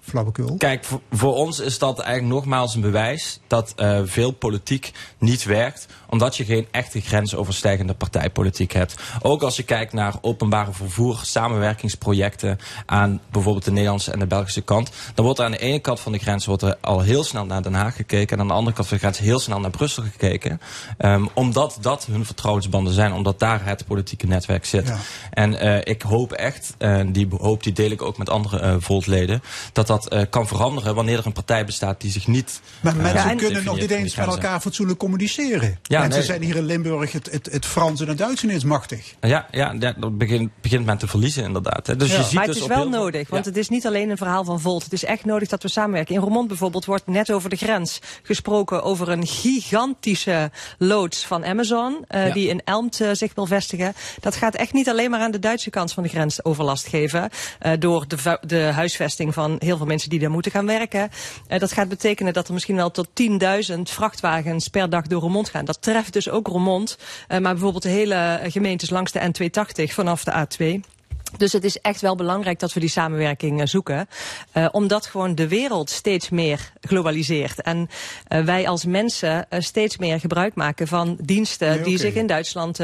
flauwekul? 0.10 0.56
Kijk, 0.57 0.84
voor, 0.84 1.02
voor 1.11 1.36
ons 1.36 1.60
is 1.60 1.77
dat 1.77 1.99
eigenlijk 1.99 2.34
nogmaals 2.34 2.76
een 2.76 2.81
bewijs 2.81 3.40
dat 3.48 3.73
eh, 3.76 3.99
veel 4.03 4.31
politiek 4.31 4.91
niet 5.18 5.44
werkt. 5.44 5.88
Omdat 6.10 6.38
je 6.38 6.45
geen 6.45 6.68
echte 6.72 7.02
grensoverstijgende 7.02 7.94
partijpolitiek 7.94 8.72
hebt. 8.72 8.95
Ook 9.22 9.41
als 9.44 9.56
je 9.56 9.64
kijkt 9.64 9.94
naar 9.94 10.14
openbare 10.22 10.73
vervoer, 10.73 11.19
samenwerkingsprojecten 11.23 12.60
aan 12.86 13.22
bijvoorbeeld 13.31 13.65
de 13.65 13.72
Nederlandse 13.72 14.11
en 14.11 14.19
de 14.19 14.27
Belgische 14.27 14.61
kant. 14.61 14.91
Dan 15.14 15.26
wordt 15.26 15.40
er 15.40 15.45
aan 15.45 15.52
de 15.52 15.57
ene 15.57 15.80
kant 15.80 15.99
van 15.99 16.11
de 16.11 16.18
grens 16.18 16.45
wordt 16.45 16.61
er 16.61 16.77
al 16.81 17.02
heel 17.02 17.23
snel 17.23 17.45
naar 17.45 17.61
Den 17.61 17.73
Haag 17.73 17.95
gekeken. 17.95 18.36
En 18.36 18.41
aan 18.41 18.48
de 18.48 18.53
andere 18.53 18.76
kant 18.76 18.88
van 18.88 18.98
de 18.98 19.03
grens 19.03 19.19
heel 19.19 19.40
snel 19.40 19.60
naar 19.60 19.72
Brussel 19.72 20.03
gekeken. 20.03 20.61
Ehm, 20.98 21.26
omdat 21.34 21.77
dat 21.81 22.06
hun 22.06 22.26
vertrouwensbanden 22.26 22.94
zijn. 22.94 23.14
Omdat 23.14 23.40
daar 23.40 23.65
het 23.65 23.86
politieke 23.86 24.27
netwerk 24.27 24.65
zit. 24.65 24.88
Ja. 24.88 24.98
En 25.31 25.60
eh, 25.60 25.94
ik 25.94 26.02
hoop 26.02 26.31
echt, 26.31 26.76
en 26.77 27.11
die 27.11 27.27
hoop 27.38 27.64
die 27.64 27.73
deel 27.73 27.91
ik 27.91 28.02
ook 28.02 28.18
met 28.18 28.30
andere 28.30 28.60
eh 28.60 28.76
Voltleden, 28.80 29.41
dat 29.73 29.88
dat 29.88 29.99
eh, 30.08 30.22
kan 30.30 30.48
veranderen 30.48 30.96
wanneer 30.96 31.18
er 31.18 31.26
een 31.26 31.34
partij 31.34 31.66
bestaat 31.66 32.02
die 32.02 32.12
zich 32.12 32.28
niet. 32.28 32.62
Maar 32.80 32.96
eh, 32.96 33.02
mensen 33.02 33.38
kunnen 33.38 33.64
nog 33.64 33.80
niet 33.80 33.92
eens 33.92 34.16
met 34.16 34.28
elkaar 34.28 34.60
fatsoenlijk 34.60 35.00
communiceren. 35.00 35.80
Ja, 35.84 36.00
mensen 36.00 36.18
nee. 36.18 36.28
zijn 36.28 36.42
hier 36.42 36.56
in 36.56 36.66
Limburg 36.66 37.12
het, 37.12 37.32
het, 37.32 37.50
het 37.52 37.66
Frans 37.66 38.02
en 38.02 38.08
het 38.08 38.18
Duits 38.18 38.44
ineens 38.44 38.64
machtig. 38.64 39.14
Ja, 39.22 39.48
ja, 39.52 39.76
ja, 39.80 39.94
dat 39.98 40.18
begint, 40.18 40.52
begint 40.62 40.86
men 40.86 40.98
te 40.98 41.08
verliezen 41.08 41.44
inderdaad. 41.44 41.88
Hè. 41.88 41.96
Dus 41.96 42.16
je 42.16 42.24
ziet 42.24 42.34
maar 42.34 42.46
dus 42.46 42.56
het 42.56 42.64
is 42.64 42.70
op 42.70 42.78
wel 42.78 42.90
nodig, 42.90 43.30
want 43.30 43.46
het 43.46 43.58
is 43.58 43.70
niet 43.70 43.88
alleen 43.88 44.10
een 44.10 44.18
verhaal 44.18 44.44
van 44.44 44.60
Volt. 44.60 44.84
Het 44.84 44.94
is 44.94 45.04
echt 45.04 45.26
nodig 45.26 45.50
dat 45.50 45.64
we 45.64 45.70
samenwerken. 45.70 46.16
In 46.16 46.22
Roermond 46.22 46.48
bijvoorbeeld 46.48 46.86
wordt 46.86 47.08
net 47.08 47.32
over 47.32 47.50
de 47.50 47.56
grens 47.56 48.00
gesproken 48.24 48.84
over 48.84 49.10
een 49.10 49.28
gigantische 49.28 50.52
loods 50.78 51.26
van 51.26 51.46
Amazon, 51.46 52.06
eh, 52.08 52.28
Ja. 52.28 52.34
die 52.34 52.48
in 52.48 52.62
Elmt 52.64 53.02
zich 53.12 53.34
wil 53.36 53.46
vestigen. 53.46 53.94
Dat 54.20 54.36
gaat 54.36 54.56
echt 54.56 54.74
niet 54.74 54.90
alleen 54.90 55.10
maar 55.10 55.20
aan 55.20 55.32
de 55.32 55.40
Duitse 55.40 55.70
kant 55.70 55.94
van 55.94 56.04
de 56.04 56.10
grens 56.10 56.44
overlast 56.44 56.88
geven, 56.88 57.30
eh, 57.60 57.72
door 57.80 58.08
de, 58.08 58.38
de 58.42 58.62
huisvesting 58.62 59.34
van 59.34 59.56
heel 59.60 59.78
veel 59.78 59.86
mensen 59.90 60.10
die 60.10 60.20
daar 60.20 60.32
moeten 60.32 60.52
gaan 60.52 60.66
werken. 60.66 61.10
Eh, 61.48 61.60
dat 61.60 61.72
gaat 61.72 61.90
betekenen 61.90 62.34
dat 62.34 62.48
er 62.48 62.53
misschien 62.53 62.76
wel 62.76 62.91
tot 62.91 63.07
10.000 63.14 63.90
vrachtwagens 63.90 64.68
per 64.68 64.90
dag 64.90 65.07
door 65.07 65.22
Roermond 65.22 65.49
gaan. 65.49 65.66
Dat 65.66 65.82
treft 65.82 66.14
dus 66.14 66.30
ook 66.30 66.48
Roermond, 66.48 66.98
eh, 67.28 67.40
maar 67.40 67.53
bijvoorbeeld 67.53 67.84
de 67.84 67.90
hele 67.90 68.40
gemeentes 68.44 68.90
langs 68.90 69.11
de 69.11 69.20
N280 69.20 69.94
vanaf 69.94 70.24
de 70.24 70.32
A2. 70.32 70.99
Dus 71.38 71.54
het 71.54 71.64
is 71.64 71.78
echt 71.78 72.02
wel 72.02 72.16
belangrijk 72.16 72.60
dat 72.60 72.74
we 72.74 72.80
die 72.80 72.90
samenwerking 72.90 73.60
eh, 73.62 73.66
zoeken. 73.68 74.08
Eh, 74.52 74.68
omdat 74.72 75.06
gewoon 75.06 75.36
de 75.36 75.48
wereld 75.48 75.90
steeds 75.90 76.30
meer 76.30 76.72
globaliseert. 76.82 77.62
En 77.62 77.90
eh, 78.28 78.44
wij 78.44 78.68
als 78.68 78.86
mensen 78.86 79.46
steeds 79.50 79.98
meer 79.98 80.20
gebruik 80.20 80.56
maken 80.56 80.88
van 80.88 81.18
diensten 81.22 81.70
Nee, 81.70 81.84
die 81.84 81.98
zich 81.98 82.14
in 82.14 82.28
Duitsland 82.28 82.78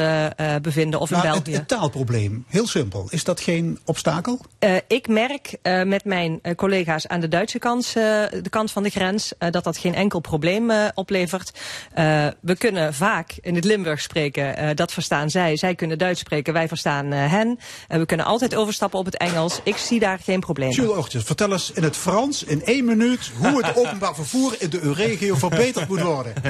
bevinden 0.61 0.99
of 0.99 1.11
in 1.11 1.17
het, 1.17 1.25
België. 1.25 1.53
het 1.53 1.67
taalprobleem, 1.67 2.45
heel 2.47 2.67
simpel. 2.67 3.07
Is 3.09 3.23
dat 3.23 3.39
geen 3.39 3.79
obstakel? 3.85 4.39
Ik 4.87 5.07
merk 5.07 5.57
met 5.85 6.05
mijn 6.05 6.41
collega's 6.55 7.07
aan 7.07 7.19
de 7.19 7.27
Duitse 7.27 7.59
kant, 7.59 7.93
de 7.93 8.49
kant 8.49 8.71
van 8.71 8.83
de 8.83 8.89
grens, 8.89 9.33
dat 9.49 9.63
dat 9.63 9.77
geen 9.77 9.95
enkel 9.95 10.19
probleem 10.19 10.71
oplevert. 10.93 11.51
We 12.39 12.55
kunnen 12.57 12.93
vaak 12.93 13.33
in 13.41 13.55
het 13.55 13.63
Limburg 13.63 14.01
spreken, 14.01 14.75
dat 14.75 14.91
verstaan 14.91 15.29
zij. 15.29 15.57
Zij 15.57 15.75
kunnen 15.75 15.97
Duits 15.97 16.19
spreken, 16.19 16.53
wij 16.53 16.67
verstaan 16.67 17.11
hen. 17.11 17.59
En 17.87 17.99
we 17.99 18.05
kunnen 18.05 18.25
altijd 18.41 18.55
overstappen 18.61 18.99
op 18.99 19.05
het 19.05 19.17
Engels. 19.17 19.59
Ik 19.63 19.77
zie 19.77 19.99
daar 19.99 20.19
geen 20.23 20.39
probleem. 20.39 20.69
Jules 20.71 20.91
Oortjes, 20.97 21.23
vertel 21.23 21.51
eens 21.51 21.71
in 21.71 21.83
het 21.83 21.97
Frans, 21.97 22.43
in 22.43 22.63
één 22.63 22.85
minuut, 22.85 23.31
hoe 23.37 23.65
het 23.65 23.75
openbaar 23.85 24.15
vervoer 24.15 24.55
in 24.59 24.69
de 24.69 24.81
EU-regio 24.81 25.35
verbeterd 25.35 25.87
moet 25.87 26.01
worden. 26.01 26.33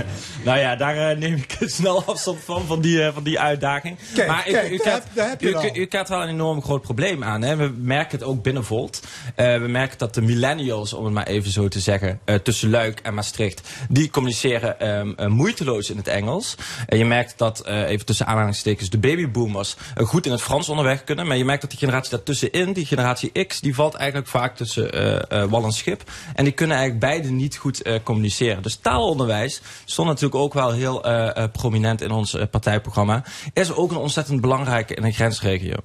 Nou 0.43 0.59
ja, 0.59 0.75
daar 0.75 1.09
eh, 1.09 1.17
neem 1.17 1.33
ik 1.35 1.57
snel 1.59 2.03
afstand 2.05 2.39
van, 2.45 2.65
van 2.65 2.81
die, 2.81 3.03
eh, 3.03 3.13
van 3.13 3.23
die 3.23 3.39
uitdaging. 3.39 3.97
Kijk, 4.15 4.27
maar 4.27 4.43
kijk, 4.43 4.69
u, 4.71 4.77
daar 4.77 4.79
krijgt- 4.85 5.03
heb- 5.03 5.15
daar 5.15 5.75
u, 5.75 5.79
u 5.81 5.87
wel 6.07 6.21
een 6.21 6.29
enorm 6.29 6.61
groot 6.63 6.81
probleem 6.81 7.23
aan. 7.23 7.41
Hè. 7.41 7.55
We 7.55 7.73
merken 7.77 8.17
het 8.19 8.27
ook 8.27 8.43
binnen 8.43 8.63
Volt. 8.65 8.99
Eh, 9.35 9.57
we 9.57 9.67
merken 9.67 9.97
dat 9.97 10.13
de 10.13 10.21
millennials, 10.21 10.93
om 10.93 11.05
het 11.05 11.13
maar 11.13 11.27
even 11.27 11.51
zo 11.51 11.67
te 11.67 11.79
zeggen, 11.79 12.19
eh, 12.25 12.35
tussen 12.35 12.69
Luik 12.69 12.99
en 12.99 13.13
Maastricht, 13.13 13.61
die 13.89 14.09
communiceren 14.09 14.79
ehm, 14.79 15.11
eh, 15.15 15.27
moeiteloos 15.27 15.89
in 15.89 15.97
het 15.97 16.07
Engels. 16.07 16.55
En 16.87 16.97
je 16.97 17.05
merkt 17.05 17.33
dat, 17.37 17.59
eh, 17.59 17.89
even 17.89 18.05
tussen 18.05 18.25
aanhalingstekens, 18.25 18.89
de 18.89 18.97
babyboomers 18.97 19.75
goed 20.03 20.25
in 20.25 20.31
het 20.31 20.41
Frans 20.41 20.69
onderweg 20.69 21.03
kunnen. 21.03 21.27
Maar 21.27 21.37
je 21.37 21.45
merkt 21.45 21.61
dat 21.61 21.74
die 21.77 21.87
generatie 21.87 22.11
daartussenin, 22.11 22.73
die 22.73 22.85
generatie 22.85 23.45
X, 23.45 23.61
die 23.61 23.75
valt 23.75 23.93
eigenlijk 23.93 24.29
vaak 24.29 24.55
tussen 24.55 24.91
eh, 25.29 25.43
wal 25.43 25.63
en 25.63 25.71
schip. 25.71 26.03
En 26.33 26.43
die 26.43 26.53
kunnen 26.53 26.77
eigenlijk 26.77 27.05
beide 27.05 27.29
niet 27.29 27.57
goed 27.57 27.81
eh, 27.81 27.99
communiceren. 28.03 28.63
Dus 28.63 28.75
taalonderwijs 28.75 29.61
stond 29.85 30.07
natuurlijk 30.07 30.35
ook 30.35 30.53
wel 30.53 30.71
heel 30.71 31.03
prominent 31.51 32.01
in 32.01 32.11
ons 32.11 32.37
partijprogramma. 32.51 33.23
Is 33.53 33.73
ook 33.73 33.91
een 33.91 33.97
ontzettend 33.97 34.41
belangrijke 34.41 34.95
in 34.95 35.03
een 35.03 35.13
grensregio. 35.13 35.75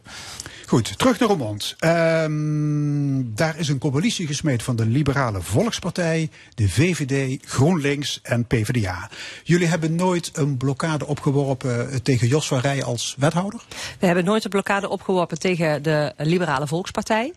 Goed, 0.71 0.99
terug 0.99 1.19
naar 1.19 1.29
Roermond. 1.29 1.77
Ehm, 1.79 3.23
daar 3.35 3.59
is 3.59 3.69
een 3.69 3.79
coalitie 3.79 4.27
gesmeed 4.27 4.63
van 4.63 4.77
de 4.77 4.87
Liberale 4.87 5.43
Volkspartij, 5.43 6.31
de 6.55 6.69
VVD, 6.69 7.47
GroenLinks 7.47 8.21
en 8.23 8.47
PvdA. 8.47 9.11
Jullie 9.45 9.67
hebben 9.67 9.95
nooit 9.95 10.31
een 10.33 10.57
blokkade 10.57 11.07
opgeworpen 11.07 12.03
tegen 12.03 12.29
Jos 12.29 12.47
van 12.47 12.59
Rij 12.59 12.85
als 12.85 13.15
wethouder? 13.19 13.61
We 13.99 14.07
hebben 14.07 14.25
nooit 14.25 14.45
een 14.45 14.51
blokkade 14.51 14.89
opgeworpen 14.89 15.39
tegen 15.39 15.83
de 15.83 16.13
Liberale 16.17 16.67
Volkspartij. 16.67 17.33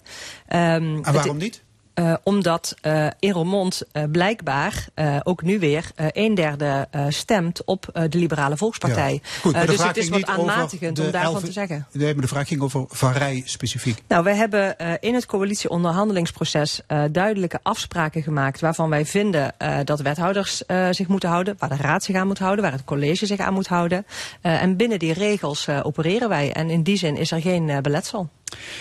Ehm, 0.48 1.00
En 1.02 1.14
waarom 1.14 1.38
niet? 1.38 1.62
Eh, 1.94 2.14
omdat 2.24 2.76
eh, 2.82 3.08
in 3.20 3.32
Roermond 3.32 3.82
eh, 3.92 4.04
blijkbaar 4.12 4.88
ook 5.24 5.42
nu 5.42 5.60
weer 5.60 5.92
een 5.96 6.36
derde 6.36 6.88
stemt 7.10 7.64
op 7.66 7.86
de 8.10 8.18
Liberale 8.18 8.58
Volkspartij. 8.58 9.14
Ja. 9.14 9.30
Goed, 9.42 9.68
dus 9.68 9.84
het 9.84 9.98
is 9.98 10.10
wat 10.10 10.26
aanmatigend 10.26 11.00
om 11.00 11.12
daarvan 11.12 11.34
elf- 11.34 11.44
te 11.44 11.52
zeggen. 11.52 11.88
Nee, 11.92 12.14
maar 12.14 12.22
de 12.22 12.28
vraag 12.28 12.48
ging 12.48 12.62
over 12.62 12.86
Van 12.88 13.12
Rij 13.12 13.42
specifiek. 13.46 14.02
Nou, 14.08 14.24
wij 14.24 14.36
hebben 14.36 14.78
in 15.00 15.14
het 15.14 15.26
coalitieonderhandelingsproces 15.26 16.82
duidelijke 17.12 17.60
afspraken 17.64 18.24
gemaakt 18.24 18.60
waarvan 18.60 18.90
wij 18.90 19.06
vinden 19.06 19.56
dat 19.84 20.00
wethouders 20.00 20.64
zich 20.92 21.08
moeten 21.08 21.30
houden, 21.30 21.56
waar 21.58 21.70
de 21.70 21.76
raad 21.76 22.04
zich 22.04 22.16
aan 22.16 22.28
moet 22.28 22.40
houden, 22.40 22.64
waar 22.64 22.74
het 22.74 22.84
college 22.84 23.26
zich 23.26 23.40
aan 23.40 23.54
moet 23.54 23.68
houden. 23.68 24.06
En 24.42 24.78
binnen 24.78 25.00
die 25.00 25.14
regels 25.14 25.70
opereren 25.70 26.30
wij. 26.30 26.52
En 26.54 26.70
in 26.70 26.84
die 26.84 26.98
zin 26.98 27.18
is 27.18 27.32
er 27.32 27.42
geen 27.42 27.82
beletsel. 27.82 28.30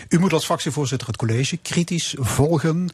U 0.09 0.19
moet 0.19 0.33
als 0.33 0.45
fractievoorzitter 0.45 1.07
het 1.07 1.17
college 1.17 1.57
kritisch 1.57 2.15
volgen. 2.19 2.91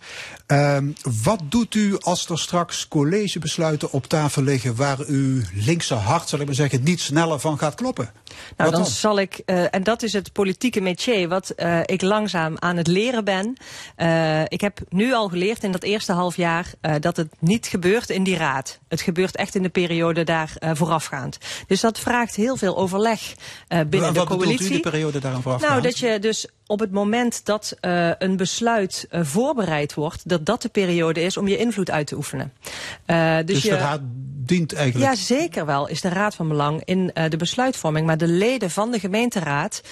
Ehm, 0.48 0.90
wat 1.22 1.40
doet 1.44 1.74
u 1.74 1.98
als 2.00 2.28
er 2.28 2.38
straks 2.38 2.88
collegebesluiten 2.88 3.92
op 3.92 4.06
tafel 4.06 4.42
liggen 4.42 4.76
waar 4.76 4.98
uw 5.06 5.42
linkse 5.54 5.94
hart, 5.94 6.28
zal 6.28 6.38
ik 6.38 6.46
maar 6.46 6.54
zeggen, 6.54 6.82
niet 6.82 7.00
sneller 7.00 7.40
van 7.40 7.58
gaat 7.58 7.74
kloppen? 7.74 8.10
Nou, 8.56 8.70
Wat 8.70 8.80
dan 8.80 8.90
zal 8.90 9.18
ik, 9.18 9.40
eh, 9.44 9.74
en 9.74 9.82
dat 9.82 10.02
is 10.02 10.12
het 10.12 10.32
politieke 10.32 10.80
métier 10.80 11.28
wat 11.28 11.50
eh, 11.50 11.80
ik 11.84 12.02
langzaam 12.02 12.56
aan 12.58 12.76
het 12.76 12.86
leren 12.86 13.24
ben. 13.24 13.56
Eh, 13.96 14.42
ik 14.42 14.60
heb 14.60 14.80
nu 14.88 15.12
al 15.12 15.28
geleerd 15.28 15.64
in 15.64 15.72
dat 15.72 15.82
eerste 15.82 16.12
half 16.12 16.36
jaar 16.36 16.72
dat 17.00 17.16
het 17.16 17.28
niet 17.38 17.66
gebeurt 17.66 18.10
in 18.10 18.22
die 18.22 18.36
raad. 18.36 18.78
Het 18.88 19.00
gebeurt 19.00 19.36
echt 19.36 19.54
in 19.54 19.62
de 19.62 19.68
periode 19.68 20.24
daar 20.24 20.52
voorafgaand. 20.60 21.38
Dus 21.66 21.80
dat 21.80 21.98
vraagt 21.98 22.34
heel 22.34 22.56
veel 22.56 22.76
overleg 22.76 23.34
binnen 23.68 24.14
wat 24.14 24.28
de 24.28 24.36
coalitie. 24.36 24.70
u 24.70 24.74
de 24.74 24.80
periode 24.80 25.18
daaraan 25.18 25.42
vooraf? 25.42 25.60
Nou, 25.60 25.82
dat 25.82 25.98
je 25.98 26.18
dus 26.18 26.46
op 26.66 26.80
het 26.80 26.92
moment 26.92 27.44
dat 27.44 27.76
een 28.18 28.36
besluit 28.36 29.06
voorbereid 29.10 29.94
wordt, 29.94 30.28
dat 30.44 30.58
dat 30.62 30.72
de 30.72 30.80
periode 30.80 31.22
is 31.22 31.36
om 31.36 31.48
je 31.48 31.56
invloed 31.56 31.90
uit 31.90 32.06
te 32.06 32.16
oefenen. 32.16 32.52
Eh, 33.04 33.36
dus 33.36 33.46
dus 33.46 33.62
je, 33.62 33.70
de 33.70 33.76
raad 33.76 34.00
dient 34.48 34.72
eigenlijk. 34.72 35.10
ja, 35.10 35.16
zeker 35.16 35.66
wel 35.66 35.88
is 35.88 36.00
de 36.00 36.08
raad 36.08 36.34
van 36.34 36.48
belang 36.48 36.82
in 36.84 37.12
eh, 37.12 37.30
de 37.30 37.36
besluitvorming. 37.36 38.06
Maar 38.06 38.18
de 38.18 38.26
leden 38.26 38.70
van 38.70 38.90
de 38.90 38.98
gemeenteraad 38.98 39.82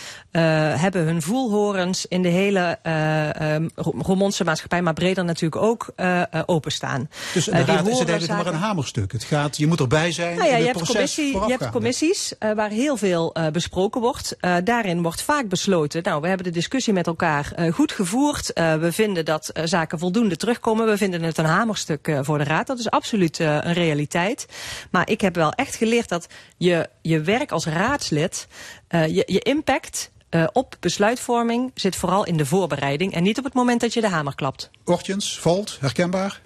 hebben 0.78 1.04
hun 1.04 1.22
voelhorens 1.22 2.06
in 2.06 2.22
de 2.22 2.28
hele 2.28 2.78
eh 2.82 3.54
um, 3.54 3.70
Roermondse 3.74 4.44
maatschappij, 4.44 4.82
maar 4.82 4.92
breder 4.92 5.24
natuurlijk 5.24 5.62
ook, 5.62 5.92
eh, 5.96 6.20
eh, 6.20 6.26
openstaan. 6.46 7.10
Dus 7.34 7.48
in 7.48 7.52
de 7.54 7.58
Eh, 7.60 7.66
die 7.66 7.74
raad 7.76 7.86
is 7.88 7.98
het 7.98 8.08
eigenlijk 8.08 8.42
maar 8.42 8.52
een 8.52 8.60
hamerstuk. 8.60 9.12
Het 9.12 9.24
gaat, 9.24 9.56
je 9.56 9.66
moet 9.66 9.80
erbij 9.80 10.12
zijn 10.12 10.36
nou 10.36 10.48
ja, 10.48 10.54
in 10.56 10.60
je 10.62 10.66
het 10.66 10.76
hebt, 10.76 10.92
proces 10.92 11.14
commissie, 11.14 11.48
je 11.52 11.56
hebt 11.58 11.70
commissies 11.72 12.38
eh, 12.38 12.52
waar 12.52 12.70
heel 12.70 12.96
veel 12.96 13.34
eh, 13.34 13.46
besproken 13.48 14.00
wordt. 14.00 14.36
Eh, 14.40 14.54
daarin 14.64 15.02
wordt 15.02 15.22
vaak 15.22 15.48
besloten, 15.48 16.02
nou, 16.02 16.20
we 16.20 16.28
hebben 16.28 16.46
de 16.46 16.52
discussie 16.52 16.92
met 16.92 17.06
elkaar 17.06 17.52
eh, 17.54 17.72
goed 17.72 17.92
gevoerd. 17.92 18.52
Eh, 18.52 18.74
we 18.74 18.92
vinden 18.92 19.24
dat 19.24 19.48
eh, 19.48 19.64
zaken 19.66 19.98
voldoende 19.98 20.36
terugkomen. 20.36 20.86
We 20.86 20.96
vinden 20.96 21.22
het 21.22 21.38
een 21.38 21.44
hamerstuk 21.44 22.08
eh, 22.08 22.18
voor 22.22 22.38
de 22.38 22.44
raad. 22.44 22.66
Dat 22.66 22.78
is 22.78 22.90
absoluut 22.90 23.40
eh, 23.40 23.54
een 23.60 23.72
realiteit. 23.72 24.46
Maar 24.90 25.10
ik 25.10 25.20
heb 25.20 25.34
wel 25.34 25.52
echt 25.52 25.74
geleerd 25.74 26.08
dat 26.08 26.26
je, 26.56 26.88
je 27.02 27.20
werk 27.20 27.52
als 27.52 27.66
raadslid, 27.66 28.46
eh, 28.88 29.06
je, 29.06 29.22
je 29.26 29.38
impact 29.38 30.10
eh, 30.42 30.48
op 30.52 30.76
besluitvorming 30.80 31.70
zit 31.74 31.96
vooral 31.96 32.24
in 32.24 32.36
de 32.36 32.46
voorbereiding 32.46 33.14
en 33.14 33.22
niet 33.22 33.38
op 33.38 33.44
het 33.44 33.54
moment 33.54 33.80
dat 33.80 33.94
je 33.94 34.00
de 34.00 34.08
hamer 34.08 34.34
klapt. 34.34 34.70
Ochtends, 34.84 35.40
valt, 35.40 35.76
herkenbaar? 35.80 36.40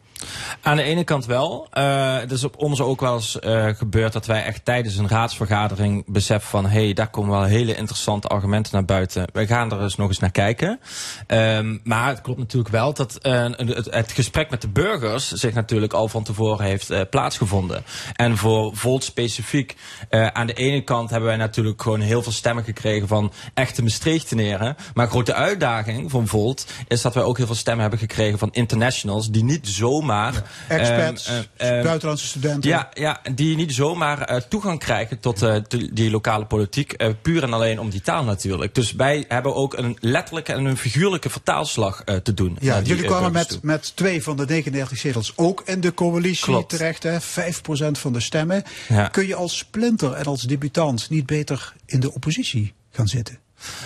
Aan 0.62 0.76
de 0.76 0.82
ene 0.82 1.05
kant 1.05 1.26
wel. 1.26 1.66
Eh 1.70 2.18
het 2.20 2.30
is 2.30 2.44
op 2.44 2.59
ons 2.59 2.80
ook 2.80 3.01
wel 3.01 3.14
eens 3.14 3.38
eh, 3.38 3.66
gebeurd 3.66 4.12
dat 4.12 4.26
wij 4.26 4.44
echt 4.44 4.64
tijdens 4.64 4.97
een 4.97 5.09
raadsvergadering 5.09 6.05
beseffen 6.06 6.51
van... 6.51 6.66
hé, 6.66 6.84
hey, 6.84 6.92
daar 6.92 7.10
komen 7.10 7.30
wel 7.30 7.42
hele 7.42 7.74
interessante 7.74 8.28
argumenten 8.28 8.72
naar 8.72 8.84
buiten. 8.84 9.24
We 9.32 9.47
gaan 9.47 9.72
er 9.72 9.82
eens 9.82 9.97
nog 9.97 10.09
eens 10.09 10.18
naar 10.18 10.30
kijken. 10.30 10.80
Ehm, 11.26 11.78
maar 11.84 12.09
het 12.09 12.20
klopt 12.20 12.38
natuurlijk 12.38 12.72
wel 12.72 12.94
dat 12.94 13.16
eh, 13.16 13.44
het, 13.56 13.94
het 13.94 14.12
gesprek 14.12 14.51
met 14.51 14.60
de 14.60 14.68
burgers... 14.68 15.32
zich 15.32 15.55
natuurlijk 15.55 15.92
al 15.92 16.09
van 16.09 16.22
tevoren 16.22 16.66
heeft 16.66 17.10
plaatsgevonden. 17.10 17.84
En 18.14 18.36
voor 18.36 18.76
Volt 18.76 19.05
specifiek, 19.05 19.76
aan 20.10 20.47
de 20.47 20.52
ene 20.52 20.84
kant 20.84 21.10
hebben 21.10 21.28
wij 21.28 21.38
natuurlijk 21.38 21.82
gewoon 21.82 22.01
heel 22.01 22.22
veel 22.22 22.32
stemmen 22.32 22.64
gekregen... 22.64 23.09
van 23.09 23.32
echte 23.55 23.82
Maastrichtenaren. 23.82 24.76
Maar 24.94 25.09
grote 25.09 25.34
uitdaging 25.34 26.10
van 26.10 26.26
Volt 26.26 26.66
is 26.88 27.02
dat 27.02 27.14
wij 27.14 27.22
ook 27.22 27.36
heel 27.36 27.47
veel 27.47 27.55
stemmen 27.55 27.80
hebben 27.82 28.01
gekregen... 28.01 28.38
van 28.38 28.52
internationals 28.52 29.30
die 29.30 29.44
niet 29.44 29.68
zomaar... 29.68 30.10
Expats, 30.69 31.27
ehm, 31.27 31.43
eh, 31.57 31.77
ehm, 31.77 31.85
buitenlandse 31.85 32.27
studenten. 32.27 32.70
ja, 32.70 32.89
ja, 32.95 33.20
die 33.35 33.57
niet 33.57 33.74
zomaar 33.74 34.23
eh, 34.23 34.37
toegang 34.49 34.78
krijgen 34.78 35.20
tot 35.20 35.43
eh, 35.43 35.57
die- 35.93 36.11
lokale 36.11 36.45
politiek. 36.45 36.93
eh, 36.93 37.09
puur 37.23 37.43
en 37.43 37.53
alleen 37.53 37.78
om 37.81 37.91
die 37.91 38.01
taal 38.01 38.24
natuurlijk. 38.24 38.74
Dus 38.74 38.93
wij 38.93 39.24
hebben 39.28 39.55
ook 39.55 39.77
een 39.77 39.97
letterlijke 40.01 40.53
en 40.53 40.65
een 40.65 40.77
figuurlijke 40.77 41.31
vertaalslag 41.31 42.05
te 42.23 42.35
doen. 42.35 42.57
Ja, 42.61 42.81
jullie 42.81 43.05
kwamen 43.05 43.32
met, 43.32 43.59
met 43.62 43.97
twee 43.97 44.23
van 44.23 44.37
de 44.37 44.45
39 44.47 44.99
zetels 44.99 45.32
ook 45.37 45.62
in 45.65 45.81
de 45.81 45.95
coalitie 45.95 46.45
Klopt. 46.45 46.69
terecht. 46.69 47.03
Hè? 47.03 47.20
5% 47.20 47.99
van 47.99 48.12
de 48.12 48.20
stemmen. 48.20 48.62
Ja. 48.89 49.09
Kun 49.09 49.27
je 49.27 49.35
als 49.35 49.59
splinter 49.59 50.12
en 50.12 50.24
als 50.24 50.43
debutant 50.43 51.11
niet 51.11 51.27
beter 51.27 51.73
in 51.87 52.01
de 52.01 52.15
oppositie 52.15 52.73
gaan 52.91 53.09
zitten? 53.09 53.39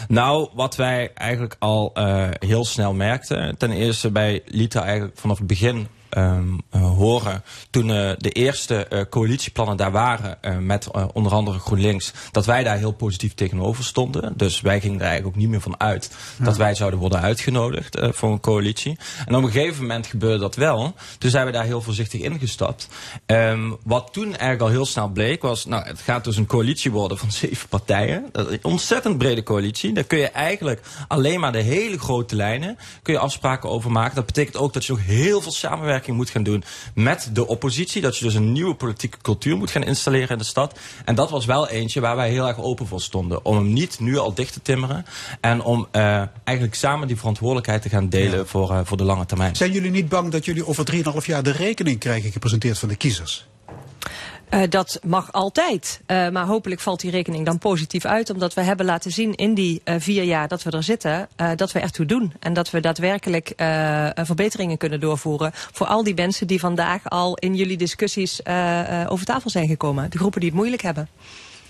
Nou, 0.08 0.48
wat 0.54 0.76
wij 0.76 1.10
eigenlijk 1.14 1.56
al 1.58 1.92
heel 2.38 2.64
snel 2.64 2.94
merkten. 2.94 3.58
Ten 3.58 3.70
eerste 3.72 4.10
bij 4.10 4.42
Lita 4.46 4.82
eigenlijk 4.84 5.18
vanaf 5.18 5.38
het 5.38 5.46
begin 5.46 5.86
eh, 6.14 6.38
horen. 6.70 7.42
Toen 7.70 7.90
eh, 7.90 8.10
de 8.18 8.30
eerste 8.30 8.86
eh, 8.86 9.00
coalitieplannen 9.10 9.76
daar 9.76 9.92
waren. 9.92 10.38
met 10.66 10.88
onder 11.12 11.32
andere 11.32 11.58
GroenLinks. 11.58 12.12
Dat 12.30 12.46
wij 12.46 12.62
daar 12.62 12.76
heel 12.76 12.92
positief 12.92 13.34
tegenover 13.34 13.84
stonden. 13.84 14.32
Dus 14.36 14.60
wij 14.60 14.80
gingen 14.80 15.00
er 15.00 15.06
eigenlijk 15.06 15.34
ook 15.34 15.40
niet 15.42 15.50
meer 15.50 15.60
van 15.60 15.80
uit. 15.80 16.10
Dat 16.38 16.56
wij 16.56 16.74
zouden 16.74 16.98
worden 16.98 17.20
uitgenodigd 17.20 17.98
voor 18.00 18.32
een 18.32 18.40
coalitie. 18.40 18.98
En 19.26 19.34
op 19.34 19.42
een 19.42 19.50
gegeven 19.50 19.82
moment 19.82 20.06
gebeurde 20.06 20.38
dat 20.38 20.56
wel. 20.56 20.94
Toen 21.18 21.30
zijn 21.30 21.46
we 21.46 21.52
daar 21.52 21.64
heel 21.64 21.82
voorzichtig 21.82 22.20
ingestapt. 22.20 22.88
Ehm, 23.26 23.70
wat 23.84 24.12
toen 24.12 24.26
eigenlijk 24.26 24.60
al 24.60 24.68
heel 24.68 24.86
snel 24.86 25.08
bleek 25.08 25.42
was. 25.42 25.64
Nou, 25.64 25.84
het 25.86 26.00
gaat 26.00 26.24
dus 26.24 26.36
een 26.36 26.46
coalitie 26.46 26.90
worden 26.90 27.18
van 27.18 27.32
zeven 27.42 27.68
partijen. 27.68 28.28
Dat 28.32 28.46
is 28.46 28.52
een 28.52 28.64
ontzettend 28.64 29.18
brede 29.18 29.42
coalitie. 29.42 29.92
Daar 29.92 30.04
kun 30.04 30.18
je 30.18 30.28
eigenlijk 30.28 30.80
alleen 31.08 31.40
maar 31.40 31.52
de 31.52 31.60
hele 31.60 31.98
grote 31.98 32.36
lijnen. 32.36 32.78
kun 33.02 33.12
je 33.12 33.20
afspraken 33.20 33.70
over 33.70 33.90
maken. 33.90 34.14
Dat 34.14 34.26
betekent 34.26 34.56
ook 34.56 34.72
dat 34.72 34.84
je 34.84 34.92
nog 34.92 35.04
heel 35.04 35.40
veel 35.40 35.52
samenwerking 35.52 36.03
moet 36.12 36.30
gaan 36.30 36.42
doen 36.42 36.64
met 36.94 37.30
de 37.32 37.46
oppositie. 37.46 38.02
Dat 38.02 38.16
je 38.16 38.24
dus 38.24 38.34
een 38.34 38.52
nieuwe 38.52 38.74
politieke 38.74 39.18
cultuur 39.22 39.56
moet 39.56 39.70
gaan 39.70 39.82
installeren 39.82 40.28
in 40.28 40.38
de 40.38 40.44
stad. 40.44 40.78
En 41.04 41.14
dat 41.14 41.30
was 41.30 41.44
wel 41.44 41.68
eentje 41.68 42.00
waar 42.00 42.16
wij 42.16 42.30
heel 42.30 42.46
erg 42.46 42.60
open 42.60 42.86
voor 42.86 43.00
stonden. 43.00 43.44
Om 43.44 43.56
hem 43.56 43.72
niet 43.72 44.00
nu 44.00 44.18
al 44.18 44.34
dicht 44.34 44.52
te 44.52 44.62
timmeren. 44.62 45.04
En 45.40 45.62
om 45.62 45.88
eh, 45.90 46.22
eigenlijk 46.44 46.76
samen 46.76 47.08
die 47.08 47.16
verantwoordelijkheid 47.16 47.82
te 47.82 47.88
gaan 47.88 48.08
delen 48.08 48.48
voor, 48.48 48.70
eh, 48.70 48.80
voor 48.84 48.96
de 48.96 49.04
lange 49.04 49.26
termijn. 49.26 49.56
Zijn 49.56 49.72
jullie 49.72 49.90
niet 49.90 50.08
bang 50.08 50.30
dat 50.30 50.44
jullie 50.44 50.66
over 50.66 50.84
3,5 50.84 51.26
jaar 51.26 51.42
de 51.42 51.52
rekening 51.52 51.98
krijgen 51.98 52.32
gepresenteerd 52.32 52.78
van 52.78 52.88
de 52.88 52.96
kiezers? 52.96 53.46
Eh, 54.48 54.60
dat 54.68 54.98
mag 55.02 55.32
altijd. 55.32 56.00
Eh, 56.06 56.28
maar 56.28 56.46
hopelijk 56.46 56.80
valt 56.80 57.00
die 57.00 57.10
rekening 57.10 57.46
dan 57.46 57.58
positief 57.58 58.04
uit. 58.04 58.30
Omdat 58.30 58.54
we 58.54 58.60
hebben 58.60 58.86
laten 58.86 59.10
zien 59.10 59.34
in 59.34 59.54
die 59.54 59.80
eh, 59.84 59.94
vier 59.98 60.22
jaar 60.22 60.48
dat 60.48 60.62
we 60.62 60.70
er 60.70 60.82
zitten. 60.82 61.28
dat 61.56 61.72
we 61.72 61.80
echt 61.80 61.94
toe 61.94 62.06
doen. 62.06 62.32
En 62.40 62.52
dat 62.52 62.70
we 62.70 62.80
daadwerkelijk 62.80 63.52
verbeteringen 64.14 64.76
kunnen 64.76 65.00
doorvoeren. 65.00 65.50
Voor 65.54 65.86
al 65.86 66.02
die 66.02 66.14
mensen 66.14 66.46
die 66.46 66.60
vandaag 66.60 67.10
al 67.10 67.36
in 67.36 67.54
jullie 67.54 67.76
discussies 67.76 68.40
over 69.08 69.26
tafel 69.26 69.50
zijn 69.50 69.68
gekomen. 69.68 70.10
De 70.10 70.18
groepen 70.18 70.40
die 70.40 70.48
het 70.48 70.58
moeilijk 70.58 70.82
hebben. 70.82 71.08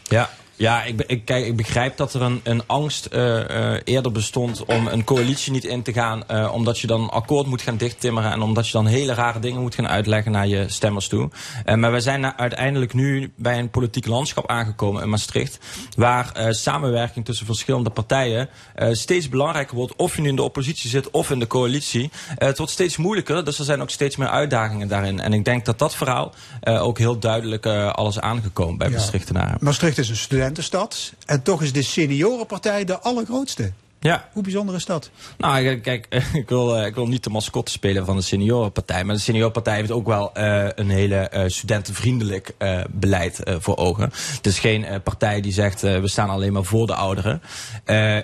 Ja, 0.03 0.31
ja 0.57 0.83
ik, 0.83 1.01
ik, 1.07 1.25
kijk, 1.25 1.47
ik 1.47 1.57
begrijp 1.57 1.97
dat 1.97 2.15
er 2.15 2.23
een, 2.23 2.41
een 2.43 2.63
angst 2.67 3.07
eh, 3.07 3.73
eh, 3.75 3.81
eerder 3.85 4.13
bestond 4.13 4.65
om 4.65 4.87
een 4.87 5.05
coalitie 5.05 5.53
niet 5.53 5.65
in 5.65 5.83
te 5.83 5.93
gaan. 5.93 6.29
eh, 6.29 6.51
omdat 6.55 6.79
je 6.79 6.87
dan 6.87 7.03
een 7.03 7.09
akkoord 7.09 7.47
moet 7.47 7.63
gaan 7.63 7.77
dichttimmeren. 7.77 8.31
En 8.33 8.43
omdat 8.43 8.67
je 8.67 8.73
dan 8.73 8.87
hele 8.87 9.15
rare 9.15 9.39
dingen 9.39 9.61
moet 9.61 9.75
gaan 9.75 9.89
uitleggen 9.89 10.33
naar 10.33 10.47
je 10.47 10.65
stemmers 10.69 11.09
toe. 11.09 11.31
Maar 11.77 11.93
we 11.93 12.01
zijn 12.01 12.21
na- 12.21 12.37
uiteindelijk 12.37 12.95
nu 12.95 13.33
bij 13.37 13.59
een 13.59 13.71
politiek 13.71 14.07
landschap 14.07 14.51
aangekomen 14.51 15.03
in 15.03 15.09
Maastricht. 15.09 15.59
Waar 15.97 16.33
samenwerking 16.51 17.25
tussen 17.25 17.47
verschillende 17.47 17.91
partijen 17.91 18.49
steeds 18.91 19.29
belangrijker 19.29 19.77
wordt. 19.77 19.97
Of 19.97 20.15
je 20.17 20.23
nu 20.23 20.29
in 20.29 20.37
de 20.37 20.43
oppositie 20.43 20.91
zit 20.91 21.11
of 21.11 21.31
in 21.31 21.39
de 21.39 21.47
coalitie. 21.47 22.11
Het 22.35 22.57
wordt 22.59 22.73
steeds 22.73 22.97
moeilijker. 22.97 23.45
Dus 23.45 23.59
er 23.59 23.65
zijn 23.65 23.83
ook 23.83 23.91
steeds 23.91 24.17
meer 24.17 24.29
uitdagingen 24.29 24.89
daarin. 24.89 25.21
En 25.21 25.33
ik 25.33 25.45
denk 25.45 25.65
dat 25.65 25.79
dat 25.79 25.95
verhaal 25.95 26.33
ook 26.63 26.99
heel 26.99 27.19
duidelijk 27.19 27.67
alles 27.93 28.21
aangekomen 28.21 28.79
bij 28.79 28.89
Ja. 28.89 28.95
Maastrichtenaren. 28.95 29.57
Maastricht 29.61 29.99
is 29.99 30.09
een 30.09 30.17
studentenstad. 30.45 31.13
En 31.27 31.43
toch 31.43 31.63
is 31.63 31.73
de 31.73 31.83
seniorenpartij 31.83 32.85
de 32.85 32.99
allergrootste. 32.99 33.73
Ja. 34.05 34.29
Hoe 34.33 34.43
bijzonder 34.43 34.75
is 34.75 34.85
dat? 34.85 35.11
Nou, 35.39 35.77
kijk, 35.77 36.07
ik, 36.33 36.49
wil, 36.49 36.77
eh, 36.77 36.87
ik 36.87 36.95
wil 36.95 37.07
niet 37.07 37.25
de 37.25 37.31
mascotte 37.31 37.73
spelen 37.73 38.07
van 38.07 38.17
de 38.17 38.23
seniorenpartij. 38.23 39.05
Maar 39.05 39.15
de 39.15 39.21
seniorenpartij 39.21 39.75
heeft 39.75 39.91
ook 39.91 40.07
wel 40.07 40.35
eh, 40.35 40.67
een 40.75 40.91
hele 40.91 41.17
eh, 41.17 41.43
studentenvriendelijk 41.47 42.55
beleid 42.91 43.41
voor 43.59 43.77
ogen. 43.77 44.13
Het 44.37 44.47
is 44.47 44.59
geen 44.59 44.87
partij 45.03 45.41
die 45.41 45.53
zegt, 45.53 45.81
we 45.81 46.09
staan 46.09 46.31
alleen 46.31 46.53
maar 46.53 46.65
voor 46.65 46.87
de 46.87 46.95
ouderen. 46.95 47.43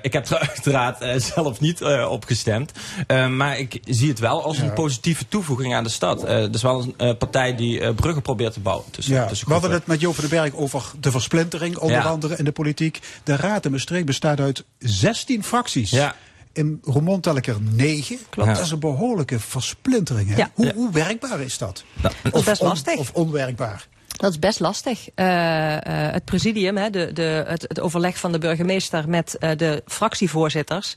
Ik 0.03 0.13
heb 0.13 0.27
er 0.29 0.39
uiteraard 0.49 1.23
zelf 1.23 1.61
niet 1.61 1.85
op 2.09 2.25
gestemd. 2.25 2.73
Maar 3.31 3.59
ik 3.59 3.81
zie 3.85 4.09
het 4.09 4.19
wel 4.19 4.45
als 4.45 4.59
een 4.59 4.73
positieve 4.73 5.29
toevoeging 5.29 5.75
aan 5.75 5.85
de 5.85 5.91
stad. 5.91 6.23
Het 6.23 6.55
is 6.55 6.63
wel 6.63 6.95
een 6.97 7.17
partij 7.17 7.57
die 7.57 7.95
bruggen 7.95 8.23
probeert 8.23 8.53
te 8.53 8.61
bouwen. 8.61 8.91
Tussen, 8.91 9.15
Ja, 9.15 9.27
tussen 9.27 9.47
we 9.47 9.53
hadden 9.53 9.71
het 9.71 9.87
met 9.87 10.01
Jo 10.01 10.13
van 10.13 10.29
den 10.29 10.41
Berg 10.41 10.55
over 10.55 10.85
de 11.01 11.11
versplintering, 11.11 11.77
onder 11.77 11.97
Ja. 11.97 12.03
andere 12.03 12.37
in 12.37 12.45
de 12.45 12.53
politiek. 12.53 13.01
De 13.25 13.37
Raad 13.37 13.65
in 13.65 13.71
Maastricht 13.71 14.05
bestaat 14.05 14.41
uit 14.41 14.65
16 14.79 15.45
fracties. 15.45 15.70
Ja. 15.73 16.15
In 16.53 16.79
Roermond 16.85 17.23
tel 17.23 17.37
ik 17.37 17.47
er 17.47 17.57
9. 17.61 18.19
Klopt. 18.31 18.49
Dat 18.55 18.65
is 18.65 18.71
een 18.71 18.79
behoorlijke 18.79 19.41
versplintering. 19.41 20.29
Hè? 20.29 20.37
Ja. 20.37 20.51
Hoe, 20.55 20.73
hoe 20.75 20.93
werkbaar 20.93 21.41
is 21.41 21.59
dat? 21.59 21.85
Dat 22.03 22.15
is 22.33 22.43
best 22.43 22.61
on- 22.61 22.69
lastig. 22.69 22.97
Of 22.99 23.11
onwerkbaar? 23.13 23.87
Dat 24.17 24.31
is 24.31 24.39
best 24.39 24.61
lastig. 24.61 25.09
Eh, 25.15 25.77
het 26.13 26.25
presidium, 26.25 26.77
hè, 26.77 26.91
de, 26.91 27.13
de, 27.13 27.45
het, 27.47 27.63
het 27.69 27.81
overleg 27.81 28.19
van 28.19 28.33
de 28.33 28.39
burgemeester 28.39 29.09
met 29.09 29.39
eh, 29.39 29.51
de 29.57 29.83
fractievoorzitters, 29.87 30.95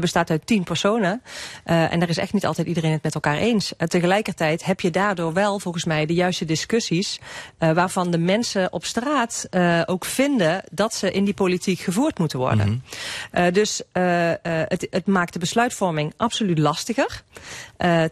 bestaat 0.00 0.30
uit 0.30 0.46
tien 0.46 0.62
personen. 0.62 1.22
En 1.64 2.00
daar 2.00 2.08
is 2.08 2.18
echt 2.18 2.32
niet 2.32 2.46
altijd 2.46 2.66
iedereen 2.66 2.92
het 2.92 3.02
met 3.02 3.14
elkaar 3.14 3.36
eens. 3.36 3.72
Tegelijkertijd 3.86 4.64
heb 4.64 4.80
je 4.80 4.90
daardoor 4.90 5.32
wel 5.32 5.58
volgens 5.58 5.84
mij 5.84 6.06
de 6.06 6.14
juiste 6.14 6.44
discussies 6.44 7.20
waarvan 7.58 8.10
de 8.10 8.18
mensen 8.18 8.72
op 8.72 8.84
straat 8.84 9.48
ook 9.86 10.04
vinden 10.04 10.62
dat 10.70 10.94
ze 10.94 11.10
in 11.10 11.24
die 11.24 11.34
politiek 11.34 11.80
gevoerd 11.80 12.18
moeten 12.18 12.38
worden. 12.38 12.84
Eh, 13.30 13.52
dus 13.52 13.82
het, 13.92 14.86
het 14.90 15.06
maakt 15.06 15.32
de 15.32 15.38
besluitvorming 15.38 16.12
absoluut 16.16 16.58
lastiger. 16.58 17.22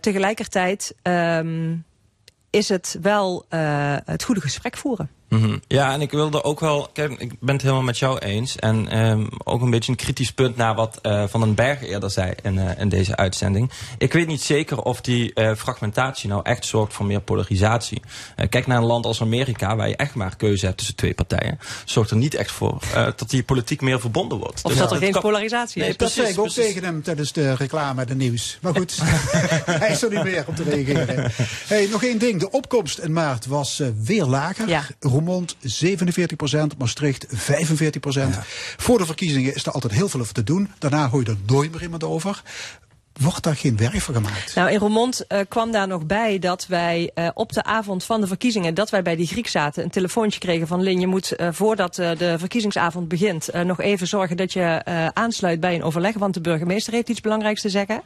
Tegelijkertijd 0.01 0.95
ehm, 1.03 1.75
is 2.51 2.69
het 2.69 2.99
wel 3.03 3.45
eh, 3.49 3.97
het 4.05 4.25
goede 4.25 4.41
gesprek 4.41 4.77
voeren. 4.77 5.11
Mhm. 5.31 5.57
Ja, 5.69 5.93
en 5.93 6.01
ik 6.01 6.11
wilde 6.11 6.45
ook 6.45 6.61
wel, 6.61 6.89
kijk, 6.93 7.13
ik 7.21 7.33
ben 7.41 7.55
het 7.55 7.63
helemaal 7.63 7.83
met 7.85 7.99
jou 7.99 8.19
eens. 8.19 8.57
En 8.57 8.89
ehm, 8.89 9.27
ook 9.45 9.61
een 9.63 9.71
beetje 9.71 9.91
een 9.93 9.99
kritisch 9.99 10.33
punt 10.33 10.57
naar 10.57 10.75
wat 10.75 10.99
eh, 11.03 11.25
Van 11.29 11.41
den 11.41 11.55
Berg 11.55 11.83
eerder 11.83 12.11
zei 12.11 12.33
in, 12.43 12.59
eh, 12.59 12.79
in 12.81 12.89
deze 12.89 13.17
uitzending. 13.17 13.71
Ik 13.99 14.13
weet 14.13 14.27
niet 14.27 14.43
zeker 14.43 14.83
of 14.83 15.01
die 15.01 15.35
eh, 15.35 15.55
fragmentatie 15.55 16.29
nou 16.29 16.41
echt 16.45 16.65
zorgt 16.67 16.93
voor 16.93 17.07
meer 17.07 17.21
polarisatie. 17.21 18.03
Kijk 18.49 18.67
naar 18.67 18.79
een 18.79 18.85
land 18.85 19.07
als 19.07 19.21
Amerika, 19.21 19.77
waar 19.77 19.89
je 19.89 19.97
echt 19.97 20.15
maar 20.15 20.37
keuze 20.37 20.65
hebt 20.65 20.77
tussen 20.79 20.97
twee 20.97 21.15
partijen. 21.15 21.59
Zorgt 21.85 22.11
er 22.11 22.17
niet 22.17 22.35
echt 22.35 22.51
voor 22.53 22.79
eh, 22.95 23.05
dat 23.17 23.31
die 23.31 23.43
politiek 23.43 23.81
meer 23.81 24.01
verbonden 24.01 24.39
wordt. 24.39 24.61
Of 24.63 24.71
Dus 24.71 24.81
dat 24.81 24.91
er 24.93 24.97
geen 24.99 25.13
kan- 25.13 25.23
polarisatie 25.23 25.81
Nee, 25.81 25.91
is. 25.91 25.97
Dat 25.97 26.07
precies, 26.09 26.23
zei 26.23 26.33
ik 26.35 26.39
ook 26.39 26.53
precies. 26.55 26.73
tegen 26.73 26.85
hem 26.89 27.03
tijdens 27.03 27.33
de 27.33 27.55
reclame 27.55 28.01
en 28.01 28.07
de 28.07 28.15
nieuws. 28.15 28.59
Maar 28.63 28.75
goed, 28.75 28.97
hij 29.81 29.91
is 29.91 30.03
er 30.03 30.11
niet 30.11 30.23
meer 30.25 30.45
om 30.47 30.55
te 30.55 30.63
reageren. 30.63 31.33
Hey, 31.67 31.89
nog 31.91 32.05
één 32.05 32.19
ding. 32.19 32.41
De 32.41 32.51
opkomst 32.51 32.99
in 32.99 33.13
maart 33.13 33.47
was 33.47 33.81
eh, 33.81 33.89
weer 34.03 34.25
lager. 34.25 34.69
Ja. 34.69 34.83
Roermond 35.21 35.57
Roermond 35.61 36.75
47% 36.75 36.77
Maastricht 36.79 37.27
45% 37.27 37.31
Voor 38.77 38.99
de 38.99 39.07
verkiezingen 39.07 39.55
is 39.55 39.67
er 39.67 39.73
altijd 39.73 39.93
heel 39.93 40.09
veel 40.09 40.21
over 40.21 40.35
te 40.35 40.43
doen. 40.43 40.71
Daarna 40.79 41.09
hoor 41.09 41.21
je 41.21 41.31
er 41.31 41.37
nooit 41.47 41.73
meer 41.73 41.83
iemand 41.83 42.05
over. 42.05 42.43
Wordt 43.21 43.43
daar 43.43 43.57
geen 43.57 43.77
werk 43.77 44.01
van 44.01 44.15
gemaakt? 44.15 44.55
Nou, 44.55 44.71
in 44.71 44.79
Roermond 44.79 45.27
eh, 45.27 45.39
kwam 45.49 45.73
daar 45.73 45.87
nog 45.87 46.07
bij 46.07 46.39
dat 46.39 46.67
wij 46.67 47.11
eh, 47.15 47.29
op 47.35 47.53
de 47.53 47.63
avond 47.63 48.05
van 48.05 48.21
de 48.21 48.27
verkiezingen, 48.27 48.75
dat 48.75 48.91
wij 48.91 49.03
bij 49.03 49.17
die 49.17 49.27
Griek 49.27 49.49
zaten, 49.49 49.85
een 49.85 49.91
telefoontje 49.91 50.41
kregen 50.41 50.67
van 50.67 50.81
Lin, 50.83 51.01
je 51.01 51.07
moet 51.07 51.33
eh, 51.33 51.49
voordat 51.53 51.95
de 51.95 52.35
verkiezingsavond 52.39 53.09
begint 53.09 53.49
nog 53.65 53.81
even 53.81 54.07
zorgen 54.07 54.37
dat 54.37 54.53
je 54.53 54.85
aansluit 55.15 55.61
bij 55.61 55.75
een 55.75 55.83
overleg, 55.83 56.15
want 56.15 56.35
de 56.35 56.41
burgemeester 56.41 56.93
heeft 56.93 57.09
iets 57.09 57.21
belangrijks 57.21 57.61
te 57.61 57.69
zeggen. 57.69 58.03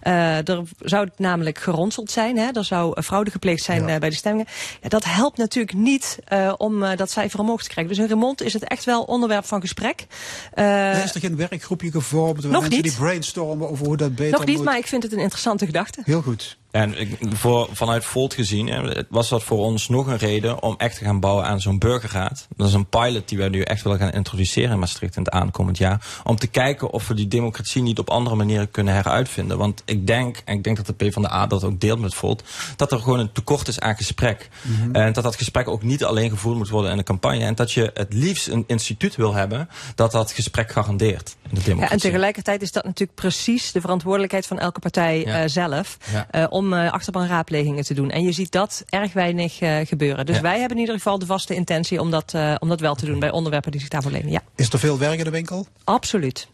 Er 0.00 0.62
zou 0.80 1.04
het 1.04 1.18
namelijk 1.18 1.58
geronseld 1.58 2.10
zijn, 2.10 2.38
hè? 2.38 2.48
er 2.52 2.64
zou 2.64 3.02
fraude 3.02 3.30
gepleegd 3.30 3.62
zijn 3.62 3.84
bij 3.84 4.10
de 4.10 4.16
stemmingen. 4.16 4.46
Ja, 4.82 4.88
dat 4.88 5.04
helpt 5.04 5.36
natuurlijk 5.36 5.76
niet 5.76 6.18
om 6.56 6.96
dat 6.96 7.10
cijfer 7.10 7.40
omhoog 7.40 7.62
te 7.62 7.68
krijgen. 7.68 7.94
Dus 7.94 8.04
in 8.04 8.10
Roermond 8.10 8.42
is 8.42 8.52
het 8.52 8.64
echt 8.64 8.84
wel 8.84 9.02
onderwerp 9.02 9.44
van 9.44 9.60
gesprek. 9.60 10.06
Is 10.54 11.14
er 11.14 11.20
geen 11.20 11.36
werkgroepje 11.36 11.90
gevormd? 11.90 12.42
waar 12.42 12.52
nog 12.52 12.60
mensen 12.60 12.82
niet. 12.82 12.90
die 12.90 12.98
brainstormen 12.98 13.70
over 13.70 13.86
hoe 13.86 13.96
dat 13.96 14.14
beter 14.14 14.53
moet? 14.56 14.64
maar 14.64 14.78
ik 14.78 14.86
vind 14.86 15.02
het 15.02 15.12
een 15.12 15.18
interessante 15.18 15.66
gedachte. 15.66 16.00
Heel 16.04 16.22
goed. 16.22 16.58
En 16.74 16.94
voor, 17.32 17.68
vanuit 17.72 18.04
Volt 18.04 18.34
gezien 18.34 19.04
was 19.08 19.28
dat 19.28 19.42
voor 19.42 19.58
ons 19.58 19.88
nog 19.88 20.06
een 20.06 20.16
reden 20.16 20.62
om 20.62 20.74
echt 20.78 20.98
te 20.98 21.04
gaan 21.04 21.20
bouwen 21.20 21.44
aan 21.44 21.60
zo'n 21.60 21.78
burgerraad. 21.78 22.46
Dat 22.56 22.68
is 22.68 22.74
een 22.74 22.86
pilot 22.86 23.28
die 23.28 23.38
wij 23.38 23.48
nu 23.48 23.60
echt 23.60 23.82
willen 23.82 23.98
gaan 23.98 24.10
introduceren 24.12 24.70
in 24.70 24.78
Maastricht 24.78 25.16
in 25.16 25.22
het 25.22 25.32
aankomend 25.32 25.78
jaar. 25.78 26.06
Om 26.24 26.36
te 26.36 26.46
kijken 26.46 26.90
of 26.90 27.08
we 27.08 27.14
die 27.14 27.28
democratie 27.28 27.82
niet 27.82 27.98
op 27.98 28.10
andere 28.10 28.36
manieren 28.36 28.70
kunnen 28.70 28.94
heruitvinden. 28.94 29.58
Want 29.58 29.82
ik 29.84 30.06
denk, 30.06 30.42
en 30.44 30.56
ik 30.56 30.64
denk 30.64 30.76
dat 30.76 30.86
de 30.86 30.92
PvdA 30.92 31.46
dat 31.46 31.64
ook 31.64 31.80
deelt 31.80 32.00
met 32.00 32.14
Volt, 32.14 32.42
dat 32.76 32.92
er 32.92 32.98
gewoon 32.98 33.18
een 33.18 33.32
tekort 33.32 33.68
is 33.68 33.80
aan 33.80 33.96
gesprek. 33.96 34.48
Mhm. 34.62 34.94
En 34.94 35.12
dat 35.12 35.24
dat 35.24 35.36
gesprek 35.36 35.68
ook 35.68 35.82
niet 35.82 36.04
alleen 36.04 36.30
gevoerd 36.30 36.56
moet 36.56 36.68
worden 36.68 36.90
in 36.90 36.96
de 36.96 37.02
campagne. 37.02 37.44
En 37.44 37.54
dat 37.54 37.72
je 37.72 37.90
het 37.94 38.12
liefst 38.12 38.48
een 38.48 38.64
instituut 38.66 39.16
wil 39.16 39.34
hebben 39.34 39.68
dat 39.94 40.12
dat 40.12 40.32
gesprek 40.32 40.70
garandeert 40.72 41.36
in 41.42 41.50
de 41.54 41.56
Ja, 41.60 41.64
democratie. 41.66 41.94
en 41.96 42.00
tegelijkertijd 42.02 42.62
is 42.62 42.72
dat 42.72 42.84
natuurlijk 42.84 43.18
precies 43.20 43.72
de 43.72 43.80
verantwoordelijkheid 43.80 44.46
van 44.46 44.58
elke 44.58 44.80
partij 44.80 45.18
Ja. 45.20 45.42
eh, 45.42 45.48
zelf. 45.48 45.96
Ja. 46.12 46.26
eh, 46.30 46.46
om 46.48 46.63
eh, 46.72 46.92
achterban 46.92 47.26
raadplegingen 47.26 47.84
te 47.84 47.94
doen. 47.94 48.10
En 48.10 48.22
je 48.22 48.32
ziet 48.32 48.52
dat 48.52 48.82
erg 48.88 49.12
weinig 49.12 49.60
eh, 49.60 49.76
gebeuren. 49.86 50.26
Dus 50.26 50.36
Ja. 50.36 50.42
wij 50.42 50.58
hebben 50.58 50.76
in 50.76 50.80
ieder 50.82 50.94
geval 50.96 51.18
de 51.18 51.26
vaste 51.26 51.54
intentie 51.54 52.00
om 52.00 52.10
dat, 52.10 52.34
eh, 52.34 52.54
om 52.58 52.68
dat 52.68 52.80
wel 52.80 52.94
te 52.94 53.06
doen 53.06 53.18
bij 53.18 53.30
onderwerpen 53.30 53.70
die 53.70 53.80
zich 53.80 53.88
daarvoor 53.88 54.10
lenen. 54.10 54.30
Ja, 54.30 54.40
Is 54.56 54.72
er 54.72 54.78
veel 54.78 54.98
werk 54.98 55.18
in 55.18 55.24
de 55.24 55.30
winkel? 55.30 55.66
absoluut. 55.84 56.48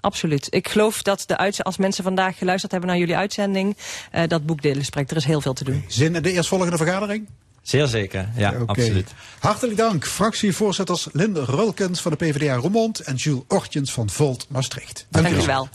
Absoluut. 0.00 0.46
Ik 0.50 0.68
geloof 0.68 1.02
dat 1.02 1.24
de 1.26 1.36
uitz- 1.36 1.60
als 1.60 1.76
mensen 1.76 2.04
vandaag 2.04 2.38
geluisterd 2.38 2.72
hebben 2.72 2.90
naar 2.90 2.98
jullie 2.98 3.16
uitzending, 3.16 3.76
eh, 4.10 4.22
dat 4.28 4.46
boekdelen 4.46 4.84
spreekt. 4.84 5.10
Er 5.10 5.16
is 5.16 5.24
heel 5.24 5.40
veel 5.40 5.52
te 5.52 5.64
doen. 5.64 5.84
Zin 5.88 6.14
in 6.14 6.22
de 6.22 6.32
eerstvolgende 6.32 6.76
vergadering? 6.76 7.28
Zeer 7.62 7.86
zeker, 7.86 8.28
ja, 8.36 8.54
absoluut. 8.66 9.12
Hartelijk 9.38 9.76
dank, 9.76 10.06
fractievoorzitters 10.06 11.08
Linde 11.12 11.44
Rulkens 11.44 12.00
van 12.00 12.10
de 12.10 12.16
PvdA 12.16 12.54
Roermond 12.54 13.00
en 13.00 13.14
Jules 13.14 13.42
Ortjens 13.48 13.92
van 13.92 14.10
Volt 14.10 14.46
Maastricht. 14.48 15.06
Dank 15.10 15.28
u 15.28 15.46
wel. 15.46 15.68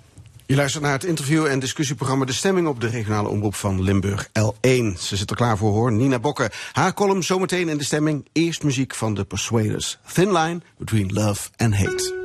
Je 0.54 0.60
luistert 0.60 0.84
naar 0.84 0.94
het 0.94 1.04
interview- 1.04 1.46
en 1.46 1.60
discussieprogramma 1.60 2.26
De 2.26 2.34
Stemming 2.34 2.68
op 2.68 2.82
de 2.82 2.88
regionale 2.88 3.30
omroep 3.30 3.56
van 3.56 3.82
Limburg 3.82 4.28
L1. 4.28 5.00
Ze 5.00 5.16
zit 5.16 5.30
er 5.30 5.36
klaar 5.36 5.58
voor 5.58 5.72
hoor, 5.72 5.92
Nina 5.92 6.20
Bokke. 6.20 6.52
Haar 6.72 6.94
column 6.94 7.24
zometeen 7.24 7.70
in 7.70 7.78
de 7.78 7.84
stemming. 7.84 8.28
Eerst 8.32 8.64
muziek 8.64 8.96
van 8.96 9.14
de 9.14 9.24
Persuaders. 9.24 10.00
Thin 10.14 10.32
Line 10.32 10.62
Between 10.78 11.14
Love 11.14 11.50
and 11.58 11.76
Hate. 11.76 12.23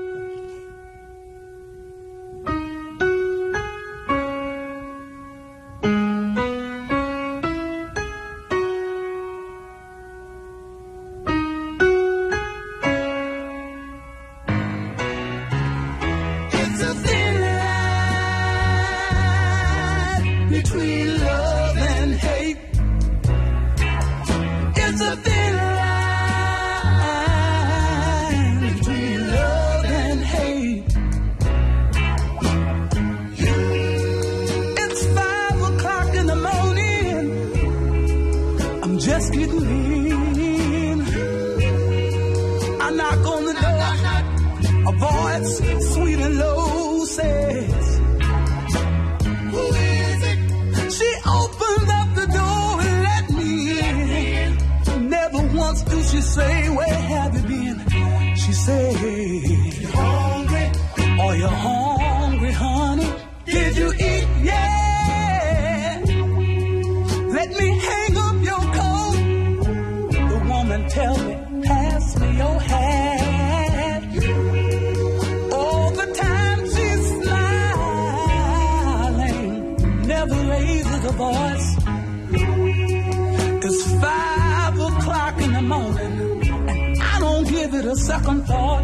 It's 83.80 83.92
five 84.00 84.74
o'clock 84.76 85.40
in 85.40 85.52
the 85.52 85.62
morning, 85.62 86.42
and 86.68 87.00
I 87.00 87.20
don't 87.20 87.46
give 87.48 87.74
it 87.74 87.84
a 87.84 87.94
second 87.94 88.44
thought. 88.44 88.82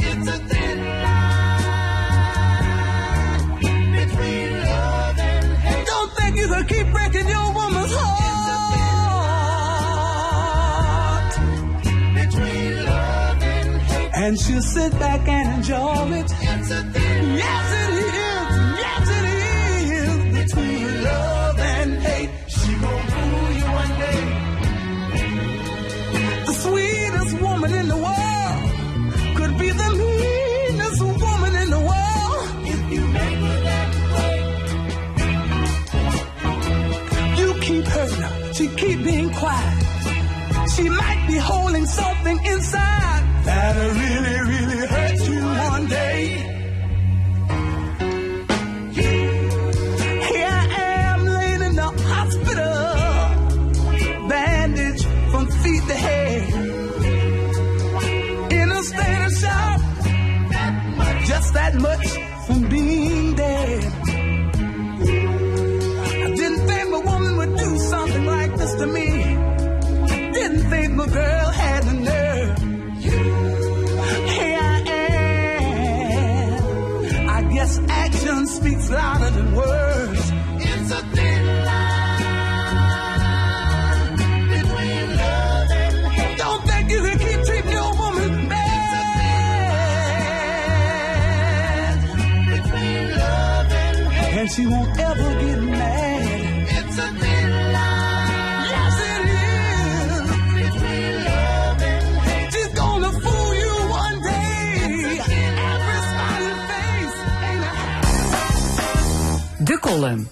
It's 0.00 0.28
a 0.28 0.38
thin 0.50 0.78
line 1.04 1.78
between 3.92 4.50
love 4.64 5.18
and 5.20 5.46
hate. 5.58 5.86
Don't 5.86 6.12
think 6.18 6.36
you 6.38 6.48
can 6.48 6.66
keep 6.66 6.90
breaking 6.90 7.28
your 7.28 7.52
woman's 7.54 7.92
heart. 7.94 8.18
Between 12.18 12.84
love 12.84 13.42
and 13.42 13.80
hate. 13.80 14.10
And 14.14 14.40
she'll 14.40 14.60
sit 14.60 14.92
back 14.98 15.28
and 15.28 15.58
enjoy 15.58 16.18
it. 16.18 16.32
It's 16.40 16.70
a 16.72 16.82
thin 16.82 17.36
Yes, 17.36 17.67
quiet. 39.40 40.68
She 40.74 40.88
might 40.88 41.24
be 41.26 41.38
holding 41.38 41.86
something 41.86 42.38
inside 42.44 43.08
really, 43.48 43.88
really 44.00 44.27
won't 94.66 94.98
ever 94.98 95.40
get 95.40 95.60
mad. 95.62 96.66
It's 96.78 96.98
a 96.98 97.08
thin 97.20 97.50
it 100.66 100.74
is. 102.54 102.74
Gonna 102.74 103.12
fool 103.12 103.54
you 103.54 103.72
one 103.88 104.22
day. 104.22 105.20
De 109.58 109.78
column. 109.80 110.28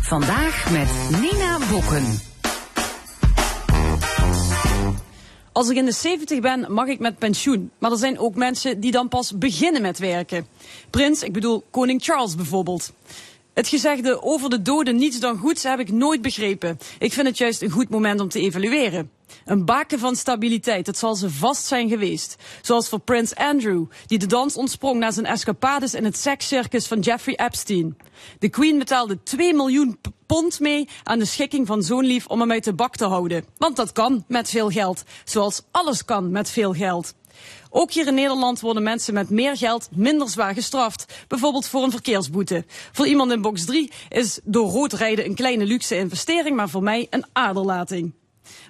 Vandaag 0.00 0.70
met 0.70 0.88
Nina 1.20 1.58
Bokken. 1.70 2.31
Als 5.52 5.68
ik 5.68 5.76
in 5.76 5.84
de 5.84 5.92
70 5.92 6.40
ben, 6.40 6.72
mag 6.72 6.86
ik 6.86 6.98
met 6.98 7.18
pensioen. 7.18 7.70
Maar 7.78 7.90
er 7.90 7.96
zijn 7.96 8.18
ook 8.18 8.34
mensen 8.34 8.80
die 8.80 8.90
dan 8.90 9.08
pas 9.08 9.38
beginnen 9.38 9.82
met 9.82 9.98
werken. 9.98 10.46
Prins, 10.90 11.22
ik 11.22 11.32
bedoel 11.32 11.64
koning 11.70 12.02
Charles 12.02 12.34
bijvoorbeeld. 12.34 12.92
Het 13.52 13.68
gezegde 13.68 14.22
over 14.22 14.50
de 14.50 14.62
doden 14.62 14.96
niets 14.96 15.20
dan 15.20 15.38
goeds 15.38 15.62
heb 15.62 15.78
ik 15.78 15.92
nooit 15.92 16.22
begrepen. 16.22 16.78
Ik 16.98 17.12
vind 17.12 17.26
het 17.26 17.38
juist 17.38 17.62
een 17.62 17.70
goed 17.70 17.88
moment 17.88 18.20
om 18.20 18.28
te 18.28 18.40
evalueren. 18.40 19.10
Een 19.44 19.64
baken 19.64 19.98
van 19.98 20.16
stabiliteit, 20.16 20.86
dat 20.86 20.98
zal 20.98 21.14
ze 21.14 21.30
vast 21.30 21.66
zijn 21.66 21.88
geweest. 21.88 22.36
Zoals 22.62 22.88
voor 22.88 23.00
Prins 23.00 23.34
Andrew, 23.34 23.84
die 24.06 24.18
de 24.18 24.26
dans 24.26 24.56
ontsprong 24.56 24.98
na 24.98 25.10
zijn 25.10 25.26
escapades 25.26 25.94
in 25.94 26.04
het 26.04 26.16
sekscircus 26.16 26.86
van 26.86 27.00
Jeffrey 27.00 27.36
Epstein. 27.36 27.96
De 28.38 28.48
Queen 28.48 28.78
betaalde 28.78 29.22
2 29.22 29.54
miljoen 29.54 29.98
pond 30.26 30.60
mee 30.60 30.88
aan 31.02 31.18
de 31.18 31.24
schikking 31.24 31.66
van 31.66 31.82
zo'n 31.82 32.04
lief 32.04 32.26
om 32.26 32.40
hem 32.40 32.52
uit 32.52 32.64
de 32.64 32.74
bak 32.74 32.96
te 32.96 33.04
houden. 33.04 33.44
Want 33.58 33.76
dat 33.76 33.92
kan 33.92 34.24
met 34.28 34.50
veel 34.50 34.70
geld, 34.70 35.02
zoals 35.24 35.62
alles 35.70 36.04
kan 36.04 36.30
met 36.30 36.50
veel 36.50 36.72
geld. 36.72 37.14
Ook 37.70 37.92
hier 37.92 38.06
in 38.06 38.14
Nederland 38.14 38.60
worden 38.60 38.82
mensen 38.82 39.14
met 39.14 39.30
meer 39.30 39.56
geld 39.56 39.88
minder 39.90 40.28
zwaar 40.28 40.54
gestraft. 40.54 41.24
Bijvoorbeeld 41.28 41.66
voor 41.66 41.82
een 41.82 41.90
verkeersboete. 41.90 42.64
Voor 42.92 43.06
iemand 43.06 43.32
in 43.32 43.42
box 43.42 43.64
3 43.64 43.90
is 44.08 44.40
door 44.44 44.70
rood 44.70 44.92
rijden 44.92 45.24
een 45.24 45.34
kleine 45.34 45.64
luxe 45.64 45.96
investering, 45.96 46.56
maar 46.56 46.68
voor 46.68 46.82
mij 46.82 47.06
een 47.10 47.24
aderlating. 47.32 48.12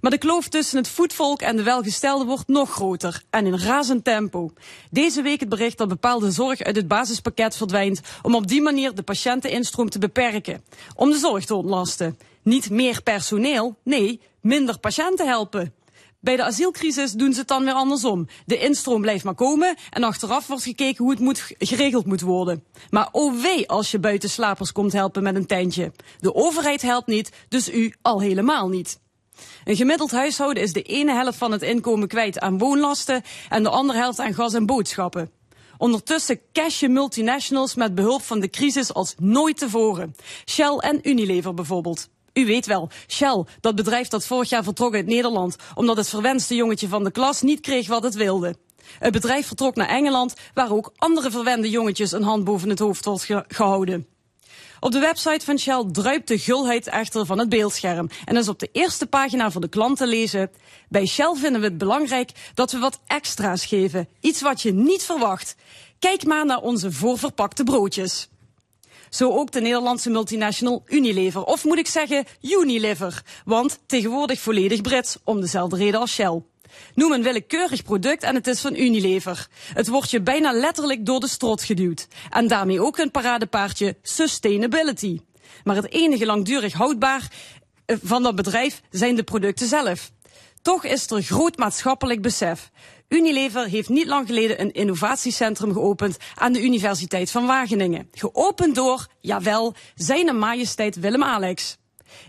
Maar 0.01 0.11
de 0.11 0.19
kloof 0.19 0.49
tussen 0.49 0.79
het 0.79 0.89
voetvolk 0.89 1.41
en 1.41 1.57
de 1.57 1.63
welgestelden 1.63 2.27
wordt 2.27 2.49
nog 2.49 2.71
groter 2.71 3.23
en 3.31 3.47
in 3.47 3.59
razend 3.59 4.05
tempo. 4.05 4.53
Deze 4.91 5.23
week 5.23 5.41
het 5.41 5.49
bericht 5.49 5.79
dat 5.79 5.89
bepaalde 5.89 6.31
zorg 6.31 6.61
uit 6.61 6.77
het 6.77 6.89
basispakket 6.89 7.57
verdwijnt 7.57 8.01
om 8.23 8.35
op 8.35 8.47
die 8.47 8.63
manier 8.63 8.95
de 8.95 9.03
patiënteninstroom 9.03 9.91
te 9.91 9.99
beperken. 9.99 10.65
Om 10.95 11.11
de 11.11 11.19
zorg 11.19 11.45
te 11.45 11.55
ontlasten. 11.55 12.19
Niet 12.43 12.71
meer 12.71 13.03
personeel, 13.03 13.77
nee, 13.83 14.21
minder 14.41 14.79
patiënten 14.79 15.27
helpen. 15.27 15.75
Bij 16.23 16.37
de 16.37 16.45
asielcrisis 16.45 17.13
doen 17.13 17.33
ze 17.33 17.39
het 17.39 17.49
dan 17.49 17.65
weer 17.65 17.73
andersom. 17.73 18.27
De 18.47 18.59
instroom 18.59 19.01
blijft 19.01 19.25
maar 19.25 19.35
komen 19.35 19.77
en 19.91 20.03
achteraf 20.03 20.47
wordt 20.47 20.63
gekeken 20.63 21.05
hoe 21.05 21.11
het 21.11 21.21
moet, 21.21 21.55
geregeld 21.59 22.07
moet 22.07 22.21
worden. 22.21 22.65
Maar 22.91 23.09
oh 23.13 23.41
wee 23.41 23.69
als 23.69 23.91
je 23.91 23.99
buiten 23.99 24.31
slapers 24.31 24.73
komt 24.73 24.93
helpen 24.93 25.23
met 25.23 25.35
een 25.35 25.47
tentje. 25.47 25.93
De 26.21 26.35
overheid 26.35 26.83
helpt 26.83 27.07
niet, 27.07 27.33
dus 27.49 27.71
u 27.71 27.95
al 28.03 28.21
helemaal 28.21 28.69
niet. 28.69 29.01
Een 29.65 29.77
gemiddeld 29.77 30.11
huishouden 30.11 30.63
is 30.63 30.73
de 30.73 30.83
ene 30.83 31.13
helft 31.13 31.39
van 31.39 31.53
het 31.53 31.63
inkomen 31.63 32.09
kwijt 32.09 32.41
aan 32.41 32.59
woonlasten 32.59 33.23
en 33.49 33.63
de 33.63 33.69
andere 33.69 33.99
helft 33.99 34.19
aan 34.19 34.35
gas 34.35 34.55
en 34.55 34.67
boodschappen. 34.67 35.31
Ondertussen 35.79 36.41
cashen 36.53 36.93
multinationals 36.93 37.75
met 37.75 37.95
behulp 37.95 38.23
van 38.23 38.41
de 38.41 38.51
crisis 38.51 38.95
als 38.95 39.15
nooit 39.19 39.59
tevoren. 39.59 40.15
Shell 40.51 40.77
en 40.77 41.09
Unilever 41.09 41.55
bijvoorbeeld. 41.55 42.09
U 42.33 42.47
weet 42.47 42.67
wel, 42.67 42.91
Shell, 43.09 43.45
dat 43.61 43.75
bedrijf 43.75 44.09
dat 44.09 44.27
vorig 44.27 44.49
jaar 44.49 44.65
vertrok 44.65 44.95
uit 44.95 45.07
Nederland 45.07 45.57
omdat 45.75 45.97
het 45.97 46.09
verwenste 46.09 46.55
jongetje 46.55 46.89
van 46.89 47.05
de 47.05 47.11
klas 47.11 47.43
niet 47.43 47.61
kreeg 47.61 47.89
wat 47.89 48.03
het 48.03 48.15
wilde. 48.15 48.57
Het 48.99 49.13
bedrijf 49.13 49.47
vertrok 49.47 49.75
naar 49.77 49.89
Engeland, 49.89 50.35
waar 50.55 50.73
ook 50.73 50.93
andere 50.97 51.31
verwende 51.31 51.71
jongetjes 51.71 52.13
een 52.13 52.23
hand 52.23 52.45
boven 52.45 52.69
het 52.69 52.79
hoofd 52.79 53.05
wordt 53.05 53.25
ge- 53.25 53.45
gehouden. 53.49 54.07
Op 54.85 54.93
de 54.93 54.99
website 54.99 55.45
van 55.45 55.59
Shell 55.59 55.85
druipt 55.93 56.29
de 56.29 56.39
gulheid 56.39 56.87
echter 56.87 57.27
van 57.27 57.39
het 57.39 57.49
beeldscherm. 57.49 58.09
En 58.25 58.37
is 58.37 58.49
op 58.49 58.59
de 58.59 58.69
eerste 58.73 59.07
pagina 59.07 59.51
voor 59.51 59.61
de 59.61 59.69
klant 59.69 59.97
te 59.97 60.07
lezen. 60.07 60.51
Bij 60.89 61.07
Shell 61.07 61.35
vinden 61.35 61.61
we 61.61 61.67
het 61.67 61.79
belangrijk 61.79 62.31
dat 62.55 62.73
we 62.73 62.79
wat 62.79 63.01
extra's 63.07 63.65
geven. 63.65 64.09
Iets 64.21 64.41
wat 64.41 64.63
je 64.63 64.73
niet 64.73 65.03
verwacht. 65.03 65.57
Kijk 65.99 66.25
maar 66.25 66.47
naar 66.47 66.61
onze 66.61 66.93
voorverpakte 66.93 67.65
broodjes. 67.65 68.29
Zo 69.11 69.31
ook 69.31 69.53
de 69.53 69.61
Nederlandse 69.61 70.11
multinational 70.11 70.83
Unilever. 70.87 71.45
Of 71.45 71.65
moet 71.65 71.79
ik 71.79 71.87
zeggen 71.87 72.25
Unilever. 72.41 73.23
Want 73.45 73.79
tegenwoordig 73.87 74.41
volledig 74.41 74.81
Brits, 74.81 75.17
om 75.25 75.41
dezelfde 75.41 75.77
reden 75.77 76.01
als 76.01 76.13
Shell. 76.13 76.43
Noem 76.95 77.13
een 77.13 77.23
willekeurig 77.23 77.83
product 77.83 78.23
en 78.23 78.35
het 78.35 78.47
is 78.47 78.61
van 78.61 78.77
Unilever. 78.77 79.47
Het 79.75 79.89
wordt 79.89 80.11
je 80.11 80.21
bijna 80.21 80.53
letterlijk 80.53 81.07
door 81.07 81.21
de 81.21 81.29
strot 81.29 81.63
geduwd. 81.63 82.07
En 82.31 82.49
daarmee 82.49 82.83
ook 82.83 82.97
hun 82.97 83.11
paradepaardje 83.11 83.97
sustainability. 84.03 85.21
Maar 85.65 85.77
het 85.77 85.93
enige 85.93 86.27
langdurig 86.27 86.73
houdbaar 86.73 87.31
eh, 87.85 87.97
van 88.03 88.23
dat 88.23 88.35
bedrijf 88.35 88.81
zijn 88.91 89.15
de 89.15 89.23
producten 89.23 89.67
zelf. 89.67 90.11
Toch 90.63 90.85
is 90.85 91.11
er 91.11 91.23
groot 91.23 91.57
maatschappelijk 91.57 92.23
besef. 92.23 92.71
Unilever 93.09 93.67
heeft 93.67 93.89
niet 93.89 94.07
lang 94.07 94.27
geleden 94.27 94.61
een 94.61 94.73
innovatiecentrum 94.73 95.73
geopend 95.73 96.17
aan 96.35 96.53
de 96.53 96.63
Universiteit 96.63 97.31
van 97.31 97.47
Wageningen. 97.47 98.09
Geopend 98.13 98.75
door, 98.75 99.07
jawel, 99.21 99.75
zijn 99.95 100.39
majesteit 100.39 101.01
Willem-Alex. 101.01 101.77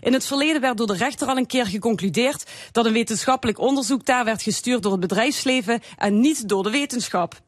In 0.00 0.12
het 0.12 0.26
verleden 0.26 0.60
werd 0.60 0.76
door 0.76 0.86
de 0.86 0.96
rechter 0.96 1.28
al 1.28 1.36
een 1.36 1.46
keer 1.46 1.66
geconcludeerd 1.66 2.50
dat 2.72 2.86
een 2.86 2.92
wetenschappelijk 2.92 3.58
onderzoek 3.58 4.04
daar 4.04 4.24
werd 4.24 4.42
gestuurd 4.42 4.82
door 4.82 4.92
het 4.92 5.00
bedrijfsleven 5.00 5.80
en 5.96 6.20
niet 6.20 6.48
door 6.48 6.62
de 6.62 6.70
wetenschap. 6.70 7.42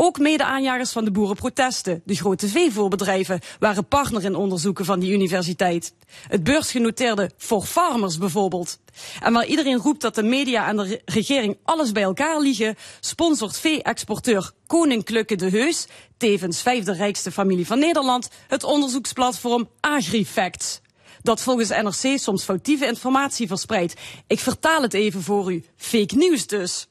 Ook 0.00 0.18
mede-aanjagers 0.18 0.92
van 0.92 1.04
de 1.04 1.10
boerenprotesten, 1.10 2.02
de 2.04 2.14
grote 2.14 2.48
veevoerbedrijven, 2.48 3.40
waren 3.58 3.88
partner 3.88 4.24
in 4.24 4.34
onderzoeken 4.34 4.84
van 4.84 5.00
die 5.00 5.12
universiteit. 5.12 5.94
Het 6.28 6.44
beursgenoteerde 6.44 7.30
For 7.36 7.62
Farmers 7.62 8.18
bijvoorbeeld. 8.18 8.78
En 9.20 9.32
waar 9.32 9.46
iedereen 9.46 9.78
roept 9.78 10.00
dat 10.00 10.14
de 10.14 10.22
media 10.22 10.68
en 10.68 10.76
de 10.76 10.82
re- 10.82 11.00
regering 11.04 11.56
alles 11.64 11.92
bij 11.92 12.02
elkaar 12.02 12.40
liegen, 12.40 12.76
sponsort 13.00 13.58
vee-exporteur 13.58 14.50
Koninklijke 14.66 15.36
de 15.36 15.50
Heus, 15.50 15.86
tevens 16.16 16.62
vijfde 16.62 16.92
rijkste 16.92 17.32
familie 17.32 17.66
van 17.66 17.78
Nederland, 17.78 18.28
het 18.48 18.64
onderzoeksplatform 18.64 19.68
AgriFacts. 19.80 20.80
Dat 21.28 21.42
volgens 21.42 21.68
NRC 21.68 22.18
soms 22.18 22.44
foutieve 22.44 22.86
informatie 22.86 23.46
verspreidt. 23.46 23.94
Ik 24.26 24.38
vertaal 24.38 24.82
het 24.82 24.94
even 24.94 25.22
voor 25.22 25.52
u. 25.52 25.64
Fake 25.76 26.16
nieuws 26.16 26.46
dus. 26.46 26.86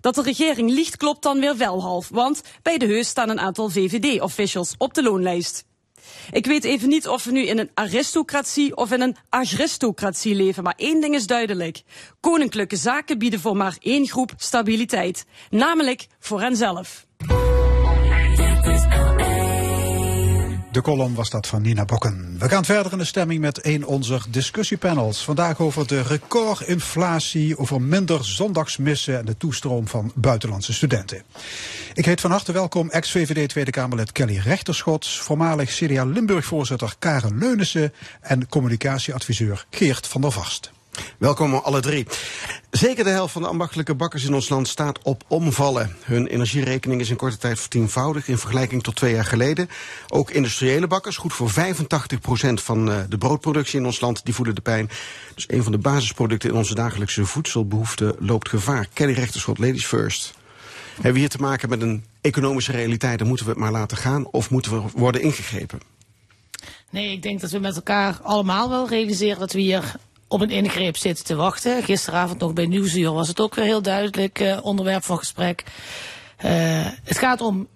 Dat 0.00 0.14
de 0.14 0.22
regering 0.22 0.70
liegt 0.70 0.96
klopt 0.96 1.22
dan 1.22 1.40
weer 1.40 1.56
wel 1.56 1.82
half, 1.82 2.08
want 2.08 2.42
bij 2.62 2.78
de 2.78 2.86
heus 2.86 3.08
staan 3.08 3.28
een 3.28 3.40
aantal 3.40 3.70
VVD-officials 3.70 4.74
op 4.78 4.94
de 4.94 5.02
loonlijst. 5.02 5.64
Ik 6.30 6.46
weet 6.46 6.64
even 6.64 6.88
niet 6.88 7.08
of 7.08 7.24
we 7.24 7.32
nu 7.32 7.46
in 7.46 7.58
een 7.58 7.70
aristocratie 7.74 8.76
of 8.76 8.92
in 8.92 9.00
een 9.00 9.16
agristocratie 9.28 10.34
leven, 10.34 10.62
maar 10.62 10.74
één 10.76 11.00
ding 11.00 11.14
is 11.14 11.26
duidelijk. 11.26 11.82
Koninklijke 12.20 12.76
zaken 12.76 13.18
bieden 13.18 13.40
voor 13.40 13.56
maar 13.56 13.76
één 13.80 14.06
groep 14.06 14.32
stabiliteit, 14.36 15.24
namelijk 15.50 16.06
voor 16.18 16.40
henzelf. 16.40 17.06
De 20.74 20.82
column 20.82 21.14
was 21.14 21.30
dat 21.30 21.46
van 21.46 21.62
Nina 21.62 21.84
Bokken. 21.84 22.36
We 22.38 22.48
gaan 22.48 22.64
verder 22.64 22.92
in 22.92 22.98
de 22.98 23.04
stemming 23.04 23.40
met 23.40 23.66
een 23.66 23.86
onze 23.86 24.20
discussiepanels. 24.28 25.24
Vandaag 25.24 25.60
over 25.60 25.86
de 25.86 26.02
recordinflatie, 26.02 27.58
over 27.58 27.82
minder 27.82 28.24
zondagsmissen 28.24 29.18
en 29.18 29.24
de 29.24 29.36
toestroom 29.36 29.88
van 29.88 30.12
buitenlandse 30.14 30.72
studenten. 30.72 31.22
Ik 31.94 32.04
heet 32.04 32.20
van 32.20 32.30
harte 32.30 32.52
welkom 32.52 32.90
ex-VVD 32.90 33.48
Tweede 33.48 33.70
Kamerlid 33.70 34.12
Kelly 34.12 34.38
Rechterschots, 34.38 35.18
voormalig 35.18 35.70
CDA 35.70 36.04
Limburg-voorzitter 36.04 36.94
Karen 36.98 37.38
Leunissen 37.38 37.92
en 38.20 38.48
communicatieadviseur 38.48 39.66
Geert 39.70 40.06
van 40.06 40.20
der 40.20 40.30
Vast. 40.30 40.73
Welkom 41.18 41.54
alle 41.54 41.80
drie. 41.80 42.06
Zeker 42.70 43.04
de 43.04 43.10
helft 43.10 43.32
van 43.32 43.42
de 43.42 43.48
ambachtelijke 43.48 43.94
bakkers 43.94 44.24
in 44.24 44.34
ons 44.34 44.48
land 44.48 44.68
staat 44.68 45.02
op 45.02 45.24
omvallen. 45.28 45.96
Hun 46.04 46.26
energierekening 46.26 47.00
is 47.00 47.10
in 47.10 47.16
korte 47.16 47.36
tijd 47.36 47.60
vertienvoudigd 47.60 48.28
in 48.28 48.38
vergelijking 48.38 48.82
tot 48.82 48.96
twee 48.96 49.14
jaar 49.14 49.24
geleden. 49.24 49.68
Ook 50.08 50.30
industriële 50.30 50.86
bakkers, 50.86 51.16
goed 51.16 51.32
voor 51.32 51.50
85% 51.50 51.54
van 52.54 52.90
eh, 52.90 52.98
de 53.08 53.18
broodproductie 53.18 53.78
in 53.78 53.86
ons 53.86 54.00
land, 54.00 54.24
die 54.24 54.34
voelen 54.34 54.54
de 54.54 54.60
pijn. 54.60 54.90
Dus 55.34 55.44
een 55.48 55.62
van 55.62 55.72
de 55.72 55.78
basisproducten 55.78 56.50
in 56.50 56.56
onze 56.56 56.74
dagelijkse 56.74 57.24
voedselbehoeften 57.24 58.16
loopt 58.18 58.48
gevaar. 58.48 58.88
Kelly 58.92 59.12
Rechterschot, 59.12 59.58
ladies 59.58 59.86
first. 59.86 60.34
Hebben 60.94 61.12
we 61.12 61.18
hier 61.18 61.28
te 61.28 61.40
maken 61.40 61.68
met 61.68 61.82
een 61.82 62.04
economische 62.20 62.72
realiteit 62.72 63.20
en 63.20 63.26
moeten 63.26 63.46
we 63.46 63.52
het 63.52 63.60
maar 63.60 63.72
laten 63.72 63.96
gaan 63.96 64.26
of 64.26 64.50
moeten 64.50 64.72
we 64.72 64.88
worden 64.94 65.20
ingegrepen? 65.20 65.80
Nee, 66.90 67.12
ik 67.12 67.22
denk 67.22 67.40
dat 67.40 67.50
we 67.50 67.58
met 67.58 67.76
elkaar 67.76 68.18
allemaal 68.22 68.68
wel 68.68 68.88
realiseren 68.88 69.38
dat 69.38 69.52
we 69.52 69.60
hier 69.60 69.94
op 70.34 70.40
een 70.40 70.50
ingreep 70.50 70.96
zitten 70.96 71.24
te 71.24 71.34
wachten. 71.34 71.82
Gisteravond 71.82 72.38
nog 72.38 72.52
bij 72.52 72.66
Nieuwsuur 72.66 73.12
was 73.12 73.28
het 73.28 73.40
ook 73.40 73.54
weer 73.54 73.64
heel 73.64 73.82
duidelijk 73.82 74.40
uh, 74.40 74.58
onderwerp 74.62 75.04
van 75.04 75.18
gesprek. 75.18 75.64
Uh, 76.44 76.50
het 77.04 77.18
gaat 77.18 77.40
om 77.40 77.68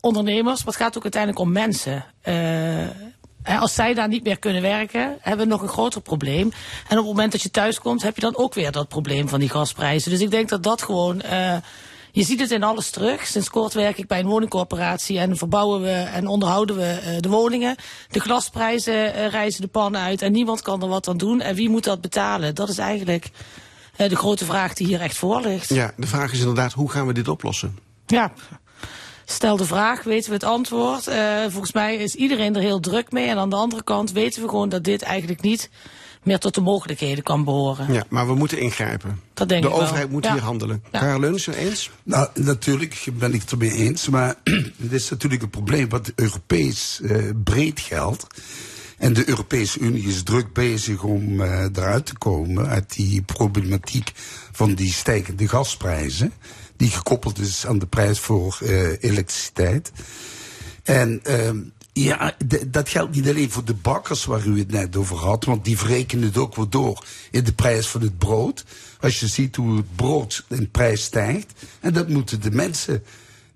ondernemers, 0.00 0.58
maar 0.58 0.74
het 0.74 0.82
gaat 0.82 0.96
ook 0.96 1.02
uiteindelijk 1.02 1.42
om 1.42 1.52
mensen. 1.52 2.04
Uh, 2.24 3.60
als 3.60 3.74
zij 3.74 3.94
daar 3.94 4.08
niet 4.08 4.24
meer 4.24 4.38
kunnen 4.38 4.62
werken, 4.62 5.16
hebben 5.20 5.46
we 5.46 5.52
nog 5.52 5.62
een 5.62 5.68
groter 5.68 6.00
probleem. 6.00 6.52
En 6.88 6.98
op 6.98 7.04
het 7.04 7.14
moment 7.14 7.32
dat 7.32 7.42
je 7.42 7.50
thuis 7.50 7.78
komt, 7.78 8.02
heb 8.02 8.14
je 8.14 8.20
dan 8.20 8.36
ook 8.36 8.54
weer 8.54 8.72
dat 8.72 8.88
probleem 8.88 9.28
van 9.28 9.40
die 9.40 9.48
gasprijzen. 9.50 10.10
Dus 10.10 10.20
ik 10.20 10.30
denk 10.30 10.48
dat 10.48 10.62
dat 10.62 10.82
gewoon... 10.82 11.22
Je 12.16 12.24
ziet 12.24 12.40
het 12.40 12.50
in 12.50 12.62
alles 12.62 12.90
terug. 12.90 13.26
Sinds 13.26 13.50
kort 13.50 13.72
werk 13.72 13.98
ik 13.98 14.06
bij 14.06 14.18
een 14.18 14.26
woningcorporatie 14.26 15.18
en 15.18 15.36
verbouwen 15.36 15.80
we 15.80 15.90
en 15.90 16.26
onderhouden 16.26 16.76
we 16.76 17.00
uh, 17.04 17.20
de 17.20 17.28
woningen. 17.28 17.76
De 18.10 18.20
glasprijzen 18.20 18.94
uh, 18.94 19.28
reizen 19.28 19.60
de 19.60 19.68
pannen 19.68 20.00
uit 20.00 20.22
en 20.22 20.32
niemand 20.32 20.62
kan 20.62 20.82
er 20.82 20.88
wat 20.88 21.08
aan 21.08 21.16
doen. 21.16 21.40
En 21.40 21.54
wie 21.54 21.68
moet 21.68 21.84
dat 21.84 22.00
betalen? 22.00 22.54
Dat 22.54 22.68
is 22.68 22.78
eigenlijk 22.78 23.30
uh, 23.96 24.08
de 24.08 24.16
grote 24.16 24.44
vraag 24.44 24.74
die 24.74 24.86
hier 24.86 25.00
echt 25.00 25.16
voor 25.16 25.40
ligt. 25.40 25.68
Ja, 25.68 25.92
de 25.96 26.06
vraag 26.06 26.32
is 26.32 26.38
inderdaad, 26.38 26.72
hoe 26.72 26.90
gaan 26.90 27.06
we 27.06 27.12
dit 27.12 27.28
oplossen? 27.28 27.78
Ja. 28.06 28.32
Stel 29.24 29.56
de 29.56 29.64
vraag, 29.64 30.02
weten 30.02 30.28
we 30.28 30.34
het 30.34 30.44
antwoord. 30.44 31.06
Eh, 31.06 31.42
volgens 31.48 31.72
mij 31.72 31.96
is 31.96 32.14
iedereen 32.14 32.54
er 32.54 32.62
heel 32.62 32.80
druk 32.80 33.12
mee. 33.12 33.28
En 33.28 33.38
aan 33.38 33.50
de 33.50 33.56
andere 33.56 33.84
kant 33.84 34.12
weten 34.12 34.42
we 34.42 34.48
gewoon 34.48 34.68
dat 34.68 34.84
dit 34.84 35.02
eigenlijk 35.02 35.42
niet 35.42 35.70
meer 36.26 36.38
tot 36.38 36.54
de 36.54 36.60
mogelijkheden 36.60 37.24
kan 37.24 37.44
behoren. 37.44 37.92
Ja, 37.92 38.04
maar 38.08 38.26
we 38.26 38.34
moeten 38.34 38.58
ingrijpen. 38.58 39.20
Dat 39.34 39.48
denk 39.48 39.62
de 39.62 39.68
ik 39.68 39.74
wel. 39.74 39.82
overheid 39.82 40.10
moet 40.10 40.24
Ja. 40.24 40.32
hier 40.32 40.42
handelen. 40.42 40.82
Ja. 40.92 40.98
Karel 40.98 41.20
Leuns, 41.20 41.46
eens? 41.46 41.90
Nou, 42.02 42.28
natuurlijk 42.34 43.06
ben 43.18 43.34
ik 43.34 43.40
het 43.40 43.50
ermee 43.50 43.72
eens. 43.72 44.08
Maar 44.08 44.34
het 44.82 44.92
is 44.92 45.10
natuurlijk 45.10 45.42
een 45.42 45.50
probleem 45.50 45.88
wat 45.88 46.12
Europees 46.14 47.00
eh, 47.02 47.24
breed 47.44 47.80
geldt. 47.80 48.26
En 48.98 49.12
de 49.12 49.28
Europese 49.28 49.78
Unie 49.78 50.06
is 50.06 50.22
druk 50.22 50.52
bezig 50.52 51.02
om 51.02 51.40
eh, 51.40 51.64
eruit 51.74 52.06
te 52.06 52.18
komen 52.18 52.66
uit 52.68 52.94
die 52.94 53.22
problematiek 53.22 54.12
van 54.52 54.74
die 54.74 54.92
stijgende 54.92 55.48
gasprijzen. 55.48 56.32
Die 56.76 56.90
gekoppeld 56.90 57.38
is 57.38 57.66
aan 57.66 57.78
de 57.78 57.86
prijs 57.86 58.18
voor 58.18 58.58
eh, 58.62 59.02
elektriciteit. 59.02 59.92
En 60.82 61.20
ehm, 61.22 61.58
ja, 62.02 62.36
dat 62.66 62.88
geldt 62.88 63.14
niet 63.14 63.28
alleen 63.28 63.50
voor 63.50 63.64
de 63.64 63.74
bakkers 63.74 64.24
waar 64.24 64.46
u 64.46 64.58
het 64.58 64.70
net 64.70 64.96
over 64.96 65.16
had, 65.16 65.44
want 65.44 65.64
die 65.64 65.78
verrekenen 65.78 66.24
het 66.24 66.36
ook 66.36 66.56
wel 66.56 66.68
door 66.68 67.04
in 67.30 67.44
de 67.44 67.52
prijs 67.52 67.86
van 67.86 68.00
het 68.00 68.18
brood. 68.18 68.64
Als 69.00 69.20
je 69.20 69.26
ziet 69.26 69.56
hoe 69.56 69.76
het 69.76 69.96
brood 69.96 70.44
in 70.48 70.70
prijs 70.70 71.02
stijgt. 71.02 71.52
En 71.80 71.92
dat 71.92 72.08
moeten 72.08 72.40
de 72.40 72.50
mensen 72.50 73.04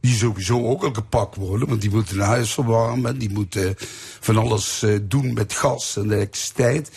die 0.01 0.15
sowieso 0.15 0.67
ook 0.67 0.83
al 0.85 0.93
gepakt 0.93 1.37
worden, 1.37 1.69
want 1.69 1.81
die 1.81 1.91
moeten 1.91 2.17
hun 2.17 2.27
huis 2.27 2.53
verwarmen, 2.53 3.19
die 3.19 3.31
moeten 3.31 3.75
van 4.21 4.37
alles 4.37 4.83
eh, 4.83 4.99
doen 5.03 5.33
met 5.33 5.53
gas 5.53 5.97
en 5.97 6.05
elektriciteit. 6.05 6.91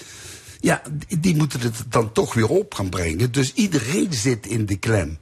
Ja, 0.60 0.82
die 1.20 1.36
moeten 1.36 1.60
het 1.60 1.84
dan 1.90 2.12
toch 2.12 2.34
weer 2.34 2.50
op 2.50 2.74
gaan 2.74 2.90
brengen. 2.90 3.32
Dus 3.32 3.54
iedereen 3.54 4.14
zit 4.14 4.48
in 4.48 4.66
de 4.66 4.76
klem. 4.78 5.18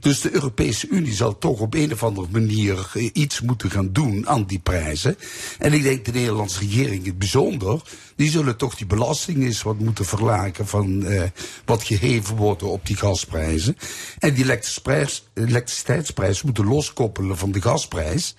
Dus 0.00 0.20
de 0.20 0.34
Europese 0.34 0.88
Unie 0.88 1.14
zal 1.14 1.38
toch 1.38 1.60
op 1.60 1.74
een 1.74 1.92
of 1.92 2.02
andere 2.02 2.26
manier 2.30 2.90
eh, 2.94 3.10
iets 3.12 3.40
moeten 3.40 3.70
gaan 3.70 3.92
doen 3.92 4.28
aan 4.28 4.44
die 4.44 4.58
prijzen. 4.58 5.16
En 5.58 5.72
ik 5.72 5.82
denk 5.82 6.04
de 6.04 6.12
Nederlandse 6.12 6.58
regering 6.58 7.02
in 7.02 7.08
het 7.08 7.18
bijzonder, 7.18 7.82
die 8.16 8.30
zullen 8.30 8.56
toch 8.56 8.74
die 8.74 8.86
belasting 8.86 9.44
eens 9.44 9.62
wat 9.62 9.78
moeten 9.78 10.04
verlagen 10.04 10.66
van 10.66 11.04
eh, 11.04 11.22
wat 11.64 11.82
geheven 11.82 12.36
wordt 12.36 12.62
op 12.62 12.86
die 12.86 12.96
gasprijzen. 12.96 13.76
En 14.18 14.34
die 14.34 14.44
elektriciteit- 14.44 15.22
elektriciteitsprijs 15.34 16.42
moeten 16.42 16.66
loskoppelen 16.66 17.38
van 17.38 17.52
de 17.52 17.62
gasprijs 17.62 18.34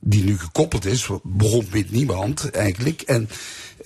die 0.00 0.24
nu 0.24 0.38
gekoppeld 0.38 0.84
is, 0.84 1.08
waarom 1.22 1.66
weet 1.70 1.90
niemand 1.90 2.50
eigenlijk. 2.50 3.00
En 3.00 3.28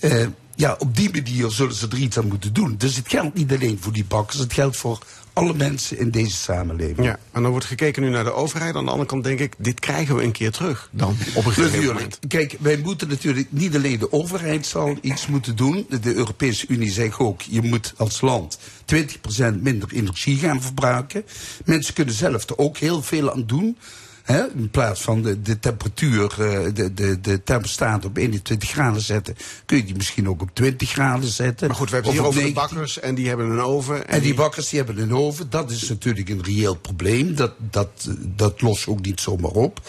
eh, 0.01 0.27
ja, 0.55 0.77
op 0.79 0.97
die 0.97 1.11
manier 1.13 1.51
zullen 1.51 1.75
ze 1.75 1.89
er 1.89 1.99
iets 1.99 2.19
aan 2.19 2.29
moeten 2.29 2.53
doen. 2.53 2.75
Dus 2.77 2.97
het 2.97 3.09
geldt 3.09 3.35
niet 3.35 3.53
alleen 3.53 3.79
voor 3.81 3.93
die 3.93 4.05
bakkers, 4.05 4.39
het 4.39 4.53
geldt 4.53 4.77
voor 4.77 4.99
alle 5.35 5.55
mensen 5.55 5.99
in 5.99 6.11
deze 6.11 6.37
samenleving. 6.37 7.07
Ja, 7.07 7.19
en 7.33 7.43
dan 7.43 7.51
wordt 7.51 7.67
gekeken 7.67 8.03
nu 8.03 8.09
naar 8.09 8.25
de 8.25 8.33
overheid. 8.33 8.75
Aan 8.75 8.85
de 8.85 8.91
andere 8.91 9.09
kant 9.09 9.25
denk 9.25 9.39
ik, 9.39 9.55
dit 9.59 9.81
krijgen 9.81 10.17
we 10.17 10.23
een 10.23 10.33
keer 10.33 10.51
terug 10.51 10.89
dan. 10.93 11.11
Op 11.11 11.17
een 11.17 11.53
gegeven 11.53 11.63
Natuurlijk. 11.63 11.93
moment. 11.93 12.19
Kijk, 12.29 12.57
wij 12.61 12.77
moeten 12.77 13.09
natuurlijk 13.09 13.47
niet 13.51 13.77
alleen 13.77 13.99
de 13.99 14.13
overheid 14.13 14.67
zal 14.67 14.97
iets 15.01 15.27
moeten 15.27 15.57
doen. 15.57 15.87
De 16.01 16.15
Europese 16.15 16.67
Unie 16.69 16.91
zegt 16.91 17.19
ook, 17.19 17.43
je 17.43 17.63
moet 17.63 17.95
als 17.97 18.21
land 18.21 18.59
20% 18.95 19.55
minder 19.61 19.93
energie 19.93 20.39
gaan 20.39 20.63
verbruiken. 20.63 21.25
Mensen 21.65 21.95
kunnen 21.95 22.15
zelf 22.15 22.49
er 22.49 22.59
ook 22.59 22.79
heel 22.79 23.03
veel 23.03 23.33
aan 23.33 23.47
doen. 23.47 23.77
Hè, 24.25 24.47
in 24.55 24.71
plaats 24.71 25.01
van 25.01 25.23
de, 25.23 25.43
de 25.43 25.59
temperatuur, 25.59 26.31
eh, 26.31 26.75
de, 26.75 26.95
de, 26.95 27.21
de 27.21 27.43
thermostaat 27.43 28.05
op 28.05 28.17
21 28.17 28.71
graden 28.71 29.01
zetten, 29.01 29.37
kun 29.67 29.77
je 29.77 29.85
die 29.85 29.97
misschien 29.97 30.29
ook 30.29 30.43
op 30.43 30.51
20 30.53 30.91
graden 30.91 31.29
zetten. 31.29 31.67
Maar 31.69 31.77
goed, 31.77 31.89
we 31.89 31.95
hebben 31.95 32.13
Of 32.13 32.19
hier 32.19 32.27
over 32.27 32.41
de 32.41 32.47
19. 32.47 32.77
bakkers 32.77 33.01
en 33.01 33.15
die 33.15 33.29
hebben 33.29 33.51
een 33.51 33.61
oven. 33.61 34.09
En 34.09 34.21
die 34.21 34.35
bakkers 34.35 34.69
die 34.69 34.79
hebben 34.79 35.03
een 35.03 35.15
oven, 35.15 35.51
dat 35.51 35.71
is 35.71 35.89
natuurlijk 35.89 36.29
een 36.29 36.43
reëel 36.45 36.75
probleem. 36.75 37.35
Dat, 37.35 37.53
dat, 37.71 38.09
dat 38.21 38.61
lost 38.61 38.87
ook 38.87 39.01
niet 39.01 39.21
zomaar 39.21 39.51
op. 39.51 39.81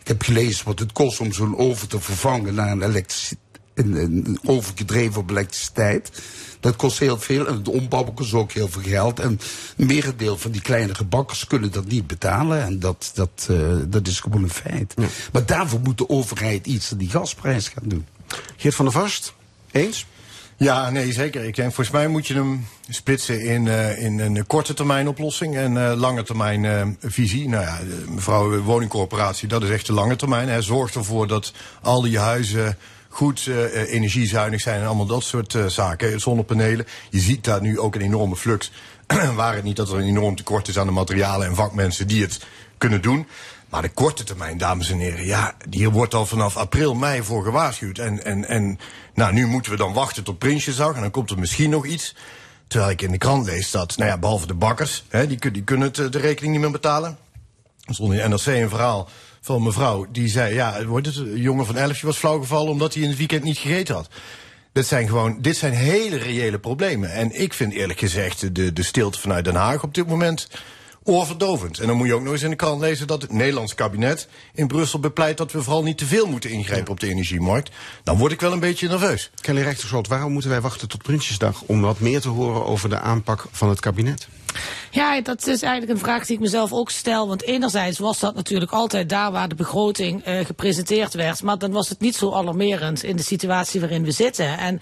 Ik 0.00 0.08
heb 0.08 0.22
gelezen 0.22 0.64
wat 0.64 0.78
het 0.78 0.92
kost 0.92 1.20
om 1.20 1.32
zo'n 1.32 1.58
oven 1.58 1.88
te 1.88 2.00
vervangen 2.00 2.54
naar 2.54 2.70
een, 2.70 2.82
elektrici- 2.82 3.36
een, 3.74 3.94
een 3.96 4.38
oven 4.44 4.76
gedreven 4.76 5.20
op 5.20 5.30
elektriciteit. 5.30 6.22
Dat 6.60 6.76
kost 6.76 6.98
heel 6.98 7.18
veel 7.18 7.46
en 7.46 7.54
het 7.54 7.68
ombouwen 7.68 8.14
kost 8.14 8.32
ook 8.34 8.52
heel 8.52 8.68
veel 8.68 8.82
geld. 8.82 9.20
En 9.20 9.40
een 9.76 9.86
merendeel 9.86 10.38
van 10.38 10.50
die 10.50 10.60
kleinere 10.62 11.04
bakkers 11.04 11.46
kunnen 11.46 11.72
dat 11.72 11.86
niet 11.86 12.06
betalen. 12.06 12.62
En 12.62 12.78
dat, 12.78 13.10
dat, 13.14 13.46
eh, 13.50 13.56
dat 13.86 14.06
is 14.06 14.20
gewoon 14.20 14.42
een 14.42 14.50
feit. 14.50 14.94
Maar 15.32 15.46
daarvoor 15.46 15.80
moet 15.80 15.98
de 15.98 16.08
overheid 16.08 16.66
iets 16.66 16.92
aan 16.92 16.98
die 16.98 17.10
gasprijs 17.10 17.68
gaan 17.68 17.88
doen. 17.88 18.06
Geert 18.56 18.74
van 18.74 18.84
der 18.84 18.94
Vast, 18.94 19.34
eens? 19.70 20.06
Ja, 20.56 20.90
nee, 20.90 21.12
zeker. 21.12 21.44
Ik 21.44 21.54
denk, 21.56 21.72
volgens 21.72 21.96
mij 21.96 22.08
moet 22.08 22.26
je 22.26 22.34
hem 22.34 22.66
splitsen 22.88 23.40
in, 23.44 23.68
eh, 23.68 24.02
in 24.02 24.18
een 24.20 24.46
korte 24.46 24.74
termijn 24.74 25.08
oplossing 25.08 25.56
en 25.56 25.76
eh, 25.90 25.96
lange 25.96 26.22
termijn 26.22 26.64
eh, 26.64 26.86
visie. 27.00 27.48
Nou 27.48 27.64
ja, 27.64 27.78
de- 27.78 28.04
mevrouw 28.08 28.54
eh, 28.56 28.64
woningcorporatie, 28.64 29.48
dat 29.48 29.62
is 29.62 29.70
echt 29.70 29.86
de 29.86 29.92
lange 29.92 30.16
termijn. 30.16 30.48
Hè. 30.48 30.62
Zorg 30.62 30.94
ervoor 30.94 31.26
dat 31.26 31.52
al 31.82 32.02
die 32.02 32.18
huizen 32.18 32.76
goed 33.12 33.46
eh, 33.46 33.64
eh, 33.64 33.92
energiezuinig 33.92 34.60
zijn 34.60 34.80
en 34.80 34.86
allemaal 34.86 35.06
dat 35.06 35.22
soort 35.22 35.54
eh, 35.54 35.66
zaken. 35.66 36.20
Zonnepanelen. 36.20 36.86
Je 37.10 37.20
ziet 37.20 37.44
daar 37.44 37.60
nu 37.60 37.78
ook 37.78 37.94
een 37.94 38.00
enorme 38.00 38.36
flux. 38.36 38.72
Waar 39.34 39.54
het 39.54 39.64
niet 39.64 39.76
dat 39.76 39.88
er 39.88 39.98
een 39.98 40.08
enorm 40.08 40.36
tekort 40.36 40.68
is 40.68 40.78
aan 40.78 40.86
de 40.86 40.92
materialen 40.92 41.46
en 41.46 41.54
vakmensen 41.54 42.06
die 42.06 42.22
het 42.22 42.46
kunnen 42.78 43.02
doen. 43.02 43.26
Maar 43.68 43.82
de 43.82 43.88
korte 43.88 44.24
termijn, 44.24 44.58
dames 44.58 44.90
en 44.90 44.98
heren, 44.98 45.26
ja, 45.26 45.54
hier 45.70 45.90
wordt 45.90 46.14
al 46.14 46.26
vanaf 46.26 46.56
april, 46.56 46.94
mei 46.94 47.22
voor 47.22 47.44
gewaarschuwd. 47.44 47.98
En, 47.98 48.24
en, 48.24 48.48
en 48.48 48.78
nou, 49.14 49.32
nu 49.32 49.46
moeten 49.46 49.72
we 49.72 49.78
dan 49.78 49.92
wachten 49.92 50.24
tot 50.24 50.38
Prinsjesdag 50.38 50.94
en 50.94 51.00
dan 51.00 51.10
komt 51.10 51.30
er 51.30 51.38
misschien 51.38 51.70
nog 51.70 51.86
iets. 51.86 52.16
Terwijl 52.66 52.90
ik 52.90 53.02
in 53.02 53.10
de 53.10 53.18
krant 53.18 53.46
lees 53.46 53.70
dat, 53.70 53.96
nou 53.96 54.10
ja, 54.10 54.18
behalve 54.18 54.46
de 54.46 54.54
bakkers, 54.54 55.04
hè, 55.08 55.26
die, 55.26 55.50
die 55.50 55.62
kunnen 55.62 55.92
het, 55.92 56.12
de 56.12 56.18
rekening 56.18 56.52
niet 56.52 56.62
meer 56.62 56.70
betalen. 56.70 57.18
Er 57.84 57.94
stond 57.94 58.12
in 58.12 58.30
NRC 58.30 58.46
een 58.46 58.68
verhaal 58.68 59.08
van 59.44 59.62
mevrouw 59.62 60.06
die 60.10 60.28
zei, 60.28 60.54
ja, 60.54 60.84
wordt 60.84 61.06
het, 61.06 61.16
een 61.16 61.36
jongen 61.36 61.66
van 61.66 61.76
11 61.76 62.00
was 62.00 62.16
flauwgevallen 62.16 62.70
omdat 62.70 62.94
hij 62.94 63.02
in 63.02 63.08
het 63.08 63.18
weekend 63.18 63.42
niet 63.42 63.58
gegeten 63.58 63.94
had. 63.94 64.08
Dit 64.72 64.86
zijn 64.86 65.08
gewoon, 65.08 65.40
dit 65.40 65.56
zijn 65.56 65.72
hele 65.72 66.16
reële 66.16 66.58
problemen. 66.58 67.12
En 67.12 67.40
ik 67.40 67.52
vind 67.52 67.72
eerlijk 67.72 67.98
gezegd 67.98 68.54
de, 68.54 68.72
de 68.72 68.82
stilte 68.82 69.20
vanuit 69.20 69.44
Den 69.44 69.54
Haag 69.54 69.82
op 69.82 69.94
dit 69.94 70.06
moment 70.06 70.48
oorverdovend. 71.04 71.78
En 71.78 71.86
dan 71.86 71.96
moet 71.96 72.06
je 72.06 72.14
ook 72.14 72.22
nog 72.22 72.32
eens 72.32 72.42
in 72.42 72.50
de 72.50 72.56
krant 72.56 72.80
lezen 72.80 73.06
dat 73.06 73.22
het 73.22 73.32
Nederlands 73.32 73.74
kabinet 73.74 74.28
in 74.54 74.66
Brussel 74.66 74.98
bepleit 74.98 75.36
dat 75.36 75.52
we 75.52 75.62
vooral 75.62 75.82
niet 75.82 75.98
te 75.98 76.06
veel 76.06 76.26
moeten 76.26 76.50
ingrijpen 76.50 76.92
op 76.92 77.00
de 77.00 77.08
energiemarkt. 77.08 77.70
Dan 78.04 78.16
word 78.16 78.32
ik 78.32 78.40
wel 78.40 78.52
een 78.52 78.60
beetje 78.60 78.88
nerveus. 78.88 79.30
Kelly 79.40 79.62
Rechterschot, 79.62 80.08
waarom 80.08 80.32
moeten 80.32 80.50
wij 80.50 80.60
wachten 80.60 80.88
tot 80.88 81.02
Prinsjesdag 81.02 81.62
om 81.66 81.80
wat 81.80 82.00
meer 82.00 82.20
te 82.20 82.28
horen 82.28 82.66
over 82.66 82.88
de 82.88 82.98
aanpak 82.98 83.46
van 83.50 83.68
het 83.68 83.80
kabinet? 83.80 84.28
Ja, 84.90 85.20
dat 85.20 85.46
is 85.46 85.62
eigenlijk 85.62 85.92
een 85.92 86.04
vraag 86.04 86.26
die 86.26 86.36
ik 86.36 86.42
mezelf 86.42 86.72
ook 86.72 86.90
stel. 86.90 87.28
Want 87.28 87.42
enerzijds 87.42 87.98
was 87.98 88.18
dat 88.18 88.34
natuurlijk 88.34 88.72
altijd 88.72 89.08
daar 89.08 89.32
waar 89.32 89.48
de 89.48 89.54
begroting 89.54 90.24
eh, 90.24 90.44
gepresenteerd 90.44 91.14
werd. 91.14 91.42
Maar 91.42 91.58
dan 91.58 91.72
was 91.72 91.88
het 91.88 92.00
niet 92.00 92.16
zo 92.16 92.32
alarmerend 92.32 93.02
in 93.02 93.16
de 93.16 93.22
situatie 93.22 93.80
waarin 93.80 94.04
we 94.04 94.10
zitten. 94.10 94.58
En 94.58 94.80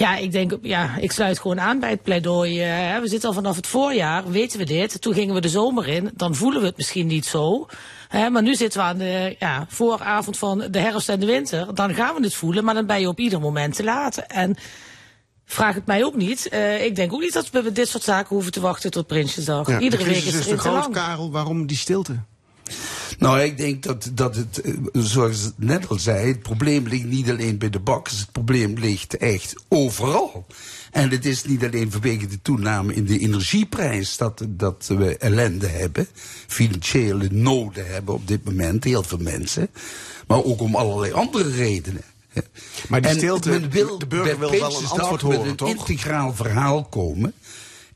ja, 0.00 0.16
ik 0.16 0.32
denk, 0.32 0.58
ja, 0.62 0.96
ik 0.96 1.12
sluit 1.12 1.38
gewoon 1.38 1.60
aan 1.60 1.78
bij 1.80 1.90
het 1.90 2.02
pleidooi. 2.02 2.62
eh, 2.62 2.68
hè. 2.68 3.00
we 3.00 3.08
zitten 3.08 3.28
al 3.28 3.34
vanaf 3.34 3.56
het 3.56 3.66
voorjaar, 3.66 4.30
weten 4.30 4.58
we 4.58 4.64
dit. 4.64 5.00
Toen 5.00 5.14
gingen 5.14 5.34
we 5.34 5.40
de 5.40 5.48
zomer 5.48 5.88
in, 5.88 6.10
dan 6.14 6.34
voelen 6.34 6.60
we 6.60 6.66
het 6.66 6.76
misschien 6.76 7.06
niet 7.06 7.26
zo. 7.26 7.66
Hè, 8.08 8.30
maar 8.30 8.42
nu 8.42 8.54
zitten 8.54 8.80
we 8.80 8.86
aan 8.86 8.98
de 8.98 9.36
ja, 9.38 9.66
vooravond 9.68 10.38
van 10.38 10.58
de 10.70 10.78
herfst 10.78 11.08
en 11.08 11.20
de 11.20 11.26
winter. 11.26 11.74
Dan 11.74 11.94
gaan 11.94 12.14
we 12.14 12.22
het 12.22 12.34
voelen, 12.34 12.64
maar 12.64 12.74
dan 12.74 12.86
ben 12.86 13.00
je 13.00 13.08
op 13.08 13.18
ieder 13.18 13.40
moment 13.40 13.74
te 13.76 13.84
laat. 13.84 14.16
En 14.16 14.56
vraag 15.44 15.74
het 15.74 15.86
mij 15.86 16.04
ook 16.04 16.16
niet. 16.16 16.48
Eh, 16.48 16.84
ik 16.84 16.96
denk 16.96 17.12
ook 17.12 17.20
niet 17.20 17.32
dat 17.32 17.50
we 17.50 17.62
met 17.62 17.74
dit 17.74 17.88
soort 17.88 18.02
zaken 18.02 18.34
hoeven 18.34 18.52
te 18.52 18.60
wachten 18.60 18.90
tot 18.90 19.06
Prinsjesdag. 19.06 19.68
Ja, 19.68 19.78
Iedere 19.78 20.04
de 20.04 20.10
week 20.10 20.24
is 20.24 20.46
groot, 20.46 20.64
lang. 20.64 20.94
Karel. 20.94 21.30
Waarom 21.30 21.66
die 21.66 21.76
stilte? 21.76 22.16
Nou, 23.20 23.40
ik 23.40 23.56
denk 23.56 23.82
dat, 23.82 24.10
dat 24.14 24.36
het, 24.36 24.60
eh, 24.60 24.74
zoals 24.92 25.44
ik 25.46 25.52
net 25.56 25.88
al 25.88 25.98
zei, 25.98 26.28
het 26.28 26.42
probleem 26.42 26.86
ligt 26.88 27.04
niet 27.04 27.30
alleen 27.30 27.58
bij 27.58 27.70
de 27.70 27.78
bakkers, 27.80 28.18
het 28.20 28.32
probleem 28.32 28.74
ligt 28.78 29.16
echt 29.16 29.54
overal. 29.68 30.46
En 30.90 31.10
het 31.10 31.26
is 31.26 31.44
niet 31.44 31.64
alleen 31.64 31.90
vanwege 31.90 32.26
de 32.26 32.42
toename 32.42 32.94
in 32.94 33.04
de 33.04 33.18
energieprijs 33.18 34.16
dat, 34.16 34.42
dat 34.48 34.86
we 34.86 35.16
ellende 35.16 35.66
hebben, 35.66 36.06
financiële 36.46 37.28
noden 37.30 37.86
hebben 37.86 38.14
op 38.14 38.28
dit 38.28 38.44
moment, 38.44 38.84
heel 38.84 39.02
veel 39.02 39.18
mensen, 39.18 39.68
maar 40.26 40.44
ook 40.44 40.60
om 40.60 40.74
allerlei 40.74 41.12
andere 41.12 41.50
redenen. 41.50 42.02
Maar 42.88 43.00
die 43.00 43.10
En 43.10 43.16
stilte, 43.16 43.48
men 43.48 43.70
wil 43.70 43.98
de 43.98 44.06
burger 44.06 44.38
wil 44.38 44.50
wel 44.50 44.78
een 44.78 44.86
antwoord 44.86 45.22
met 45.22 45.36
horen, 45.36 45.50
een 45.50 45.56
toch? 45.56 45.68
integraal 45.68 46.34
verhaal 46.34 46.84
komen. 46.84 47.34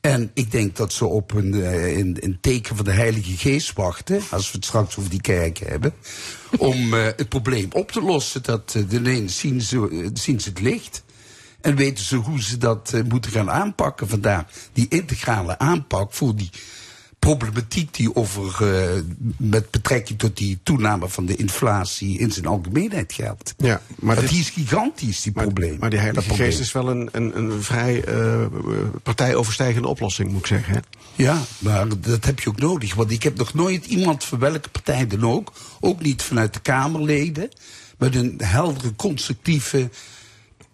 En 0.05 0.31
ik 0.35 0.51
denk 0.51 0.77
dat 0.77 0.93
ze 0.93 1.07
op 1.07 1.33
een, 1.33 1.55
eh, 1.55 1.97
een, 1.97 2.17
een 2.21 2.39
teken 2.41 2.77
van 2.77 2.85
de 2.85 2.91
Heilige 2.91 3.37
Geest 3.37 3.73
wachten, 3.73 4.23
als 4.31 4.51
we 4.51 4.57
het 4.57 4.65
straks 4.65 4.99
over 4.99 5.11
die 5.11 5.21
kerk 5.21 5.59
hebben, 5.59 5.95
om 6.59 6.95
eh, 6.95 7.05
het 7.05 7.29
probleem 7.29 7.69
op 7.73 7.93
te 7.93 8.03
lossen. 8.03 8.43
Dat 8.43 8.75
uh, 8.77 8.93
ineens 8.93 9.39
zien 9.39 9.61
ze, 9.61 9.89
eh, 9.91 10.09
zien 10.13 10.41
ze 10.41 10.49
het 10.49 10.61
licht. 10.61 11.05
En 11.65 11.77
weten 11.77 12.05
ze 12.05 12.17
hoe 12.17 12.43
ze 12.43 12.59
dat 12.59 12.93
eh, 12.93 13.03
moeten 13.09 13.31
gaan 13.31 13.51
aanpakken 13.51 14.09
vandaag. 14.09 14.45
Die 14.73 14.87
integrale 14.89 15.59
aanpak 15.59 16.13
voor 16.13 16.37
die 16.37 16.51
problematiek 17.25 17.95
die 17.95 18.15
over, 18.17 18.75
eh, 18.75 19.01
met 19.37 19.71
betrekking 19.71 20.19
tot 20.19 20.37
die 20.37 20.59
toename 20.63 21.09
van 21.09 21.27
de 21.27 21.37
inflatie 21.37 22.19
in 22.19 22.33
zijn 22.33 22.47
algemeenheid 22.47 23.13
geldt. 23.13 23.55
Ja, 23.57 23.81
maar 23.99 24.21
dit- 24.21 24.29
die 24.29 24.41
is 24.41 24.51
gigantisch, 24.51 25.23
die 25.23 25.33
probleem. 25.33 25.77
Maar 25.79 25.91
die 25.91 25.99
dat 25.99 26.01
heilige 26.01 26.27
probleem. 26.27 26.49
geest 26.49 26.61
is 26.61 26.73
wel 26.73 26.89
een, 26.89 27.09
een, 27.13 27.37
een 27.39 27.63
vrij 27.63 28.05
eh, 28.05 28.47
partijoverstijgende 29.03 29.89
oplossing, 29.89 30.31
moet 30.31 30.41
ik 30.41 30.47
zeggen. 30.47 30.75
Hè? 30.75 30.81
Ja, 31.15 31.41
maar 31.59 31.89
dat 32.01 32.25
heb 32.25 32.41
je 32.41 32.49
ook 32.49 32.61
nodig. 32.61 32.95
Want 32.95 33.11
ik 33.11 33.23
heb 33.23 33.37
nog 33.37 33.55
nooit 33.55 33.87
iemand 33.87 34.25
van 34.25 34.39
welke 34.39 34.69
partij 34.69 35.07
dan 35.07 35.25
ook, 35.25 35.53
ook 35.81 36.03
niet 36.03 36.23
vanuit 36.23 36.55
de 36.55 36.61
Kamerleden, 36.61 37.49
met 37.99 38.15
een 38.15 38.41
heldere, 38.45 38.95
constructieve 38.97 39.91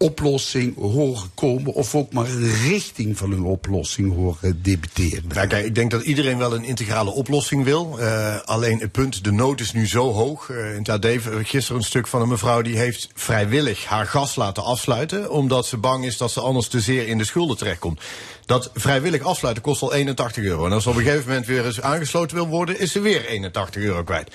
oplossing 0.01 0.75
horen 0.77 1.31
komen. 1.33 1.73
Of 1.73 1.95
ook 1.95 2.13
maar 2.13 2.29
richting 2.67 3.17
van 3.17 3.31
een 3.31 3.43
oplossing 3.43 4.13
horen 4.15 4.61
debatteren. 4.61 5.23
Nou, 5.33 5.47
kijk, 5.47 5.65
ik 5.65 5.75
denk 5.75 5.91
dat 5.91 6.01
iedereen 6.01 6.37
wel 6.37 6.55
een 6.55 6.63
integrale 6.63 7.11
oplossing 7.11 7.63
wil. 7.63 7.99
Eh, 7.99 8.41
alleen 8.45 8.79
het 8.79 8.91
punt, 8.91 9.23
de 9.23 9.31
nood 9.31 9.59
is 9.59 9.73
nu 9.73 9.87
zo 9.87 10.11
hoog. 10.11 10.49
Eh, 10.49 10.75
in 10.75 10.85
het 10.85 11.47
gisteren 11.47 11.81
een 11.81 11.87
stuk 11.87 12.07
van 12.07 12.21
een 12.21 12.27
mevrouw 12.27 12.61
die 12.61 12.77
heeft 12.77 13.09
vrijwillig 13.13 13.85
haar 13.85 14.07
gas 14.07 14.35
laten 14.35 14.63
afsluiten. 14.63 15.31
Omdat 15.31 15.65
ze 15.65 15.77
bang 15.77 16.05
is 16.05 16.17
dat 16.17 16.31
ze 16.31 16.41
anders 16.41 16.67
te 16.67 16.79
zeer 16.79 17.07
in 17.07 17.17
de 17.17 17.25
schulden 17.25 17.57
terechtkomt. 17.57 18.01
Dat 18.45 18.69
vrijwillig 18.73 19.21
afsluiten 19.21 19.63
kost 19.63 19.81
al 19.81 19.93
81 19.93 20.43
euro. 20.43 20.65
En 20.65 20.71
als 20.71 20.83
ze 20.83 20.89
op 20.89 20.95
een 20.95 21.03
gegeven 21.03 21.27
moment 21.27 21.45
weer 21.45 21.65
eens 21.65 21.81
aangesloten 21.81 22.35
wil 22.35 22.47
worden, 22.47 22.79
is 22.79 22.91
ze 22.91 22.99
weer 22.99 23.25
81 23.25 23.83
euro 23.83 24.03
kwijt. 24.03 24.31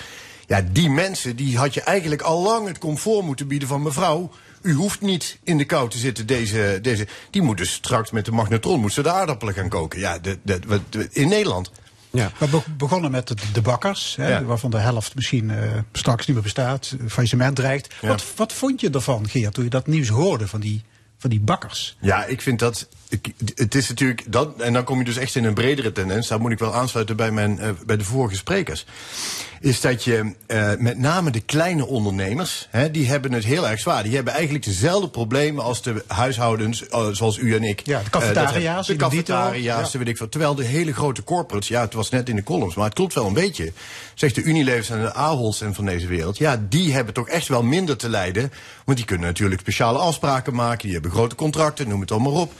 Ja, 0.47 0.64
die 0.72 0.90
mensen, 0.90 1.36
die 1.36 1.59
had 1.59 1.74
je 1.74 1.80
eigenlijk 1.80 2.22
al 2.22 2.43
lang 2.43 2.66
het 2.66 2.78
comfort 2.78 3.24
moeten 3.24 3.48
bieden 3.48 3.68
van 3.68 3.82
mevrouw. 3.82 4.30
U 4.66 4.72
hoeft 4.74 5.01
niet 5.01 5.38
in 5.43 5.59
de 5.59 5.64
kou 5.64 5.90
te 5.90 5.98
zitten, 5.98 6.26
deze, 6.26 6.78
deze. 6.82 7.06
Die 7.30 7.43
moet 7.43 7.56
dus 7.56 7.72
straks 7.72 8.10
met 8.10 8.24
de 8.24 8.32
magnetron 8.32 8.80
moet 8.80 8.93
ze 8.93 9.02
de 9.02 9.10
aardappelen 9.10 9.55
gaan 9.55 9.68
koken. 9.68 9.98
Ja, 9.98 10.18
de, 10.18 10.38
de, 10.43 10.59
wat- 10.66 10.80
in 11.10 11.28
Nederland. 11.28 11.70
Ja. 12.10 12.30
We 12.38 12.47
be- 12.48 12.62
begonnen 12.76 13.10
met 13.10 13.28
de, 13.28 13.34
de 13.52 13.60
bakkers, 13.60 14.16
hè, 14.16 14.28
Ja. 14.28 14.43
waarvan 14.44 14.70
de 14.70 14.78
helft 14.78 15.14
misschien 15.14 15.51
eh, 15.51 15.70
straks 15.93 16.26
niet 16.26 16.34
meer 16.34 16.44
bestaat, 16.44 16.97
faillissement 17.09 17.56
dreigt. 17.56 17.94
Ja. 18.01 18.09
Wat, 18.09 18.24
wat 18.36 18.52
vond 18.52 18.80
je 18.80 18.90
ervan, 18.90 19.28
Geert, 19.28 19.55
toen 19.55 19.64
je 19.64 19.70
dat 19.70 19.86
nieuws 19.86 20.09
hoorde 20.09 20.48
van 20.48 20.60
die, 20.60 20.82
van 21.18 21.30
die 21.30 21.40
bakkers? 21.40 21.97
Ja, 22.01 22.24
ik 22.24 22.40
vind 22.40 22.59
dat. 22.59 22.88
Ik, 23.09 23.33
het 23.55 23.74
is 23.74 23.89
natuurlijk 23.89 24.33
dat. 24.33 24.61
En 24.61 24.73
dan 24.73 24.85
kom 24.85 24.99
je 24.99 25.05
dus 25.05 25.16
echt 25.16 25.35
in 25.35 25.45
een 25.45 25.55
bredere 25.55 25.93
tendens. 25.93 26.28
Daar 26.28 26.41
moet 26.41 26.51
ik 26.53 26.59
wel 26.59 26.74
aansluiten 26.74 27.16
bij, 27.16 27.31
mijn, 27.31 27.59
eh, 27.59 27.70
bij 27.87 27.97
de 27.97 28.05
vorige 28.05 28.37
sprekers. 28.37 28.87
Is 29.61 29.81
dat 29.81 30.05
je 30.05 30.33
eh, 30.47 30.73
met 30.78 30.99
name 30.99 31.31
de 31.31 31.41
kleine 31.41 31.87
ondernemers. 31.87 32.69
Hè, 32.70 32.91
die 32.91 33.09
hebben 33.09 33.33
het 33.33 33.45
heel 33.45 33.69
erg 33.69 33.81
zwaar. 33.81 34.03
Die 34.03 34.15
hebben 34.15 34.33
eigenlijk 34.33 34.65
dezelfde 34.65 35.09
problemen 35.09 35.65
als 35.65 35.83
de 35.83 36.05
huishoudens. 36.07 36.89
eh, 36.89 37.09
zoals 37.12 37.37
u 37.39 37.55
en 37.55 37.62
ik. 37.62 37.81
Ja, 37.87 38.03
de 38.03 38.11
cafetaria's, 38.11 38.87
de 38.87 38.97
cafetaria's, 38.97 39.93
Ja. 39.93 39.99
weet 39.99 40.09
ik 40.09 40.16
veel. 40.16 40.28
Terwijl 40.28 40.55
de 40.55 40.65
hele 40.65 40.93
grote 40.93 41.24
corporates. 41.24 41.69
Ja, 41.69 41.81
het 41.81 41.95
was 41.95 42.11
net 42.11 42.28
in 42.28 42.37
de 42.37 42.43
columns. 42.43 42.74
Maar 42.74 42.85
het 42.85 42.95
klopt 42.95 43.15
wel 43.15 43.27
een 43.27 43.33
beetje. 43.35 43.73
Zegt 44.15 44.35
de 44.35 44.43
Unilevers 44.43 44.91
en 44.91 45.01
de 45.01 45.12
Aholds 45.15 45.61
en 45.61 45.74
van 45.74 45.85
deze 45.85 46.07
wereld. 46.07 46.39
Ja, 46.39 46.62
die 46.69 46.93
hebben 46.93 47.15
toch 47.15 47.28
echt 47.28 47.49
wel 47.49 47.62
minder 47.62 47.97
te 47.97 48.09
lijden. 48.09 48.53
Want 48.85 48.99
die 48.99 49.07
kunnen 49.07 49.27
natuurlijk 49.27 49.61
speciale 49.61 49.99
afspraken 49.99 50.55
maken. 50.55 50.85
Die 50.85 50.93
hebben 50.93 51.11
grote 51.11 51.35
contracten, 51.35 51.89
noem 51.89 52.01
het 52.01 52.11
allemaal 52.11 52.33
op. 52.33 52.53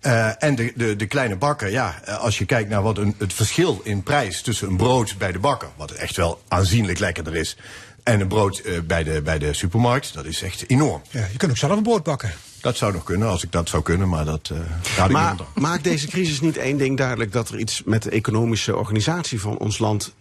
Eh, 0.00 0.42
en 0.42 0.54
de, 0.54 0.72
de, 0.76 0.96
de 0.96 1.06
kleine 1.06 1.36
bakker, 1.36 1.70
ja, 1.70 2.00
eh, 2.04 2.18
als 2.18 2.38
je 2.38 2.44
kijkt 2.44 2.70
naar 2.70 2.82
wat 2.82 2.98
een, 2.98 3.14
het 3.18 3.32
verschil 3.32 3.80
in 3.84 4.02
prijs 4.02 4.42
tussen 4.42 4.68
een 4.68 4.76
brood 4.76 5.14
bij 5.18 5.32
de 5.32 5.38
bakker, 5.38 5.68
wat 5.76 5.90
echt 5.90 6.16
wel 6.16 6.42
aanzienlijk 6.48 6.98
lekkerder 6.98 7.36
is, 7.36 7.56
en 8.02 8.20
een 8.20 8.28
brood 8.28 8.58
eh, 8.58 8.80
bij, 8.80 9.04
de, 9.04 9.22
bij 9.22 9.38
de 9.38 9.52
supermarkt, 9.52 10.14
dat 10.14 10.24
is 10.24 10.42
echt 10.42 10.64
enorm. 10.66 11.02
Ja, 11.10 11.26
je 11.32 11.36
kunt 11.36 11.50
ook 11.50 11.56
zelf 11.58 11.76
een 11.76 11.82
brood 11.82 12.02
bakken. 12.02 12.32
Dat 12.60 12.76
zou 12.76 12.92
nog 12.92 13.02
kunnen, 13.04 13.28
als 13.28 13.42
ik 13.42 13.52
dat 13.52 13.68
zou 13.68 13.82
kunnen, 13.82 14.08
maar 14.08 14.24
dat 14.24 14.50
uh, 14.52 14.58
ik 14.58 14.64
Maar 14.98 15.06
niemand 15.06 15.40
aan. 15.40 15.46
maakt 15.54 15.84
deze 15.84 16.06
crisis 16.06 16.40
niet 16.40 16.56
één 16.56 16.76
ding 16.78 16.96
duidelijk 16.96 17.32
dat 17.32 17.48
er 17.48 17.58
iets 17.58 17.82
met 17.84 18.02
de 18.02 18.10
economische 18.10 18.76
organisatie 18.76 19.40
van 19.40 19.58
ons 19.58 19.78
land 19.78 20.14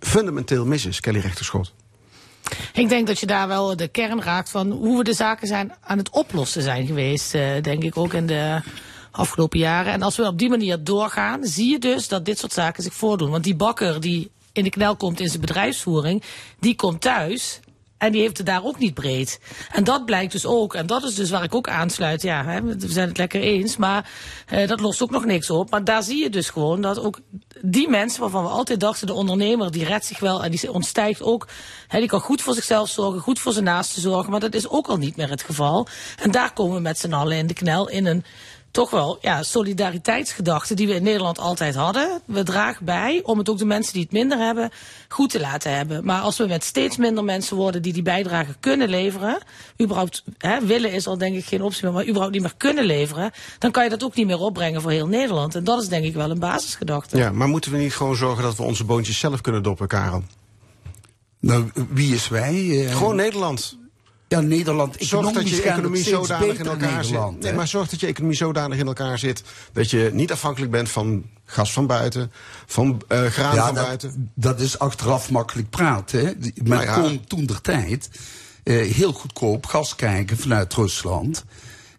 fundamenteel 0.00 0.66
mis 0.66 0.84
is, 0.86 1.00
Kelly 1.00 1.18
Rechterschot? 1.18 1.72
Ik 2.72 2.88
denk 2.88 3.06
dat 3.06 3.18
je 3.20 3.26
daar 3.26 3.48
wel 3.48 3.76
de 3.76 3.88
kern 3.88 4.22
raakt 4.22 4.50
van 4.50 4.70
hoe 4.70 4.98
we 4.98 5.04
de 5.04 5.12
zaken 5.12 5.46
zijn 5.46 5.72
aan 5.80 5.98
het 5.98 6.10
oplossen 6.10 6.62
zijn 6.62 6.86
geweest. 6.86 7.34
eh, 7.34 7.62
denk 7.62 7.82
ik 7.82 7.96
ook 7.96 8.12
in 8.12 8.26
de 8.26 8.60
afgelopen 9.16 9.58
jaren. 9.58 9.92
En 9.92 10.02
als 10.02 10.16
we 10.16 10.26
op 10.26 10.38
die 10.38 10.48
manier 10.48 10.84
doorgaan, 10.84 11.44
zie 11.44 11.70
je 11.70 11.78
dus 11.78 12.08
dat 12.08 12.24
dit 12.24 12.38
soort 12.38 12.52
zaken 12.52 12.82
zich 12.82 12.94
voordoen. 12.94 13.30
Want 13.30 13.44
die 13.44 13.56
bakker 13.56 14.00
die 14.00 14.30
in 14.52 14.64
de 14.64 14.70
knel 14.70 14.96
komt 14.96 15.20
in 15.20 15.28
zijn 15.28 15.40
bedrijfsvoering, 15.40 16.22
die 16.58 16.76
komt 16.76 17.00
thuis. 17.00 17.60
En 17.98 18.12
die 18.12 18.20
heeft 18.20 18.36
het 18.36 18.46
daar 18.46 18.64
ook 18.64 18.78
niet 18.78 18.94
breed. 18.94 19.40
En 19.72 19.84
dat 19.84 20.04
blijkt 20.04 20.32
dus 20.32 20.46
ook, 20.46 20.74
en 20.74 20.86
dat 20.86 21.04
is 21.04 21.14
dus 21.14 21.30
waar 21.30 21.42
ik 21.42 21.54
ook 21.54 21.68
aansluit. 21.68 22.22
Ja, 22.22 22.44
hè, 22.44 22.62
we 22.62 22.88
zijn 22.88 23.08
het 23.08 23.18
lekker 23.18 23.40
eens, 23.40 23.76
maar 23.76 24.10
eh, 24.46 24.68
dat 24.68 24.80
lost 24.80 25.02
ook 25.02 25.10
nog 25.10 25.24
niks 25.24 25.50
op. 25.50 25.70
Maar 25.70 25.84
daar 25.84 26.02
zie 26.02 26.22
je 26.22 26.30
dus 26.30 26.50
gewoon 26.50 26.80
dat 26.80 26.98
ook 26.98 27.20
die 27.60 27.88
mensen 27.88 28.20
waarvan 28.20 28.42
we 28.42 28.48
altijd 28.48 28.80
dachten, 28.80 29.06
de 29.06 29.12
ondernemer, 29.12 29.70
die 29.70 29.84
redt 29.84 30.04
zich 30.04 30.18
wel 30.18 30.44
en 30.44 30.50
die 30.50 30.72
ontstijgt 30.72 31.22
ook. 31.22 31.48
Hè, 31.88 31.98
die 31.98 32.08
kan 32.08 32.20
goed 32.20 32.42
voor 32.42 32.54
zichzelf 32.54 32.88
zorgen, 32.88 33.20
goed 33.20 33.38
voor 33.38 33.52
zijn 33.52 33.64
naasten 33.64 34.02
zorgen. 34.02 34.30
Maar 34.30 34.40
dat 34.40 34.54
is 34.54 34.68
ook 34.68 34.86
al 34.86 34.96
niet 34.96 35.16
meer 35.16 35.30
het 35.30 35.42
geval. 35.42 35.86
En 36.22 36.30
daar 36.30 36.52
komen 36.52 36.74
we 36.74 36.80
met 36.80 36.98
z'n 36.98 37.12
allen 37.12 37.36
in 37.36 37.46
de 37.46 37.54
knel 37.54 37.88
in 37.88 38.06
een 38.06 38.24
toch 38.74 38.90
wel 38.90 39.18
ja, 39.20 39.42
solidariteitsgedachte 39.42 40.74
die 40.74 40.86
we 40.86 40.94
in 40.94 41.02
Nederland 41.02 41.38
altijd 41.38 41.74
hadden. 41.74 42.20
We 42.24 42.42
dragen 42.42 42.84
bij 42.84 43.20
om 43.24 43.38
het 43.38 43.48
ook 43.48 43.58
de 43.58 43.64
mensen 43.64 43.92
die 43.92 44.02
het 44.02 44.12
minder 44.12 44.38
hebben 44.38 44.70
goed 45.08 45.30
te 45.30 45.40
laten 45.40 45.76
hebben. 45.76 46.04
Maar 46.04 46.20
als 46.20 46.36
we 46.36 46.46
met 46.46 46.64
steeds 46.64 46.96
minder 46.96 47.24
mensen 47.24 47.56
worden 47.56 47.82
die 47.82 47.92
die 47.92 48.02
bijdrage 48.02 48.54
kunnen 48.60 48.88
leveren, 48.88 49.38
überhaupt 49.82 50.24
hè, 50.38 50.66
willen 50.66 50.92
is 50.92 51.06
al 51.06 51.18
denk 51.18 51.36
ik 51.36 51.44
geen 51.44 51.62
optie 51.62 51.84
meer, 51.84 51.92
maar 51.92 52.06
überhaupt 52.06 52.32
niet 52.32 52.42
meer 52.42 52.54
kunnen 52.56 52.84
leveren, 52.84 53.30
dan 53.58 53.70
kan 53.70 53.84
je 53.84 53.90
dat 53.90 54.04
ook 54.04 54.14
niet 54.14 54.26
meer 54.26 54.38
opbrengen 54.38 54.82
voor 54.82 54.90
heel 54.90 55.06
Nederland. 55.08 55.54
En 55.54 55.64
dat 55.64 55.82
is 55.82 55.88
denk 55.88 56.04
ik 56.04 56.14
wel 56.14 56.30
een 56.30 56.38
basisgedachte. 56.38 57.16
Ja, 57.16 57.30
maar 57.30 57.48
moeten 57.48 57.70
we 57.70 57.78
niet 57.78 57.94
gewoon 57.94 58.16
zorgen 58.16 58.42
dat 58.42 58.56
we 58.56 58.62
onze 58.62 58.84
boontjes 58.84 59.18
zelf 59.18 59.40
kunnen 59.40 59.62
doppen, 59.62 59.88
Karel? 59.88 60.22
Nou, 61.40 61.70
wie 61.88 62.14
is 62.14 62.28
wij? 62.28 62.86
Eh, 62.86 62.96
Gewoon 62.96 63.16
Nederland. 63.16 63.82
Ja, 64.34 64.40
Nederland. 64.40 64.96
Zorg 64.98 65.32
dat 65.32 65.48
je 65.48 65.62
economie 65.62 66.04
zodanig 66.04 66.58
in 66.58 66.66
elkaar 66.66 67.04
zit. 67.04 67.40
Nee, 67.40 67.52
maar 67.52 67.68
zorg 67.68 67.88
dat 67.88 68.00
je 68.00 68.06
economie 68.06 68.36
zodanig 68.36 68.78
in 68.78 68.86
elkaar 68.86 69.18
zit 69.18 69.42
dat 69.72 69.90
je 69.90 70.10
niet 70.12 70.32
afhankelijk 70.32 70.72
bent 70.72 70.88
van 70.88 71.24
gas 71.44 71.72
van 71.72 71.86
buiten, 71.86 72.32
van 72.66 73.02
eh 73.08 73.24
graan 73.24 73.54
Ja, 73.54 73.66
van 73.66 73.74
dat, 73.74 73.84
buiten. 73.84 74.30
dat 74.34 74.60
is 74.60 74.78
achteraf 74.78 75.30
makkelijk 75.30 75.70
praten. 75.70 76.22
Men 76.24 76.52
Nou 76.64 76.82
ja. 76.82 77.00
kon 77.00 77.24
toen 77.26 77.46
der 77.46 77.60
tijd 77.60 78.10
eh, 78.62 78.92
heel 78.92 79.12
goedkoop 79.12 79.66
gas 79.66 79.94
krijgen 79.96 80.36
vanuit 80.38 80.74
Rusland. 80.74 81.44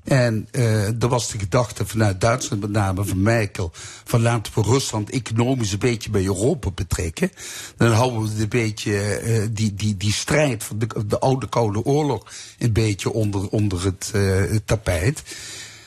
En 0.06 0.48
eh 0.52 1.04
er 1.04 1.08
was 1.08 1.32
de 1.32 1.40
gedachte 1.40 1.86
vanuit 1.86 2.22
Duitsland, 2.22 2.62
met 2.62 2.72
name 2.72 3.06
van 3.06 3.22
Merkel, 3.22 3.72
van 4.04 4.22
laten 4.22 4.54
we 4.56 4.62
Rusland 4.62 5.10
economisch 5.10 5.72
een 5.72 5.80
beetje 5.80 6.10
bij 6.10 6.26
Europa 6.26 6.72
betrekken. 6.72 7.32
Dan 7.78 7.92
houden 7.92 8.36
we 8.36 8.42
een 8.42 8.50
beetje 8.50 8.98
eh, 8.98 9.44
die, 9.52 9.74
die, 9.74 9.98
die 9.98 10.14
strijd 10.14 10.64
van 10.64 10.80
de, 10.80 10.88
de 11.08 11.20
oude 11.20 11.50
Koude 11.50 11.84
Oorlog 11.84 12.32
een 12.58 12.74
beetje 12.74 13.14
onder, 13.14 13.50
onder 13.50 13.84
het, 13.84 14.12
eh, 14.14 14.44
tapijt. 14.66 15.24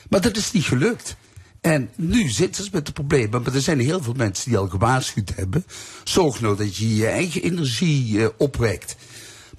Maar 0.09 0.21
dat 0.21 0.37
is 0.37 0.51
niet 0.51 0.63
gelukt. 0.63 1.15
En 1.61 1.89
nu 1.95 2.29
zitten 2.29 2.63
ze 2.63 2.69
met 2.73 2.85
de 2.85 2.91
problemen. 2.91 3.41
Maar 3.41 3.55
er 3.55 3.61
zijn 3.61 3.79
heel 3.79 4.03
veel 4.03 4.13
mensen 4.13 4.49
die 4.49 4.57
al 4.57 4.67
gewaarschuwd 4.67 5.31
hebben. 5.35 5.65
Zorg 6.03 6.41
nou 6.41 6.57
dat 6.57 6.75
je 6.75 6.95
je 6.95 7.07
eigen 7.07 7.43
energie 7.43 8.39
opwekt. 8.39 8.95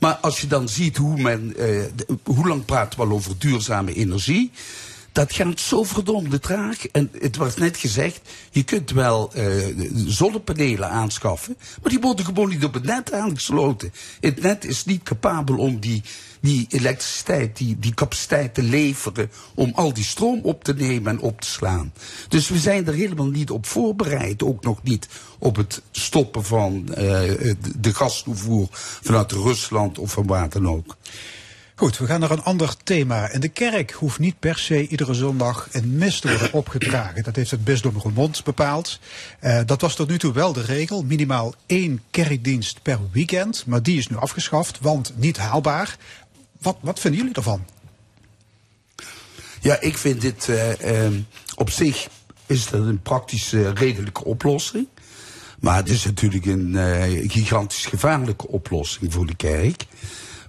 Maar 0.01 0.15
als 0.15 0.41
je 0.41 0.47
dan 0.47 0.69
ziet 0.69 0.97
hoe 0.97 1.21
men. 1.21 1.57
eh, 1.57 1.83
hoe 2.25 2.49
lang 2.49 2.65
praten 2.65 2.99
we 2.99 3.05
al 3.05 3.13
over 3.13 3.39
duurzame 3.39 3.95
energie? 3.95 4.51
Dat 5.13 5.33
gaat 5.33 5.61
zo 5.61 5.83
verdomde 5.83 6.39
traag. 6.39 6.87
En 6.87 7.11
het 7.19 7.37
wordt 7.37 7.59
net 7.59 7.77
gezegd, 7.77 8.21
je 8.51 8.63
kunt 8.63 8.91
wel 8.91 9.33
eh, 9.33 9.45
zonnepanelen 9.95 10.91
aanschaffen, 10.91 11.57
maar 11.83 11.91
die 11.91 12.01
worden 12.01 12.25
gewoon 12.25 12.49
niet 12.49 12.65
op 12.65 12.75
het 12.75 12.85
net 12.85 13.13
aangesloten. 13.13 13.93
Het 14.21 14.43
net 14.43 14.65
is 14.65 14.85
niet 14.85 15.03
capabel 15.03 15.57
om 15.57 15.81
die, 15.81 16.03
die 16.41 16.67
elektriciteit, 16.69 17.57
die, 17.57 17.79
die 17.79 17.95
capaciteit 17.95 18.55
te 18.55 18.63
leveren, 18.63 19.31
om 19.55 19.73
al 19.75 19.93
die 19.93 20.05
stroom 20.05 20.41
op 20.43 20.65
te 20.65 20.75
nemen 20.75 21.13
en 21.13 21.21
op 21.21 21.41
te 21.41 21.49
slaan. 21.49 21.93
Dus 22.29 22.49
we 22.49 22.59
zijn 22.59 22.87
er 22.87 22.95
helemaal 22.95 23.31
niet 23.31 23.51
op 23.51 23.67
voorbereid, 23.67 24.43
ook 24.43 24.65
nog 24.65 24.83
niet 24.83 25.09
op 25.39 25.57
het 25.57 25.83
stoppen 25.91 26.45
van 26.45 26.95
eh, 26.95 27.55
de 27.79 27.95
gastoevoer 27.95 28.69
vanuit 29.03 29.33
Rusland 29.33 29.99
of 29.99 30.13
van 30.13 30.27
waar 30.27 30.49
dan 30.49 30.69
ook. 30.69 30.97
Goed, 31.81 31.99
we 31.99 32.07
gaan 32.07 32.21
naar 32.21 32.31
een 32.31 32.43
ander 32.43 32.77
thema. 32.85 33.31
In 33.31 33.41
de 33.41 33.49
kerk 33.49 33.91
hoeft 33.91 34.19
niet 34.19 34.39
per 34.39 34.59
se 34.59 34.89
iedere 34.89 35.15
zondag 35.15 35.69
een 35.73 35.97
mis 35.97 36.21
te 36.21 36.29
worden 36.29 36.53
opgedragen. 36.53 37.23
Dat 37.23 37.37
heeft 37.37 37.51
het 37.51 37.65
bisdom 37.65 37.97
Roermond 37.97 38.45
bepaald. 38.45 38.99
Eh, 39.39 39.61
dat 39.67 39.81
was 39.81 39.95
tot 39.95 40.09
nu 40.09 40.19
toe 40.19 40.33
wel 40.33 40.53
de 40.53 40.63
regel. 40.63 41.03
Minimaal 41.03 41.55
één 41.67 42.03
kerkdienst 42.11 42.83
per 42.83 42.99
weekend. 43.13 43.67
Maar 43.67 43.83
die 43.83 43.99
is 43.99 44.07
nu 44.07 44.17
afgeschaft, 44.17 44.79
want 44.81 45.13
niet 45.17 45.37
haalbaar. 45.37 45.97
Wat, 46.59 46.77
wat 46.81 47.01
vinden 47.01 47.21
jullie 47.21 47.37
ervan? 47.37 47.65
Ja, 49.61 49.81
ik 49.81 49.99
vind 49.99 50.21
dit 50.21 50.49
eh, 50.49 51.05
ehm, 51.05 51.21
op 51.55 51.71
zich 51.71 52.09
is 52.47 52.69
dat 52.69 52.87
een 52.87 53.03
praktische, 53.03 53.71
redelijke 53.71 54.25
oplossing. 54.25 54.87
Maar 55.61 55.77
het 55.77 55.89
is 55.89 56.05
natuurlijk 56.05 56.47
een 56.47 56.77
eh, 56.77 57.31
gigantisch 57.31 57.87
gevaarlijke 57.87 58.49
oplossing 58.49 59.13
voor 59.13 59.27
de 59.27 59.37
kerk. 59.37 59.87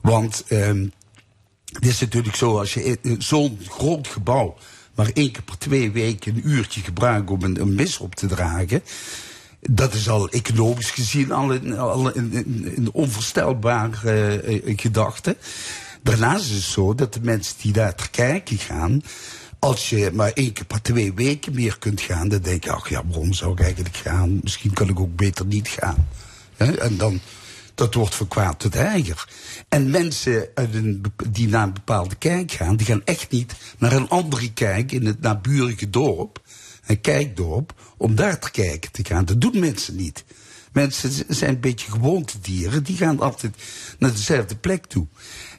Want 0.01 0.43
ehm, 0.47 0.85
het 1.71 1.85
is 1.85 1.99
natuurlijk 1.99 2.35
zo, 2.35 2.57
als 2.57 2.73
je 2.73 2.97
zo'n 3.17 3.59
groot 3.67 4.07
gebouw 4.07 4.57
maar 4.95 5.11
één 5.13 5.31
keer 5.31 5.43
per 5.43 5.57
twee 5.57 5.91
weken 5.91 6.35
een 6.35 6.49
uurtje 6.49 6.81
gebruikt 6.81 7.29
om 7.29 7.43
een, 7.43 7.75
mis 7.75 7.97
op 7.97 8.15
te 8.15 8.27
dragen. 8.27 8.83
Dat 9.59 9.93
is 9.93 10.09
al 10.09 10.29
economisch 10.29 10.91
gezien 10.91 11.31
al 11.31 11.53
een, 11.53 11.77
al 11.77 12.11
onvoorstelbare 12.91 14.41
eh, 14.41 14.73
gedachte. 14.77 15.37
Daarnaast 16.03 16.49
is 16.49 16.55
het 16.55 16.63
zo 16.63 16.95
dat 16.95 17.13
de 17.13 17.21
mensen 17.21 17.55
die 17.61 17.71
daar 17.71 17.95
ter 17.95 18.09
kijken 18.09 18.57
gaan, 18.57 19.03
als 19.59 19.89
je 19.89 20.11
maar 20.13 20.31
één 20.33 20.53
keer 20.53 20.65
per 20.65 20.81
twee 20.81 21.13
weken 21.13 21.53
meer 21.53 21.77
kunt 21.79 22.01
gaan, 22.01 22.29
dan 22.29 22.41
denk 22.41 22.63
je, 22.63 22.71
ach 22.71 22.89
ja, 22.89 23.01
waarom 23.05 23.33
zou 23.33 23.51
ik 23.51 23.59
eigenlijk 23.59 23.95
gaan? 23.95 24.39
Misschien 24.43 24.73
kan 24.73 24.89
ik 24.89 24.99
ook 24.99 25.15
beter 25.15 25.45
niet 25.45 25.67
gaan. 25.67 26.07
En 26.57 26.97
dan, 26.97 27.19
dat 27.81 27.93
wordt 27.93 28.15
van 28.15 28.27
kwaad 28.27 28.59
tot 28.59 28.75
erger. 28.75 29.29
En 29.69 29.89
mensen 29.89 30.47
uit 30.53 30.75
een, 30.75 31.01
bep- 31.01 31.33
die 31.33 31.47
naar 31.47 31.63
een 31.63 31.73
bepaalde 31.73 32.15
kerk 32.15 32.51
gaan, 32.51 32.75
die 32.75 32.85
gaan 32.85 33.01
echt 33.05 33.31
niet 33.31 33.53
naar 33.77 33.91
een 33.91 34.09
andere 34.09 34.53
kerk 34.53 34.91
in 34.91 35.05
het 35.05 35.21
naburige 35.21 35.89
dorp, 35.89 36.41
een 36.85 37.01
kijkdorp, 37.01 37.73
om 37.97 38.15
daar 38.15 38.39
te 38.39 38.51
kijken 38.51 38.91
te 38.91 39.03
gaan. 39.05 39.25
Dat 39.25 39.41
doen 39.41 39.59
mensen 39.59 39.95
niet. 39.95 40.23
Mensen 40.71 41.11
zijn 41.27 41.53
een 41.53 41.59
beetje 41.59 41.91
gewoontedieren, 41.91 42.83
die 42.83 42.97
gaan 42.97 43.19
altijd 43.19 43.55
naar 43.99 44.11
dezelfde 44.11 44.55
plek 44.55 44.85
toe. 44.85 45.07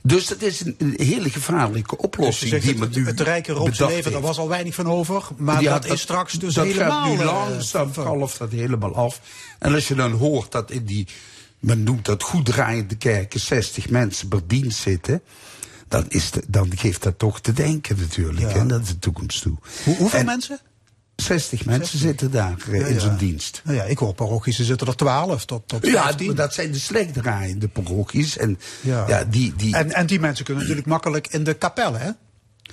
Dus 0.02 0.26
dat 0.26 0.42
is 0.42 0.60
een, 0.60 0.74
een 0.78 0.94
hele 0.96 1.30
gevaarlijke 1.30 1.96
Dus 1.96 2.04
oplossing 2.04 2.50
zegt, 2.50 2.64
die 2.64 2.78
men 2.78 2.90
nu 2.94 3.06
het 3.06 3.20
rijke 3.20 3.52
bedacht 3.52 3.78
leven, 3.78 4.12
daar 4.12 4.20
was 4.20 4.38
al 4.38 4.48
weinig 4.48 4.74
van 4.74 4.86
over. 4.86 5.28
Maar 5.36 5.62
Ja, 5.62 5.78
dat, 5.78 5.92
is 5.92 6.00
straks 6.00 6.32
dus 6.32 6.54
dat 6.54 6.66
helemaal... 6.66 7.02
gaat 7.02 7.12
nu 7.12 7.18
eh, 7.18 7.24
langzaam 7.24 7.92
dat 8.38 8.50
helemaal 8.50 8.94
af. 8.94 9.20
En 9.58 9.74
als 9.74 9.88
je 9.88 9.94
dan 9.94 10.12
hoort 10.12 10.52
dat 10.52 10.70
in 10.70 10.84
die, 10.84 11.06
men 11.62 11.82
noemt 11.82 12.04
dat 12.04 12.22
goed 12.22 12.46
draaiende 12.46 12.96
kerken, 12.96 13.40
60 13.40 13.88
mensen 13.88 14.28
per 14.28 14.40
dienst 14.46 14.78
zitten. 14.80 15.22
Dan, 15.88 16.04
is 16.08 16.30
de, 16.30 16.42
dan 16.48 16.72
geeft 16.76 17.02
dat 17.02 17.18
toch 17.18 17.40
te 17.40 17.52
denken 17.52 17.96
natuurlijk, 17.98 18.40
Ja. 18.40 18.58
hè, 18.58 18.64
naar 18.64 18.84
de 18.84 18.98
toekomst 18.98 19.42
toe. 19.42 19.56
Hoe, 19.84 19.96
hoeveel 19.96 20.18
En 20.18 20.24
mensen? 20.26 20.58
60 21.16 21.64
mensen 21.64 21.98
zitten 21.98 22.30
daar 22.30 22.56
eh, 22.70 22.80
Ja, 22.80 22.86
in 22.86 22.94
ja. 22.94 23.00
zo'n 23.00 23.16
dienst. 23.16 23.60
Nou 23.64 23.76
ja, 23.76 23.84
ik 23.84 23.98
hoor 23.98 24.14
parochies, 24.14 24.58
er 24.58 24.64
zitten 24.64 24.86
er 24.86 24.96
12 24.96 25.44
tot, 25.44 25.68
tot 25.68 25.86
Ja, 25.86 26.02
15. 26.02 26.26
maar 26.26 26.34
dat 26.36 26.54
zijn 26.54 26.72
de 26.72 26.78
slecht 26.78 27.14
draaiende 27.14 27.68
parochies. 27.68 28.36
En, 28.36 28.58
Ja. 28.80 29.04
ja. 29.08 29.24
die, 29.24 29.54
die, 29.56 29.76
En, 29.76 29.92
en 29.92 30.06
die 30.06 30.20
mensen 30.20 30.44
kunnen 30.44 30.62
natuurlijk 30.62 30.88
makkelijk 30.90 31.26
in 31.28 31.44
de 31.44 31.54
kapel, 31.54 31.94
hè? 31.94 32.10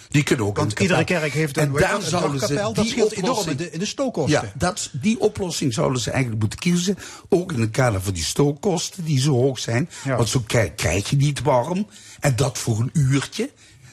Die 0.10 0.24
kunnen 0.24 0.46
ook 0.46 0.58
Want 0.58 0.80
iedere 0.80 1.04
kerk 1.04 1.34
heeft 1.34 1.58
een, 1.58 1.64
En 1.64 1.82
daar 1.82 2.02
zouden 2.02 2.40
ze. 2.40 2.54
Dat 2.54 2.76
die 2.76 2.90
scheelt 2.90 3.12
enorm 3.12 3.50
in 3.50 3.58
de, 3.58 3.72
in 3.72 3.80
de 3.80 3.86
stookkosten. 3.86 4.42
Ja, 4.42 4.52
dat, 4.56 4.90
die 4.94 5.20
oplossing 5.20 5.74
zouden 5.74 6.02
ze 6.02 6.12
eigenlijk 6.12 6.42
moeten 6.42 6.60
kiezen. 6.60 6.98
Ook 7.30 7.52
in 7.52 7.62
het 7.62 7.72
kader 7.72 8.02
van 8.02 8.14
die 8.14 8.24
stookkosten 8.24 9.06
die 9.06 9.20
zo 9.20 9.32
hoog 9.32 9.60
zijn. 9.60 9.90
Ja. 10.04 10.16
Want 10.16 10.30
zo 10.30 10.44
krijg, 10.48 10.76
krijg 10.76 11.10
je 11.10 11.16
niet 11.16 11.42
warm. 11.42 11.88
En 12.20 12.36
dat 12.36 12.58
voor 12.58 12.80
een 12.80 12.90
uurtje. 12.94 13.50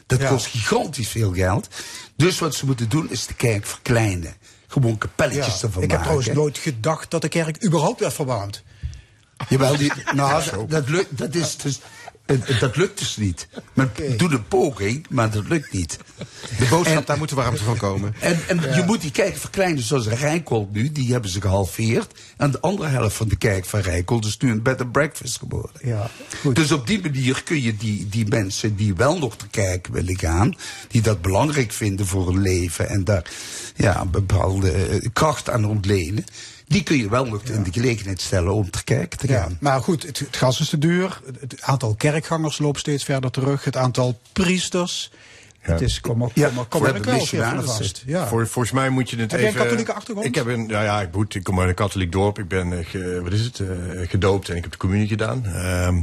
Dat 0.07 0.21
Ja. 0.21 0.29
kost 0.29 0.47
gigantisch 0.47 1.09
veel 1.09 1.33
geld. 1.33 1.69
Dus 2.17 2.39
wat 2.39 2.55
ze 2.55 2.67
moeten 2.67 2.89
doen 2.89 3.11
is 3.11 3.27
de 3.27 3.35
kerk 3.35 3.67
verkleinen. 3.67 4.35
Gewoon 4.67 4.99
kapelletjes 4.99 5.61
Ja. 5.61 5.67
ervan 5.67 5.83
Ik 5.83 5.91
heb 5.91 6.01
trouwens 6.01 6.29
nooit 6.29 6.59
gedacht 6.59 7.11
dat 7.11 7.23
de 7.23 7.29
kerk 7.29 7.65
überhaupt 7.65 8.01
werd 8.01 8.13
verwarmd. 8.13 8.63
Jawel, 9.49 9.77
die, 9.77 9.93
nou, 10.15 10.45
dat, 10.45 10.71
dat, 10.71 10.89
lukt, 10.89 11.19
dat, 11.19 11.35
is 11.35 11.57
dus, 11.57 11.81
dat 12.61 12.77
lukt 12.77 12.99
dus 12.99 13.17
niet. 13.17 13.49
Men 13.73 13.91
doet 14.17 14.33
een 14.33 14.49
poging, 14.49 15.07
maar 15.11 15.31
dat 15.31 15.49
lukt 15.49 15.73
niet. 15.73 15.99
De 16.59 16.67
boodschap, 16.71 16.97
En- 16.97 17.03
daar 17.07 17.19
moet 17.19 17.31
warmte 17.31 17.65
van 17.65 17.77
komen. 17.77 18.15
En, 18.21 18.39
en 18.49 18.61
je 18.61 18.83
moet 18.87 19.01
die 19.01 19.11
kerk 19.11 19.37
verkleinen 19.37 19.83
zoals 19.83 20.07
Rijnkold 20.07 20.73
nu, 20.73 20.93
die 20.93 21.13
hebben 21.13 21.31
ze 21.31 21.41
gehalveerd. 21.41 22.15
En 22.37 22.51
de 22.51 22.61
andere 22.61 22.89
helft 22.89 23.17
van 23.17 23.29
de 23.29 23.37
kerk 23.37 23.65
van 23.65 23.81
Rijnkold 23.81 24.25
is 24.25 24.37
nu 24.37 24.51
een 24.51 24.63
bed 24.63 24.81
and 24.81 24.93
breakfast 24.93 25.39
geworden. 25.39 25.71
Ja, 25.83 26.11
Dus 26.53 26.73
op 26.73 26.87
die 26.87 27.01
manier 27.03 27.43
kun 27.43 27.63
je 27.63 27.77
die, 27.77 28.09
die 28.09 28.27
mensen 28.27 28.77
die 28.77 28.95
wel 28.95 29.19
nog 29.19 29.37
te 29.37 29.49
kijken 29.49 29.93
willen 29.93 30.19
gaan, 30.19 30.55
die 30.89 31.03
dat 31.03 31.23
belangrijk 31.23 31.73
vinden 31.73 32.07
voor 32.07 32.27
hun 32.27 32.41
leven 32.43 32.89
en 32.89 33.05
daar 33.05 33.31
ja, 33.77 34.01
een 34.01 34.11
bepaalde 34.11 34.71
eh, 34.73 35.09
kracht 35.13 35.51
aan 35.51 35.65
ontlenen, 35.65 36.25
die 36.67 36.83
kun 36.83 36.97
je 36.97 37.09
wel 37.09 37.25
nog 37.25 37.43
in 37.43 37.63
de 37.63 37.73
gelegenheid 37.73 38.21
stellen 38.21 38.53
om 38.53 38.71
te 38.71 38.85
kijken 38.85 39.19
te 39.19 39.29
Ja, 39.29 39.41
gaan. 39.41 39.57
maar 39.61 39.81
goed, 39.83 40.03
het, 40.03 40.19
het 40.19 40.37
gas 40.37 40.61
is 40.61 40.69
te 40.69 40.79
duur. 40.79 41.21
Het, 41.27 41.41
het 41.41 41.63
aantal 41.63 41.95
kerkgangers 41.95 42.59
loopt 42.59 42.79
steeds 42.79 43.05
verder 43.05 43.31
terug. 43.31 43.65
Het 43.65 43.77
aantal 43.77 44.19
priesters. 44.33 45.11
Het 45.61 45.81
is, 45.81 46.01
kom 46.01 46.23
er, 46.23 46.31
kom 46.35 46.67
kom 46.69 46.81
we 46.81 46.87
hebben 46.87 47.05
wel 47.05 47.15
even 47.15 47.17
missionarissen. 47.39 47.77
vast. 47.85 48.03
Ja. 48.07 48.27
Voor, 48.27 48.47
volgens 48.47 48.75
mij 48.75 48.89
moet 48.91 49.11
je 49.11 49.17
het 49.17 49.31
Heb 49.31 49.41
even... 49.41 49.53
een 49.53 49.63
katholieke 49.63 49.93
achtergrond? 49.93 50.27
Ik 50.27 50.35
heb 50.35 50.47
een, 50.47 50.67
nou 50.67 50.85
ja, 50.85 51.01
ik, 51.03 51.13
moet, 51.15 51.35
ik 51.35 51.45
kom 51.45 51.61
uit 51.61 51.69
een 51.69 51.75
katholiek 51.75 52.13
dorp. 52.13 52.39
Ik 52.39 52.49
ben, 52.49 52.73
eh, 52.79 52.87
ge- 52.87 53.21
wat 53.23 53.33
is 53.33 53.41
het, 53.41 53.61
eh, 53.61 53.67
gedoopt 54.09 54.49
en 54.49 54.57
ik 54.57 54.63
heb 54.63 54.73
de 54.73 54.79
communie 54.79 55.09
gedaan. 55.09 55.45
Ehm, 55.47 56.01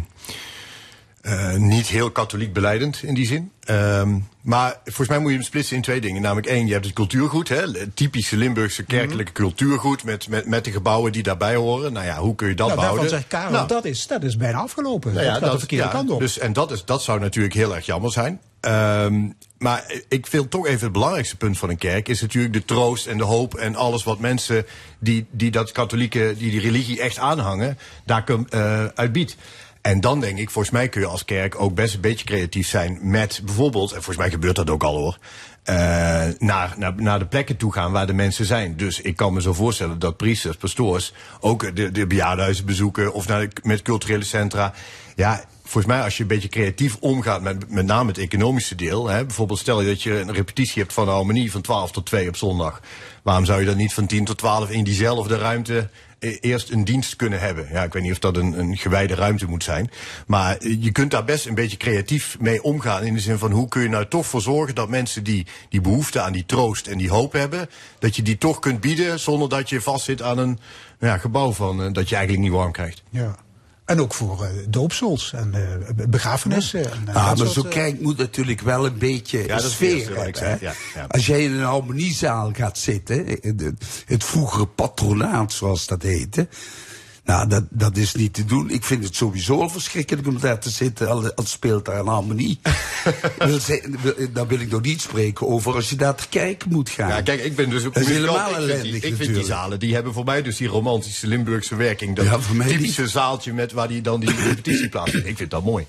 eh, 1.24 1.54
niet 1.56 1.88
heel 1.88 2.12
katholiek 2.12 2.54
beleidend 2.54 3.04
in 3.04 3.14
die 3.14 3.26
zin. 3.26 3.52
Ehm, 3.64 4.16
maar 4.42 4.80
volgens 4.84 5.08
mij 5.08 5.20
moet 5.20 5.30
je 5.30 5.36
hem 5.38 5.46
splitsen 5.46 5.76
in 5.76 5.82
twee 5.82 6.02
dingen. 6.02 6.22
Namelijk 6.22 6.48
één, 6.48 6.66
je 6.68 6.74
hebt 6.74 6.86
het 6.86 6.94
cultuurgoed. 6.94 7.50
Hè, 7.50 7.62
het 7.62 7.96
typische 7.96 8.38
Limburgse 8.38 8.84
kerkelijke 8.84 9.32
Mhm. 9.32 9.42
cultuurgoed. 9.42 10.04
Met, 10.04 10.28
met, 10.28 10.46
met 10.46 10.66
de 10.66 10.72
gebouwen 10.72 11.12
die 11.12 11.24
daarbij 11.24 11.56
horen. 11.56 11.94
Nou 11.94 12.06
ja, 12.06 12.18
hoe 12.18 12.36
kun 12.36 12.48
je 12.48 12.56
dat 12.56 12.68
nou, 12.68 12.80
behouden? 12.80 13.10
daarvan 13.10 13.28
zegt 13.30 13.44
Karel, 13.44 13.52
Nou, 13.58 13.68
dat, 13.68 13.86
is, 13.86 14.08
dat 14.08 14.24
is 14.24 14.38
bijna 14.38 14.58
afgelopen. 14.58 15.14
nou 15.14 15.26
dat 15.26 15.38
gaat 15.38 15.52
de 15.52 15.58
verkeerde 15.60 15.86
ja, 15.86 15.92
kant 15.92 16.10
op. 16.10 16.20
Dus, 16.20 16.40
en 16.40 16.54
dat, 16.54 16.72
is, 16.72 16.86
dat 16.86 17.04
zou 17.04 17.20
natuurlijk 17.20 17.54
heel 17.54 17.76
erg 17.76 17.86
jammer 17.86 18.12
zijn. 18.12 18.40
Ehm, 18.60 19.30
maar 19.58 19.94
ik 20.08 20.28
vind 20.28 20.52
toch 20.52 20.68
even 20.68 20.84
het 20.84 20.92
belangrijkste 20.92 21.38
punt 21.38 21.58
van 21.58 21.70
een 21.70 21.78
kerk... 21.78 22.08
is 22.08 22.22
natuurlijk 22.22 22.54
de 22.54 22.66
troost 22.66 23.08
en 23.08 23.18
de 23.18 23.24
hoop 23.24 23.56
en 23.56 23.76
alles 23.76 24.04
wat 24.04 24.20
mensen... 24.20 24.66
die, 25.00 25.26
die 25.32 25.52
dat 25.52 25.72
katholieke, 25.72 26.36
die 26.38 26.52
die 26.52 26.60
religie 26.60 27.02
echt 27.02 27.18
aanhangen, 27.18 27.78
daar 28.06 28.24
kun, 28.24 28.48
eh 28.50 28.86
uit 28.86 29.12
biedt. 29.12 29.36
En 29.84 30.02
dan 30.02 30.20
denk 30.20 30.38
ik, 30.38 30.50
volgens 30.50 30.74
mij 30.74 30.90
kun 30.90 31.02
je 31.02 31.08
als 31.08 31.26
kerk 31.26 31.60
ook 31.60 31.76
best 31.76 31.94
een 31.94 32.02
beetje 32.02 32.26
creatief 32.26 32.68
zijn 32.68 33.00
met 33.02 33.42
bijvoorbeeld, 33.46 33.90
en 33.90 33.96
volgens 33.96 34.18
mij 34.18 34.30
gebeurt 34.30 34.56
dat 34.56 34.70
ook 34.70 34.84
al 34.84 34.98
hoor, 34.98 35.18
eh, 35.64 35.76
naar, 36.38 36.74
naar, 36.78 36.94
naar 36.96 37.20
de 37.20 37.26
plekken 37.26 37.58
toe 37.58 37.74
gaan 37.74 37.92
waar 37.92 38.08
de 38.08 38.14
mensen 38.14 38.46
zijn. 38.46 38.78
Dus 38.78 39.02
ik 39.02 39.16
kan 39.16 39.34
me 39.34 39.42
zo 39.42 39.54
voorstellen 39.54 40.00
dat 40.00 40.18
priesters, 40.18 40.56
pastoors 40.56 41.14
ook 41.40 41.76
de, 41.76 41.92
de 41.92 42.08
bejaardenhuizen 42.08 42.66
bezoeken 42.66 43.14
of 43.14 43.28
naar 43.28 43.48
met 43.64 43.82
culturele 43.82 44.24
centra. 44.24 44.74
Ja, 45.16 45.44
volgens 45.64 45.86
mij 45.86 46.04
als 46.04 46.18
je 46.18 46.22
een 46.22 46.28
beetje 46.30 46.50
creatief 46.50 46.98
omgaat 47.00 47.42
met 47.42 47.70
met 47.70 47.86
name 47.86 48.08
het 48.08 48.18
economische 48.18 48.76
deel. 48.76 49.08
Hè, 49.08 49.26
bijvoorbeeld 49.26 49.60
stel 49.60 49.82
je 49.82 49.88
dat 49.88 50.04
je 50.04 50.20
een 50.20 50.34
repetitie 50.34 50.82
hebt 50.82 50.94
van 50.94 51.06
de 51.06 51.12
harmonie 51.12 51.52
van 51.52 51.62
12 51.62 51.92
tot 51.92 52.06
2 52.06 52.28
op 52.28 52.36
zondag. 52.36 52.82
Waarom 53.24 53.46
zou 53.46 53.60
je 53.60 53.66
dan 53.66 53.78
niet 53.78 53.94
van 53.94 54.06
10 54.06 54.26
tot 54.26 54.38
12 54.38 54.70
in 54.70 54.84
diezelfde 54.84 55.38
ruimte 55.38 55.90
eerst 56.24 56.70
een 56.70 56.86
dienst 56.86 57.16
kunnen 57.16 57.40
hebben. 57.40 57.68
Ja, 57.72 57.84
ik 57.84 57.94
weet 57.94 58.04
niet 58.04 58.12
of 58.12 58.20
dat 58.20 58.38
een, 58.38 58.60
een 58.60 58.78
gewijde 58.78 59.16
ruimte 59.16 59.46
moet 59.46 59.64
zijn. 59.64 59.90
Maar 60.28 60.58
eh, 60.58 60.84
je 60.84 60.92
kunt 60.92 61.12
daar 61.12 61.24
best 61.24 61.46
een 61.46 61.56
beetje 61.56 61.78
creatief 61.78 62.40
mee 62.40 62.64
omgaan. 62.64 63.04
In 63.04 63.14
de 63.14 63.20
zin 63.20 63.38
van 63.38 63.52
hoe 63.52 63.68
kun 63.68 63.82
je 63.82 63.90
nou 63.90 64.08
toch 64.08 64.26
voor 64.26 64.42
zorgen 64.42 64.76
dat 64.76 64.90
mensen 64.90 65.24
die, 65.24 65.46
die 65.70 65.82
behoefte 65.82 66.22
aan 66.22 66.34
die 66.34 66.46
troost 66.46 66.88
en 66.88 66.98
die 66.98 67.10
hoop 67.10 67.34
hebben. 67.34 67.70
Dat 68.00 68.16
je 68.16 68.22
die 68.22 68.38
toch 68.38 68.60
kunt 68.60 68.82
bieden 68.82 69.20
zonder 69.20 69.50
dat 69.50 69.70
je 69.70 69.82
vastzit 69.82 70.22
aan 70.22 70.38
een 70.38 70.60
ja, 71.00 71.18
gebouw 71.18 71.52
van 71.52 71.84
eh, 71.84 71.92
dat 71.92 72.10
je 72.10 72.16
eigenlijk 72.16 72.48
niet 72.48 72.58
warm 72.58 72.72
krijgt. 72.72 73.04
Ja. 73.10 73.36
En 73.86 74.00
ook 74.02 74.14
voor 74.14 74.44
eh, 74.44 74.50
doopsels 74.70 75.34
en 75.34 75.54
eh, 75.54 76.06
begrafenissen. 76.10 76.92
En, 76.92 77.08
eh, 77.08 77.16
Ah, 77.16 77.38
maar 77.38 77.48
zo'n 77.48 77.68
kerk 77.68 78.02
moet 78.02 78.18
natuurlijk 78.18 78.62
wel 78.62 78.86
een 78.86 78.98
beetje 78.98 79.38
het 79.38 79.62
sfeer 79.62 80.16
hebben. 80.18 80.58
ja, 80.62 80.74
ja. 80.96 81.06
Als 81.08 81.26
jij 81.26 81.44
in 81.44 81.52
een 81.52 81.64
harmoniezaal 81.66 82.52
gaat 82.54 82.78
zitten, 82.78 83.26
de- 83.58 83.74
het 84.06 84.24
vroegere 84.24 84.66
patronaat 84.68 85.54
zoals 85.54 85.88
dat 85.88 86.02
heette. 86.02 86.48
Nou, 87.26 87.48
dat, 87.50 87.64
dat 87.70 87.98
is 87.98 88.14
niet 88.14 88.34
te 88.34 88.46
doen. 88.46 88.70
Ik 88.70 88.84
vind 88.84 89.04
het 89.04 89.16
sowieso 89.16 89.62
al 89.62 89.70
verschrikkelijk 89.70 90.28
om 90.28 90.40
daar 90.40 90.60
te 90.60 90.70
zitten, 90.70 91.08
al, 91.10 91.34
al 91.34 91.46
speelt 91.46 91.86
daar 91.86 92.00
een 92.00 92.08
harmonie. 92.08 92.60
Wil 93.38 93.60
wil- 94.02 94.16
Dan 94.34 94.48
wil 94.48 94.60
ik 94.60 94.72
nog 94.72 94.82
niet 94.82 95.02
spreken 95.02 95.48
over 95.48 95.76
als 95.76 95.90
je 95.90 95.96
daar 95.96 96.16
te 96.16 96.28
kijken 96.30 96.72
moet 96.72 96.90
gaan. 96.90 97.08
Ja, 97.10 97.22
kijk, 97.22 97.44
ik 97.44 97.56
ben 97.56 97.70
dus 97.70 97.86
ook 97.86 97.96
helemaal 97.96 98.36
ik 98.50 98.56
vind, 98.56 98.58
die, 98.58 98.72
ellendig 98.80 99.04
ik 99.04 99.16
vind 99.16 99.34
die 99.34 99.44
zalen, 99.46 99.80
die 99.80 99.94
hebben 99.94 100.14
voor 100.14 100.26
mij 100.26 100.42
dus 100.42 100.58
die 100.58 100.68
romantische 100.68 101.28
Limburgse 101.28 101.76
werking. 101.76 102.16
Dat 102.16 102.26
Ja, 102.26 102.40
typische 102.68 103.08
zaaltje 103.08 103.54
met 103.54 103.72
waar 103.72 103.88
die 103.88 104.02
dan 104.02 104.20
die 104.20 104.36
repetitie 104.48 104.90
plaatsvindt. 104.90 105.28
Ik 105.28 105.38
vind 105.38 105.52
dat 105.52 105.64
mooi. 105.64 105.86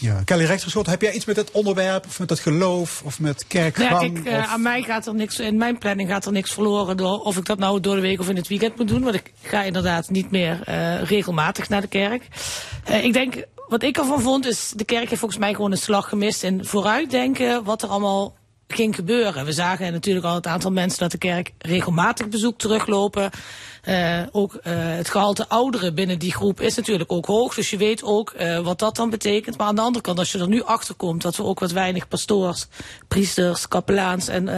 Ja. 0.00 0.22
Kelly 0.24 0.44
Rechterschoot, 0.44 0.86
heb 0.86 1.02
jij 1.02 1.12
iets 1.12 1.24
met 1.24 1.36
het 1.36 1.50
onderwerp 1.50 2.06
of 2.06 2.18
met 2.18 2.30
het 2.30 2.40
geloof 2.40 3.02
of 3.04 3.20
met 3.20 3.46
kerkgang? 3.46 3.90
Ja, 4.16 4.22
kijk, 4.22 4.26
eh, 4.26 4.38
of- 4.38 4.46
aan 4.46 4.62
mij 4.62 4.82
gaat 4.82 5.06
er 5.06 5.14
niks, 5.14 5.38
in 5.40 5.56
mijn 5.56 5.78
planning 5.78 6.08
gaat 6.08 6.26
er 6.26 6.32
niks 6.32 6.52
verloren 6.52 6.96
door 6.96 7.20
of 7.20 7.36
ik 7.36 7.44
dat 7.44 7.58
nou 7.58 7.80
door 7.80 7.94
de 7.94 8.00
week 8.00 8.20
of 8.20 8.28
in 8.28 8.36
het 8.36 8.48
weekend 8.48 8.76
moet 8.76 8.88
doen. 8.88 9.02
Want 9.02 9.14
ik 9.14 9.32
ga 9.42 9.62
inderdaad 9.62 10.10
niet 10.10 10.30
meer 10.30 10.60
eh, 10.64 11.02
regelmatig 11.02 11.68
naar 11.68 11.80
de 11.80 11.86
kerk. 11.86 12.22
Eh, 12.84 13.04
ik 13.04 13.12
denk, 13.12 13.34
wat 13.68 13.82
ik 13.82 13.96
ervan 13.98 14.20
vond, 14.20 14.46
is 14.46 14.72
de 14.76 14.84
kerk 14.84 15.08
heeft 15.08 15.20
volgens 15.20 15.40
mij 15.40 15.54
gewoon 15.54 15.72
een 15.72 15.78
slag 15.78 16.08
gemist 16.08 16.42
in 16.42 16.64
vooruitdenken 16.64 17.64
wat 17.64 17.82
er 17.82 17.88
allemaal 17.88 18.34
ging 18.68 18.94
gebeuren. 18.94 19.44
We 19.44 19.52
zagen 19.52 19.92
natuurlijk 19.92 20.26
al 20.26 20.34
het 20.34 20.46
aantal 20.46 20.70
mensen 20.70 20.98
dat 20.98 21.10
de 21.10 21.18
kerk 21.18 21.52
regelmatig 21.58 22.28
bezoekt 22.28 22.58
teruglopen. 22.58 23.30
Eh, 23.82 24.22
ook 24.32 24.54
eh, 24.54 24.72
het 24.76 25.08
gehalte 25.08 25.48
ouderen 25.48 25.94
binnen 25.94 26.18
die 26.18 26.32
groep 26.32 26.60
is 26.60 26.76
natuurlijk 26.76 27.12
ook 27.12 27.26
hoog. 27.26 27.54
Dus 27.54 27.70
je 27.70 27.76
weet 27.76 28.02
ook 28.02 28.30
eh, 28.30 28.58
wat 28.58 28.78
dat 28.78 28.96
dan 28.96 29.10
betekent. 29.10 29.58
Maar 29.58 29.66
aan 29.66 29.74
de 29.74 29.80
andere 29.80 30.04
kant, 30.04 30.18
als 30.18 30.32
je 30.32 30.38
er 30.38 30.48
nu 30.48 30.62
achter 30.62 30.94
komt 30.94 31.22
dat 31.22 31.36
we 31.36 31.42
ook 31.42 31.60
wat 31.60 31.72
weinig 31.72 32.08
pastoors, 32.08 32.66
priesters, 33.08 33.68
kapelaans 33.68 34.28
en, 34.28 34.48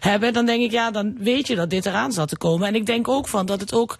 hebben, 0.00 0.32
dan 0.32 0.46
denk 0.46 0.62
ik, 0.62 0.70
ja, 0.70 0.90
dan 0.90 1.16
weet 1.18 1.46
je 1.46 1.54
dat 1.54 1.70
dit 1.70 1.86
eraan 1.86 2.12
zat 2.12 2.28
te 2.28 2.36
komen. 2.36 2.68
En 2.68 2.74
ik 2.74 2.86
denk 2.86 3.08
ook 3.08 3.28
van 3.28 3.46
dat 3.46 3.60
het 3.60 3.74
ook. 3.74 3.96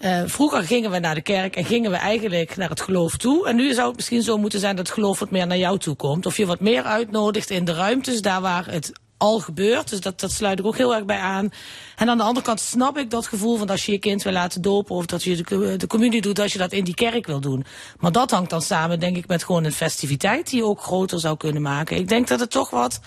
Eh, 0.00 0.22
vroeger 0.26 0.62
gingen 0.62 0.90
we 0.90 0.98
naar 0.98 1.14
de 1.14 1.20
kerk 1.20 1.56
en 1.56 1.64
gingen 1.64 1.90
we 1.90 1.96
eigenlijk 1.96 2.56
naar 2.56 2.68
het 2.68 2.80
geloof 2.80 3.16
toe. 3.16 3.48
En 3.48 3.56
nu 3.56 3.74
zou 3.74 3.86
het 3.86 3.96
misschien 3.96 4.22
zo 4.22 4.38
moeten 4.38 4.60
zijn 4.60 4.76
dat 4.76 4.86
het 4.86 4.94
geloof 4.94 5.18
wat 5.18 5.30
meer 5.30 5.46
naar 5.46 5.58
jou 5.58 5.78
toe 5.78 5.94
komt. 5.96 6.26
Of 6.26 6.36
je 6.36 6.46
wat 6.46 6.60
meer 6.60 6.82
uitnodigt 6.82 7.50
in 7.50 7.64
de 7.64 7.72
ruimtes, 7.72 8.22
daar 8.22 8.40
waar 8.40 8.66
het 8.70 8.92
al 9.16 9.38
gebeurt. 9.38 9.90
Dus 9.90 10.00
dat, 10.00 10.20
dat 10.20 10.32
sluit 10.32 10.58
ik 10.58 10.66
ook 10.66 10.76
heel 10.76 10.94
erg 10.94 11.04
bij 11.04 11.18
aan. 11.18 11.52
En 11.96 12.08
aan 12.08 12.16
de 12.16 12.22
andere 12.22 12.46
kant 12.46 12.60
snap 12.60 12.98
ik 12.98 13.10
dat 13.10 13.26
gevoel 13.26 13.56
van 13.56 13.68
als 13.68 13.86
je 13.86 13.92
je 13.92 13.98
kind 13.98 14.22
wil 14.22 14.32
laten 14.32 14.62
dopen 14.62 14.96
of 14.96 15.06
dat 15.06 15.22
je 15.22 15.36
de, 15.36 15.76
de 15.76 15.86
communie 15.86 16.20
doet, 16.20 16.36
dat 16.36 16.52
je 16.52 16.58
dat 16.58 16.72
in 16.72 16.84
die 16.84 16.94
kerk 16.94 17.26
wil 17.26 17.40
doen. 17.40 17.64
Maar 17.98 18.12
dat 18.12 18.30
hangt 18.30 18.50
dan 18.50 18.62
samen, 18.62 19.00
denk 19.00 19.16
ik, 19.16 19.26
met 19.26 19.44
gewoon 19.44 19.64
een 19.64 19.72
festiviteit 19.72 20.50
die 20.50 20.58
je 20.58 20.64
ook 20.64 20.82
groter 20.82 21.20
zou 21.20 21.36
kunnen 21.36 21.62
maken. 21.62 21.96
Ik 21.96 22.08
denk 22.08 22.28
dat 22.28 22.40
het 22.40 22.50
toch 22.50 22.70
wat. 22.70 23.00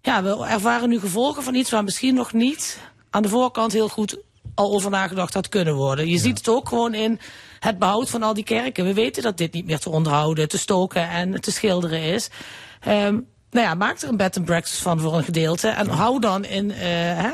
Ja, 0.00 0.22
we 0.22 0.46
ervaren 0.46 0.88
nu 0.88 1.00
gevolgen 1.00 1.42
van 1.42 1.54
iets 1.54 1.70
waar 1.70 1.84
misschien 1.84 2.14
nog 2.14 2.32
niet 2.32 2.78
aan 3.10 3.22
de 3.22 3.28
voorkant 3.28 3.72
heel 3.72 3.88
goed 3.88 4.16
al 4.54 4.72
over 4.72 4.90
nagedacht 4.90 5.34
had 5.34 5.48
kunnen 5.48 5.74
worden. 5.74 6.08
Je 6.08 6.18
ziet 6.18 6.38
het 6.38 6.48
ook 6.48 6.68
gewoon 6.68 6.94
in 6.94 7.18
het 7.58 7.78
behoud 7.78 8.10
van 8.10 8.22
al 8.22 8.34
die 8.34 8.44
kerken. 8.44 8.84
We 8.84 8.94
weten 8.94 9.22
dat 9.22 9.36
dit 9.38 9.52
niet 9.52 9.66
meer 9.66 9.78
te 9.78 9.90
onderhouden, 9.90 10.48
te 10.48 10.58
stoken 10.58 11.08
en 11.08 11.40
te 11.40 11.50
schilderen 11.52 12.00
is. 12.02 12.28
Um, 12.88 13.26
nou 13.50 13.66
ja, 13.66 13.74
maak 13.74 14.00
er 14.00 14.08
een 14.08 14.16
bed 14.16 14.36
and 14.36 14.46
breakfast 14.46 14.82
van 14.82 15.00
voor 15.00 15.16
een 15.16 15.24
gedeelte. 15.24 15.68
En 15.68 15.88
hou 15.88 16.20
dan 16.20 16.44
in, 16.44 16.68
uh, 16.70 16.76
hè, 16.78 17.30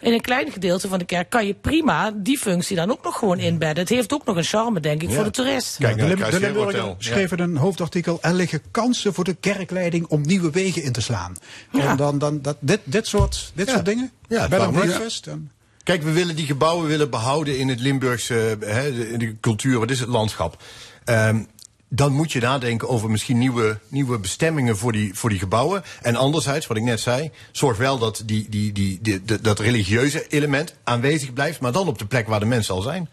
in 0.00 0.12
een 0.12 0.20
klein 0.20 0.52
gedeelte 0.52 0.88
van 0.88 0.98
de 0.98 1.04
kerk 1.04 1.30
kan 1.30 1.46
je 1.46 1.54
prima 1.54 2.10
die 2.16 2.38
functie 2.38 2.76
dan 2.76 2.90
ook 2.90 3.04
nog 3.04 3.18
gewoon 3.18 3.38
inbedden. 3.38 3.78
Het 3.78 3.88
heeft 3.88 4.12
ook 4.12 4.24
nog 4.24 4.36
een 4.36 4.44
charme, 4.44 4.80
denk 4.80 5.02
ik, 5.02 5.08
Ja. 5.08 5.14
voor 5.14 5.24
de 5.24 5.30
toerist. 5.30 5.76
Kijk, 5.78 5.96
de, 5.98 6.06
Lim- 6.06 6.16
de 6.30 6.40
Limburger 6.40 7.38
in 7.38 7.44
een 7.44 7.56
hoofdartikel... 7.56 8.18
er 8.20 8.34
liggen 8.34 8.62
kansen 8.70 9.14
voor 9.14 9.24
de 9.24 9.34
kerkleiding 9.34 10.06
om 10.06 10.20
nieuwe 10.20 10.50
wegen 10.50 10.82
in 10.82 10.92
te 10.92 11.00
slaan. 11.00 11.36
En 11.72 11.96
dan, 11.96 12.18
dan 12.18 12.42
dat, 12.42 12.56
dit, 12.60 12.80
dit, 12.84 13.06
soort, 13.06 13.52
dit 13.54 13.66
Ja. 13.66 13.72
soort 13.72 13.84
dingen? 13.84 14.10
Ja, 14.28 14.48
Bed 14.48 14.60
and 14.60 14.72
breakfast. 14.72 15.26
en- 15.26 15.50
Kijk, 15.90 16.02
we 16.02 16.12
willen 16.12 16.36
die 16.36 16.46
gebouwen 16.46 16.86
willen 16.86 17.10
behouden 17.10 17.58
in 17.58 17.68
het 17.68 17.80
Limburgse 17.80 18.56
hè, 18.60 18.94
de, 18.94 19.16
de 19.16 19.36
cultuur, 19.40 19.78
wat 19.78 19.90
is 19.90 20.00
het 20.00 20.08
landschap. 20.08 20.62
Ehm, 21.04 21.42
dan 21.88 22.12
moet 22.12 22.32
je 22.32 22.40
nadenken 22.40 22.88
over 22.88 23.10
misschien 23.10 23.38
nieuwe, 23.38 23.78
nieuwe 23.88 24.18
bestemmingen 24.18 24.76
voor 24.76 24.92
die, 24.92 25.14
voor 25.14 25.30
die 25.30 25.38
gebouwen. 25.38 25.82
En 26.02 26.16
anderzijds, 26.16 26.66
wat 26.66 26.76
ik 26.76 26.82
net 26.82 27.00
zei, 27.00 27.30
zorg 27.52 27.76
wel 27.76 27.98
dat 27.98 28.22
die, 28.26 28.46
die, 28.48 28.72
die, 28.72 28.98
die- 29.02 29.22
de- 29.24 29.40
dat 29.40 29.58
religieuze 29.58 30.26
element 30.28 30.74
aanwezig 30.84 31.32
blijft, 31.32 31.60
maar 31.60 31.72
dan 31.72 31.88
op 31.88 31.98
de 31.98 32.06
plek 32.06 32.28
waar 32.28 32.40
de 32.40 32.46
mensen 32.46 32.74
al 32.74 32.82
zijn. 32.82 33.08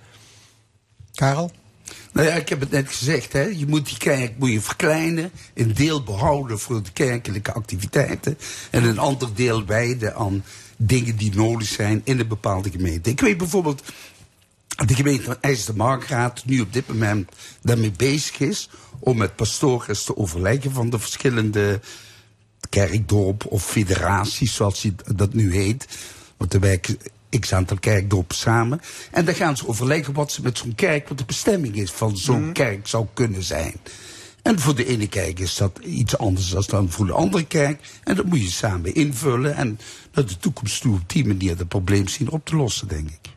Karel? 1.13 1.51
Nou 2.13 2.27
ja, 2.27 2.33
ik 2.33 2.49
heb 2.49 2.59
het 2.59 2.71
net 2.71 2.87
gezegd, 2.87 3.33
hè. 3.33 3.43
Je 3.43 3.67
moet 3.67 3.85
die 3.85 3.97
kerk 3.97 4.37
moet 4.37 4.51
je 4.51 4.61
verkleinen, 4.61 5.31
een 5.53 5.73
deel 5.73 6.03
behouden 6.03 6.59
voor 6.59 6.83
de 6.83 6.91
kerkelijke 6.91 7.53
activiteiten 7.53 8.37
en 8.71 8.83
een 8.83 8.99
ander 8.99 9.29
deel 9.35 9.65
wijden 9.65 10.15
aan 10.15 10.43
dingen 10.77 11.15
die 11.15 11.35
nodig 11.35 11.67
zijn 11.67 12.01
in 12.03 12.19
een 12.19 12.27
bepaalde 12.27 12.71
gemeente. 12.71 13.09
Ik 13.09 13.19
weet 13.19 13.37
bijvoorbeeld 13.37 13.83
dat 14.67 14.87
de 14.87 14.95
gemeente 14.95 15.37
IJsselmarkraat 15.41 16.45
nu 16.45 16.59
op 16.59 16.73
dit 16.73 16.87
moment 16.87 17.31
daarmee 17.61 17.91
bezig 17.91 18.39
is 18.39 18.69
om 18.99 19.17
met 19.17 19.35
pastoors 19.35 20.03
te 20.03 20.17
overleggen 20.17 20.71
van 20.71 20.89
de 20.89 20.99
verschillende 20.99 21.79
kerkdorp 22.69 23.45
of 23.45 23.65
federaties, 23.65 24.55
zoals 24.55 24.87
dat 25.15 25.33
nu 25.33 25.53
heet. 25.53 25.87
Want 26.37 26.53
er 26.53 26.59
werken 26.59 26.97
x 27.39 27.53
aantal 27.53 27.77
kerkdorpen 27.79 28.35
samen. 28.35 28.81
En 29.11 29.25
dan 29.25 29.35
gaan 29.35 29.57
ze 29.57 29.67
overleggen 29.67 30.13
wat 30.13 30.31
ze 30.31 30.41
met 30.41 30.57
zo'n 30.57 30.75
kerk, 30.75 31.07
wat 31.07 31.17
de 31.17 31.25
bestemming 31.25 31.75
is 31.75 31.91
van 31.91 32.17
zo'n 32.17 32.51
kerk 32.51 32.87
zou 32.87 33.05
kunnen 33.13 33.43
zijn. 33.43 33.73
En 34.48 34.60
voor 34.60 34.76
de 34.76 34.86
ene 34.86 35.07
kerk 35.07 35.40
is 35.40 35.56
dat 35.56 35.80
iets 35.84 36.18
anders 36.18 36.49
dan 36.49 36.90
voor 36.90 37.06
de 37.06 37.14
andere 37.14 37.45
kerk. 37.45 37.99
En 38.03 38.15
dat 38.15 38.26
moet 38.26 38.41
je 38.41 38.49
samen 38.49 38.94
invullen. 38.94 39.56
En 39.56 39.80
naar 40.14 40.26
de 40.26 40.38
toekomst 40.38 40.82
toe 40.82 40.95
op 40.95 41.10
die 41.10 41.26
manier 41.26 41.57
het 41.57 41.68
probleem 41.68 42.07
zien 42.07 42.30
op 42.30 42.45
te 42.45 42.56
lossen, 42.56 42.88
denk 42.88 43.10
ik. 43.10 43.30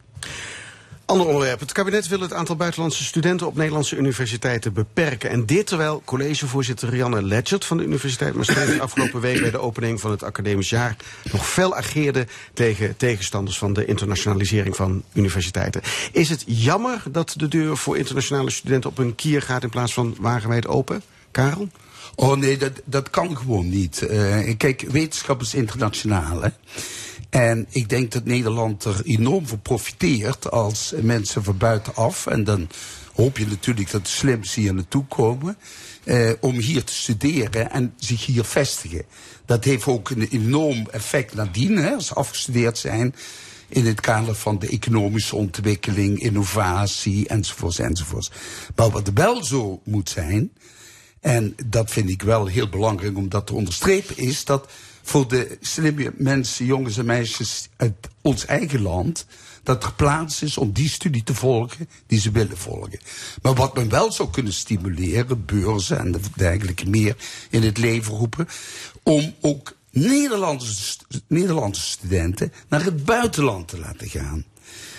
Ander 1.10 1.26
onderwerp. 1.26 1.60
Het 1.60 1.72
kabinet 1.72 2.08
wil 2.08 2.20
het 2.20 2.32
aantal 2.32 2.56
buitenlandse 2.56 3.04
studenten 3.04 3.46
op 3.46 3.56
Nederlandse 3.56 3.96
universiteiten 3.96 4.72
beperken. 4.72 5.30
En 5.30 5.46
dit 5.46 5.66
terwijl 5.66 6.02
collegevoorzitter 6.04 6.88
Rianne 6.88 7.22
Ledgert 7.22 7.64
van 7.64 7.76
de 7.76 7.84
Universiteit 7.84 8.34
Maastricht 8.34 8.80
afgelopen 8.90 9.20
week 9.20 9.40
bij 9.40 9.50
de 9.50 9.58
opening 9.58 10.00
van 10.00 10.10
het 10.10 10.22
academisch 10.22 10.70
jaar 10.70 10.96
nog 11.32 11.48
fel 11.48 11.76
ageerde 11.76 12.26
tegen 12.54 12.96
tegenstanders 12.96 13.58
van 13.58 13.72
de 13.72 13.84
internationalisering 13.84 14.76
van 14.76 15.02
universiteiten. 15.12 15.80
Is 16.12 16.28
het 16.28 16.44
jammer 16.46 17.02
dat 17.10 17.34
de 17.36 17.48
deur 17.48 17.76
voor 17.76 17.96
internationale 17.96 18.50
studenten 18.50 18.90
op 18.90 18.98
een 18.98 19.14
kier 19.14 19.42
gaat 19.42 19.62
in 19.62 19.70
plaats 19.70 19.92
van 19.92 20.16
wagenwijd 20.18 20.66
open? 20.66 21.02
Karel? 21.30 21.68
Oh 22.14 22.36
nee, 22.36 22.56
dat, 22.56 22.72
dat 22.84 23.10
kan 23.10 23.36
gewoon 23.36 23.68
niet. 23.68 24.02
Eh, 24.02 24.56
kijk, 24.56 24.84
wetenschap 24.90 25.40
is 25.40 25.54
internationaal. 25.54 26.42
Hè? 26.42 26.48
En 27.30 27.66
ik 27.70 27.88
denk 27.88 28.12
dat 28.12 28.24
Nederland 28.24 28.84
er 28.84 29.00
enorm 29.04 29.46
van 29.46 29.60
profiteert 29.62 30.50
als 30.50 30.92
mensen 31.00 31.44
van 31.44 31.56
buitenaf. 31.56 32.26
En 32.26 32.44
dan 32.44 32.68
hoop 33.14 33.38
je 33.38 33.46
natuurlijk 33.46 33.90
dat 33.90 34.04
de 34.04 34.10
slimste 34.10 34.60
hier 34.60 34.74
naartoe 34.74 35.04
komen. 35.06 35.56
eh, 36.04 36.30
om 36.40 36.54
hier 36.58 36.84
te 36.84 36.94
studeren 36.94 37.70
en 37.70 37.92
zich 37.96 38.26
hier 38.26 38.44
vestigen. 38.44 39.04
Dat 39.44 39.64
heeft 39.64 39.86
ook 39.86 40.10
een 40.10 40.28
enorm 40.30 40.86
effect 40.90 41.34
nadien, 41.34 41.78
als 41.78 42.06
ze 42.06 42.14
afgestudeerd 42.14 42.78
zijn. 42.78 43.14
In 43.68 43.86
het 43.86 44.00
kader 44.00 44.34
van 44.34 44.58
de 44.58 44.68
economische 44.68 45.36
ontwikkeling, 45.36 46.20
innovatie 46.20 47.28
enzovoorts 47.28 47.78
enzovoorts. 47.78 48.30
Maar 48.76 48.90
wat 48.90 49.10
wel 49.14 49.44
zo 49.44 49.80
moet 49.84 50.08
zijn, 50.08 50.52
en 51.20 51.54
dat 51.66 51.90
vind 51.90 52.08
ik 52.08 52.22
wel 52.22 52.46
heel 52.46 52.68
belangrijk 52.68 53.16
om 53.16 53.28
dat 53.28 53.46
te 53.46 53.54
onderstrepen, 53.54 54.16
is 54.16 54.44
dat 54.44 54.70
voor 55.10 55.28
de 55.28 55.58
slimme 55.60 56.12
mensen, 56.16 56.64
jongens 56.64 56.96
en 56.96 57.04
meisjes 57.04 57.68
uit 57.76 58.08
ons 58.20 58.46
eigen 58.46 58.82
land, 58.82 59.26
dat 59.62 59.84
er 59.84 59.92
plaats 59.92 60.42
is 60.42 60.58
om 60.58 60.72
die 60.72 60.88
studie 60.88 61.22
te 61.22 61.34
volgen 61.34 61.88
die 62.06 62.20
ze 62.20 62.30
willen 62.30 62.56
volgen. 62.56 63.00
Maar 63.42 63.54
wat 63.54 63.74
men 63.74 63.88
wel 63.88 64.12
zou 64.12 64.30
kunnen 64.30 64.52
stimuleren, 64.52 65.44
beurzen 65.44 65.98
en 65.98 66.20
dergelijke 66.36 66.88
meer 66.88 67.16
in 67.50 67.62
het 67.62 67.78
leven 67.78 68.14
roepen, 68.14 68.48
om 69.02 69.34
ook 69.40 69.76
Nederlandse, 69.90 70.96
Nederlandse 71.26 71.82
studenten 71.82 72.52
naar 72.68 72.84
het 72.84 73.04
buitenland 73.04 73.68
te 73.68 73.78
laten 73.78 74.08
gaan 74.08 74.44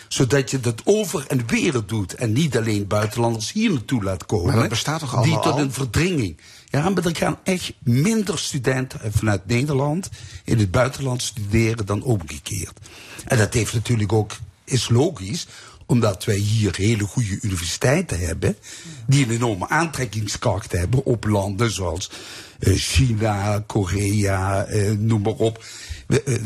zodat 0.08 0.52
je 0.52 0.60
dat 0.60 0.82
over 0.84 1.26
en 1.28 1.48
weer 1.48 1.82
doet. 1.86 2.14
En 2.14 2.32
niet 2.34 2.58
alleen 2.58 2.88
buitenlanders 2.88 3.52
hier 3.52 3.72
naartoe 3.72 4.04
laat 4.04 4.26
komen. 4.26 4.46
Maar 4.46 4.56
dat 4.60 4.70
bestaat 4.70 5.00
toch 5.00 5.10
Die 5.10 5.20
allemaal 5.20 5.42
tot 5.42 5.54
al? 5.54 5.60
een 5.60 5.74
verdringing. 5.74 6.38
Ja, 6.72 6.90
maar 6.90 7.06
er 7.06 7.16
gaan 7.16 7.40
echt 7.44 7.74
minder 7.80 8.40
studenten 8.40 9.14
vanuit 9.14 9.46
Nederland 9.46 10.10
in 10.44 10.60
het 10.60 10.72
buitenland 10.72 11.22
studeren 11.22 11.86
dan 11.86 12.04
omgekeerd. 12.04 12.80
En 13.26 13.38
dat 13.38 13.54
heeft 13.54 13.74
natuurlijk 13.74 14.14
ook, 14.14 14.38
is 14.64 14.90
logisch, 14.90 15.48
omdat 15.86 16.26
wij 16.26 16.36
hier 16.36 16.76
hele 16.76 17.04
goede 17.04 17.40
universiteiten 17.42 18.20
hebben, 18.20 18.56
die 19.08 19.26
een 19.26 19.32
enorme 19.32 19.70
aantrekkingskracht 19.70 20.72
hebben 20.72 21.06
op 21.06 21.26
landen 21.26 21.72
zoals 21.72 22.12
eh, 22.60 22.74
China, 22.74 23.64
Korea, 23.68 24.66
eh, 24.66 24.92
noem 24.92 25.22
maar 25.22 25.34
op. 25.34 25.64
Eh, 26.12 26.38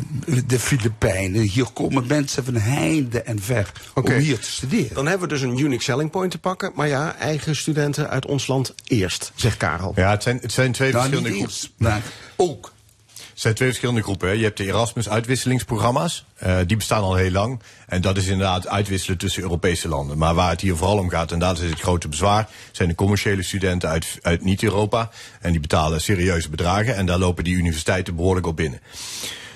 de 0.46 0.60
Filipijnen. 0.60 1.42
Hier 1.42 1.68
komen 1.74 2.08
mensen 2.08 2.46
van 2.46 2.56
heinde 2.56 3.22
en 3.22 3.42
ver 3.42 3.72
om 3.94 4.12
hier 4.12 4.40
te 4.40 4.52
studeren. 4.52 4.96
Dan 4.96 5.08
hebben 5.08 5.28
we 5.28 5.34
dus 5.34 5.44
een 5.44 5.58
unique 5.58 5.84
selling 5.84 6.12
point 6.12 6.32
te 6.32 6.38
pakken. 6.38 6.72
Maar 6.76 6.88
ja, 6.88 7.16
eigen 7.16 7.56
studenten 7.56 8.10
uit 8.10 8.26
ons 8.26 8.48
land 8.48 8.74
eerst, 8.84 9.32
zegt 9.36 9.58
Karel. 9.58 9.94
Ja, 9.96 10.10
het 10.10 10.24
zijn, 10.24 10.38
het 10.42 10.52
zijn 10.52 10.72
twee 10.72 10.92
Nou, 10.92 11.10
verschillende 11.10 11.38
groepen. 11.38 11.70
maar 11.78 12.02
ook. 12.36 12.74
Het 13.16 13.44
zijn 13.44 13.56
twee 13.56 13.68
verschillende 13.68 14.04
groepen. 14.04 14.28
Hè. 14.28 14.34
Je 14.34 14.44
hebt 14.44 14.58
de 14.58 14.66
Erasmus-uitwisselingsprogramma's. 14.66 16.26
Eh, 16.36 16.58
die 16.66 16.78
bestaan 16.78 17.02
al 17.02 17.16
heel 17.16 17.32
lang. 17.32 17.62
En 17.88 18.02
dat 18.02 18.18
is 18.18 18.28
inderdaad 18.28 18.68
uitwisselen 18.68 19.18
tussen 19.18 19.42
Europese 19.42 19.88
landen. 19.88 20.18
Maar 20.18 20.34
waar 20.34 20.50
het 20.50 20.62
hier 20.62 20.76
vooral 20.76 20.98
om 20.98 21.10
gaat, 21.10 21.32
en 21.32 21.40
dat 21.40 21.60
is 21.60 21.70
het 21.70 21.80
grote 21.80 22.08
bezwaar... 22.08 22.50
zijn 22.72 22.90
de 22.90 22.96
commerciële 22.96 23.44
studenten 23.44 23.90
uit, 23.90 24.18
uit 24.22 24.44
niet-Europa. 24.44 25.10
En 25.42 25.52
die 25.52 25.60
betalen 25.62 26.02
serieuze 26.02 26.50
bedragen. 26.50 26.96
En 26.96 27.06
daar 27.06 27.18
lopen 27.20 27.44
die 27.44 27.56
universiteiten 27.56 28.16
behoorlijk 28.16 28.48
op 28.48 28.56
binnen. 28.56 28.80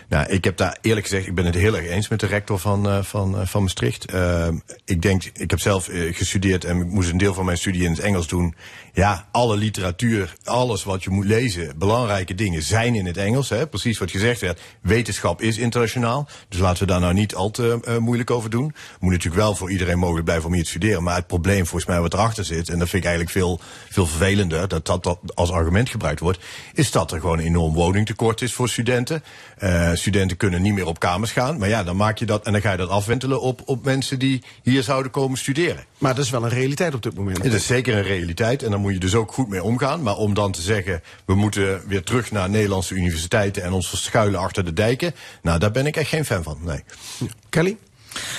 Nou, 0.10 0.30
ik 0.30 0.44
heb 0.44 0.58
daar 0.58 0.78
eerlijk 0.82 1.08
gezegd, 1.08 1.28
ik 1.28 1.36
ben 1.36 1.46
het 1.46 1.56
heel 1.56 1.76
erg 1.76 1.88
eens 1.88 2.08
met 2.08 2.20
de 2.20 2.26
rector 2.26 2.60
van, 2.60 2.90
eh, 2.90 3.04
van, 3.04 3.40
eh, 3.40 3.48
van 3.48 3.62
Maastricht. 3.62 4.12
Eh, 4.12 4.48
ik 4.86 5.02
denk, 5.02 5.24
ik 5.34 5.50
heb 5.50 5.60
zelf 5.60 5.88
eh, 5.88 6.16
gestudeerd 6.16 6.64
en 6.64 6.90
moest 6.90 7.10
een 7.10 7.18
deel 7.18 7.34
van 7.34 7.46
mijn 7.46 7.58
studie 7.58 7.84
in 7.84 7.92
het 7.92 8.00
Engels 8.00 8.28
doen. 8.28 8.56
Ja, 9.00 9.28
alle 9.32 9.58
literatuur, 9.58 10.36
alles 10.44 10.84
wat 10.84 11.04
je 11.04 11.10
moet 11.10 11.26
lezen, 11.26 11.78
belangrijke 11.78 12.36
dingen 12.36 12.64
zijn 12.64 12.96
in 12.96 13.06
het 13.06 13.18
Engels. 13.18 13.50
Hè? 13.50 13.68
Precies 13.68 13.98
wat 13.98 14.12
gezegd 14.12 14.42
werd, 14.42 14.62
wetenschap 14.82 15.42
is 15.42 15.58
internationaal. 15.58 16.28
Dus 16.50 16.60
laten 16.60 16.80
we 16.80 16.92
daar 16.92 17.00
nou 17.00 17.14
niet 17.14 17.36
al 17.36 17.52
te 17.52 17.80
eh, 17.84 17.98
moeilijk 17.98 18.32
over 18.32 18.50
doen. 18.50 18.74
Moet 19.00 19.12
natuurlijk 19.12 19.42
wel 19.42 19.56
voor 19.56 19.72
iedereen 19.72 20.00
mogelijk 20.00 20.26
blijven 20.26 20.46
om 20.46 20.54
hier 20.54 20.64
te 20.64 20.70
studeren. 20.70 21.04
Maar 21.04 21.16
het 21.16 21.28
probleem 21.28 21.66
volgens 21.66 21.86
mij 21.86 22.02
wat 22.02 22.14
erachter 22.14 22.46
zit, 22.46 22.70
en 22.70 22.80
dat 22.80 22.90
vind 22.90 23.04
ik 23.04 23.10
eigenlijk 23.10 23.38
veel, 23.38 23.60
veel 23.90 24.06
vervelender, 24.06 24.68
dat, 24.68 24.86
dat 24.86 25.04
dat 25.04 25.20
als 25.34 25.52
argument 25.52 25.90
gebruikt 25.90 26.20
wordt, 26.20 26.40
is 26.74 26.92
dat 26.92 27.12
er 27.12 27.20
gewoon 27.20 27.40
een 27.40 27.46
enorm 27.46 27.74
woningtekort 27.74 28.42
is 28.42 28.54
voor 28.54 28.70
studenten. 28.70 29.24
Eh, 29.58 29.92
studenten 29.94 30.38
kunnen 30.38 30.62
niet 30.62 30.74
meer 30.74 30.88
op 30.88 31.00
kamers 31.00 31.32
gaan. 31.32 31.58
Maar 31.58 31.70
ja, 31.70 31.84
dan 31.84 31.96
maak 31.96 32.18
je 32.18 32.26
dat 32.26 32.46
en 32.46 32.52
dan 32.52 32.62
ga 32.62 32.72
je 32.72 32.78
dat 32.78 32.90
afwentelen 32.90 33.42
op, 33.42 33.62
op 33.66 33.84
mensen 33.84 34.20
die 34.20 34.44
hier 34.64 34.84
zouden 34.84 35.12
komen 35.12 35.38
studeren. 35.38 35.86
Maar 35.98 36.16
dat 36.16 36.26
is 36.26 36.32
wel 36.32 36.44
een 36.44 36.50
realiteit 36.50 36.94
op 36.94 37.04
dit 37.04 37.16
moment. 37.16 37.44
Het 37.44 37.54
is 37.54 37.66
zeker 37.66 37.98
een 37.98 38.04
realiteit 38.04 38.64
en 38.64 38.70
daar 38.70 38.80
moet 38.80 38.89
je 38.94 39.00
dus 39.00 39.16
ook 39.16 39.32
goed 39.32 39.48
mee 39.48 39.64
omgaan. 39.64 40.02
Maar 40.02 40.16
om 40.16 40.34
dan 40.34 40.52
te 40.52 40.62
zeggen, 40.62 41.02
we 41.26 41.36
moeten 41.36 41.88
weer 41.88 42.04
terug 42.04 42.32
naar 42.32 42.50
Nederlandse 42.50 42.94
universiteiten 42.94 43.64
en 43.64 43.72
ons 43.72 43.90
verschuilen 43.90 44.40
achter 44.40 44.66
de 44.66 44.74
dijken. 44.74 45.16
Nou, 45.42 45.60
daar 45.60 45.72
ben 45.72 45.86
ik 45.86 45.96
echt 45.96 46.10
geen 46.10 46.26
fan 46.26 46.44
van. 46.44 46.58
Nee. 46.62 46.84
Kelly? 47.50 47.78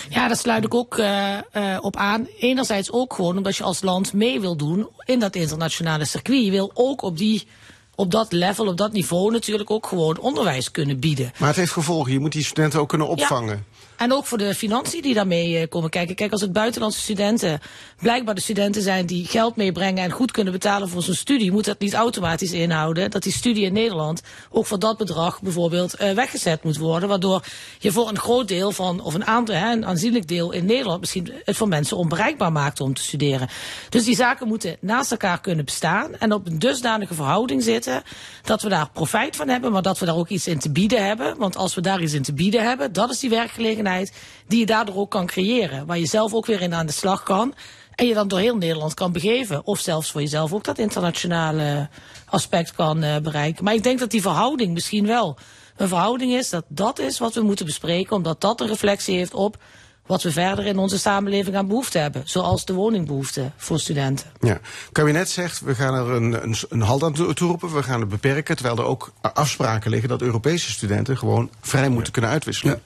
Ja, 0.09 0.27
daar 0.29 0.37
sluit 0.37 0.65
ik 0.65 0.75
ook 0.75 0.99
eh, 0.99 1.37
eh, 1.37 1.79
op 1.81 1.97
aan. 1.97 2.27
Enerzijds 2.39 2.93
ook 2.93 3.15
gewoon 3.15 3.37
omdat 3.37 3.57
je 3.57 3.63
als 3.63 3.83
land 3.83 4.13
mee 4.13 4.41
wil 4.41 4.57
doen 4.57 4.89
in 5.05 5.19
dat 5.19 5.35
internationale 5.35 6.05
circuit. 6.05 6.45
Je 6.45 6.51
wil 6.51 6.71
ook 6.75 7.03
op 7.03 7.19
die 7.19 7.47
op 7.95 8.11
dat 8.11 8.33
level, 8.33 8.67
op 8.67 8.77
dat 8.77 8.93
niveau 8.93 9.33
natuurlijk 9.33 9.71
ook 9.71 9.87
gewoon 9.87 10.19
onderwijs 10.19 10.71
kunnen 10.71 11.01
bieden. 11.01 11.33
Maar 11.39 11.49
het 11.49 11.57
heeft 11.57 11.73
gevolgen. 11.73 12.13
Je 12.13 12.21
moet 12.21 12.33
die 12.33 12.45
studenten 12.45 12.81
ook 12.81 12.89
kunnen 12.89 13.09
opvangen. 13.09 13.65
En 14.01 14.13
ook 14.13 14.27
voor 14.27 14.39
de 14.39 14.55
financiën 14.55 15.03
die 15.03 15.15
daarmee 15.15 15.59
eh, 15.59 15.69
komen 15.69 15.91
kijken. 15.91 16.15
Kijk, 16.15 16.33
als 16.33 16.41
het 16.41 16.53
buitenlandse 16.53 17.01
studenten 17.01 17.61
blijkbaar 18.01 18.35
de 18.35 18.41
studenten 18.41 18.83
zijn 18.83 19.07
die 19.07 19.27
geld 19.27 19.57
meebrengen 19.57 20.05
en 20.05 20.11
goed 20.11 20.31
kunnen 20.31 20.53
betalen 20.53 20.89
voor 20.89 21.03
zo'n 21.03 21.15
studie, 21.15 21.53
moet 21.53 21.65
dat 21.65 21.79
niet 21.79 21.95
automatisch 21.95 22.53
inhouden 22.53 23.11
dat 23.11 23.23
die 23.23 23.33
studie 23.33 23.65
in 23.65 23.73
Nederland 23.73 24.23
ook 24.51 24.67
voor 24.67 24.79
dat 24.79 24.97
bedrag 24.97 25.43
bijvoorbeeld 25.43 25.95
eh, 25.95 26.13
weggezet 26.13 26.63
moet 26.65 26.77
worden. 26.77 27.09
Waardoor 27.09 27.45
je 27.79 27.93
voor 27.93 28.09
een 28.09 28.19
groot 28.19 28.49
deel 28.49 28.73
van, 28.73 29.01
of 29.01 29.15
een 29.15 29.27
aantal, 29.27 29.55
een 29.55 29.87
aanzienlijk 29.87 30.29
deel 30.29 30.53
in 30.53 30.65
Nederland 30.65 31.01
misschien 31.01 31.33
het 31.45 31.57
voor 31.57 31.69
mensen 31.69 31.97
onbereikbaar 31.97 32.53
maakt 32.53 32.81
om 32.81 32.95
te 32.95 33.03
studeren. 33.03 33.49
Dus 33.89 34.05
die 34.05 34.17
zaken 34.17 34.49
moeten 34.49 34.77
naast 34.81 35.11
elkaar 35.11 35.41
kunnen 35.41 35.65
bestaan 35.65 36.17
en 36.17 36.33
op 36.33 36.47
een 36.47 36.59
dusdanige 36.59 37.15
verhouding 37.15 37.63
zitten 37.63 38.03
dat 38.43 38.63
we 38.63 38.69
daar 38.69 38.91
profijt 38.93 39.37
van 39.37 39.49
hebben, 39.49 39.73
maar 39.73 39.83
dat 39.83 39.99
we 39.99 40.07
daar 40.07 40.17
ook 40.17 40.29
iets 40.29 40.47
in 40.47 40.59
te 40.59 40.71
bieden 40.71 41.07
hebben. 41.07 41.37
Want 41.39 41.57
als 41.57 41.75
we 41.75 41.81
daar 41.81 42.03
iets 42.03 42.13
in 42.13 42.23
te 42.23 42.33
bieden 42.33 42.65
hebben, 42.65 42.93
dat 42.93 43.11
is 43.11 43.19
die 43.19 43.31
werkgelegenheid 43.31 43.89
die 44.47 44.59
je 44.59 44.67
daardoor 44.67 44.97
ook 44.97 45.11
kan 45.11 45.27
creëren. 45.27 45.87
Waar 45.87 45.99
je 45.99 46.07
zelf 46.07 46.35
ook 46.35 46.47
weer 46.47 46.61
in 46.61 46.75
aan 46.75 46.87
de 46.87 46.93
slag 46.93 47.23
kan. 47.23 47.55
En 47.95 48.07
je 48.07 48.15
dan 48.15 48.29
door 48.29 48.39
heel 48.39 48.57
Nederland 48.57 48.95
kan 48.95 49.13
begeven. 49.13 49.67
Of 49.67 49.79
zelfs 49.81 50.11
voor 50.11 50.21
jezelf 50.21 50.53
ook 50.53 50.65
dat 50.65 50.79
internationale 50.79 51.89
aspect 52.27 52.73
kan 52.73 53.05
uh, 53.05 53.17
bereiken. 53.19 53.65
Maar 53.65 53.75
ik 53.75 53.83
denk 53.83 53.99
dat 53.99 54.11
die 54.11 54.23
verhouding 54.23 54.73
misschien 54.73 55.07
wel 55.07 55.37
een 55.77 55.89
verhouding 55.89 56.33
is. 56.33 56.51
Dat 56.51 56.65
dat 56.69 56.99
is 56.99 57.19
wat 57.19 57.35
we 57.35 57.43
moeten 57.43 57.67
bespreken. 57.67 58.17
Omdat 58.17 58.41
dat 58.41 58.61
een 58.61 58.67
reflectie 58.67 59.17
heeft 59.17 59.35
op 59.35 59.59
wat 60.11 60.23
we 60.23 60.33
verder 60.33 60.67
in 60.67 60.79
onze 60.79 60.99
samenleving 60.99 61.57
aan 61.57 61.67
behoefte 61.67 61.99
hebben. 61.99 62.23
Zoals 62.25 62.65
de 62.65 62.73
woningbehoefte 62.73 63.51
voor 63.57 63.81
studenten. 63.81 64.27
Ja, 64.41 64.53
het 64.53 64.93
kabinet 64.93 65.31
zegt 65.31 65.61
we 65.61 65.75
gaan 65.75 65.95
er 65.95 66.11
een, 66.11 66.43
een, 66.43 66.55
een 66.69 66.81
halt 66.81 67.03
aan 67.03 67.35
toeroepen, 67.35 67.75
we 67.75 67.83
gaan 67.83 68.01
het 68.01 68.09
beperken. 68.09 68.57
Terwijl 68.57 68.79
er 68.79 68.85
ook 68.85 69.13
afspraken 69.21 69.91
liggen 69.91 70.09
dat 70.09 70.23
Europese 70.23 70.71
studenten 70.71 71.19
gewoon 71.19 71.51
vrij 71.61 71.89
moeten 71.89 72.13
kunnen 72.13 72.31
uitwisselen. 72.31 72.83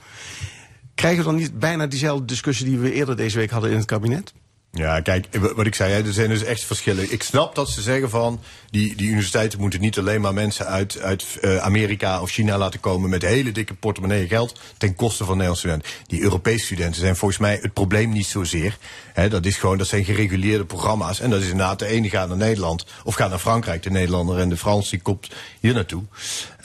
Krijgen 0.94 1.18
we 1.18 1.30
dan 1.30 1.40
niet 1.40 1.58
bijna 1.58 1.86
diezelfde 1.86 2.24
discussie 2.24 2.66
die 2.66 2.78
we 2.78 2.92
eerder 2.92 3.16
deze 3.16 3.38
week 3.38 3.50
hadden 3.50 3.70
in 3.70 3.76
het 3.76 3.86
kabinet? 3.86 4.32
Ja, 4.76 5.00
kijk, 5.00 5.26
wat 5.54 5.66
ik 5.66 5.74
zei, 5.74 6.06
er 6.06 6.12
zijn 6.12 6.28
dus 6.28 6.44
echt 6.44 6.64
verschillen. 6.64 7.12
Ik 7.12 7.22
snap 7.22 7.54
dat 7.54 7.68
ze 7.68 7.82
zeggen 7.82 8.10
van, 8.10 8.40
die, 8.70 8.96
die 8.96 9.08
universiteiten 9.08 9.60
moeten 9.60 9.80
niet 9.80 9.98
alleen 9.98 10.20
maar 10.20 10.34
mensen 10.34 10.66
uit, 10.66 10.98
uit 11.00 11.24
uh, 11.40 11.56
Amerika 11.56 12.20
of 12.20 12.30
China 12.30 12.58
laten 12.58 12.80
komen 12.80 13.10
met 13.10 13.22
hele 13.22 13.52
dikke 13.52 13.74
portemonnee 13.74 14.26
geld 14.26 14.60
ten 14.78 14.94
koste 14.94 15.24
van 15.24 15.36
Nederlandse 15.36 15.66
studenten. 15.66 15.90
Die 16.06 16.22
Europese 16.22 16.64
studenten 16.64 17.00
zijn 17.00 17.16
volgens 17.16 17.40
mij 17.40 17.58
het 17.62 17.72
probleem 17.72 18.12
niet 18.12 18.26
zozeer. 18.26 18.78
Hè, 19.12 19.28
dat 19.28 19.46
is 19.46 19.56
gewoon, 19.56 19.78
dat 19.78 19.86
zijn 19.86 20.04
gereguleerde 20.04 20.64
programma's. 20.64 21.20
En 21.20 21.30
dat 21.30 21.40
is 21.40 21.48
inderdaad, 21.48 21.78
de 21.78 21.86
ene 21.86 22.10
gaat 22.10 22.28
naar 22.28 22.36
Nederland 22.36 22.86
of 23.04 23.14
gaat 23.14 23.30
naar 23.30 23.38
Frankrijk, 23.38 23.82
de 23.82 23.90
Nederlander 23.90 24.38
en 24.38 24.48
de 24.48 24.56
Frans 24.56 24.90
die 24.90 25.00
komt 25.00 25.28
hier 25.60 25.74
naartoe. 25.74 26.02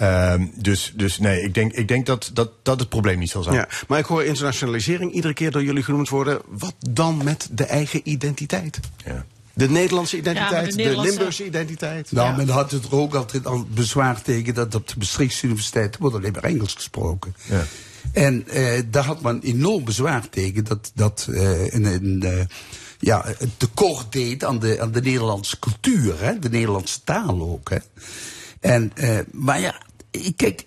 Um, 0.01 0.51
dus, 0.55 0.93
dus 0.95 1.19
nee, 1.19 1.41
ik 1.41 1.53
denk, 1.53 1.73
ik 1.73 1.87
denk 1.87 2.05
dat, 2.05 2.31
dat 2.33 2.51
dat 2.63 2.79
het 2.79 2.89
probleem 2.89 3.19
niet 3.19 3.29
zal 3.29 3.43
zijn. 3.43 3.55
Ja, 3.55 3.67
maar 3.87 3.99
ik 3.99 4.05
hoor 4.05 4.23
internationalisering 4.23 5.11
iedere 5.11 5.33
keer 5.33 5.51
door 5.51 5.63
jullie 5.63 5.83
genoemd 5.83 6.09
worden. 6.09 6.41
Wat 6.47 6.75
dan 6.89 7.23
met 7.23 7.47
de 7.51 7.63
eigen 7.63 7.98
identiteit? 8.03 8.79
Ja. 9.05 9.25
De 9.53 9.69
Nederlandse 9.69 10.17
identiteit, 10.17 10.75
Ja, 10.75 10.83
de 10.89 11.01
Limburgse 11.01 11.45
identiteit. 11.45 12.11
Nou, 12.11 12.37
men 12.37 12.49
had 12.49 12.71
het 12.71 12.83
er 12.85 12.95
ook 12.95 13.13
altijd 13.15 13.45
al 13.45 13.65
bezwaar 13.73 14.21
tegen 14.21 14.53
dat 14.53 14.75
op 14.75 14.87
de 14.87 14.93
Maastrichtse 14.97 15.45
Universiteit 15.45 15.97
wordt 15.97 16.15
alleen 16.15 16.31
maar 16.31 16.43
Engels 16.43 16.73
gesproken. 16.73 17.35
Ja. 17.45 17.65
En 18.11 18.47
eh, 18.47 18.81
daar 18.89 19.03
had 19.05 19.21
men 19.21 19.41
enorm 19.41 19.83
bezwaar 19.83 20.29
tegen 20.29 20.63
dat 20.63 20.91
dat 20.95 21.27
eh, 21.31 21.73
een, 21.73 21.83
een, 21.85 22.23
eh, 22.23 22.45
ja, 22.99 23.25
een 23.39 23.51
tekort 23.57 24.11
deed 24.11 24.43
aan 24.43 24.59
de, 24.59 24.81
aan 24.81 24.91
de 24.91 25.01
Nederlandse 25.01 25.59
cultuur, 25.59 26.21
hè? 26.23 26.39
de 26.39 26.49
Nederlandse 26.49 27.03
taal 27.03 27.41
ook. 27.41 27.69
Hè? 27.69 27.77
En, 28.59 28.91
eh, 28.95 29.19
maar 29.31 29.59
ja, 29.59 29.81
ik- 30.11 30.37
kijk, 30.37 30.65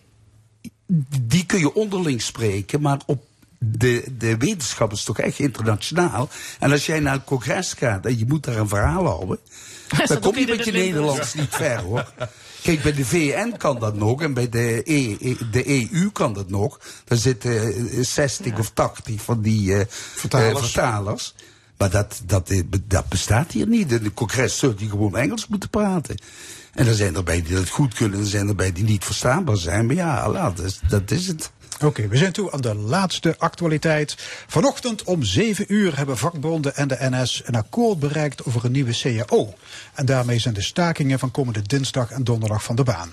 die 1.22 1.46
kun 1.46 1.58
je 1.58 1.74
onderling 1.74 2.22
spreken, 2.22 2.80
maar 2.80 3.00
op 3.06 3.24
de, 3.64 4.04
de 4.18 4.36
wetenschap 4.36 4.92
is 4.92 5.04
toch 5.04 5.18
echt 5.18 5.38
internationaal. 5.38 6.28
En 6.58 6.72
als 6.72 6.86
jij 6.86 7.00
naar 7.00 7.14
een 7.14 7.24
congres 7.24 7.72
gaat 7.72 8.06
en 8.06 8.18
je 8.18 8.24
moet 8.26 8.44
daar 8.44 8.56
een 8.56 8.68
verhaal 8.68 9.06
houden, 9.06 9.38
dan 10.06 10.20
kom 10.20 10.36
je 10.38 10.46
met 10.46 10.58
je 10.58 10.64
het. 10.64 10.72
Nederlands 10.72 11.34
niet 11.34 11.54
ver 11.54 11.78
hoor. 11.80 12.12
Kijk, 12.62 12.82
bij 12.82 12.92
de 12.92 13.04
VN 13.04 13.56
kan 13.56 13.78
dat 13.78 13.96
nog 13.96 14.22
en 14.22 14.34
bij 14.34 14.48
de, 14.48 14.82
E- 14.84 15.16
E- 15.20 15.36
de 15.50 15.90
EU 15.92 16.10
kan 16.12 16.32
dat 16.32 16.50
nog. 16.50 16.80
Daar 17.04 17.18
zitten 17.18 17.74
eh, 17.90 18.04
60 18.04 18.58
of 18.58 18.70
80 18.70 19.22
van 19.22 19.40
die 19.42 19.74
eh, 19.74 19.84
Vertalers. 20.14 20.54
eh, 20.58 20.62
vertalers. 20.64 21.34
Maar 21.76 21.90
dat, 21.90 22.22
dat, 22.26 22.50
eh, 22.50 22.60
dat 22.86 23.08
bestaat 23.08 23.52
hier 23.52 23.66
niet. 23.68 23.92
In 23.92 24.02
de 24.02 24.14
congres 24.14 24.58
zult 24.58 24.80
je 24.80 24.88
gewoon 24.88 25.16
Engels 25.16 25.46
moeten 25.46 25.68
praten. 25.70 26.16
En 26.74 26.86
er 26.86 26.94
zijn 26.94 27.14
erbij 27.16 27.42
die 27.42 27.54
dat 27.54 27.68
goed 27.68 27.94
kunnen, 27.94 28.18
en 28.18 28.24
er 28.24 28.30
zijn 28.30 28.48
erbij 28.48 28.72
die 28.72 28.84
niet 28.84 29.04
verstaanbaar 29.04 29.56
zijn. 29.56 29.86
Maar 29.86 29.94
ja, 29.94 30.20
Allah, 30.20 30.56
dat, 30.56 30.64
is, 30.66 30.80
dat 30.88 31.10
is 31.10 31.26
het. 31.26 31.50
Oké, 31.84 32.08
we 32.08 32.16
zijn 32.16 32.32
toe 32.32 32.52
aan 32.52 32.60
de 32.60 32.74
laatste 32.74 33.34
actualiteit. 33.38 34.14
Vanochtend 34.46 35.02
om 35.02 35.22
7 35.22 35.64
uur 35.68 35.96
hebben 35.96 36.18
vakbonden 36.18 36.76
en 36.76 36.88
de 36.88 36.96
NS 37.00 37.42
een 37.44 37.54
akkoord 37.54 37.98
bereikt 37.98 38.44
over 38.44 38.64
een 38.64 38.72
nieuwe 38.72 38.92
CAO. 38.92 39.54
En 39.94 40.06
daarmee 40.06 40.38
zijn 40.38 40.54
de 40.54 40.62
stakingen 40.62 41.18
van 41.18 41.30
komende 41.30 41.62
dinsdag 41.62 42.10
en 42.10 42.24
donderdag 42.24 42.62
van 42.62 42.76
de 42.76 42.82
baan. 42.82 43.10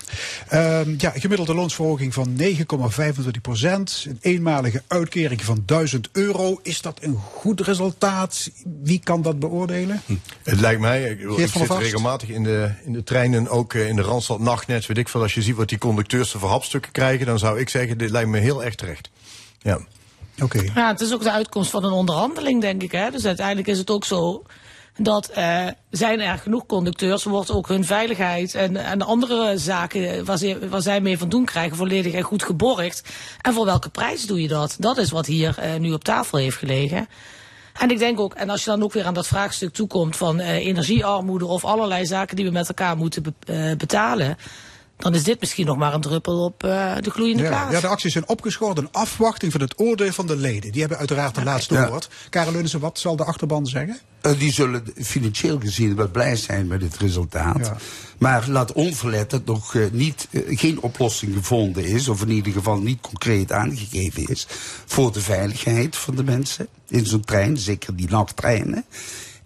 Ehm, 0.47 0.95
ja, 0.97 1.09
gemiddelde 1.15 1.53
loonsverhoging 1.53 2.13
van 2.13 2.35
9,25 2.35 3.41
procent. 3.41 4.05
Een 4.07 4.17
eenmalige 4.21 4.83
uitkering 4.87 5.43
van 5.43 5.63
1000 5.65 6.09
euro. 6.11 6.59
Is 6.63 6.81
dat 6.81 6.97
een 7.01 7.15
goed 7.15 7.61
resultaat? 7.61 8.51
Wie 8.83 8.99
kan 9.03 9.21
dat 9.21 9.39
beoordelen? 9.39 10.01
Het 10.43 10.59
lijkt 10.59 10.81
mij, 10.81 11.03
ik, 11.03 11.19
ik 11.19 11.37
zit 11.37 11.67
Vast? 11.67 11.81
regelmatig 11.81 12.29
in 12.29 12.43
de, 12.43 12.71
in 12.83 12.93
de 12.93 13.03
treinen, 13.03 13.47
ook 13.47 13.73
eh, 13.73 13.87
in 13.87 13.95
de 13.95 14.01
Randstad 14.01 14.39
nachtnet, 14.39 14.85
weet 14.85 14.97
ik 14.97 15.09
veel. 15.09 15.21
Als 15.21 15.33
je 15.33 15.41
ziet 15.41 15.55
wat 15.55 15.69
die 15.69 15.77
conducteurs 15.77 16.33
er 16.33 16.39
voor 16.39 16.49
hapstukken 16.49 16.91
krijgen, 16.91 17.25
dan 17.25 17.39
zou 17.39 17.59
ik 17.59 17.69
zeggen, 17.69 17.97
dit 17.97 18.09
lijkt 18.09 18.29
me 18.29 18.39
heel 18.39 18.59
erg 18.64 18.76
terecht. 18.76 19.10
Ja. 19.60 19.80
Oké. 20.41 20.61
Ja, 20.76 20.88
het 20.88 21.02
is 21.02 21.14
ook 21.14 21.23
de 21.23 21.31
uitkomst 21.31 21.69
van 21.69 21.84
een 21.84 21.91
onderhandeling, 21.91 22.61
denk 22.61 22.84
ik. 22.84 22.91
Hè? 22.91 23.11
Dus 23.11 23.26
uiteindelijk 23.26 23.68
is 23.68 23.77
het 23.77 23.90
ook 23.90 24.06
zo 24.06 24.44
dat 24.98 25.27
eh, 25.30 25.68
zijn 25.90 26.19
er 26.19 26.38
genoeg 26.38 26.65
conducteurs, 26.65 27.23
wordt 27.23 27.52
ook 27.52 27.68
hun 27.68 27.86
veiligheid 27.86 28.56
en, 28.56 28.77
en 28.77 29.02
andere 29.02 29.57
zaken 29.57 30.26
waar, 30.26 30.38
ze, 30.38 30.69
waar 30.69 30.81
zij 30.81 31.02
mee 31.02 31.18
van 31.18 31.30
doen 31.30 31.45
krijgen 31.45 31.77
volledig 31.77 32.14
en 32.14 32.22
goed 32.22 32.44
geborgd. 32.44 33.03
En 33.41 33.53
voor 33.53 33.65
welke 33.65 33.90
prijs 33.90 34.26
doe 34.26 34.41
je 34.41 34.48
dat? 34.48 34.76
Dat 34.80 34.98
is 34.98 35.11
wat 35.11 35.26
hier 35.26 35.57
eh, 35.57 35.76
nu 35.76 35.94
op 35.94 36.03
tafel 36.03 36.38
heeft 36.38 36.57
gelegen. 36.57 37.07
En 37.80 37.90
ik 37.91 37.98
denk 37.99 38.19
ook, 38.19 38.34
en 38.34 38.49
als 38.49 38.64
je 38.64 38.69
dan 38.69 38.84
ook 38.84 38.94
weer 38.94 39.06
aan 39.06 39.14
dat 39.14 39.27
vraagstuk 39.27 39.73
toekomt 39.73 40.15
van 40.15 40.40
eh, 40.40 40.65
energiearmoede 40.65 41.45
of 41.45 41.65
allerlei 41.65 42.06
zaken 42.06 42.36
die 42.36 42.45
we 42.45 42.52
met 42.52 42.68
elkaar 42.68 42.98
moeten 42.98 43.36
eh, 43.45 43.72
betalen, 43.77 44.38
dan 44.99 45.15
is 45.15 45.23
dit 45.23 45.39
misschien 45.39 45.65
nog 45.65 45.77
maar 45.77 45.93
een 45.93 46.01
druppel 46.01 46.43
op 46.43 46.63
eh, 46.63 46.95
de 47.01 47.09
gloeiende 47.11 47.43
Ja, 47.43 47.49
kaas. 47.49 47.71
ja, 47.71 47.80
de 47.80 47.88
acties 47.88 48.11
zijn 48.11 48.27
opgeschort 48.27 48.77
in 48.77 48.88
afwachting 48.91 49.51
van 49.51 49.61
het 49.61 49.80
oordeel 49.80 50.11
van 50.11 50.27
de 50.27 50.35
leden. 50.35 50.71
Die 50.71 50.80
hebben 50.80 50.97
uiteraard 50.97 51.35
de 51.35 51.43
laatste 51.43 51.73
Ja. 51.73 51.89
woord. 51.89 52.09
Karel 52.30 52.51
Leunissen, 52.51 52.80
wat 52.80 52.99
zal 52.99 53.15
de 53.15 53.23
achterban 53.23 53.65
zeggen? 53.67 53.99
Eh, 54.21 54.39
die 54.39 54.51
zullen 54.53 54.84
financieel 55.01 55.59
gezien 55.59 55.95
wel 55.95 56.09
blij 56.09 56.35
zijn 56.35 56.67
met 56.67 56.81
het 56.81 56.97
resultaat. 56.97 57.65
Ja. 57.65 57.77
Maar 58.17 58.49
laat 58.49 58.71
onverlet 58.73 59.30
dat 59.30 59.45
nog 59.45 59.76
eh, 59.76 59.85
niet, 59.91 60.27
geen 60.49 60.81
oplossing 60.81 61.34
gevonden 61.34 61.85
is, 61.85 62.07
of 62.07 62.21
in 62.21 62.30
ieder 62.31 62.53
geval 62.53 62.77
niet 62.80 63.01
concreet 63.01 63.51
aangegeven 63.51 64.27
is, 64.27 64.47
voor 64.85 65.11
de 65.11 65.21
veiligheid 65.21 65.95
van 65.95 66.15
de 66.15 66.23
mensen 66.23 66.67
in 66.88 67.05
zo'n 67.05 67.21
trein, 67.26 67.57
zeker 67.57 67.95
die 67.95 68.09
nachttreinen. 68.09 68.85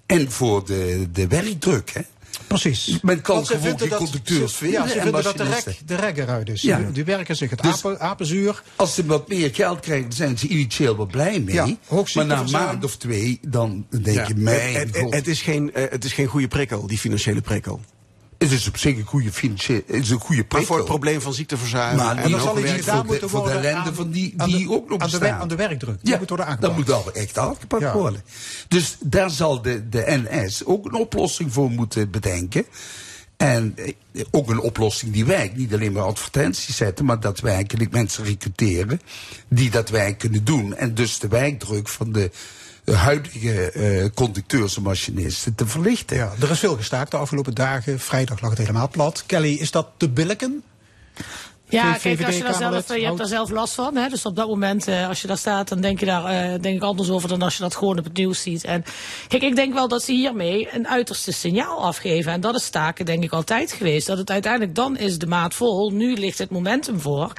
En 0.05 0.31
voor 0.31 0.65
de, 0.65 1.07
de 1.11 1.27
werkdruk. 1.27 1.89
Hè. 1.93 2.01
Precies. 2.47 2.99
Men 3.01 3.21
kan 3.21 3.35
Want 3.35 3.47
ze 3.47 3.53
gewoon 3.53 3.67
vinden 3.67 3.87
geen 3.87 3.97
dat- 3.99 4.09
conducteurs 4.09 4.55
vinden. 4.55 4.81
Ja, 4.81 4.87
ze 4.87 4.93
en 4.93 5.01
vinden 5.03 5.23
dat 5.23 5.37
de 5.37 5.43
rek, 5.43 5.77
de 5.85 5.95
rek 5.95 6.17
eruit 6.17 6.49
is. 6.49 6.61
Ja. 6.61 6.77
Die, 6.77 6.91
die 6.91 7.03
werken 7.03 7.35
zich 7.35 7.49
het 7.49 7.61
Dus- 7.61 7.85
apen, 7.85 7.99
apenzuur. 7.99 8.63
Als 8.75 8.95
ze 8.95 9.05
wat 9.05 9.27
meer 9.27 9.49
geld 9.53 9.79
krijgen, 9.79 10.11
zijn 10.13 10.37
ze 10.37 10.47
initieel 10.47 10.97
wel 10.97 11.05
blij 11.05 11.39
mee. 11.39 11.55
Ja, 11.55 11.67
maar 12.13 12.25
na 12.25 12.39
een 12.39 12.51
maand 12.51 12.83
of 12.83 12.97
twee, 12.97 13.39
dan 13.47 13.85
denk 13.89 14.05
Ja. 14.17 14.27
je, 14.27 14.35
mijn 14.35 14.75
het, 14.75 14.87
het, 14.87 14.97
god. 14.97 15.13
het 15.13 15.27
is 15.27 15.41
geen, 15.41 15.73
eh, 15.73 15.83
het 15.89 16.03
is 16.05 16.13
geen 16.13 16.27
goede 16.27 16.47
prikkel, 16.47 16.87
die 16.87 16.97
financiële 16.97 17.41
prikkel. 17.41 17.81
Het 18.43 18.51
is 18.51 18.67
op 18.67 18.77
zich 18.77 18.97
een 18.97 19.03
goede 19.05 19.31
financiële, 19.31 19.83
het 19.87 19.95
is 20.03 20.09
een 20.09 20.19
goede 20.19 20.45
Maar 20.49 20.63
voor 20.63 20.77
het 20.77 20.85
probleem 20.85 21.21
van 21.21 21.33
ziekteverzuim. 21.33 21.95
Maar 21.95 22.17
en 22.17 22.31
dan 22.31 22.39
zal 22.41 22.59
iets 22.59 22.71
gedaan 22.71 22.95
voor 22.95 23.03
de- 23.03 23.09
moeten 23.11 23.29
voor 23.29 23.43
de 23.47 23.51
ellende 23.51 23.93
van 23.93 24.11
die, 24.11 24.33
die 24.45 24.69
ook 24.71 24.89
nog 24.89 24.99
aan 24.99 25.09
de, 25.09 25.17
bestaan. 25.17 25.19
wer- 25.19 25.31
aan 25.41 25.47
de 25.47 25.55
werkdruk. 25.55 25.97
Ja, 26.01 26.17
moet 26.17 26.29
worden 26.29 26.57
dat 26.59 26.75
moet 26.75 26.91
al 26.91 27.11
echt 27.13 27.37
aangepakt 27.37 27.91
worden. 27.93 28.23
Dus 28.67 28.97
daar 28.99 29.29
zal 29.29 29.61
de, 29.61 29.89
de 29.89 30.03
NS 30.29 30.65
ook 30.65 30.85
een 30.85 30.93
oplossing 30.93 31.53
voor 31.53 31.69
moeten 31.71 32.09
bedenken. 32.11 32.65
En 33.37 33.73
eh, 33.77 34.23
ook 34.31 34.49
een 34.49 34.59
oplossing 34.59 35.13
die 35.13 35.25
werkt. 35.25 35.55
Niet 35.57 35.73
alleen 35.73 35.91
maar 35.91 36.03
advertenties 36.03 36.75
zetten, 36.75 37.05
maar 37.05 37.19
dat 37.19 37.39
wij 37.39 37.53
eigenlijk 37.53 37.91
mensen 37.91 38.23
recruteren 38.23 39.01
die 39.47 39.69
dat 39.69 39.89
werk 39.89 40.17
kunnen 40.17 40.43
doen. 40.43 40.75
En 40.75 40.93
dus 40.93 41.19
de 41.19 41.27
werkdruk 41.27 41.87
van 41.87 42.11
de 42.11 42.31
de 42.83 42.95
huidige 42.95 43.71
eh, 43.71 44.09
conducteurs 44.13 44.77
en 44.77 44.81
machinisten 44.81 45.55
te 45.55 45.67
verlichten. 45.67 46.17
Ja, 46.17 46.33
er 46.41 46.51
is 46.51 46.59
veel 46.59 46.75
gestaakt 46.75 47.11
de 47.11 47.17
afgelopen 47.17 47.53
dagen. 47.53 47.99
Vrijdag 47.99 48.41
lag 48.41 48.49
het 48.49 48.59
helemaal 48.59 48.89
plat. 48.89 49.23
Kelly, 49.25 49.53
is 49.53 49.71
dat 49.71 49.87
te 49.97 50.09
billiken? 50.09 50.63
Ja, 51.73 51.93
kijk, 51.93 52.25
als 52.25 52.37
je, 52.37 52.43
daar 52.43 52.53
zelf, 52.53 52.95
je 52.95 53.05
hebt 53.05 53.17
daar 53.17 53.27
zelf 53.27 53.49
last 53.49 53.73
van. 53.73 53.95
Hè? 53.95 54.09
Dus 54.09 54.25
op 54.25 54.35
dat 54.35 54.47
moment, 54.47 54.87
eh, 54.87 55.07
als 55.07 55.21
je 55.21 55.27
daar 55.27 55.37
staat, 55.37 55.69
dan 55.69 55.81
denk 55.81 55.99
je 55.99 56.05
daar 56.05 56.25
eh, 56.25 56.61
denk 56.61 56.75
ik 56.75 56.83
anders 56.83 57.09
over 57.09 57.29
dan 57.29 57.41
als 57.41 57.55
je 57.55 57.61
dat 57.61 57.75
gewoon 57.75 57.97
op 57.97 58.03
het 58.03 58.17
nieuws 58.17 58.41
ziet. 58.41 58.63
En 58.63 58.83
kijk, 59.27 59.43
ik 59.43 59.55
denk 59.55 59.73
wel 59.73 59.87
dat 59.87 60.03
ze 60.03 60.11
hiermee 60.11 60.69
een 60.73 60.87
uiterste 60.87 61.31
signaal 61.31 61.83
afgeven. 61.83 62.31
En 62.31 62.41
dat 62.41 62.55
is 62.55 62.63
staken, 62.63 63.05
denk 63.05 63.23
ik, 63.23 63.31
altijd 63.31 63.71
geweest. 63.71 64.07
Dat 64.07 64.17
het 64.17 64.31
uiteindelijk 64.31 64.75
dan 64.75 64.97
is 64.97 65.17
de 65.17 65.27
maat 65.27 65.53
vol. 65.53 65.91
Nu 65.91 66.13
ligt 66.15 66.37
het 66.37 66.49
momentum 66.49 66.99
voor. 66.99 67.33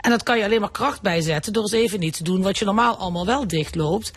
En 0.00 0.10
dat 0.10 0.22
kan 0.22 0.38
je 0.38 0.44
alleen 0.44 0.60
maar 0.60 0.70
kracht 0.70 1.02
bijzetten 1.02 1.52
door 1.52 1.62
eens 1.62 1.72
even 1.72 2.00
niet 2.00 2.16
te 2.16 2.24
doen 2.24 2.42
wat 2.42 2.58
je 2.58 2.64
normaal 2.64 2.96
allemaal 2.96 3.26
wel 3.26 3.46
dichtloopt. 3.46 4.12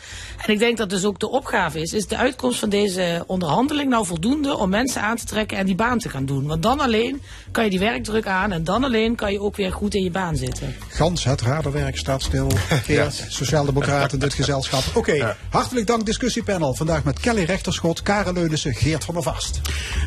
En 0.46 0.54
ik 0.54 0.60
denk 0.60 0.78
dat 0.78 0.90
dus 0.90 1.06
ook 1.06 1.20
de 1.20 1.30
opgave 1.30 1.82
is, 1.82 1.94
is 1.94 2.08
de 2.08 2.18
uitkomst 2.18 2.60
van 2.60 2.70
deze 2.70 3.24
onderhandeling 3.28 3.90
nou 3.90 4.06
voldoende 4.06 4.58
om 4.58 4.70
mensen 4.70 5.02
aan 5.02 5.16
te 5.16 5.26
trekken 5.26 5.58
en 5.58 5.66
die 5.66 5.76
baan 5.76 6.00
te 6.00 6.10
gaan 6.10 6.26
doen. 6.26 6.48
Want 6.48 6.64
dan 6.64 6.80
alleen 6.80 7.22
kan 7.52 7.64
je 7.64 7.70
die 7.70 7.80
werkdruk 7.80 8.28
aan 8.28 8.52
en 8.52 8.64
dan 8.64 8.84
alleen 8.84 9.16
kan 9.16 9.32
je 9.32 9.42
ook 9.42 9.56
weer 9.56 9.72
goed 9.72 9.94
in 9.94 10.04
je 10.04 10.12
baan 10.12 10.36
zitten. 10.36 10.76
Gans, 10.88 11.24
het 11.24 11.42
raderwerk 11.42 11.98
staat 11.98 12.22
stil. 12.22 12.52
Geert, 12.86 13.26
Sociaaldemocraten, 13.28 14.20
dit 14.20 14.34
gezelschap. 14.34 14.84
Oké, 14.96 15.36
hartelijk 15.50 15.88
dank 15.88 16.06
discussiepanel. 16.06 16.74
Vandaag 16.74 17.04
met 17.04 17.20
Kelly 17.20 17.44
Rechterschot, 17.44 18.02
Karen 18.02 18.34
Leunissen, 18.34 18.74
Geert 18.74 19.04
van 19.04 19.14
der 19.14 19.24
Vast. 19.24 19.62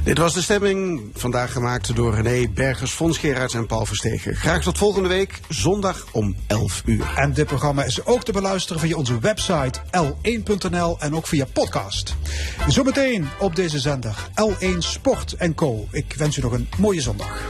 Dit 0.05 0.19
was 0.19 0.35
de 0.35 0.43
stemming, 0.43 1.11
vandaag 1.15 1.53
gemaakt 1.53 1.97
door 1.97 2.15
René 2.15 2.49
Bergers, 2.49 2.91
Fons 2.91 3.19
Gerards 3.19 3.55
en 3.55 3.67
Paul 3.67 3.87
Verstegen. 3.87 4.37
Graag 4.37 4.63
tot 4.63 4.79
volgende 4.79 5.09
week, 5.09 5.41
zondag 5.67 6.07
om 6.13 6.37
11 6.47 6.83
uur. 6.85 7.13
En 7.17 7.33
dit 7.33 7.47
programma 7.47 7.85
is 7.85 8.05
ook 8.05 8.25
te 8.25 8.33
beluisteren 8.33 8.81
via 8.81 8.97
onze 8.97 9.19
website 9.19 9.81
l1.nl 9.81 10.97
en 11.01 11.15
ook 11.15 11.27
via 11.27 11.47
podcast. 11.53 12.17
Zometeen 12.69 13.29
op 13.39 13.57
deze 13.57 13.79
zender 13.79 14.29
L1 14.51 14.79
Sport 14.79 15.33
en 15.33 15.55
Co. 15.55 15.87
Ik 15.91 16.15
wens 16.17 16.37
u 16.37 16.41
nog 16.41 16.53
een 16.53 16.69
mooie 16.79 17.01
zondag. 17.01 17.45